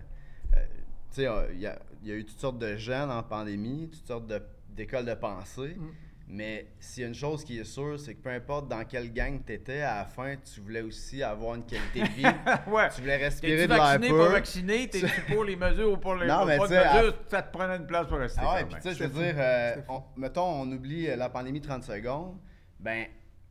euh, 0.55 0.65
tu 1.11 1.21
sais, 1.21 1.27
il 1.53 1.59
y, 1.59 1.67
a, 1.67 1.79
y 2.03 2.11
a 2.11 2.15
eu 2.15 2.25
toutes 2.25 2.39
sortes 2.39 2.57
de 2.59 2.75
gens 2.75 3.07
dans 3.07 3.15
la 3.15 3.23
pandémie, 3.23 3.89
toutes 3.89 4.05
sortes 4.05 4.27
de- 4.27 4.41
d'écoles 4.75 5.05
de, 5.05 5.13
pensée. 5.13 5.75
Mm. 5.77 5.89
Mais 6.35 6.65
s'il 6.79 7.01
y 7.01 7.05
a 7.05 7.09
une 7.09 7.13
chose 7.13 7.43
qui 7.45 7.59
est 7.59 7.63
sûre, 7.63 7.99
c'est 7.99 8.15
que 8.15 8.21
peu 8.23 8.31
importe 8.31 8.67
dans 8.67 8.83
quelle 8.85 9.13
gang 9.13 9.39
tu 9.45 9.53
étais, 9.53 9.81
à 9.81 9.97
la 9.99 10.05
fin, 10.05 10.35
tu 10.37 10.61
voulais 10.61 10.81
aussi 10.81 11.21
avoir 11.21 11.53
une 11.53 11.63
qualité 11.63 12.01
de 12.01 12.07
vie. 12.07 12.23
ouais. 12.71 12.89
Tu 12.95 13.01
voulais 13.01 13.17
respirer 13.17 13.55
T'es-tu 13.55 13.67
de 13.67 13.73
l'air 13.73 13.83
vacciné, 13.83 14.07
pur. 14.07 14.17
pas 14.17 14.29
vacciné? 14.31 14.89
Pour 15.31 15.43
les 15.43 15.55
mesures 15.55 15.91
ou 15.91 15.97
pour 15.97 16.15
les 16.15 16.25
Non, 16.25 16.43
mais 16.45 16.57
pas 16.57 16.63
de 16.67 16.71
tu 16.73 16.75
à- 16.79 16.95
mesures? 16.95 17.15
Ça 17.29 17.43
te 17.43 17.55
prenait 17.55 17.75
une 17.77 17.85
place 17.85 18.07
pour 18.07 18.17
rester. 18.17 18.41
Ah 18.43 18.55
ouais, 18.55 18.65
puis 18.65 18.75
tu 18.77 18.81
sais, 18.81 18.95
je 18.95 19.03
veux 19.03 19.09
dire, 19.23 19.35
euh, 19.37 19.75
on- 19.87 20.01
mettons, 20.17 20.61
on 20.61 20.71
oublie 20.71 21.07
euh, 21.07 21.15
la 21.15 21.29
pandémie 21.29 21.61
30 21.61 21.83
secondes, 21.83 22.39
ben, 22.79 23.05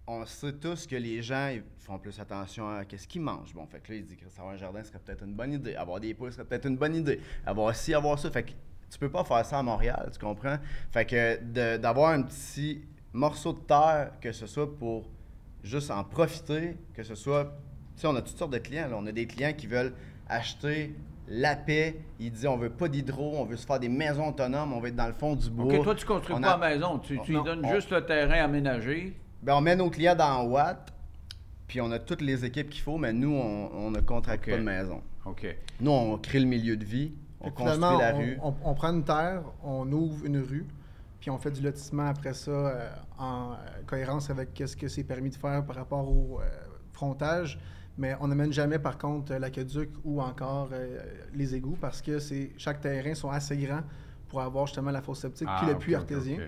on 0.09 0.27
sait 0.27 0.55
tous 0.55 0.85
que 0.89 0.97
les 0.97 1.23
gens 1.23 1.51
ils 1.55 1.63
font 1.79 2.01
plus 2.01 2.19
attention 2.19 2.69
à 2.69 2.85
qu'est-ce 2.85 3.07
qu'ils 3.07 3.23
mangent. 3.23 3.55
Bon, 3.55 3.65
fait 3.65 3.79
que 3.79 3.93
là, 3.93 3.99
il 3.99 4.05
dit 4.07 4.17
que 4.17 4.25
avoir 4.41 4.55
un 4.55 4.57
jardin 4.57 4.83
serait 4.83 4.99
peut-être 4.99 5.23
une 5.23 5.35
bonne 5.35 5.53
idée. 5.53 5.77
Avoir 5.77 6.01
des 6.01 6.15
poules 6.15 6.33
serait 6.33 6.45
peut-être 6.45 6.67
une 6.67 6.77
bonne 6.79 6.97
idée. 6.97 7.21
Avoir 7.47 7.77
ci, 7.77 7.95
avoir 7.95 8.19
ça. 8.19 8.29
Fait 8.29 8.43
que 8.43 8.51
tu 8.93 8.99
peux 8.99 9.09
pas 9.11 9.25
faire 9.25 9.45
ça 9.47 9.59
à 9.59 9.63
Montréal, 9.63 10.11
tu 10.13 10.19
comprends? 10.19 10.57
Fait 10.91 11.07
que 11.07 11.77
d'avoir 11.79 12.11
un 12.11 12.23
petit 12.23 12.83
morceau 13.15 13.53
de 13.55 13.61
terre, 13.61 14.13
que 14.21 14.33
ce 14.33 14.47
soit 14.47 14.77
pour 14.79 15.09
juste 15.65 15.91
en 15.91 16.05
profiter, 16.05 16.77
que 16.95 17.03
ce 17.03 17.15
soit. 17.15 17.45
Tu 17.97 18.03
sais, 18.03 18.07
on 18.07 18.17
a 18.17 18.23
toutes 18.23 18.37
sortes 18.37 18.53
de 18.53 18.59
clients. 18.59 18.89
là. 18.89 18.97
On 18.99 19.07
a 19.07 19.13
des 19.13 19.27
clients 19.27 19.53
qui 19.57 19.67
veulent 19.67 19.95
acheter 20.29 20.95
la 21.29 21.57
paix. 21.57 21.97
Ils 22.21 22.31
disent 22.33 22.47
on 22.47 22.57
veut 22.57 22.71
pas 22.71 22.89
d'hydro, 22.89 23.35
on 23.37 23.45
veut 23.45 23.57
se 23.57 23.67
faire 23.67 23.79
des 23.81 23.89
maisons 23.89 24.29
autonomes, 24.29 24.73
on 24.73 24.81
veut 24.81 24.89
être 24.89 24.97
dans 24.97 25.07
le 25.07 25.13
fond 25.15 25.37
du 25.37 25.49
bois. 25.51 25.75
OK, 25.75 25.83
toi, 25.85 25.95
tu 25.95 26.05
construis 26.07 26.37
On 26.37 26.41
pas 26.41 26.53
a- 26.53 26.59
maison. 26.59 26.99
Tu, 26.99 27.19
tu 27.21 27.33
Non, 27.33 27.39
lui 27.41 27.45
donnes 27.45 27.65
on- 27.65 27.75
juste 27.75 27.91
le 27.91 28.05
terrain 28.05 28.45
aménagé. 28.45 29.17
Ben, 29.43 29.55
on 29.55 29.61
met 29.61 29.75
nos 29.77 29.89
clients 29.91 30.15
dans 30.17 30.45
Watt, 30.45 30.93
puis 31.67 31.81
on 31.81 31.91
a 31.93 31.99
toutes 31.99 32.21
les 32.23 32.45
équipes 32.45 32.69
qu'il 32.71 32.83
faut, 32.83 32.99
mais 32.99 33.13
nous, 33.13 33.33
on, 33.35 33.71
on 33.73 33.91
ne 33.91 34.01
contracte 34.01 34.49
pas 34.49 34.57
de 34.57 34.63
maison. 34.63 35.03
OK. 35.25 35.47
Nous, 35.81 35.91
on 35.91 36.19
crée 36.19 36.41
le 36.41 36.47
milieu 36.47 36.77
de 36.77 36.85
vie, 36.85 37.13
on 37.43 37.51
construit 37.51 37.81
la 37.81 38.15
on, 38.15 38.19
rue. 38.19 38.39
On, 38.43 38.55
on 38.65 38.75
prend 38.75 38.93
une 38.93 39.05
terre, 39.05 39.43
on 39.63 39.91
ouvre 39.93 40.25
une 40.25 40.39
rue, 40.39 40.67
puis 41.21 41.31
on 41.31 41.39
fait 41.39 41.51
du 41.51 41.61
lotissement 41.61 42.07
après 42.07 42.35
ça 42.35 42.51
euh, 42.51 42.91
en 43.19 43.53
euh, 43.53 43.57
cohérence 43.87 44.31
avec 44.31 44.51
ce 44.65 44.77
que 44.77 44.89
c'est 44.89 45.05
permis 45.05 45.31
de 45.31 45.37
faire 45.37 45.65
par 45.65 45.77
rapport 45.77 46.09
au 46.09 46.41
euh, 46.41 46.45
frontage. 46.93 47.59
Mais 47.99 48.17
on 48.21 48.29
n'amène 48.29 48.53
jamais, 48.53 48.79
par 48.79 48.97
contre, 48.97 49.35
l'aqueduc 49.35 49.91
ou 50.05 50.21
encore 50.23 50.71
euh, 50.73 50.99
les 51.35 51.55
égouts 51.55 51.77
parce 51.81 52.01
que 52.01 52.19
chaque 52.57 52.81
terrain 52.81 53.15
sont 53.15 53.31
assez 53.31 53.57
grands 53.57 53.83
pour 54.29 54.41
avoir 54.41 54.67
justement 54.67 54.91
la 54.91 55.03
fosse 55.03 55.21
septique 55.21 55.49
puis 55.59 55.67
le 55.67 55.73
Ah, 55.75 55.79
puits 55.79 55.95
artésien. 55.95 56.39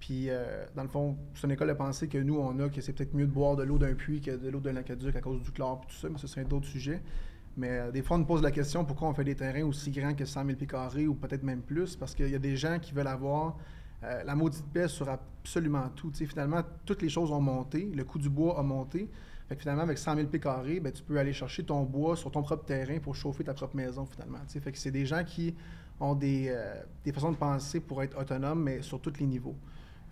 Puis, 0.00 0.30
euh, 0.30 0.64
dans 0.74 0.82
le 0.82 0.88
fond, 0.88 1.16
c'est 1.34 1.46
une 1.46 1.52
école 1.52 1.68
de 1.68 1.74
pensée 1.74 2.08
que 2.08 2.18
nous, 2.18 2.38
on 2.38 2.58
a, 2.58 2.68
que 2.70 2.80
c'est 2.80 2.92
peut-être 2.92 3.14
mieux 3.14 3.26
de 3.26 3.32
boire 3.32 3.54
de 3.54 3.62
l'eau 3.62 3.78
d'un 3.78 3.94
puits 3.94 4.20
que 4.20 4.30
de 4.30 4.48
l'eau 4.48 4.58
d'un 4.58 4.74
aqueduc 4.76 5.14
à 5.14 5.20
cause 5.20 5.42
du 5.42 5.52
chlore 5.52 5.82
et 5.84 5.86
tout 5.92 5.96
ça, 5.96 6.08
mais 6.08 6.18
ce 6.18 6.26
serait 6.26 6.44
d'autres 6.44 6.66
sujets. 6.66 7.02
Mais 7.56 7.70
euh, 7.70 7.90
des 7.90 8.02
fois, 8.02 8.16
on 8.16 8.20
nous 8.20 8.26
pose 8.26 8.42
la 8.42 8.50
question 8.50 8.84
pourquoi 8.84 9.08
on 9.08 9.14
fait 9.14 9.24
des 9.24 9.34
terrains 9.34 9.64
aussi 9.64 9.90
grands 9.90 10.14
que 10.14 10.24
100 10.24 10.44
000 10.44 10.56
pieds 10.56 10.66
carrés 10.66 11.06
ou 11.06 11.14
peut-être 11.14 11.42
même 11.42 11.62
plus, 11.62 11.96
parce 11.96 12.14
qu'il 12.14 12.30
y 12.30 12.34
a 12.34 12.38
des 12.38 12.56
gens 12.56 12.78
qui 12.78 12.92
veulent 12.92 13.06
avoir 13.06 13.56
euh, 14.02 14.22
la 14.24 14.34
maudite 14.34 14.64
paix 14.72 14.88
sur 14.88 15.08
absolument 15.08 15.88
tout. 15.94 16.10
Tu 16.10 16.18
sais, 16.18 16.26
finalement, 16.26 16.62
toutes 16.86 17.02
les 17.02 17.08
choses 17.08 17.30
ont 17.30 17.40
monté, 17.40 17.90
le 17.94 18.04
coût 18.04 18.18
du 18.18 18.30
bois 18.30 18.58
a 18.58 18.62
monté. 18.62 19.08
Finalement, 19.58 19.82
avec 19.82 19.98
100 19.98 20.14
000 20.14 20.28
pieds 20.28 20.38
carrés, 20.38 20.78
ben, 20.78 20.92
tu 20.92 21.02
peux 21.02 21.18
aller 21.18 21.32
chercher 21.32 21.64
ton 21.64 21.82
bois 21.82 22.16
sur 22.16 22.30
ton 22.30 22.40
propre 22.40 22.64
terrain 22.64 23.00
pour 23.00 23.16
chauffer 23.16 23.42
ta 23.42 23.52
propre 23.52 23.74
maison, 23.74 24.06
finalement. 24.06 24.38
tu 24.46 24.52
sais. 24.52 24.60
Fait 24.60 24.70
que 24.70 24.78
c'est 24.78 24.92
des 24.92 25.04
gens 25.04 25.24
qui 25.24 25.56
ont 25.98 26.14
des, 26.14 26.46
euh, 26.48 26.80
des 27.04 27.12
façons 27.12 27.32
de 27.32 27.36
penser 27.36 27.80
pour 27.80 28.00
être 28.02 28.16
autonomes, 28.16 28.62
mais 28.62 28.80
sur 28.80 29.00
tous 29.00 29.18
les 29.18 29.26
niveaux. 29.26 29.56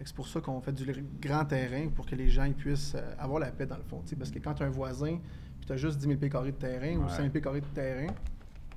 C'est 0.04 0.14
pour 0.14 0.28
ça 0.28 0.40
qu'on 0.40 0.60
fait 0.60 0.72
du 0.72 0.84
grand 1.20 1.44
terrain 1.44 1.88
pour 1.88 2.06
que 2.06 2.14
les 2.14 2.28
gens 2.28 2.44
ils 2.44 2.54
puissent 2.54 2.96
avoir 3.18 3.40
la 3.40 3.50
paix 3.50 3.66
dans 3.66 3.76
le 3.76 3.82
fond. 3.82 4.00
Parce 4.16 4.30
que 4.30 4.38
quand 4.38 4.60
un 4.62 4.70
voisin, 4.70 5.18
tu 5.68 5.72
as 5.74 5.76
juste 5.76 5.98
10 5.98 6.06
000 6.06 6.18
pieds 6.18 6.28
carrés 6.30 6.50
de 6.52 6.56
terrain 6.56 6.96
ou 6.96 7.02
Ouais. 7.04 7.08
5 7.10 7.16
000 7.18 7.28
pieds 7.30 7.40
carrés 7.40 7.60
de 7.60 7.66
terrain, 7.66 8.06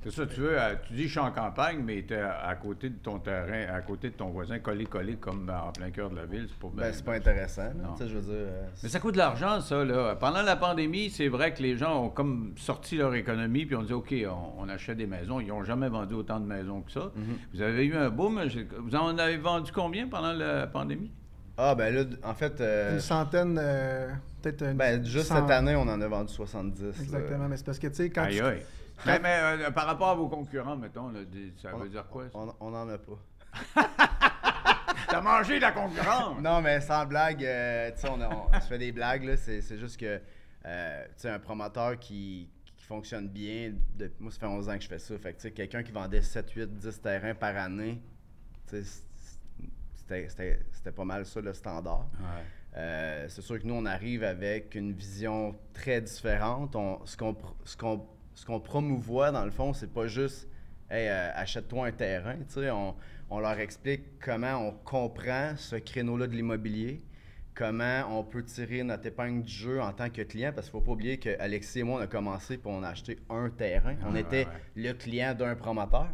C'est 0.03 0.11
ça, 0.11 0.25
tu 0.25 0.39
veux, 0.41 0.59
euh, 0.59 0.73
tu 0.87 0.93
dis 0.93 1.03
je 1.03 1.09
suis 1.11 1.19
en 1.19 1.31
campagne, 1.31 1.79
mais 1.85 2.03
tu 2.07 2.15
es 2.15 2.21
à 2.21 2.55
côté 2.55 2.89
de 2.89 2.95
ton 2.95 3.19
terrain, 3.19 3.71
à 3.71 3.81
côté 3.81 4.09
de 4.09 4.15
ton 4.15 4.29
voisin, 4.29 4.57
collé, 4.57 4.85
collé 4.85 5.15
comme 5.15 5.47
en 5.51 5.71
plein 5.71 5.91
cœur 5.91 6.09
de 6.09 6.15
la 6.15 6.25
ville. 6.25 6.47
C'est 6.49 6.57
pas 6.59 6.67
bien. 6.73 6.85
Ben, 6.87 6.93
c'est 6.93 7.05
pas 7.05 7.13
intéressant. 7.13 7.71
Non. 7.75 7.95
Je 7.99 8.05
veux 8.05 8.21
dire. 8.21 8.31
euh, 8.31 8.63
Mais 8.81 8.89
ça 8.89 8.99
coûte 8.99 9.13
de 9.13 9.19
l'argent, 9.19 9.61
ça. 9.61 9.85
Là. 9.85 10.15
Pendant 10.15 10.41
la 10.41 10.55
pandémie, 10.55 11.11
c'est 11.11 11.27
vrai 11.27 11.53
que 11.53 11.61
les 11.61 11.77
gens 11.77 12.03
ont 12.05 12.09
comme 12.09 12.53
sorti 12.57 12.97
leur 12.97 13.13
économie 13.13 13.67
puis 13.67 13.75
on 13.75 13.83
dit 13.83 13.93
OK, 13.93 14.11
on, 14.27 14.63
on 14.63 14.69
achète 14.69 14.97
des 14.97 15.05
maisons. 15.05 15.39
Ils 15.39 15.49
n'ont 15.49 15.63
jamais 15.63 15.87
vendu 15.89 16.15
autant 16.15 16.39
de 16.39 16.47
maisons 16.47 16.81
que 16.81 16.91
ça. 16.91 17.11
Mhm. 17.15 17.35
Vous 17.53 17.61
avez 17.61 17.85
eu 17.85 17.95
un 17.95 18.09
boom. 18.09 18.41
Vous 18.79 18.95
en 18.95 19.15
avez 19.19 19.37
vendu 19.37 19.71
combien 19.71 20.07
pendant 20.07 20.33
la 20.33 20.65
pandémie? 20.65 21.11
Ah, 21.57 21.75
ben 21.75 21.93
là, 21.93 22.05
en 22.23 22.33
fait, 22.33 22.59
euh, 22.59 22.93
une 22.95 22.99
centaine, 23.01 23.59
euh, 23.61 24.09
peut-être 24.41 24.75
ben, 24.75 25.03
juste 25.03 25.27
cette 25.33 25.49
année, 25.51 25.75
on 25.75 25.81
en 25.83 25.99
a 26.01 26.07
vendu 26.07 26.33
70. 26.33 26.81
là. 26.81 26.89
Exactement, 27.01 27.47
mais 27.47 27.57
c'est 27.57 27.65
parce 27.65 27.79
que 27.79 27.87
tu 27.87 27.95
sais, 27.95 28.09
quand 28.09 28.23
Aïe, 28.23 28.37
tu- 28.37 28.43
aïe. 28.43 28.63
Mais, 29.05 29.19
mais, 29.19 29.39
euh, 29.41 29.71
par 29.71 29.85
rapport 29.87 30.09
à 30.09 30.15
vos 30.15 30.27
concurrents, 30.27 30.75
mettons, 30.77 31.09
là, 31.09 31.19
ça 31.57 31.71
On- 31.73 31.79
veut 31.79 31.89
dire 31.89 32.07
quoi? 32.07 32.25
ça? 32.29 32.37
On, 32.37 32.53
on 32.59 32.73
en 32.73 32.87
a 32.89 32.97
pas. 32.97 33.17
T'as 35.09 35.21
mangé 35.21 35.59
la 35.59 35.71
concurrence! 35.71 36.39
Non, 36.41 36.61
mais 36.61 36.79
sans 36.81 37.05
blague, 37.05 37.43
euh, 37.43 37.91
tu 37.91 37.99
sais, 38.01 38.09
on, 38.09 38.21
a- 38.21 38.29
on 38.29 38.61
se 38.61 38.67
fait 38.67 38.77
des 38.77 38.91
blagues, 38.91 39.23
là. 39.25 39.35
C'est 39.37 39.61
c'est 39.61 39.77
juste 39.77 39.99
que, 39.99 40.21
euh, 40.65 41.03
tu 41.07 41.11
sais, 41.17 41.29
un 41.29 41.39
promoteur 41.39 41.99
qui, 41.99 42.49
qui 42.77 42.85
fonctionne 42.85 43.27
bien, 43.27 43.73
de- 43.97 44.11
moi, 44.19 44.31
ça 44.31 44.39
fait 44.39 44.45
11 44.45 44.69
ans 44.69 44.75
que 44.77 44.83
je 44.83 44.87
fais 44.87 44.99
ça. 44.99 45.17
Fait 45.17 45.31
que, 45.33 45.37
tu 45.37 45.41
sais, 45.43 45.51
quelqu'un 45.51 45.83
qui 45.83 45.91
vendait 45.91 46.21
7, 46.21 46.49
8, 46.51 46.77
10 46.77 47.01
terrains 47.01 47.35
par 47.35 47.57
année, 47.57 48.01
tu 48.69 48.81
sais, 48.83 49.01
c'était- 49.95 50.29
c'était 50.29 50.59
c'était 50.71 50.91
pas 50.91 51.05
mal 51.05 51.25
ça, 51.25 51.41
le 51.41 51.53
standard. 51.53 52.05
Ouais. 52.19 52.43
Euh, 52.77 53.25
c'est 53.27 53.41
sûr 53.41 53.59
que 53.59 53.67
nous, 53.67 53.73
on 53.73 53.85
arrive 53.85 54.23
avec 54.23 54.75
une 54.75 54.93
vision 54.93 55.55
très 55.73 55.99
différente. 56.01 56.75
On- 56.75 57.05
ce 57.05 57.17
qu'on 57.17 57.33
pr- 57.33 57.53
ce 57.65 57.75
qu'on 57.75 58.05
ce 58.33 58.45
qu'on 58.45 58.59
promouvoit, 58.61 59.31
dans 59.31 59.43
le 59.45 59.51
fond, 59.51 59.73
c'est 59.73 59.91
pas 59.91 60.07
juste 60.07 60.47
Hey, 60.89 61.07
euh, 61.07 61.31
achète-toi 61.35 61.87
un 61.87 61.91
terrain. 61.91 62.35
On, 62.57 62.95
on 63.29 63.39
leur 63.39 63.57
explique 63.59 64.19
comment 64.19 64.57
on 64.67 64.71
comprend 64.71 65.53
ce 65.55 65.77
créneau-là 65.77 66.27
de 66.27 66.33
l'immobilier, 66.33 67.01
comment 67.55 68.03
on 68.19 68.23
peut 68.25 68.43
tirer 68.43 68.83
notre 68.83 69.05
épingle 69.05 69.43
du 69.43 69.51
jeu 69.53 69.79
en 69.81 69.93
tant 69.93 70.09
que 70.09 70.21
client, 70.23 70.51
parce 70.53 70.69
qu'il 70.69 70.77
ne 70.77 70.81
faut 70.81 70.85
pas 70.87 70.91
oublier 70.91 71.17
qu'Alexis 71.17 71.79
et 71.79 71.83
moi, 71.83 71.99
on 71.99 72.03
a 72.03 72.07
commencé 72.07 72.55
et 72.55 72.59
on 72.65 72.83
a 72.83 72.89
acheté 72.89 73.19
un 73.29 73.49
terrain. 73.49 73.95
On 74.05 74.13
Ouais, 74.13 74.21
était 74.21 74.45
ouais, 74.47 74.51
le 74.75 74.91
client 74.93 75.33
d'un 75.33 75.55
promoteur. 75.55 76.09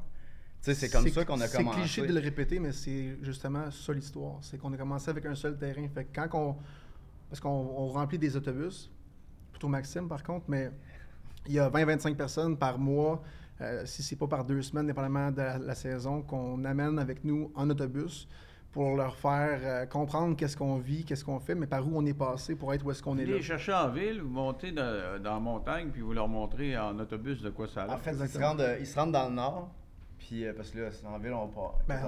C'est 0.61 0.89
comme 0.89 1.07
ça 1.07 1.23
qu'on 1.23 1.39
a 1.39 1.47
commencé. 1.47 1.77
C'est 1.77 1.81
cliché 1.81 2.07
de 2.07 2.13
le 2.13 2.19
répéter, 2.19 2.59
mais 2.59 2.71
c'est 2.71 3.17
justement 3.21 3.71
ça 3.71 3.93
l'histoire. 3.93 4.37
C'est 4.41 4.57
qu'on 4.57 4.73
a 4.73 4.77
commencé 4.77 5.09
avec 5.09 5.25
un 5.25 5.35
seul 5.35 5.57
terrain. 5.57 5.87
Fait 5.93 6.05
que 6.05 6.15
quand 6.15 6.27
on. 6.37 6.55
Parce 7.29 7.39
qu'on 7.41 7.49
on 7.49 7.87
remplit 7.87 8.17
des 8.17 8.35
autobus, 8.37 8.89
plutôt 9.51 9.67
Maxime 9.67 10.07
par 10.07 10.23
contre, 10.23 10.45
mais 10.47 10.71
il 11.45 11.53
y 11.53 11.59
a 11.59 11.69
20-25 11.69 12.15
personnes 12.15 12.57
par 12.57 12.77
mois, 12.79 13.21
euh, 13.59 13.85
si 13.85 14.01
c'est 14.03 14.15
pas 14.15 14.27
par 14.27 14.45
deux 14.45 14.61
semaines, 14.61 14.87
dépendamment 14.87 15.31
de 15.31 15.37
la, 15.37 15.57
la 15.57 15.75
saison, 15.75 16.21
qu'on 16.21 16.63
amène 16.63 16.99
avec 16.99 17.23
nous 17.23 17.51
en 17.55 17.69
autobus 17.69 18.27
pour 18.71 18.95
leur 18.95 19.15
faire 19.15 19.59
euh, 19.63 19.85
comprendre 19.87 20.35
qu'est-ce 20.35 20.55
qu'on 20.55 20.77
vit, 20.77 21.03
qu'est-ce 21.03 21.25
qu'on 21.25 21.39
fait, 21.39 21.55
mais 21.55 21.67
par 21.67 21.85
où 21.87 21.91
on 21.95 22.05
est 22.05 22.13
passé 22.13 22.55
pour 22.55 22.73
être 22.73 22.85
où 22.85 22.91
est-ce 22.91 23.01
qu'on 23.01 23.15
Vous 23.15 23.21
est 23.21 23.25
là. 23.25 23.35
les 23.37 23.41
cherchez 23.41 23.73
en 23.73 23.89
ville, 23.89 24.21
vous 24.21 24.29
montez 24.29 24.71
dans, 24.71 25.21
dans 25.21 25.33
la 25.33 25.39
montagne, 25.39 25.89
puis 25.91 26.01
vous 26.01 26.13
leur 26.13 26.27
montrez 26.27 26.77
en 26.77 26.97
autobus 26.99 27.41
de 27.41 27.49
quoi 27.49 27.67
ça 27.67 27.83
a 27.83 27.87
l'air. 27.87 27.95
En 27.95 27.97
fait, 27.97 28.11
ils 28.11 28.27
se, 28.27 28.37
rendent, 28.37 28.77
ils 28.79 28.85
se 28.87 28.95
rendent 28.99 29.13
dans 29.13 29.29
le 29.29 29.35
nord, 29.35 29.71
puis 30.17 30.45
euh, 30.45 30.53
parce 30.55 30.71
que 30.71 30.79
là, 30.79 30.89
en 31.05 31.19
ville, 31.19 31.33
on 31.33 31.47
part. 31.47 31.79
Ben, 31.87 31.99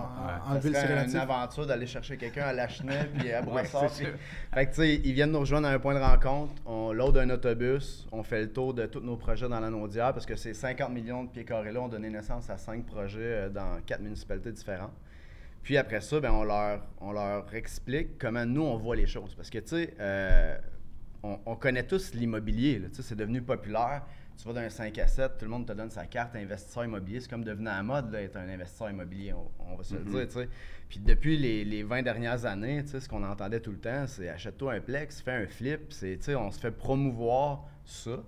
en, 0.47 0.57
ville, 0.57 0.75
c'est 0.75 1.09
une 1.11 1.15
aventure 1.15 1.67
d'aller 1.67 1.85
chercher 1.87 2.17
quelqu'un 2.17 2.43
à 2.45 2.53
Lachenay 2.53 3.09
puis 3.17 3.31
à 3.31 3.41
Brossard. 3.43 3.91
puis-. 3.91 4.07
Fait 4.53 4.65
que, 4.65 4.69
tu 4.71 4.75
sais, 4.77 4.95
ils 4.95 5.13
viennent 5.13 5.31
nous 5.31 5.39
rejoindre 5.39 5.67
à 5.67 5.71
un 5.71 5.79
point 5.79 5.93
de 5.93 5.99
rencontre. 5.99 6.53
On 6.65 6.91
load 6.91 7.17
un 7.17 7.29
autobus. 7.29 8.07
On 8.11 8.23
fait 8.23 8.41
le 8.41 8.51
tour 8.51 8.73
de 8.73 8.85
tous 8.87 9.01
nos 9.01 9.15
projets 9.15 9.47
dans 9.47 9.59
la 9.59 9.69
Naudière 9.69 10.13
parce 10.13 10.25
que 10.25 10.35
ces 10.35 10.53
50 10.53 10.91
millions 10.91 11.23
de 11.23 11.29
pieds 11.29 11.45
carrés-là 11.45 11.81
ont 11.81 11.87
donné 11.87 12.09
naissance 12.09 12.49
à 12.49 12.57
cinq 12.57 12.85
projets 12.85 13.19
euh, 13.21 13.49
dans 13.49 13.79
quatre 13.85 14.01
municipalités 14.01 14.51
différentes. 14.51 14.93
Puis 15.61 15.77
après 15.77 16.01
ça, 16.01 16.19
ben, 16.19 16.31
on, 16.31 16.43
leur, 16.43 16.81
on 17.01 17.11
leur 17.11 17.53
explique 17.53 18.17
comment 18.17 18.45
nous, 18.45 18.63
on 18.63 18.77
voit 18.77 18.95
les 18.95 19.07
choses. 19.07 19.35
Parce 19.35 19.49
que, 19.49 19.59
tu 19.59 19.67
sais, 19.67 19.93
euh, 19.99 20.57
on, 21.21 21.37
on 21.45 21.55
connaît 21.55 21.83
tous 21.83 22.13
l'immobilier. 22.13 22.79
là. 22.79 22.87
Tu 22.89 22.95
sais, 22.95 23.01
C'est 23.03 23.15
devenu 23.15 23.41
populaire. 23.41 24.03
Tu 24.39 24.47
vas 24.47 24.53
d'un 24.53 24.69
5 24.69 24.97
à 24.99 25.07
7, 25.07 25.37
tout 25.37 25.45
le 25.45 25.51
monde 25.51 25.67
te 25.67 25.73
donne 25.73 25.89
sa 25.89 26.05
carte 26.05 26.33
investisseur 26.33 26.85
immobilier. 26.85 27.19
C'est 27.19 27.29
comme 27.29 27.43
devenir 27.43 27.73
à 27.73 27.77
la 27.77 27.83
mode, 27.83 28.09
là, 28.09 28.21
être 28.21 28.37
un 28.37 28.47
investisseur 28.47 28.89
immobilier, 28.89 29.33
on, 29.33 29.51
on 29.59 29.75
va 29.75 29.83
se 29.83 29.95
le 29.95 30.05
dire. 30.05 30.27
tu 30.27 30.33
sais. 30.33 30.49
Puis 30.87 30.99
depuis 30.99 31.37
les, 31.37 31.65
les 31.65 31.83
20 31.83 32.03
dernières 32.03 32.45
années, 32.45 32.85
ce 32.85 33.05
qu'on 33.09 33.23
entendait 33.23 33.59
tout 33.59 33.71
le 33.71 33.79
temps, 33.79 34.07
c'est 34.07 34.29
achète-toi 34.29 34.75
un 34.75 34.79
plex, 34.79 35.21
fais 35.21 35.33
un 35.33 35.47
flip. 35.47 35.93
On 36.37 36.51
se 36.51 36.59
fait 36.59 36.71
promouvoir 36.71 37.65
ça. 37.83 38.23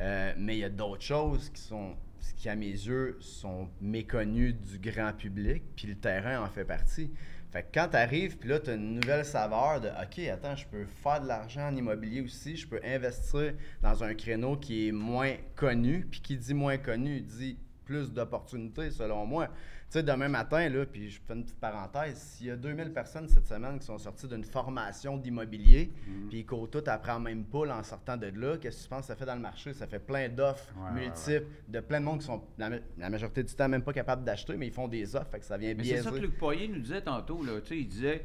Euh, 0.00 0.32
mais 0.38 0.56
il 0.56 0.60
y 0.60 0.64
a 0.64 0.70
d'autres 0.70 1.02
choses 1.02 1.50
qui 1.50 1.60
sont 1.60 1.96
qui, 2.36 2.48
à 2.48 2.56
mes 2.56 2.70
yeux, 2.70 3.16
sont 3.20 3.68
méconnues 3.80 4.52
du 4.52 4.78
grand 4.78 5.12
public, 5.12 5.62
puis 5.76 5.86
le 5.86 5.94
terrain 5.94 6.42
en 6.42 6.48
fait 6.48 6.64
partie. 6.64 7.10
Fait 7.52 7.64
que 7.64 7.68
quand 7.74 7.88
tu 7.88 7.96
arrives, 7.96 8.38
puis 8.38 8.48
là, 8.48 8.58
tu 8.60 8.70
as 8.70 8.74
une 8.74 8.94
nouvelle 8.94 9.26
saveur 9.26 9.78
de 9.78 9.88
OK, 9.88 10.18
attends, 10.26 10.56
je 10.56 10.66
peux 10.66 10.86
faire 10.86 11.20
de 11.20 11.28
l'argent 11.28 11.68
en 11.68 11.76
immobilier 11.76 12.22
aussi, 12.22 12.56
je 12.56 12.66
peux 12.66 12.80
investir 12.82 13.52
dans 13.82 14.02
un 14.02 14.14
créneau 14.14 14.56
qui 14.56 14.88
est 14.88 14.92
moins 14.92 15.34
connu, 15.54 16.06
puis 16.10 16.22
qui 16.22 16.38
dit 16.38 16.54
moins 16.54 16.78
connu, 16.78 17.20
dit 17.20 17.58
plus 17.84 18.10
d'opportunités 18.10 18.90
selon 18.90 19.26
moi. 19.26 19.48
Tu 19.92 19.98
sais, 19.98 20.02
demain 20.02 20.28
matin, 20.28 20.70
là, 20.70 20.86
puis 20.86 21.10
je 21.10 21.20
fais 21.28 21.34
une 21.34 21.42
petite 21.44 21.60
parenthèse, 21.60 22.16
s'il 22.16 22.46
y 22.46 22.50
a 22.50 22.56
2000 22.56 22.94
personnes 22.94 23.28
cette 23.28 23.46
semaine 23.46 23.78
qui 23.78 23.84
sont 23.84 23.98
sorties 23.98 24.26
d'une 24.26 24.42
formation 24.42 25.18
d'immobilier, 25.18 25.92
puis 26.30 26.38
ils 26.38 26.46
courent 26.46 26.70
tout 26.70 26.82
après 26.86 27.20
même 27.20 27.44
poule 27.44 27.70
en 27.70 27.82
sortant 27.82 28.16
de 28.16 28.28
là, 28.28 28.56
qu'est-ce 28.56 28.78
que 28.78 28.82
tu 28.84 28.88
penses 28.88 29.00
que 29.02 29.06
ça 29.08 29.16
fait 29.16 29.26
dans 29.26 29.34
le 29.34 29.42
marché? 29.42 29.74
Ça 29.74 29.86
fait 29.86 29.98
plein 29.98 30.30
d'offres 30.30 30.72
Ouais, 30.78 30.94
ouais, 30.94 31.00
multiples, 31.08 31.44
de 31.68 31.80
plein 31.80 32.00
de 32.00 32.06
monde 32.06 32.20
qui 32.20 32.24
sont, 32.24 32.42
la, 32.56 32.70
ma- 32.70 32.76
la 32.96 33.10
majorité 33.10 33.42
du 33.42 33.54
temps, 33.54 33.68
même 33.68 33.82
pas 33.82 33.92
capables 33.92 34.24
d'acheter, 34.24 34.56
mais 34.56 34.68
ils 34.68 34.72
font 34.72 34.88
des 34.88 35.14
offres, 35.14 35.30
fait 35.30 35.40
que 35.40 35.44
ça 35.44 35.58
vient 35.58 35.74
Mais 35.74 35.84
c'est 35.84 36.02
ça 36.02 36.10
que 36.10 36.16
Luc 36.22 36.38
Poirier 36.38 36.68
nous 36.68 36.80
disait 36.80 37.02
tantôt. 37.02 37.44
Là. 37.44 37.60
Tu 37.60 37.68
sais, 37.68 37.78
Il 37.78 37.88
disait 37.88 38.24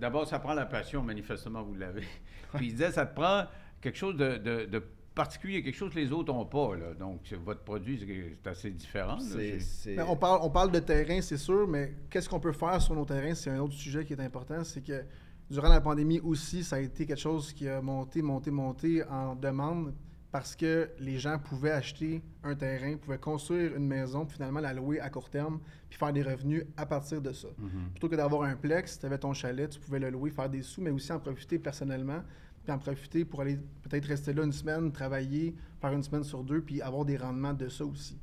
d'abord, 0.00 0.28
ça 0.28 0.38
prend 0.38 0.54
la 0.54 0.66
passion, 0.66 1.02
manifestement, 1.02 1.64
vous 1.64 1.74
l'avez. 1.74 2.04
Puis 2.54 2.66
il 2.68 2.72
disait, 2.74 2.92
ça 2.92 3.06
te 3.06 3.14
prend 3.14 3.46
quelque 3.80 3.98
chose 3.98 4.16
de, 4.16 4.36
de- 4.36 4.66
de 4.66 4.82
particulier, 5.16 5.62
quelque 5.62 5.74
chose 5.74 5.90
que 5.92 5.98
les 5.98 6.12
autres 6.12 6.32
n'ont 6.32 6.46
pas. 6.46 6.76
Là. 6.76 6.94
Donc, 6.94 7.20
votre 7.44 7.62
produit, 7.62 7.98
c'est- 7.98 8.48
assez 8.48 8.70
différent. 8.70 9.18
là. 9.96 10.06
On, 10.06 10.14
parle, 10.16 10.40
on 10.42 10.50
parle 10.50 10.70
de 10.70 10.78
terrain, 10.78 11.20
c'est 11.20 11.38
sûr, 11.38 11.66
mais 11.66 11.94
qu'est-ce 12.10 12.28
qu'on 12.28 12.38
peut 12.38 12.52
faire 12.52 12.80
sur 12.80 12.94
nos 12.94 13.04
terrains, 13.04 13.34
c'est 13.34 13.50
un 13.50 13.58
autre 13.58 13.74
sujet 13.74 14.04
qui 14.04 14.12
est 14.12 14.20
important. 14.20 14.62
C'est 14.62 14.82
que 14.82 15.02
durant 15.50 15.68
la 15.68 15.80
pandémie 15.80 16.20
aussi, 16.20 16.62
ça 16.62 16.76
a 16.76 16.80
été 16.80 17.06
quelque 17.06 17.18
chose 17.18 17.52
qui 17.52 17.68
a 17.68 17.80
monté, 17.82 18.22
monté, 18.22 18.50
monté 18.52 19.02
en 19.04 19.34
demande 19.34 19.94
parce 20.30 20.54
que 20.54 20.90
les 20.98 21.18
gens 21.18 21.38
pouvaient 21.38 21.70
acheter 21.70 22.20
un 22.44 22.54
terrain, 22.54 22.96
pouvaient 22.98 23.16
construire 23.18 23.74
une 23.74 23.86
maison, 23.86 24.26
puis 24.26 24.34
finalement 24.36 24.60
la 24.60 24.74
louer 24.74 25.00
à 25.00 25.08
court 25.08 25.30
terme, 25.30 25.60
puis 25.88 25.98
faire 25.98 26.12
des 26.12 26.22
revenus 26.22 26.64
à 26.76 26.84
partir 26.84 27.22
de 27.22 27.32
ça. 27.32 27.48
Plutôt 27.92 28.08
que 28.10 28.16
d'avoir 28.16 28.42
un 28.42 28.54
plex, 28.54 28.98
tu 28.98 29.06
avais 29.06 29.16
ton 29.18 29.32
chalet, 29.32 29.70
tu 29.70 29.80
pouvais 29.80 29.98
le 30.00 30.10
louer, 30.10 30.30
faire 30.30 30.50
des 30.50 30.62
sous, 30.62 30.82
mais 30.82 30.90
aussi 30.90 31.10
en 31.10 31.18
profiter 31.20 31.58
personnellement, 31.58 32.22
puis 32.66 32.72
en 32.74 32.78
profiter 32.78 33.24
pour 33.24 33.40
aller 33.42 33.58
peut-être 33.88 34.06
rester 34.06 34.32
là 34.32 34.42
une 34.42 34.52
semaine, 34.52 34.90
travailler, 34.90 35.54
faire 35.80 35.92
une 35.92 36.02
semaine 36.02 36.24
sur 36.24 36.42
deux, 36.42 36.60
puis 36.60 36.82
avoir 36.82 37.04
des 37.04 37.16
rendements 37.16 37.54
de 37.54 37.68
ça 37.68 37.84
aussi. 37.84 38.18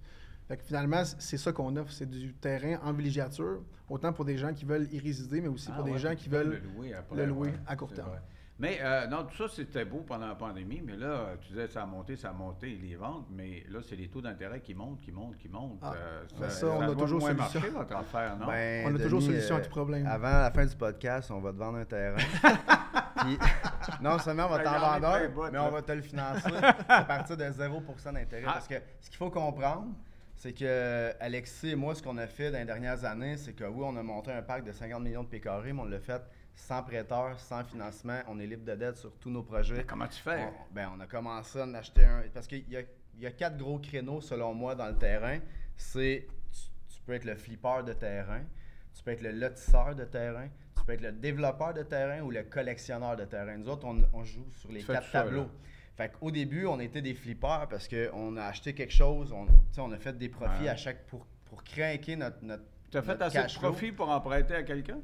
Fait 0.49 0.57
que 0.57 0.63
finalement, 0.63 1.03
c'est 1.05 1.37
ça 1.37 1.53
qu'on 1.53 1.75
offre, 1.77 1.91
c'est 1.93 2.09
du 2.09 2.33
terrain 2.33 2.77
en 2.83 2.91
villégiature, 2.91 3.61
autant 3.89 4.11
pour 4.11 4.25
des 4.25 4.37
gens 4.37 4.53
qui 4.53 4.65
veulent 4.65 4.89
y 4.91 4.99
résider, 4.99 5.39
mais 5.39 5.47
aussi 5.47 5.69
Ah 5.71 5.75
pour 5.75 5.85
des 5.85 5.91
ouais, 5.93 5.97
gens 5.97 6.09
puis 6.09 6.17
qui 6.17 6.29
veulent 6.29 6.61
le 6.61 6.73
louer, 6.75 6.93
après, 6.93 7.15
le 7.15 7.25
louer 7.25 7.49
ouais, 7.49 7.59
à 7.65 7.75
court 7.77 7.93
terme. 7.93 8.09
vrai. 8.09 8.19
Mais 8.59 8.77
euh, 8.81 9.07
non, 9.07 9.23
tout 9.23 9.35
ça, 9.35 9.53
c'était 9.55 9.83
beau 9.83 10.03
pendant 10.05 10.27
la 10.27 10.35
pandémie, 10.35 10.81
mais 10.85 10.95
là, 10.95 11.35
tu 11.41 11.49
disais, 11.53 11.67
ça 11.67 11.81
a 11.83 11.85
monté, 11.87 12.15
ça 12.15 12.29
a 12.29 12.33
monté, 12.33 12.77
les 12.81 12.95
ventes, 12.95 13.25
mais 13.31 13.63
là, 13.71 13.79
c'est 13.81 13.95
les 13.95 14.09
taux 14.09 14.21
d'intérêt 14.21 14.59
qui 14.61 14.75
montent, 14.75 14.99
qui 15.01 15.11
montent, 15.11 15.37
qui 15.37 15.49
montent. 15.49 15.79
Ah, 15.81 15.93
Euh, 15.95 16.23
ben 16.39 16.49
ça, 16.49 16.67
on 16.67 16.81
a 16.81 16.93
toujours 16.95 17.19
moins 17.19 17.35
solution. 17.35 17.59
marcher, 17.61 17.69
votre 17.73 17.95
affaire, 17.95 18.37
non? 18.37 18.45
Ben, 18.45 18.85
On 18.91 18.95
a 18.95 18.99
toujours 18.99 19.19
Denis, 19.21 19.31
solution 19.31 19.55
à 19.55 19.59
euh, 19.59 19.63
tout 19.63 19.69
problème. 19.69 20.05
Avant 20.05 20.29
la 20.29 20.51
fin 20.51 20.65
du 20.65 20.75
podcast, 20.75 21.31
on 21.31 21.39
va 21.39 21.51
te 21.51 21.57
vendre 21.57 21.77
un 21.79 21.85
terrain. 21.85 22.17
Puis, 23.23 23.37
non 24.01 24.19
seulement 24.19 24.45
on 24.45 24.49
va 24.49 24.59
t'en 24.59 24.79
vendre 24.79 25.07
un, 25.07 25.51
mais 25.51 25.59
on 25.59 25.71
va 25.71 25.81
te 25.81 25.91
le 25.91 26.01
financer 26.01 26.51
à 26.87 27.03
partir 27.03 27.37
de 27.37 27.43
0% 27.43 28.13
d'intérêt. 28.13 28.45
Ah. 28.47 28.53
Parce 28.53 28.67
que 28.67 28.75
ce 29.01 29.09
qu'il 29.09 29.17
faut 29.17 29.29
comprendre, 29.29 29.93
c'est 30.35 30.53
que 30.53 31.13
Alexis 31.19 31.69
et 31.69 31.75
moi, 31.75 31.95
ce 31.95 32.03
qu'on 32.03 32.17
a 32.17 32.27
fait 32.27 32.51
dans 32.51 32.59
les 32.59 32.65
dernières 32.65 33.05
années, 33.05 33.37
c'est 33.37 33.53
que 33.53 33.63
oui, 33.63 33.83
on 33.85 33.95
a 33.95 34.03
monté 34.03 34.31
un 34.31 34.41
parc 34.41 34.63
de 34.63 34.71
50 34.71 35.01
millions 35.01 35.23
de 35.23 35.29
pieds 35.29 35.39
carrés, 35.39 35.73
mais 35.73 35.81
on 35.81 35.85
l'a 35.85 35.99
fait 35.99 36.21
sans 36.55 36.83
prêteur, 36.83 37.39
sans 37.39 37.63
financement. 37.63 38.19
On 38.27 38.39
est 38.39 38.47
libre 38.47 38.65
de 38.65 38.75
dette 38.75 38.97
sur 38.97 39.13
tous 39.13 39.29
nos 39.29 39.43
projets. 39.43 39.83
Comment 39.85 40.07
tu 40.07 40.21
fais? 40.21 40.45
On, 40.45 40.73
ben, 40.73 40.91
on 40.95 40.99
a 40.99 41.07
commencé 41.07 41.59
à 41.59 41.63
en 41.63 41.73
acheter 41.73 42.05
un. 42.05 42.23
Parce 42.33 42.47
qu'il 42.47 42.69
y 42.69 42.77
a, 42.77 42.81
il 43.15 43.21
y 43.21 43.25
a 43.25 43.31
quatre 43.31 43.57
gros 43.57 43.79
créneaux, 43.79 44.21
selon 44.21 44.53
moi, 44.53 44.75
dans 44.75 44.87
le 44.87 44.97
terrain. 44.97 45.39
C'est 45.75 46.27
tu, 46.51 46.61
tu 46.95 47.01
peux 47.05 47.13
être 47.13 47.25
le 47.25 47.35
flipper 47.35 47.83
de 47.85 47.93
terrain, 47.93 48.41
tu 48.93 49.03
peux 49.03 49.11
être 49.11 49.21
le 49.21 49.31
lotisseur 49.31 49.95
de 49.95 50.05
terrain, 50.05 50.47
tu 50.83 50.87
peux 50.87 50.93
être 50.93 51.01
le 51.01 51.13
développeur 51.13 51.73
de 51.73 51.81
terrain 51.83 52.19
ou 52.23 52.29
le 52.29 52.43
collectionneur 52.43 53.15
de 53.15 53.23
terrain. 53.23 53.55
Nous 53.57 53.69
autres, 53.69 53.85
on, 53.87 54.01
on 54.11 54.23
joue 54.25 54.45
sur 54.51 54.69
les 54.69 54.81
Tu 54.81 54.87
quatre 54.87 55.07
ça, 55.09 55.23
tableaux. 55.23 55.43
là. 55.43 55.47
Fait 55.95 56.11
qu'au 56.11 56.29
début, 56.29 56.65
on 56.65 56.77
était 56.81 57.01
des 57.01 57.13
flippers 57.13 57.67
parce 57.69 57.87
qu'on 57.87 58.35
a 58.35 58.43
acheté 58.45 58.73
quelque 58.73 58.91
chose, 58.93 59.31
on, 59.77 59.91
a 59.91 59.97
fait 59.97 60.17
des 60.17 60.27
profits 60.27 60.63
Ouais. 60.63 60.69
à 60.69 60.75
chaque. 60.75 61.05
pour, 61.05 61.25
pour 61.45 61.63
craquer 61.63 62.17
notre. 62.17 62.37
notre 62.43 62.63
Tu 62.91 62.97
as 62.97 63.01
fait 63.01 63.11
notre 63.11 63.23
assez 63.23 63.37
de 63.37 63.41
cash 63.43 63.59
flow. 63.59 63.69
profit 63.69 63.91
pour 63.93 64.09
en 64.09 64.19
prêter 64.19 64.55
à 64.55 64.63
quelqu'un? 64.63 64.99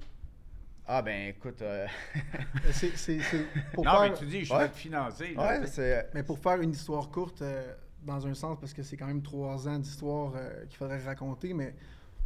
Ah, 0.85 1.01
ben 1.01 1.29
écoute. 1.29 1.61
euh, 1.61 1.87
C'est- 2.71 2.97
c'est- 2.97 3.19
c'est 3.21 3.45
pour 3.73 3.85
Non, 3.85 3.91
faire- 3.91 4.01
mais 4.01 4.13
tu 4.17 4.25
dis, 4.25 4.43
je 4.43 4.51
Ouais. 4.53 4.63
vais 4.63 4.69
te 4.69 4.75
financer. 4.77 5.33
là, 5.35 5.59
ouais, 5.61 5.67
c'est. 5.67 6.09
Mais 6.13 6.23
pour 6.23 6.39
faire 6.39 6.59
une 6.59 6.71
histoire 6.71 7.09
courte, 7.09 7.41
euh, 7.41 7.73
dans 8.03 8.25
un 8.27 8.33
sens, 8.33 8.57
parce 8.59 8.73
que 8.73 8.81
c'est 8.83 8.97
quand 8.97 9.05
même 9.07 9.21
trois 9.21 9.67
ans 9.67 9.77
d'histoire 9.79 10.33
euh, 10.35 10.65
qu'il 10.65 10.77
faudrait 10.77 11.01
raconter, 11.03 11.53
mais 11.53 11.73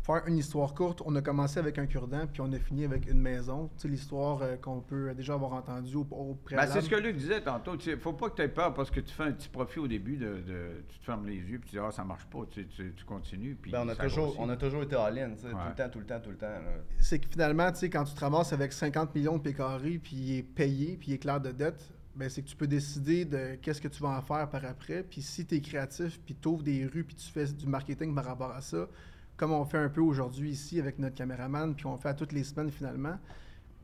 faire 0.03 0.21
une 0.27 0.37
histoire 0.37 0.73
courte, 0.73 1.01
on 1.05 1.15
a 1.15 1.21
commencé 1.21 1.59
avec 1.59 1.77
un 1.79 1.85
cure-dent, 1.85 2.27
puis 2.27 2.41
on 2.41 2.51
a 2.51 2.59
fini 2.59 2.83
avec 2.83 3.09
une 3.09 3.21
maison. 3.21 3.69
Tu 3.77 3.83
sais, 3.83 3.87
l'histoire 3.87 4.41
euh, 4.41 4.57
qu'on 4.57 4.81
peut 4.81 5.13
déjà 5.15 5.33
avoir 5.35 5.53
entendue 5.53 5.95
au, 5.95 6.07
au 6.11 6.33
Ben, 6.33 6.39
préalable. 6.43 6.71
c'est 6.73 6.81
ce 6.81 6.89
que 6.89 6.95
Luc 6.97 7.15
disait 7.15 7.41
tantôt. 7.41 7.75
Il 7.77 7.91
ne 7.91 7.95
faut 7.95 8.11
pas 8.13 8.29
que 8.29 8.35
tu 8.35 8.41
aies 8.41 8.49
peur 8.49 8.73
parce 8.73 8.91
que 8.91 8.99
tu 8.99 9.13
fais 9.13 9.23
un 9.23 9.31
petit 9.31 9.47
profit 9.49 9.79
au 9.79 9.87
début, 9.87 10.17
de, 10.17 10.25
de- 10.41 10.83
tu 10.89 10.99
te 10.99 11.05
fermes 11.05 11.25
les 11.25 11.37
yeux 11.37 11.57
puis 11.59 11.69
tu 11.69 11.75
dis 11.77 11.79
Ah, 11.79 11.91
ça 11.91 12.03
marche 12.03 12.25
pas. 12.25 12.39
Tu, 12.51 12.67
tu- 12.67 12.93
tu 12.93 13.05
continues. 13.05 13.55
Puis 13.61 13.71
Ben, 13.71 13.83
on, 13.85 13.89
a 13.89 13.95
toujours, 13.95 14.25
grossit. 14.25 14.41
on 14.41 14.49
a 14.49 14.57
toujours 14.57 14.83
été 14.83 14.95
all-in, 14.95 15.29
tout 15.35 15.47
le 15.47 15.75
temps, 15.75 15.89
tout 15.89 15.99
le 15.99 16.05
temps, 16.05 16.19
tout 16.19 16.29
le 16.31 16.37
temps. 16.37 16.47
c'est 16.99 17.19
que 17.19 17.27
finalement, 17.29 17.71
tu 17.71 17.79
sais, 17.79 17.89
quand 17.89 18.03
tu 18.03 18.13
te 18.13 18.19
ramasses 18.19 18.51
avec 18.53 18.73
50 18.73 19.15
millions 19.15 19.37
de 19.37 19.51
carrés, 19.51 19.99
puis 20.03 20.15
il 20.17 20.37
est 20.39 20.43
payé, 20.43 20.97
puis 20.99 21.11
il 21.11 21.13
est 21.15 21.19
clair 21.19 21.39
de 21.39 21.51
dette, 21.51 21.89
ben 22.15 22.29
c'est 22.29 22.41
que 22.43 22.47
tu 22.49 22.55
peux 22.55 22.67
décider 22.67 23.25
de 23.25 23.55
qu'est-ce 23.61 23.81
que 23.81 23.87
tu 23.87 24.03
vas 24.03 24.09
en 24.17 24.21
faire 24.21 24.47
par 24.49 24.63
après. 24.65 25.01
Puis 25.03 25.21
si 25.21 25.45
tu 25.45 25.55
es 25.55 25.61
créatif, 25.61 26.19
puis 26.25 26.35
tu 26.35 26.47
ouvres 26.47 26.61
des 26.61 26.85
rues, 26.85 27.03
puis 27.05 27.15
tu 27.15 27.27
fais 27.31 27.45
du 27.45 27.65
marketing 27.65 28.13
par 28.13 28.25
rapport 28.25 28.51
à 28.51 28.61
ça, 28.61 28.87
comme 29.37 29.51
on 29.51 29.65
fait 29.65 29.77
un 29.77 29.89
peu 29.89 30.01
aujourd'hui 30.01 30.51
ici 30.51 30.79
avec 30.79 30.99
notre 30.99 31.15
caméraman, 31.15 31.75
puis 31.75 31.85
on 31.85 31.97
fait 31.97 32.13
toutes 32.15 32.31
les 32.31 32.43
semaines 32.43 32.71
finalement, 32.71 33.17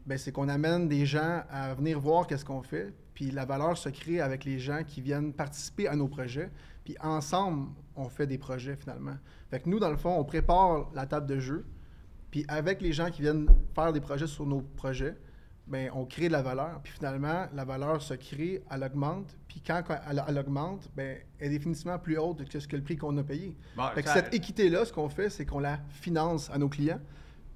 ben 0.06 0.18
c'est 0.18 0.32
qu'on 0.32 0.50
amène 0.50 0.88
des 0.88 1.06
gens 1.06 1.44
à 1.50 1.74
venir 1.74 2.00
voir 2.00 2.28
qu'est-ce 2.28 2.46
qu'on 2.46 2.62
fait, 2.62 2.94
puis 3.14 3.32
la 3.32 3.46
valeur 3.46 3.78
se 3.78 3.90
crée 3.90 4.22
avec 4.22 4.46
les 4.46 4.60
gens 4.60 4.84
qui 4.84 5.02
viennent 5.02 5.34
participer 5.34 5.88
à 5.88 5.96
nos 5.96 6.08
projets, 6.08 6.50
puis 6.84 6.96
ensemble, 7.02 7.70
on 7.96 8.10
fait 8.10 8.28
des 8.28 8.38
projets 8.38 8.76
finalement. 8.76 9.18
Nous, 9.66 9.80
dans 9.80 9.90
le 9.90 9.98
fond, 9.98 10.16
on 10.18 10.24
prépare 10.24 10.90
la 10.94 11.06
table 11.06 11.28
de 11.28 11.40
jeu, 11.40 11.66
puis 12.32 12.46
avec 12.48 12.82
les 12.82 12.94
gens 12.94 13.10
qui 13.10 13.22
viennent 13.22 13.48
faire 13.74 13.92
des 13.92 14.00
projets 14.00 14.28
sur 14.28 14.46
nos 14.46 14.62
projets, 14.62 15.16
ben, 15.70 15.90
on 15.94 16.06
crée 16.06 16.28
de 16.28 16.34
la 16.34 16.42
valeur. 16.42 16.80
Puis 16.84 16.94
finalement, 16.94 17.46
la 17.54 17.64
valeur 17.64 18.02
se 18.02 18.14
crée, 18.16 18.64
elle 18.72 18.84
augmente. 18.84 19.38
Puis 19.48 19.62
quand 19.66 19.82
elle, 20.10 20.24
elle 20.28 20.38
augmente, 20.40 20.90
ben, 20.96 21.18
elle 21.40 21.48
est 21.48 21.50
définitivement 21.58 21.98
plus 22.00 22.18
haute 22.18 22.48
que 22.50 22.60
ce 22.60 22.68
que 22.68 22.76
le 22.76 22.82
prix 22.84 22.98
qu'on 22.98 23.16
a 23.18 23.24
payé. 23.24 23.56
Bon, 23.78 23.88
Fait 23.94 24.04
que 24.04 24.10
cette 24.10 24.34
équité-là, 24.34 24.84
ce 24.86 24.92
qu'on 24.92 25.10
fait, 25.10 25.30
c'est 25.30 25.46
qu'on 25.46 25.60
la 25.60 25.78
finance 25.92 26.50
à 26.50 26.58
nos 26.58 26.70
clients. 26.70 27.00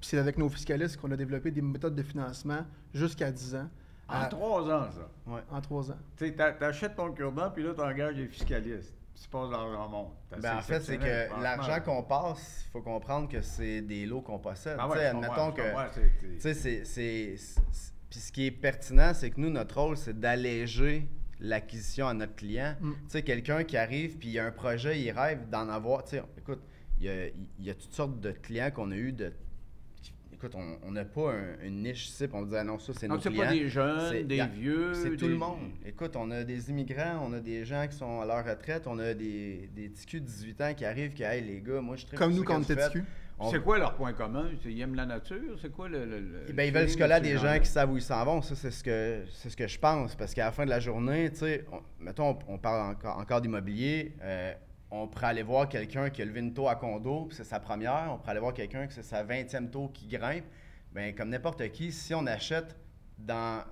Puis 0.00 0.08
c'est 0.10 0.18
avec 0.18 0.38
nos 0.38 0.48
fiscalistes 0.48 0.96
qu'on 1.00 1.10
a 1.10 1.16
développé 1.16 1.50
des 1.50 1.62
méthodes 1.62 1.94
de 1.94 2.02
financement 2.02 2.64
jusqu'à 2.92 3.30
10 3.32 3.54
ans, 3.56 3.68
En 4.08 4.20
à- 4.20 4.26
trois 4.26 4.62
ans, 4.70 4.86
ça. 4.92 5.42
en 5.50 5.60
3 5.60 5.90
ans. 5.90 5.96
Tu 6.16 6.26
sais, 6.26 6.32
t'a- 6.32 6.52
t'achètes 6.52 6.94
ton 6.94 7.10
cure-dent, 7.12 7.50
puis 7.50 7.62
là, 7.62 7.72
tu 7.74 7.80
engages 7.80 8.16
des 8.16 8.26
fiscalistes. 8.28 8.94
Tu 9.20 9.28
passes 9.28 9.50
l'argent 9.50 9.88
monde. 9.88 10.08
Ben, 10.40 10.58
en 10.58 10.60
fait, 10.60 10.80
c'est 10.80 10.98
que 10.98 11.42
l'argent 11.42 11.80
qu'on 11.84 12.02
passe, 12.02 12.64
il 12.66 12.70
faut 12.72 12.82
comprendre 12.82 13.28
que 13.28 13.40
c'est 13.40 13.80
des 13.80 14.04
lots 14.06 14.20
qu'on 14.20 14.38
possède. 14.40 14.76
Ah 14.78 14.88
Tu 14.92 14.98
sais, 14.98 15.06
admettons 15.06 15.52
que. 15.52 15.62
c'est- 16.84 17.54
Puis 18.14 18.20
ce 18.22 18.30
qui 18.30 18.46
est 18.46 18.52
pertinent, 18.52 19.12
c'est 19.12 19.30
que 19.30 19.40
nous, 19.40 19.50
notre 19.50 19.80
rôle, 19.80 19.96
c'est 19.96 20.16
d'alléger 20.20 21.08
l'acquisition 21.40 22.06
à 22.06 22.14
notre 22.14 22.36
client. 22.36 22.76
Mm. 22.80 22.92
Tu 22.92 22.98
sais, 23.08 23.22
quelqu'un 23.22 23.64
qui 23.64 23.76
arrive, 23.76 24.18
puis 24.18 24.28
il 24.28 24.38
a 24.38 24.46
un 24.46 24.52
projet, 24.52 25.00
il 25.00 25.10
rêve 25.10 25.48
d'en 25.50 25.68
avoir. 25.68 26.04
Tu 26.04 26.10
sais, 26.10 26.22
écoute, 26.38 26.60
il 27.00 27.06
y 27.06 27.08
a, 27.08 27.26
il 27.26 27.64
y 27.64 27.70
a 27.70 27.74
toutes 27.74 27.92
sortes 27.92 28.20
de 28.20 28.30
clients 28.30 28.70
qu'on 28.72 28.92
a 28.92 28.96
eu 28.96 29.10
de. 29.10 29.32
Écoute, 30.32 30.54
on 30.54 30.92
n'a 30.92 31.04
pas 31.04 31.32
un- 31.32 31.66
une 31.66 31.82
niche 31.82 32.08
puis 32.16 32.28
on 32.34 32.42
dit, 32.42 32.54
ah 32.56 32.62
non, 32.62 32.78
ça, 32.78 32.92
c'est 32.96 33.08
nos 33.08 33.18
clients. 33.18 33.46
pas 33.46 33.50
des 33.52 33.68
jeunes, 33.68 34.26
des 34.28 34.46
vieux. 34.46 34.94
C'est 34.94 35.16
tout 35.16 35.26
le 35.26 35.36
monde. 35.36 35.72
Écoute, 35.84 36.14
on 36.14 36.30
a 36.30 36.44
des 36.44 36.70
immigrants, 36.70 37.26
on 37.28 37.32
a 37.32 37.40
des 37.40 37.64
gens 37.64 37.84
qui 37.90 37.96
sont 37.96 38.20
à 38.20 38.26
leur 38.26 38.44
retraite, 38.44 38.86
on 38.86 39.00
a 39.00 39.12
des, 39.12 39.68
des 39.74 39.90
TQ 39.90 40.20
de 40.20 40.26
18 40.26 40.60
ans 40.60 40.74
qui 40.74 40.84
arrivent, 40.84 41.14
qui, 41.14 41.24
hey 41.24 41.42
les 41.42 41.60
gars, 41.60 41.80
moi 41.80 41.96
je 41.96 42.06
tripe 42.06 42.16
Comme 42.16 42.30
sur 42.30 42.42
nous 42.42 42.46
quand 42.46 42.58
on 42.58 42.62
était. 42.62 42.76
TQ. 42.76 43.02
C'est 43.50 43.62
quoi 43.62 43.78
leur 43.78 43.94
point 43.94 44.12
commun? 44.12 44.48
Ils 44.64 44.80
aiment 44.80 44.94
la 44.94 45.06
nature? 45.06 45.58
C'est 45.60 45.70
quoi 45.72 45.88
le. 45.88 46.04
le- 46.04 46.20
le- 46.20 46.44
Eh 46.48 46.52
ben, 46.52 46.64
ils 46.68 46.72
le 46.72 46.80
veulent 46.80 46.88
se 46.88 46.96
coller 46.96 47.12
à 47.14 47.18
que 47.20 47.24
des 47.24 47.36
gens 47.36 47.54
en 47.54 47.58
qui 47.58 47.66
savent 47.66 47.90
où 47.90 47.96
ils 47.96 48.02
s'en 48.02 48.24
vont. 48.24 48.40
Ça, 48.42 48.54
c'est 48.54 48.70
ce 48.70 48.84
que 48.84 49.24
c'est 49.32 49.50
ce 49.50 49.56
que 49.56 49.66
je 49.66 49.78
pense. 49.78 50.14
Parce 50.14 50.32
qu'à 50.34 50.44
la 50.46 50.52
fin 50.52 50.64
de 50.64 50.70
la 50.70 50.80
journée, 50.80 51.30
tu 51.30 51.38
sais, 51.38 51.64
on- 51.72 51.80
mettons, 51.98 52.30
on, 52.48 52.54
on 52.54 52.58
parle 52.58 52.92
encore, 52.92 53.18
encore 53.18 53.40
d'immobilier. 53.40 54.14
euh, 54.22 54.54
on 54.90 55.08
pourrait 55.08 55.26
aller 55.26 55.42
voir 55.42 55.68
quelqu'un 55.68 56.08
qui 56.10 56.22
a 56.22 56.24
levé 56.24 56.38
une 56.38 56.54
tour 56.54 56.70
à 56.70 56.76
condo, 56.76 57.24
puis 57.24 57.36
c'est 57.36 57.42
sa 57.44 57.58
première. 57.58 58.10
On 58.12 58.18
pourrait 58.18 58.30
aller 58.30 58.40
voir 58.40 58.54
quelqu'un 58.54 58.86
qui 58.86 58.94
c'est 58.94 59.02
sa 59.02 59.24
20e 59.24 59.68
tour 59.68 59.92
qui 59.92 60.06
grimpe. 60.06 60.44
Bien, 60.94 61.12
comme 61.12 61.30
n'importe 61.30 61.68
qui, 61.72 61.90
si 61.90 62.14
on 62.14 62.24
achète 62.28 62.76
dans 63.18 63.64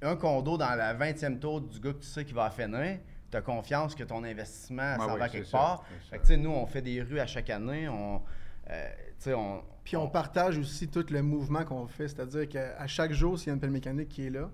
un 0.00 0.16
condo 0.16 0.56
dans 0.56 0.74
la 0.74 0.94
20e 0.94 1.38
tour 1.38 1.60
du 1.60 1.78
gars 1.80 1.92
que 1.92 1.98
tu 1.98 2.06
sais 2.06 2.24
qui 2.24 2.32
va 2.32 2.48
finir, 2.48 2.98
tu 3.30 3.36
as 3.36 3.42
confiance 3.42 3.94
que 3.94 4.04
ton 4.04 4.24
investissement 4.24 4.96
s'en 4.96 5.16
va 5.18 5.28
quelque 5.28 5.44
ça, 5.46 5.58
part. 5.58 5.84
Fait 6.08 6.16
que, 6.16 6.22
tu 6.22 6.28
sais, 6.28 6.36
nous, 6.38 6.50
on 6.50 6.64
fait 6.66 6.80
des 6.80 7.02
rues 7.02 7.20
à 7.20 7.26
chaque 7.26 7.50
année. 7.50 7.86
On, 7.90 8.22
euh, 8.70 9.34
on, 9.34 9.60
Puis 9.84 9.96
on 9.96 10.08
partage 10.08 10.58
aussi 10.58 10.88
tout 10.88 11.04
le 11.10 11.22
mouvement 11.22 11.64
qu'on 11.64 11.86
fait, 11.86 12.08
c'est-à-dire 12.08 12.48
qu'à 12.48 12.86
chaque 12.86 13.12
jour, 13.12 13.38
s'il 13.38 13.48
y 13.48 13.50
a 13.50 13.54
une 13.54 13.60
pelle 13.60 13.70
mécanique 13.70 14.08
qui 14.08 14.26
est 14.26 14.30
là, 14.30 14.50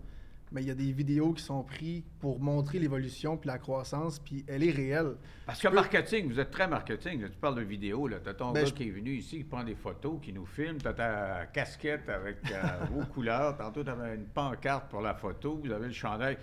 ben, 0.51 0.61
il 0.61 0.67
y 0.67 0.71
a 0.71 0.75
des 0.75 0.93
vidéos 0.93 1.33
qui 1.33 1.43
sont 1.43 1.63
prises 1.63 2.03
pour 2.21 2.39
montrer 2.39 2.79
l'évolution 2.79 3.39
puis 3.39 3.49
la 3.49 3.57
croissance, 3.57 4.19
puis 4.19 4.45
elle 4.47 4.63
est 4.63 4.71
réelle. 4.71 5.17
Parce 5.47 5.59
que 5.63 5.69
marketing, 5.69 6.29
vous 6.31 6.39
êtes 6.39 6.51
très 6.51 6.69
marketing. 6.69 7.23
là. 7.23 7.29
Tu 7.31 7.39
parles 7.39 7.55
de 7.57 7.63
vidéo. 7.63 8.07
Tu 8.07 8.29
as 8.29 8.35
ton 8.35 8.53
Ben, 8.53 8.61
gars 8.61 8.67
je- 8.69 8.75
qui 8.75 8.87
est 8.89 8.91
venu 8.91 9.13
ici, 9.15 9.39
qui 9.39 9.45
prend 9.45 9.65
des 9.65 9.75
photos, 9.75 10.19
qui 10.21 10.31
nous 10.31 10.45
filme. 10.45 10.77
Tu 10.77 10.87
as 10.87 10.93
ta 10.93 11.47
casquette 11.47 12.07
avec 12.11 12.37
euh, 12.53 12.85
vos 12.93 13.07
couleurs. 13.07 13.57
Tantôt, 13.57 13.83
tu 13.83 13.89
avais 13.89 14.15
une 14.17 14.27
pancarte 14.27 14.91
pour 14.91 15.01
la 15.01 15.15
photo. 15.15 15.59
Vous 15.65 15.73
avez 15.73 15.87
le 15.87 15.93
chandail. 15.95 16.37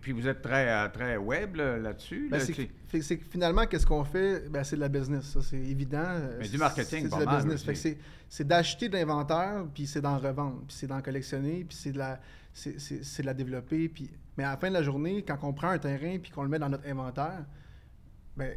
Puis 0.00 0.12
vous 0.12 0.28
êtes 0.28 0.40
très, 0.40 0.68
euh, 0.70 0.88
très 0.88 1.16
web 1.16 1.56
là, 1.56 1.76
là-dessus. 1.78 2.28
Ben, 2.30 2.38
là, 2.38 2.44
c'est 2.44 3.02
c'est 3.02 3.16
que 3.18 3.24
finalement, 3.24 3.66
qu'est-ce 3.66 3.86
qu'on 3.86 4.04
fait? 4.04 4.48
Ben, 4.48 4.62
c'est 4.62 4.76
de 4.76 4.80
la 4.80 4.88
business, 4.88 5.24
ça, 5.24 5.40
c'est 5.42 5.56
évident. 5.56 6.04
Mais 6.38 6.44
C'est- 6.44 6.50
du 6.52 6.58
marketing, 6.58 7.04
c'est 7.04 7.08
pas 7.10 7.20
de 7.20 7.24
la 7.24 7.36
business. 7.36 7.54
aussi. 7.56 7.64
Fait 7.66 7.72
que 7.72 7.78
c'est- 7.78 7.98
c'est 8.28 8.46
d'acheter 8.46 8.88
de 8.88 8.94
l'inventaire, 8.94 9.64
puis 9.74 9.86
c'est 9.88 10.00
d'en 10.00 10.16
revendre, 10.18 10.62
puis 10.66 10.76
c'est 10.78 10.86
d'en 10.86 11.02
collectionner, 11.02 11.64
puis 11.64 11.76
c'est 11.76 11.92
de 11.92 11.98
la 11.98 12.20
c'est- 12.52 12.78
c'est 12.78 13.04
c'est 13.04 13.22
de 13.22 13.26
la 13.26 13.34
développer. 13.34 13.88
Puis... 13.88 14.10
Mais 14.36 14.44
à 14.44 14.50
la 14.50 14.56
fin 14.56 14.68
de 14.68 14.74
la 14.74 14.82
journée, 14.82 15.22
quand 15.24 15.38
on 15.42 15.52
prend 15.52 15.70
un 15.70 15.78
terrain 15.78 16.18
puis 16.18 16.30
qu'on 16.30 16.42
le 16.44 16.48
met 16.48 16.58
dans 16.60 16.68
notre 16.68 16.86
inventaire, 16.88 17.44
ben, 18.36 18.56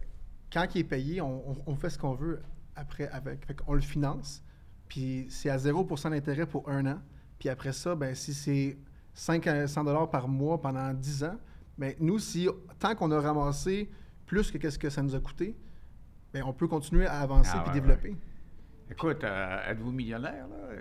quand 0.53 0.67
il 0.75 0.81
est 0.81 0.83
payé, 0.83 1.19
on, 1.21 1.51
on- 1.51 1.57
on 1.65 1.75
fait 1.75 1.89
ce 1.89 1.97
qu'on 1.97 2.13
veut 2.13 2.41
après 2.75 3.07
avec. 3.09 3.43
Fait 3.45 3.55
qu'on 3.55 3.73
le 3.73 3.81
finance, 3.81 4.43
puis 4.87 5.25
c'est 5.29 5.49
à 5.49 5.57
0% 5.57 6.09
d'intérêt 6.11 6.45
pour 6.45 6.69
un 6.69 6.85
an. 6.85 6.99
Puis 7.39 7.49
après 7.49 7.73
ça, 7.73 7.95
ben, 7.95 8.13
si 8.13 8.33
c'est 8.35 8.77
500 9.13 9.83
dollars 9.83 10.09
par 10.09 10.27
mois 10.27 10.59
pendant 10.61 10.93
10 10.93 11.23
ans, 11.25 11.37
ben, 11.77 11.93
nous, 11.99 12.19
si 12.19 12.47
tant 12.79 12.95
qu'on 12.95 13.11
a 13.11 13.19
ramassé 13.19 13.89
plus 14.25 14.51
que 14.51 14.69
ce 14.69 14.77
que 14.79 14.89
ça 14.89 15.01
nous 15.01 15.15
a 15.15 15.19
coûté, 15.19 15.55
ben, 16.33 16.43
on 16.45 16.53
peut 16.53 16.67
continuer 16.67 17.05
à 17.07 17.19
avancer 17.19 17.51
Ah, 17.55 17.61
puis 17.61 17.73
ouais, 17.73 17.81
développer. 17.81 18.15
Écoute, 18.89 19.23
euh, 19.23 19.69
êtes-vous 19.71 19.91
millionnaire, 19.91 20.47
là? 20.47 20.75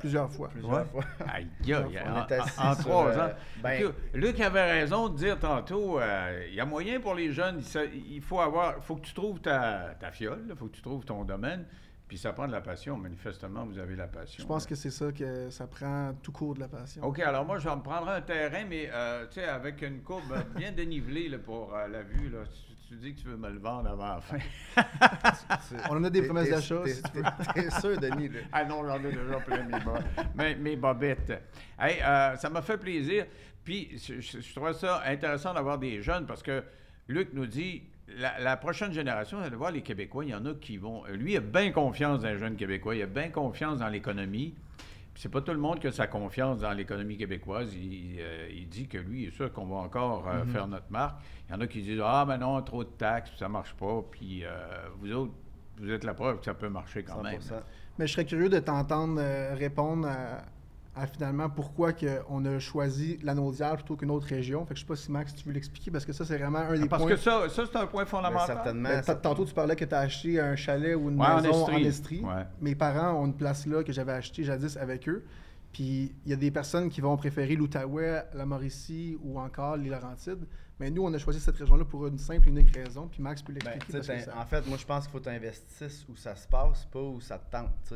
Plusieurs 0.00 0.30
fois. 0.30 0.48
Plusieurs 0.48 0.72
Ouais. 0.72 0.84
fois. 0.84 1.02
Aïe, 1.32 1.48
aïe, 1.66 1.98
On 2.06 2.62
en, 2.62 2.70
en 2.70 2.74
trois 2.76 3.06
euh, 3.08 3.26
ans. 3.26 3.32
ben- 3.62 3.92
Luc 4.14 4.38
avait 4.40 4.70
raison 4.80 5.08
de 5.08 5.16
dire 5.16 5.38
tantôt, 5.40 5.98
euh, 5.98 6.46
il 6.48 6.54
y 6.54 6.60
a 6.60 6.64
moyen 6.64 7.00
pour 7.00 7.14
les 7.14 7.32
jeunes, 7.32 7.60
il 8.08 8.20
faut 8.22 8.40
avoir, 8.40 8.76
faut 8.84 8.94
que 8.94 9.00
tu 9.06 9.12
trouves 9.12 9.40
ta, 9.40 9.96
ta 9.98 10.12
fiole, 10.12 10.44
il 10.48 10.54
faut 10.54 10.66
que 10.66 10.76
tu 10.76 10.82
trouves 10.82 11.04
ton 11.04 11.24
domaine, 11.24 11.64
puis 12.08 12.18
ça 12.18 12.32
prend 12.32 12.46
de 12.46 12.52
la 12.52 12.60
passion. 12.62 12.96
Manifestement, 12.96 13.64
vous 13.66 13.78
avez 13.78 13.94
la 13.94 14.08
passion. 14.08 14.42
Je 14.42 14.46
pense 14.48 14.64
là. 14.64 14.68
que 14.70 14.74
c'est 14.74 14.90
ça 14.90 15.12
que 15.12 15.50
ça 15.50 15.66
prend 15.66 16.14
tout 16.22 16.32
court 16.32 16.54
de 16.54 16.60
la 16.60 16.68
passion. 16.68 17.02
OK, 17.04 17.18
alors 17.20 17.44
moi, 17.44 17.58
je 17.58 17.68
vais 17.68 17.76
me 17.76 17.82
prendre 17.82 18.08
un 18.08 18.20
terrain, 18.22 18.64
mais 18.68 18.88
euh, 18.92 19.26
tu 19.28 19.34
sais, 19.34 19.44
avec 19.44 19.82
une 19.82 20.00
courbe 20.02 20.34
bien 20.56 20.72
dénivelée 20.72 21.28
là, 21.28 21.38
pour 21.38 21.74
euh, 21.74 21.86
la 21.86 22.02
vue. 22.02 22.30
Là. 22.30 22.38
Tu, 22.46 22.74
tu 22.88 22.94
dis 22.96 23.14
que 23.14 23.20
tu 23.20 23.26
veux 23.28 23.36
me 23.36 23.50
le 23.50 23.58
vendre 23.58 23.90
avant 23.90 24.14
la 24.14 24.20
fin. 24.22 24.38
On 25.90 25.96
en 25.96 26.04
a 26.04 26.10
des 26.10 26.22
promesses 26.22 26.48
d'achat, 26.50 26.82
t'es- 26.84 27.70
sûr, 27.80 28.00
Denis? 28.00 28.28
là? 28.30 28.40
Ah 28.52 28.64
non, 28.64 28.82
j'en 28.86 28.98
ai 29.04 29.12
déjà 29.12 29.40
plein 29.44 29.62
mes, 29.64 29.80
bo- 29.80 29.98
mes, 30.34 30.54
mes 30.56 30.76
bobettes. 30.76 31.32
Hey, 31.78 32.00
euh, 32.02 32.36
ça 32.36 32.48
m'a 32.48 32.62
fait 32.62 32.78
plaisir. 32.78 33.26
Puis, 33.62 33.98
je, 33.98 34.20
je, 34.20 34.40
je 34.40 34.54
trouvais 34.54 34.72
ça 34.72 35.02
intéressant 35.04 35.52
d'avoir 35.52 35.78
des 35.78 36.00
jeunes 36.00 36.24
parce 36.26 36.42
que 36.42 36.64
Luc 37.08 37.28
nous 37.34 37.46
dit 37.46 37.82
la, 38.16 38.38
la 38.40 38.56
prochaine 38.56 38.92
génération, 38.92 39.38
vous 39.38 39.44
allez 39.44 39.56
voir 39.56 39.70
les 39.70 39.82
Québécois, 39.82 40.24
il 40.24 40.30
y 40.30 40.34
en 40.34 40.44
a 40.46 40.54
qui 40.54 40.76
vont. 40.76 41.04
Lui, 41.06 41.32
il 41.32 41.36
a 41.36 41.40
bien 41.40 41.70
confiance 41.70 42.22
dans 42.22 42.28
les 42.28 42.38
jeunes 42.38 42.56
Québécois, 42.56 42.94
il 42.96 43.02
a 43.02 43.06
bien 43.06 43.28
confiance 43.28 43.78
dans 43.80 43.88
l'économie. 43.88 44.54
C'est 45.14 45.30
pas 45.30 45.40
tout 45.40 45.52
le 45.52 45.58
monde 45.58 45.80
qui 45.80 45.88
a 45.88 45.92
sa 45.92 46.06
confiance 46.06 46.60
dans 46.60 46.72
l'économie 46.72 47.16
québécoise. 47.16 47.74
Il, 47.74 48.18
euh, 48.20 48.48
il 48.52 48.68
dit 48.68 48.86
que 48.86 48.98
lui, 48.98 49.22
il 49.24 49.28
est 49.28 49.32
sûr 49.32 49.52
qu'on 49.52 49.66
va 49.66 49.76
encore 49.76 50.28
euh, 50.28 50.44
faire 50.44 50.68
notre 50.68 50.90
marque. 50.90 51.20
Il 51.48 51.54
y 51.54 51.58
en 51.58 51.60
a 51.60 51.66
qui 51.66 51.82
disent 51.82 52.00
Ah, 52.04 52.24
mais 52.26 52.38
non, 52.38 52.62
trop 52.62 52.84
de 52.84 52.90
taxes, 52.90 53.32
ça 53.36 53.48
marche 53.48 53.74
pas. 53.74 54.00
Puis 54.12 54.44
euh, 54.44 54.50
vous 55.00 55.10
autres, 55.12 55.32
vous 55.80 55.90
êtes 55.90 56.04
la 56.04 56.14
preuve 56.14 56.38
que 56.38 56.44
ça 56.44 56.54
peut 56.54 56.68
marcher 56.68 57.02
quand 57.02 57.22
même. 57.22 57.40
100%. 57.40 57.54
Mais 57.98 58.06
je 58.06 58.12
serais 58.12 58.24
curieux 58.24 58.48
de 58.48 58.60
t'entendre 58.60 59.20
euh, 59.20 59.54
répondre 59.54 60.06
à, 60.06 60.44
à 60.98 61.06
finalement 61.06 61.48
pourquoi 61.48 61.92
que 61.92 62.20
on 62.28 62.44
a 62.44 62.58
choisi 62.58 63.18
la 63.22 63.34
Naudière 63.34 63.76
plutôt 63.76 63.96
qu'une 63.96 64.10
autre 64.10 64.26
région. 64.26 64.64
Fait 64.66 64.74
que 64.74 64.80
je 64.80 64.84
sais 64.84 64.88
pas 64.88 64.96
si 64.96 65.10
Max, 65.10 65.34
tu 65.34 65.44
veux 65.46 65.52
l'expliquer 65.52 65.90
parce 65.90 66.04
que 66.04 66.12
ça, 66.12 66.24
c'est 66.24 66.36
vraiment 66.38 66.58
un 66.58 66.78
des 66.78 66.88
Parce 66.88 67.02
points. 67.02 67.12
que 67.12 67.16
ça, 67.18 67.48
ça 67.48 67.64
c'est 67.70 67.78
un 67.78 67.86
point 67.86 68.04
Mais 68.04 68.08
fondamental. 68.10 68.46
certainement. 68.46 68.88
Ben, 68.88 69.02
ça- 69.02 69.14
t- 69.14 69.22
Tantôt, 69.22 69.44
tu 69.44 69.54
parlais 69.54 69.76
que 69.76 69.84
tu 69.84 69.94
as 69.94 70.00
acheté 70.00 70.40
un 70.40 70.56
chalet 70.56 70.94
ou 70.96 71.08
une 71.10 71.20
Ouais, 71.20 71.36
maison 71.36 71.50
en 71.64 71.68
Estrie. 71.68 71.86
Estrie. 71.86 72.20
Ouais. 72.24 72.44
Mes 72.60 72.74
parents 72.74 73.20
ont 73.22 73.26
une 73.26 73.34
place 73.36 73.66
là 73.66 73.82
que 73.84 73.92
j'avais 73.92 74.12
achetée 74.12 74.44
jadis 74.44 74.76
avec 74.76 75.08
eux. 75.08 75.24
Puis 75.72 76.14
il 76.24 76.30
y 76.30 76.32
a 76.32 76.36
des 76.36 76.50
personnes 76.50 76.88
qui 76.88 77.00
vont 77.00 77.16
préférer 77.16 77.54
l'Outaouais, 77.54 78.24
la 78.34 78.46
Mauricie 78.46 79.18
ou 79.22 79.38
encore 79.38 79.76
les 79.76 79.90
Laurentides. 79.90 80.46
Mais 80.80 80.90
nous, 80.90 81.02
on 81.04 81.12
a 81.12 81.18
choisi 81.18 81.40
cette 81.40 81.56
région-là 81.56 81.84
pour 81.84 82.06
une 82.06 82.18
simple 82.18 82.48
et 82.48 82.50
unique 82.50 82.74
raison. 82.74 83.08
Puis 83.08 83.20
Max 83.22 83.42
peut 83.42 83.52
Ben, 83.52 83.72
l'expliquer. 83.72 83.98
parce 84.06 84.24
ça- 84.24 84.38
En 84.40 84.46
fait, 84.46 84.66
moi, 84.66 84.78
je 84.78 84.86
pense 84.86 85.04
qu'il 85.04 85.12
faut 85.12 85.20
t'investir 85.20 85.88
où 86.08 86.16
ça 86.16 86.36
se 86.36 86.46
passe, 86.48 86.84
pas 86.86 87.00
où 87.02 87.20
ça 87.20 87.36
te 87.38 87.50
tente. 87.50 87.92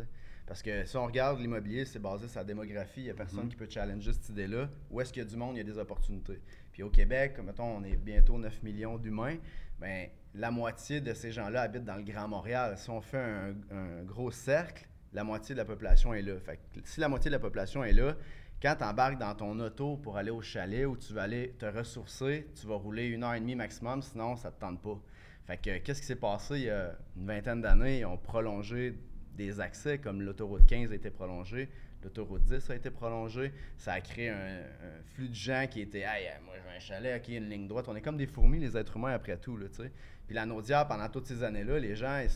Parce 0.53 0.63
que 0.63 0.85
si 0.85 0.99
on 0.99 1.07
regarde 1.07 1.41
l'immobilier, 1.41 1.87
c'est 1.87 1.99
basé 1.99 2.29
sur 2.29 2.41
la 2.41 2.45
démographie. 2.45 3.01
Il 3.01 3.05
n'y 3.05 3.11
a 3.11 3.15
personne 3.15 3.49
qui 3.49 3.57
peut 3.57 3.67
challenger 3.71 4.13
cette 4.13 4.29
idée-là. 4.29 4.69
Où 4.91 5.01
est-ce 5.01 5.11
qu'il 5.11 5.23
y 5.23 5.27
a 5.27 5.29
du 5.31 5.35
monde, 5.35 5.57
il 5.57 5.59
y 5.59 5.61
a 5.63 5.65
des 5.65 5.79
opportunités. 5.79 6.43
Puis 6.71 6.83
au 6.83 6.91
Québec, 6.91 7.39
mettons, 7.43 7.79
on 7.79 7.83
est 7.85 7.97
bientôt 7.97 8.37
9 8.37 8.63
millions 8.63 8.99
d'humains. 8.99 9.39
Ben, 9.81 10.11
la 10.35 10.51
moitié 10.51 11.01
de 11.01 11.15
ces 11.15 11.33
gens-là 11.33 11.63
habitent 11.63 11.87
dans 11.87 11.97
le 11.97 12.03
Grand 12.03 12.29
Montréal. 12.29 12.75
Si 12.77 12.91
on 12.91 13.01
fait 13.01 13.17
un, 13.17 13.55
un 13.71 14.03
gros 14.03 14.31
cercle, 14.31 14.87
la 15.15 15.25
moitié 15.25 15.55
de 15.55 15.59
la 15.59 15.65
population 15.65 16.13
est 16.13 16.21
là. 16.21 16.39
Fait 16.39 16.59
que 16.59 16.81
si 16.85 17.01
la 17.01 17.09
moitié 17.09 17.31
de 17.31 17.37
la 17.37 17.41
population 17.41 17.83
est 17.83 17.95
là, 17.95 18.15
quand 18.61 18.75
tu 18.77 18.85
embarques 18.85 19.19
dans 19.19 19.35
ton 19.35 19.59
auto 19.59 19.97
pour 19.97 20.19
aller 20.19 20.31
au 20.31 20.43
chalet 20.43 20.85
où 20.85 20.99
tu 20.99 21.15
vas 21.15 21.23
aller 21.23 21.55
te 21.59 21.65
ressourcer, 21.65 22.51
tu 22.61 22.67
vas 22.67 22.77
rouler 22.77 23.07
une 23.07 23.25
heure 23.25 23.33
et 23.33 23.41
demie 23.41 23.57
maximum, 23.57 24.03
sinon 24.03 24.37
ça 24.37 24.51
ne 24.51 24.55
te 24.55 24.61
tente 24.61 24.83
pas. 24.83 25.01
Fait 25.47 25.57
que 25.57 25.79
qu'est-ce 25.79 26.03
qui 26.03 26.07
s'est 26.07 26.15
passé 26.15 26.57
il 26.57 26.65
y 26.65 26.71
a 26.71 26.95
une 27.17 27.27
vingtaine 27.27 27.63
d'années? 27.63 28.01
Ils 28.01 28.05
ont 28.05 28.19
prolongé 28.19 28.99
des 29.37 29.61
accès 29.61 29.99
comme 29.99 30.23
l'autoroute 30.23 30.67
15 30.67 30.93
a 30.93 30.95
été 30.95 31.11
prolongée, 31.11 31.69
l'autoroute 32.03 32.45
10 32.45 32.71
a 32.71 32.75
été 32.77 32.91
prolongée. 32.91 33.53
Ça 33.77 33.93
a 33.95 34.01
créé 34.01 34.29
un, 34.31 34.35
un 34.61 35.03
flux 35.15 35.29
de 35.29 35.35
gens 35.35 35.67
qui 35.71 35.81
étaient 35.81 36.01
Hey, 36.01 36.27
euh, 36.29 36.45
moi 36.45 36.55
j'ai 36.63 36.77
un 36.77 36.81
chalet, 36.81 37.21
ok, 37.23 37.29
une 37.29 37.49
ligne 37.49 37.67
droite. 37.69 37.87
On 37.89 37.97
est 37.97 38.03
comme 38.03 38.17
des 38.17 38.27
fourmis, 38.27 38.59
les 38.59 38.77
êtres 38.77 38.97
humains, 38.97 39.13
après 39.13 39.37
tout. 39.39 39.57
Là, 39.57 39.69
tu 39.69 39.83
sais. 39.83 39.93
Puis 40.27 40.35
la 40.35 40.45
Naudière, 40.47 40.87
pendant 40.87 41.09
toutes 41.09 41.27
ces 41.27 41.43
années-là, 41.43 41.79
les 41.79 41.97
gens, 41.97 42.19
ils- 42.19 42.31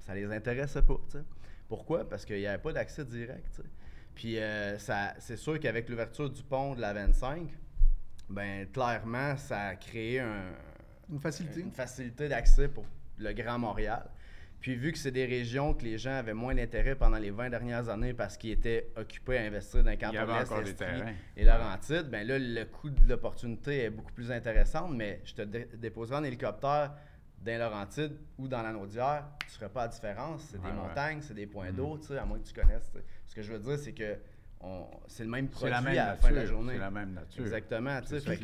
ça 0.00 0.14
les 0.14 0.30
intéressait 0.32 0.82
pas. 0.82 0.96
Pourquoi? 1.68 2.08
Parce 2.08 2.24
qu'il 2.24 2.36
n'y 2.38 2.46
avait 2.46 2.62
pas 2.62 2.72
d'accès 2.72 3.04
direct. 3.04 3.62
Puis 4.14 4.38
euh, 4.38 4.78
ça, 4.78 5.14
c'est 5.18 5.36
sûr 5.36 5.58
qu'avec 5.60 5.88
l'ouverture 5.88 6.28
du 6.28 6.42
pont 6.42 6.74
de 6.74 6.80
la 6.80 6.92
25, 6.92 7.48
ben 8.28 8.66
clairement, 8.70 9.36
ça 9.36 9.68
a 9.68 9.76
créé 9.76 10.20
un, 10.20 10.52
Une 11.10 11.20
facilité. 11.20 11.60
une 11.60 11.70
facilité 11.72 12.28
d'accès 12.28 12.68
pour 12.68 12.84
le 13.18 13.32
Grand 13.32 13.58
Montréal. 13.58 14.04
Puis 14.62 14.76
vu 14.76 14.92
que 14.92 14.98
c'est 14.98 15.10
des 15.10 15.26
régions 15.26 15.74
que 15.74 15.82
les 15.84 15.98
gens 15.98 16.12
avaient 16.14 16.32
moins 16.34 16.54
d'intérêt 16.54 16.94
pendant 16.94 17.18
les 17.18 17.30
20 17.32 17.50
dernières 17.50 17.88
années 17.88 18.14
parce 18.14 18.36
qu'ils 18.36 18.52
étaient 18.52 18.88
occupés 18.96 19.36
à 19.38 19.42
investir 19.42 19.82
dans 19.82 19.90
le 19.90 19.96
Il 19.96 19.98
y 19.98 19.98
canton 19.98 20.18
avait 20.18 20.44
de 20.62 20.84
l'Est, 20.84 21.14
et 21.36 21.44
Laurentides, 21.44 22.08
ben 22.08 22.26
là, 22.26 22.38
le 22.38 22.64
coût 22.64 22.88
de 22.88 23.08
l'opportunité 23.08 23.84
est 23.84 23.90
beaucoup 23.90 24.12
plus 24.12 24.30
intéressant, 24.30 24.88
mais 24.88 25.20
je 25.24 25.34
te 25.34 25.42
dé- 25.42 25.68
déposerai 25.76 26.16
en 26.18 26.24
hélicoptère 26.24 26.94
dans 27.40 27.50
les 27.52 27.58
Laurentides 27.58 28.16
ou 28.38 28.46
dans 28.46 28.62
la 28.62 28.72
Naudière, 28.72 29.24
tu 29.40 29.46
ne 29.48 29.50
ferais 29.52 29.68
pas 29.68 29.82
la 29.82 29.88
différence. 29.88 30.42
C'est 30.42 30.58
Ouais, 30.58 30.70
des 30.70 30.78
ouais. 30.78 30.88
montagnes, 30.88 31.18
c'est 31.22 31.34
des 31.34 31.46
points 31.48 31.70
Mhm. 31.70 31.76
d'eau, 31.76 31.98
tu 31.98 32.06
sais, 32.06 32.18
à 32.18 32.24
moins 32.24 32.38
que 32.38 32.46
tu 32.46 32.54
connaisses. 32.54 32.88
Ce 33.26 33.34
que 33.34 33.42
je 33.42 33.52
veux 33.52 33.58
dire, 33.58 33.78
c'est 33.78 33.92
que 33.92 34.16
c'est 35.08 35.24
le 35.24 35.30
même 35.30 35.48
produit 35.48 35.70
la 35.72 35.80
même 35.80 35.92
à 35.98 36.06
la 36.06 36.14
fin 36.16 36.30
de 36.30 36.34
la 36.36 36.40
nature. 36.42 36.54
journée. 36.56 36.74
C'est 36.74 36.78
la 36.78 36.90
même 36.92 37.12
nature. 37.14 37.42
Exactement, 37.42 38.00
tu 38.00 38.20
sais. 38.20 38.38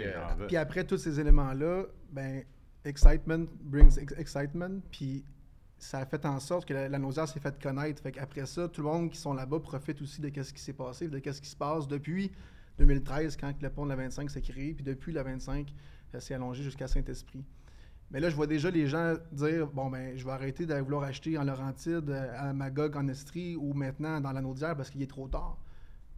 Puis 0.48 0.56
après 0.56 0.82
tous 0.82 0.98
ces 0.98 1.20
éléments-là, 1.20 1.84
ben, 2.10 2.42
excitement 2.84 3.44
brings 3.60 3.96
ex- 4.00 4.14
excitement. 4.18 4.80
Puis 4.90 5.24
ça 5.78 6.00
a 6.00 6.06
fait 6.06 6.24
en 6.26 6.40
sorte 6.40 6.66
que 6.66 6.74
la, 6.74 6.98
Naudière 6.98 7.28
s'est 7.28 7.40
fait 7.40 7.60
connaître. 7.62 8.02
Fait 8.02 8.12
qu'après 8.12 8.46
ça, 8.46 8.68
tout 8.68 8.82
le 8.82 8.88
monde 8.88 9.10
qui 9.10 9.18
sont 9.18 9.32
là-bas 9.32 9.60
profite 9.60 10.00
aussi 10.02 10.20
de 10.20 10.42
ce 10.42 10.52
qui 10.52 10.60
s'est 10.60 10.72
passé, 10.72 11.08
de 11.08 11.18
ce 11.32 11.40
qui 11.40 11.48
se 11.48 11.56
passe 11.56 11.86
depuis 11.86 12.32
2013, 12.78 13.36
quand 13.36 13.52
le 13.60 13.70
pont 13.70 13.84
de 13.84 13.90
la 13.90 13.96
25 13.96 14.30
s'est 14.30 14.40
créé. 14.40 14.74
Puis 14.74 14.84
depuis 14.84 15.12
la 15.12 15.22
25, 15.22 15.72
ça 16.12 16.20
s'est 16.20 16.34
allongé 16.34 16.62
jusqu'à 16.62 16.88
Saint-Esprit. 16.88 17.44
Mais 18.10 18.20
là, 18.20 18.30
je 18.30 18.36
vois 18.36 18.46
déjà 18.46 18.70
les 18.70 18.86
gens 18.86 19.14
dire 19.32 19.68
Bon, 19.68 19.90
ben, 19.90 20.16
je 20.16 20.24
vais 20.24 20.30
arrêter 20.30 20.66
de 20.66 20.74
vouloir 20.74 21.02
acheter 21.04 21.36
en 21.38 21.44
Laurentide, 21.44 22.08
euh, 22.08 22.32
à 22.36 22.52
Magog, 22.52 22.96
en 22.96 23.06
Estrie 23.08 23.54
ou 23.56 23.74
maintenant 23.74 24.20
dans 24.20 24.32
la 24.32 24.40
Naudière 24.40 24.76
parce 24.76 24.90
qu'il 24.90 25.02
est 25.02 25.10
trop 25.10 25.28
tard. 25.28 25.58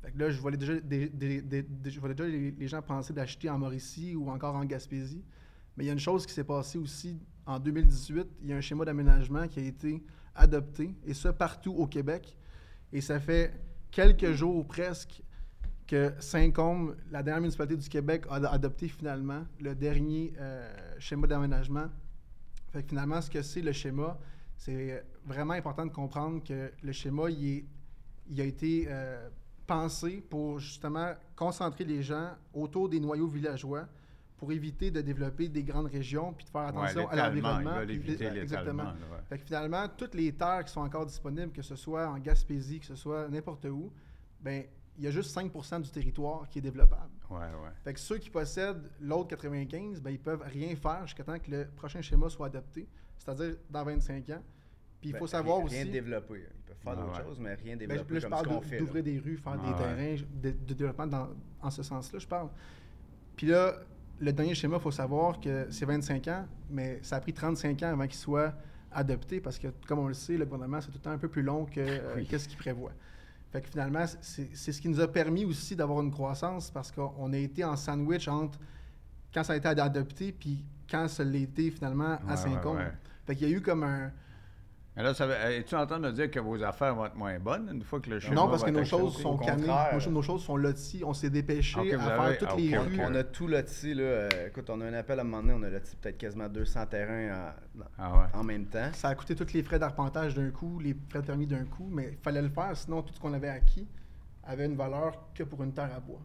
Fait 0.02 0.12
que 0.12 0.18
là, 0.18 0.30
je 0.30 0.40
vois 0.40 0.52
déjà, 0.52 0.80
des- 0.80 1.10
les, 1.20 2.50
les 2.52 2.68
gens 2.68 2.80
penser 2.80 3.12
d'acheter 3.12 3.50
en 3.50 3.58
Mauricie 3.58 4.14
ou 4.14 4.30
encore 4.30 4.54
en 4.54 4.64
Gaspésie. 4.64 5.22
Mais 5.76 5.84
il 5.84 5.86
y 5.88 5.90
a 5.90 5.92
une 5.92 5.98
chose 5.98 6.26
qui 6.26 6.32
s'est 6.32 6.44
passée 6.44 6.78
aussi 6.78 7.20
en 7.46 7.58
2018. 7.58 8.26
Il 8.42 8.48
y 8.48 8.52
a 8.52 8.56
un 8.56 8.60
schéma 8.60 8.84
d'aménagement 8.84 9.46
qui 9.48 9.60
a 9.60 9.62
été 9.62 10.02
adopté, 10.34 10.94
et 11.04 11.14
ça 11.14 11.32
partout 11.32 11.72
au 11.72 11.86
Québec. 11.86 12.36
Et 12.92 13.00
ça 13.00 13.20
fait 13.20 13.52
quelques 13.90 14.32
jours 14.32 14.66
presque 14.66 15.22
que 15.86 16.12
Saint-Côme, 16.20 16.96
la 17.10 17.22
dernière 17.22 17.40
municipalité 17.40 17.76
du 17.76 17.88
Québec, 17.88 18.24
a 18.30 18.36
adopté 18.36 18.88
finalement 18.88 19.44
le 19.58 19.74
dernier 19.74 20.32
euh, 20.38 20.72
schéma 20.98 21.26
d'aménagement. 21.26 21.88
Finalement, 22.86 23.20
ce 23.20 23.28
que 23.28 23.42
c'est 23.42 23.62
le 23.62 23.72
schéma, 23.72 24.16
c'est 24.56 25.04
vraiment 25.24 25.54
important 25.54 25.84
de 25.84 25.90
comprendre 25.90 26.44
que 26.44 26.70
le 26.80 26.92
schéma, 26.92 27.28
il 27.30 27.64
a 28.38 28.44
été 28.44 28.86
euh, 28.88 29.28
pensé 29.66 30.22
pour 30.28 30.60
justement 30.60 31.14
concentrer 31.34 31.84
les 31.84 32.02
gens 32.02 32.30
autour 32.52 32.88
des 32.88 33.00
noyaux 33.00 33.26
villageois 33.26 33.86
pour 34.40 34.50
éviter 34.52 34.90
de 34.90 35.02
développer 35.02 35.48
des 35.50 35.62
grandes 35.62 35.86
régions 35.86 36.32
puis 36.32 36.46
de 36.46 36.50
faire 36.50 36.62
attention 36.62 37.06
Ouais, 37.06 37.12
à 37.12 37.28
l'environnement. 37.28 37.78
Exactement. 37.82 38.32
l'étalement. 38.32 38.82
là, 38.84 38.92
ouais. 38.92 39.22
Fait 39.28 39.38
que 39.38 39.44
finalement, 39.44 39.86
toutes 39.94 40.14
les 40.14 40.32
terres 40.32 40.64
qui 40.64 40.72
sont 40.72 40.80
encore 40.80 41.04
disponibles, 41.04 41.52
que 41.52 41.60
ce 41.62 41.76
soit 41.76 42.08
en 42.08 42.18
Gaspésie, 42.18 42.80
que 42.80 42.86
ce 42.86 42.96
soit 42.96 43.28
n'importe 43.28 43.66
où, 43.66 43.92
ben 44.40 44.64
il 44.96 45.04
y 45.04 45.06
a 45.06 45.10
juste 45.10 45.30
5 45.30 45.52
du 45.82 45.90
territoire 45.90 46.48
qui 46.48 46.58
est 46.58 46.62
développable. 46.62 47.10
Ouais, 47.30 47.38
ouais. 47.38 47.70
Fait 47.84 47.92
que 47.94 48.00
ceux 48.00 48.16
qui 48.18 48.30
possèdent 48.30 48.90
l'autre 49.00 49.28
95, 49.28 50.00
ben 50.00 50.10
ils 50.10 50.18
peuvent 50.18 50.42
rien 50.42 50.74
faire 50.74 51.06
jusqu'à 51.06 51.22
temps 51.24 51.38
que 51.38 51.50
le 51.50 51.66
prochain 51.76 52.00
schéma 52.00 52.28
soit 52.30 52.46
adopté, 52.46 52.88
c'est-à-dire 53.18 53.56
dans 53.68 53.84
25 53.84 54.28
ans. 54.30 54.42
Puis 55.02 55.10
il 55.10 55.12
faut 55.16 55.24
Ben, 55.24 55.26
savoir 55.28 55.56
rien, 55.58 55.66
aussi. 55.66 55.82
Rien 55.82 55.92
développé. 55.92 56.34
Ils 56.38 56.64
peuvent 56.64 56.76
faire 56.82 56.92
Ah 56.92 56.96
d'autres 56.96 57.18
ouais. 57.18 57.24
choses, 57.24 57.38
mais 57.40 57.54
rien 57.54 57.76
Ben, 57.76 57.88
développé 57.88 58.14
là, 58.14 58.20
je 58.20 58.26
comme 58.26 58.38
ce 58.38 58.42
parle 58.42 58.46
qu'on 58.54 58.60
de- 58.60 58.64
fait. 58.64 58.78
là. 58.78 58.80
d'ouvrir 58.86 59.02
des 59.04 59.18
rues, 59.18 59.36
faire 59.36 59.52
Ah 59.52 59.66
des 59.66 59.72
ouais. 59.72 59.78
terrains, 59.78 60.16
de, 60.42 60.50
de 60.50 60.74
développement 60.74 61.06
dans, 61.06 61.28
en 61.60 61.70
ce 61.70 61.82
sens-là, 61.82 62.18
je 62.18 62.26
parle. 62.26 62.48
Puis 63.36 63.46
là, 63.46 63.74
le 64.20 64.32
dernier 64.32 64.54
schéma, 64.54 64.76
il 64.76 64.82
faut 64.82 64.90
savoir 64.90 65.40
que 65.40 65.66
c'est 65.70 65.86
25 65.86 66.28
ans, 66.28 66.46
mais 66.70 66.98
ça 67.02 67.16
a 67.16 67.20
pris 67.20 67.32
35 67.32 67.82
ans 67.82 67.88
avant 67.92 68.06
qu'il 68.06 68.16
soit 68.18 68.54
adopté 68.92 69.40
parce 69.40 69.58
que, 69.58 69.68
comme 69.86 70.00
on 70.00 70.08
le 70.08 70.14
sait, 70.14 70.36
le 70.36 70.44
gouvernement, 70.44 70.80
c'est 70.80 70.88
tout 70.88 70.98
le 70.98 71.00
temps 71.02 71.10
un 71.10 71.18
peu 71.18 71.28
plus 71.28 71.42
long 71.42 71.64
que 71.64 71.80
euh, 71.80 72.14
Oui. 72.16 72.26
qu'est-ce 72.28 72.48
qu'il 72.48 72.58
prévoit. 72.58 72.92
Fait 73.52 73.60
que 73.62 73.68
finalement, 73.68 74.04
c'est 74.20 74.54
ce 74.72 74.80
qui 74.80 74.88
nous 74.88 75.00
a 75.00 75.08
permis 75.08 75.44
aussi 75.44 75.74
d'avoir 75.74 76.00
une 76.02 76.10
croissance 76.10 76.70
parce 76.70 76.92
qu'on 76.92 77.32
a 77.32 77.36
été 77.36 77.64
en 77.64 77.76
sandwich 77.76 78.28
entre 78.28 78.58
quand 79.34 79.42
ça 79.42 79.54
a 79.54 79.56
été 79.56 79.68
ad- 79.68 79.80
adopté 79.80 80.32
puis 80.32 80.64
quand 80.90 81.08
ça 81.08 81.24
l'a 81.24 81.38
été 81.38 81.70
finalement 81.70 82.18
à 82.28 82.30
Ouais, 82.32 82.36
Saint-Côme. 82.36 82.76
ouais, 82.76 82.82
ouais. 82.84 82.92
Fait 83.26 83.34
qu'il 83.36 83.48
y 83.48 83.52
a 83.52 83.56
eu 83.56 83.60
comme 83.60 83.82
un, 83.84 84.12
Mais 84.96 85.04
là, 85.04 85.14
ça 85.14 85.24
veut- 85.26 85.34
es-tu 85.34 85.74
en 85.76 85.86
train 85.86 85.98
de 86.00 86.06
me 86.08 86.12
dire 86.12 86.30
que 86.30 86.40
vos 86.40 86.60
affaires 86.64 86.94
vont 86.96 87.06
être 87.06 87.14
moins 87.14 87.38
bonnes 87.38 87.70
une 87.72 87.82
fois 87.82 88.00
que 88.00 88.10
le 88.10 88.18
chez 88.18 88.32
Non, 88.32 88.48
parce 88.48 88.62
va 88.62 88.70
que 88.70 88.72
nos 88.76 88.84
choses 88.84 89.16
sont 89.18 89.36
contraire. 89.36 89.56
Nos, 90.10 90.20
choses 90.22 90.42
sont 90.42 90.56
loties. 90.56 91.02
On 91.04 91.14
s'est 91.14 91.30
dépêché 91.30 91.78
Ok, 91.78 91.86
vous 91.86 92.00
à 92.08 92.12
avez- 92.12 92.36
faire 92.36 92.38
toutes 92.38 92.48
ah, 92.52 92.56
les 92.56 92.76
rues. 92.76 93.00
On 93.00 93.14
a 93.14 93.22
tout 93.22 93.46
loti, 93.46 93.94
là. 93.94 94.02
euh, 94.02 94.28
écoute, 94.48 94.68
on 94.68 94.80
a 94.80 94.86
un 94.86 94.92
appel 94.94 95.18
à 95.18 95.22
un 95.22 95.24
moment 95.24 95.42
donné, 95.42 95.54
on 95.54 95.62
a 95.62 95.70
loti 95.70 95.94
peut-être 95.96 96.18
quasiment 96.18 96.48
200 96.48 96.86
terrains 96.86 97.52
en, 97.78 97.82
Ah 97.98 98.12
ouais. 98.12 98.26
en 98.40 98.42
même 98.42 98.66
temps. 98.66 98.90
Ça 98.92 99.08
a 99.10 99.14
coûté 99.14 99.34
tous 99.36 99.52
les 99.54 99.62
frais 99.62 99.78
d'arpentage 99.78 100.34
d'un 100.34 100.50
coup, 100.50 100.80
les 100.80 100.96
frais 101.08 101.20
de 101.20 101.26
permis 101.26 101.46
d'un 101.46 101.64
coup, 101.64 101.88
mais 101.90 102.08
il 102.12 102.18
fallait 102.18 102.42
le 102.42 102.48
faire, 102.50 102.76
sinon 102.76 103.02
tout 103.02 103.14
ce 103.14 103.20
qu'on 103.20 103.32
avait 103.32 103.48
acquis 103.48 103.86
avait 104.44 104.66
une 104.66 104.76
valeur 104.76 105.32
que 105.34 105.42
pour 105.42 105.62
une 105.62 105.72
terre 105.72 105.90
à 105.94 106.00
bois. 106.00 106.20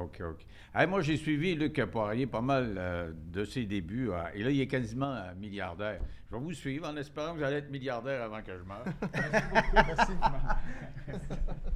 OK, 0.00 0.20
OK. 0.20 0.46
Hey, 0.74 0.86
moi, 0.86 1.00
j'ai 1.00 1.16
suivi 1.16 1.54
Luc 1.54 1.82
Poirier 1.86 2.26
pas 2.26 2.40
mal 2.40 2.74
euh, 2.78 3.12
de 3.14 3.44
ses 3.44 3.64
débuts. 3.66 4.10
euh, 4.10 4.22
et 4.34 4.42
là, 4.42 4.50
il 4.50 4.60
est 4.60 4.66
quasiment 4.68 5.12
euh, 5.12 5.34
milliardaire. 5.34 6.00
Je 6.30 6.36
vais 6.36 6.40
vous 6.42 6.52
suivre 6.52 6.88
en 6.88 6.96
espérant 6.96 7.32
que 7.32 7.38
vous 7.38 7.44
allez 7.44 7.56
être 7.56 7.70
milliardaire 7.70 8.22
avant 8.22 8.42
que 8.42 8.56
je 8.56 8.62
meure. 8.64 8.84
Merci 9.14 10.12
beaucoup. 10.14 10.42
Merci. 11.08 11.22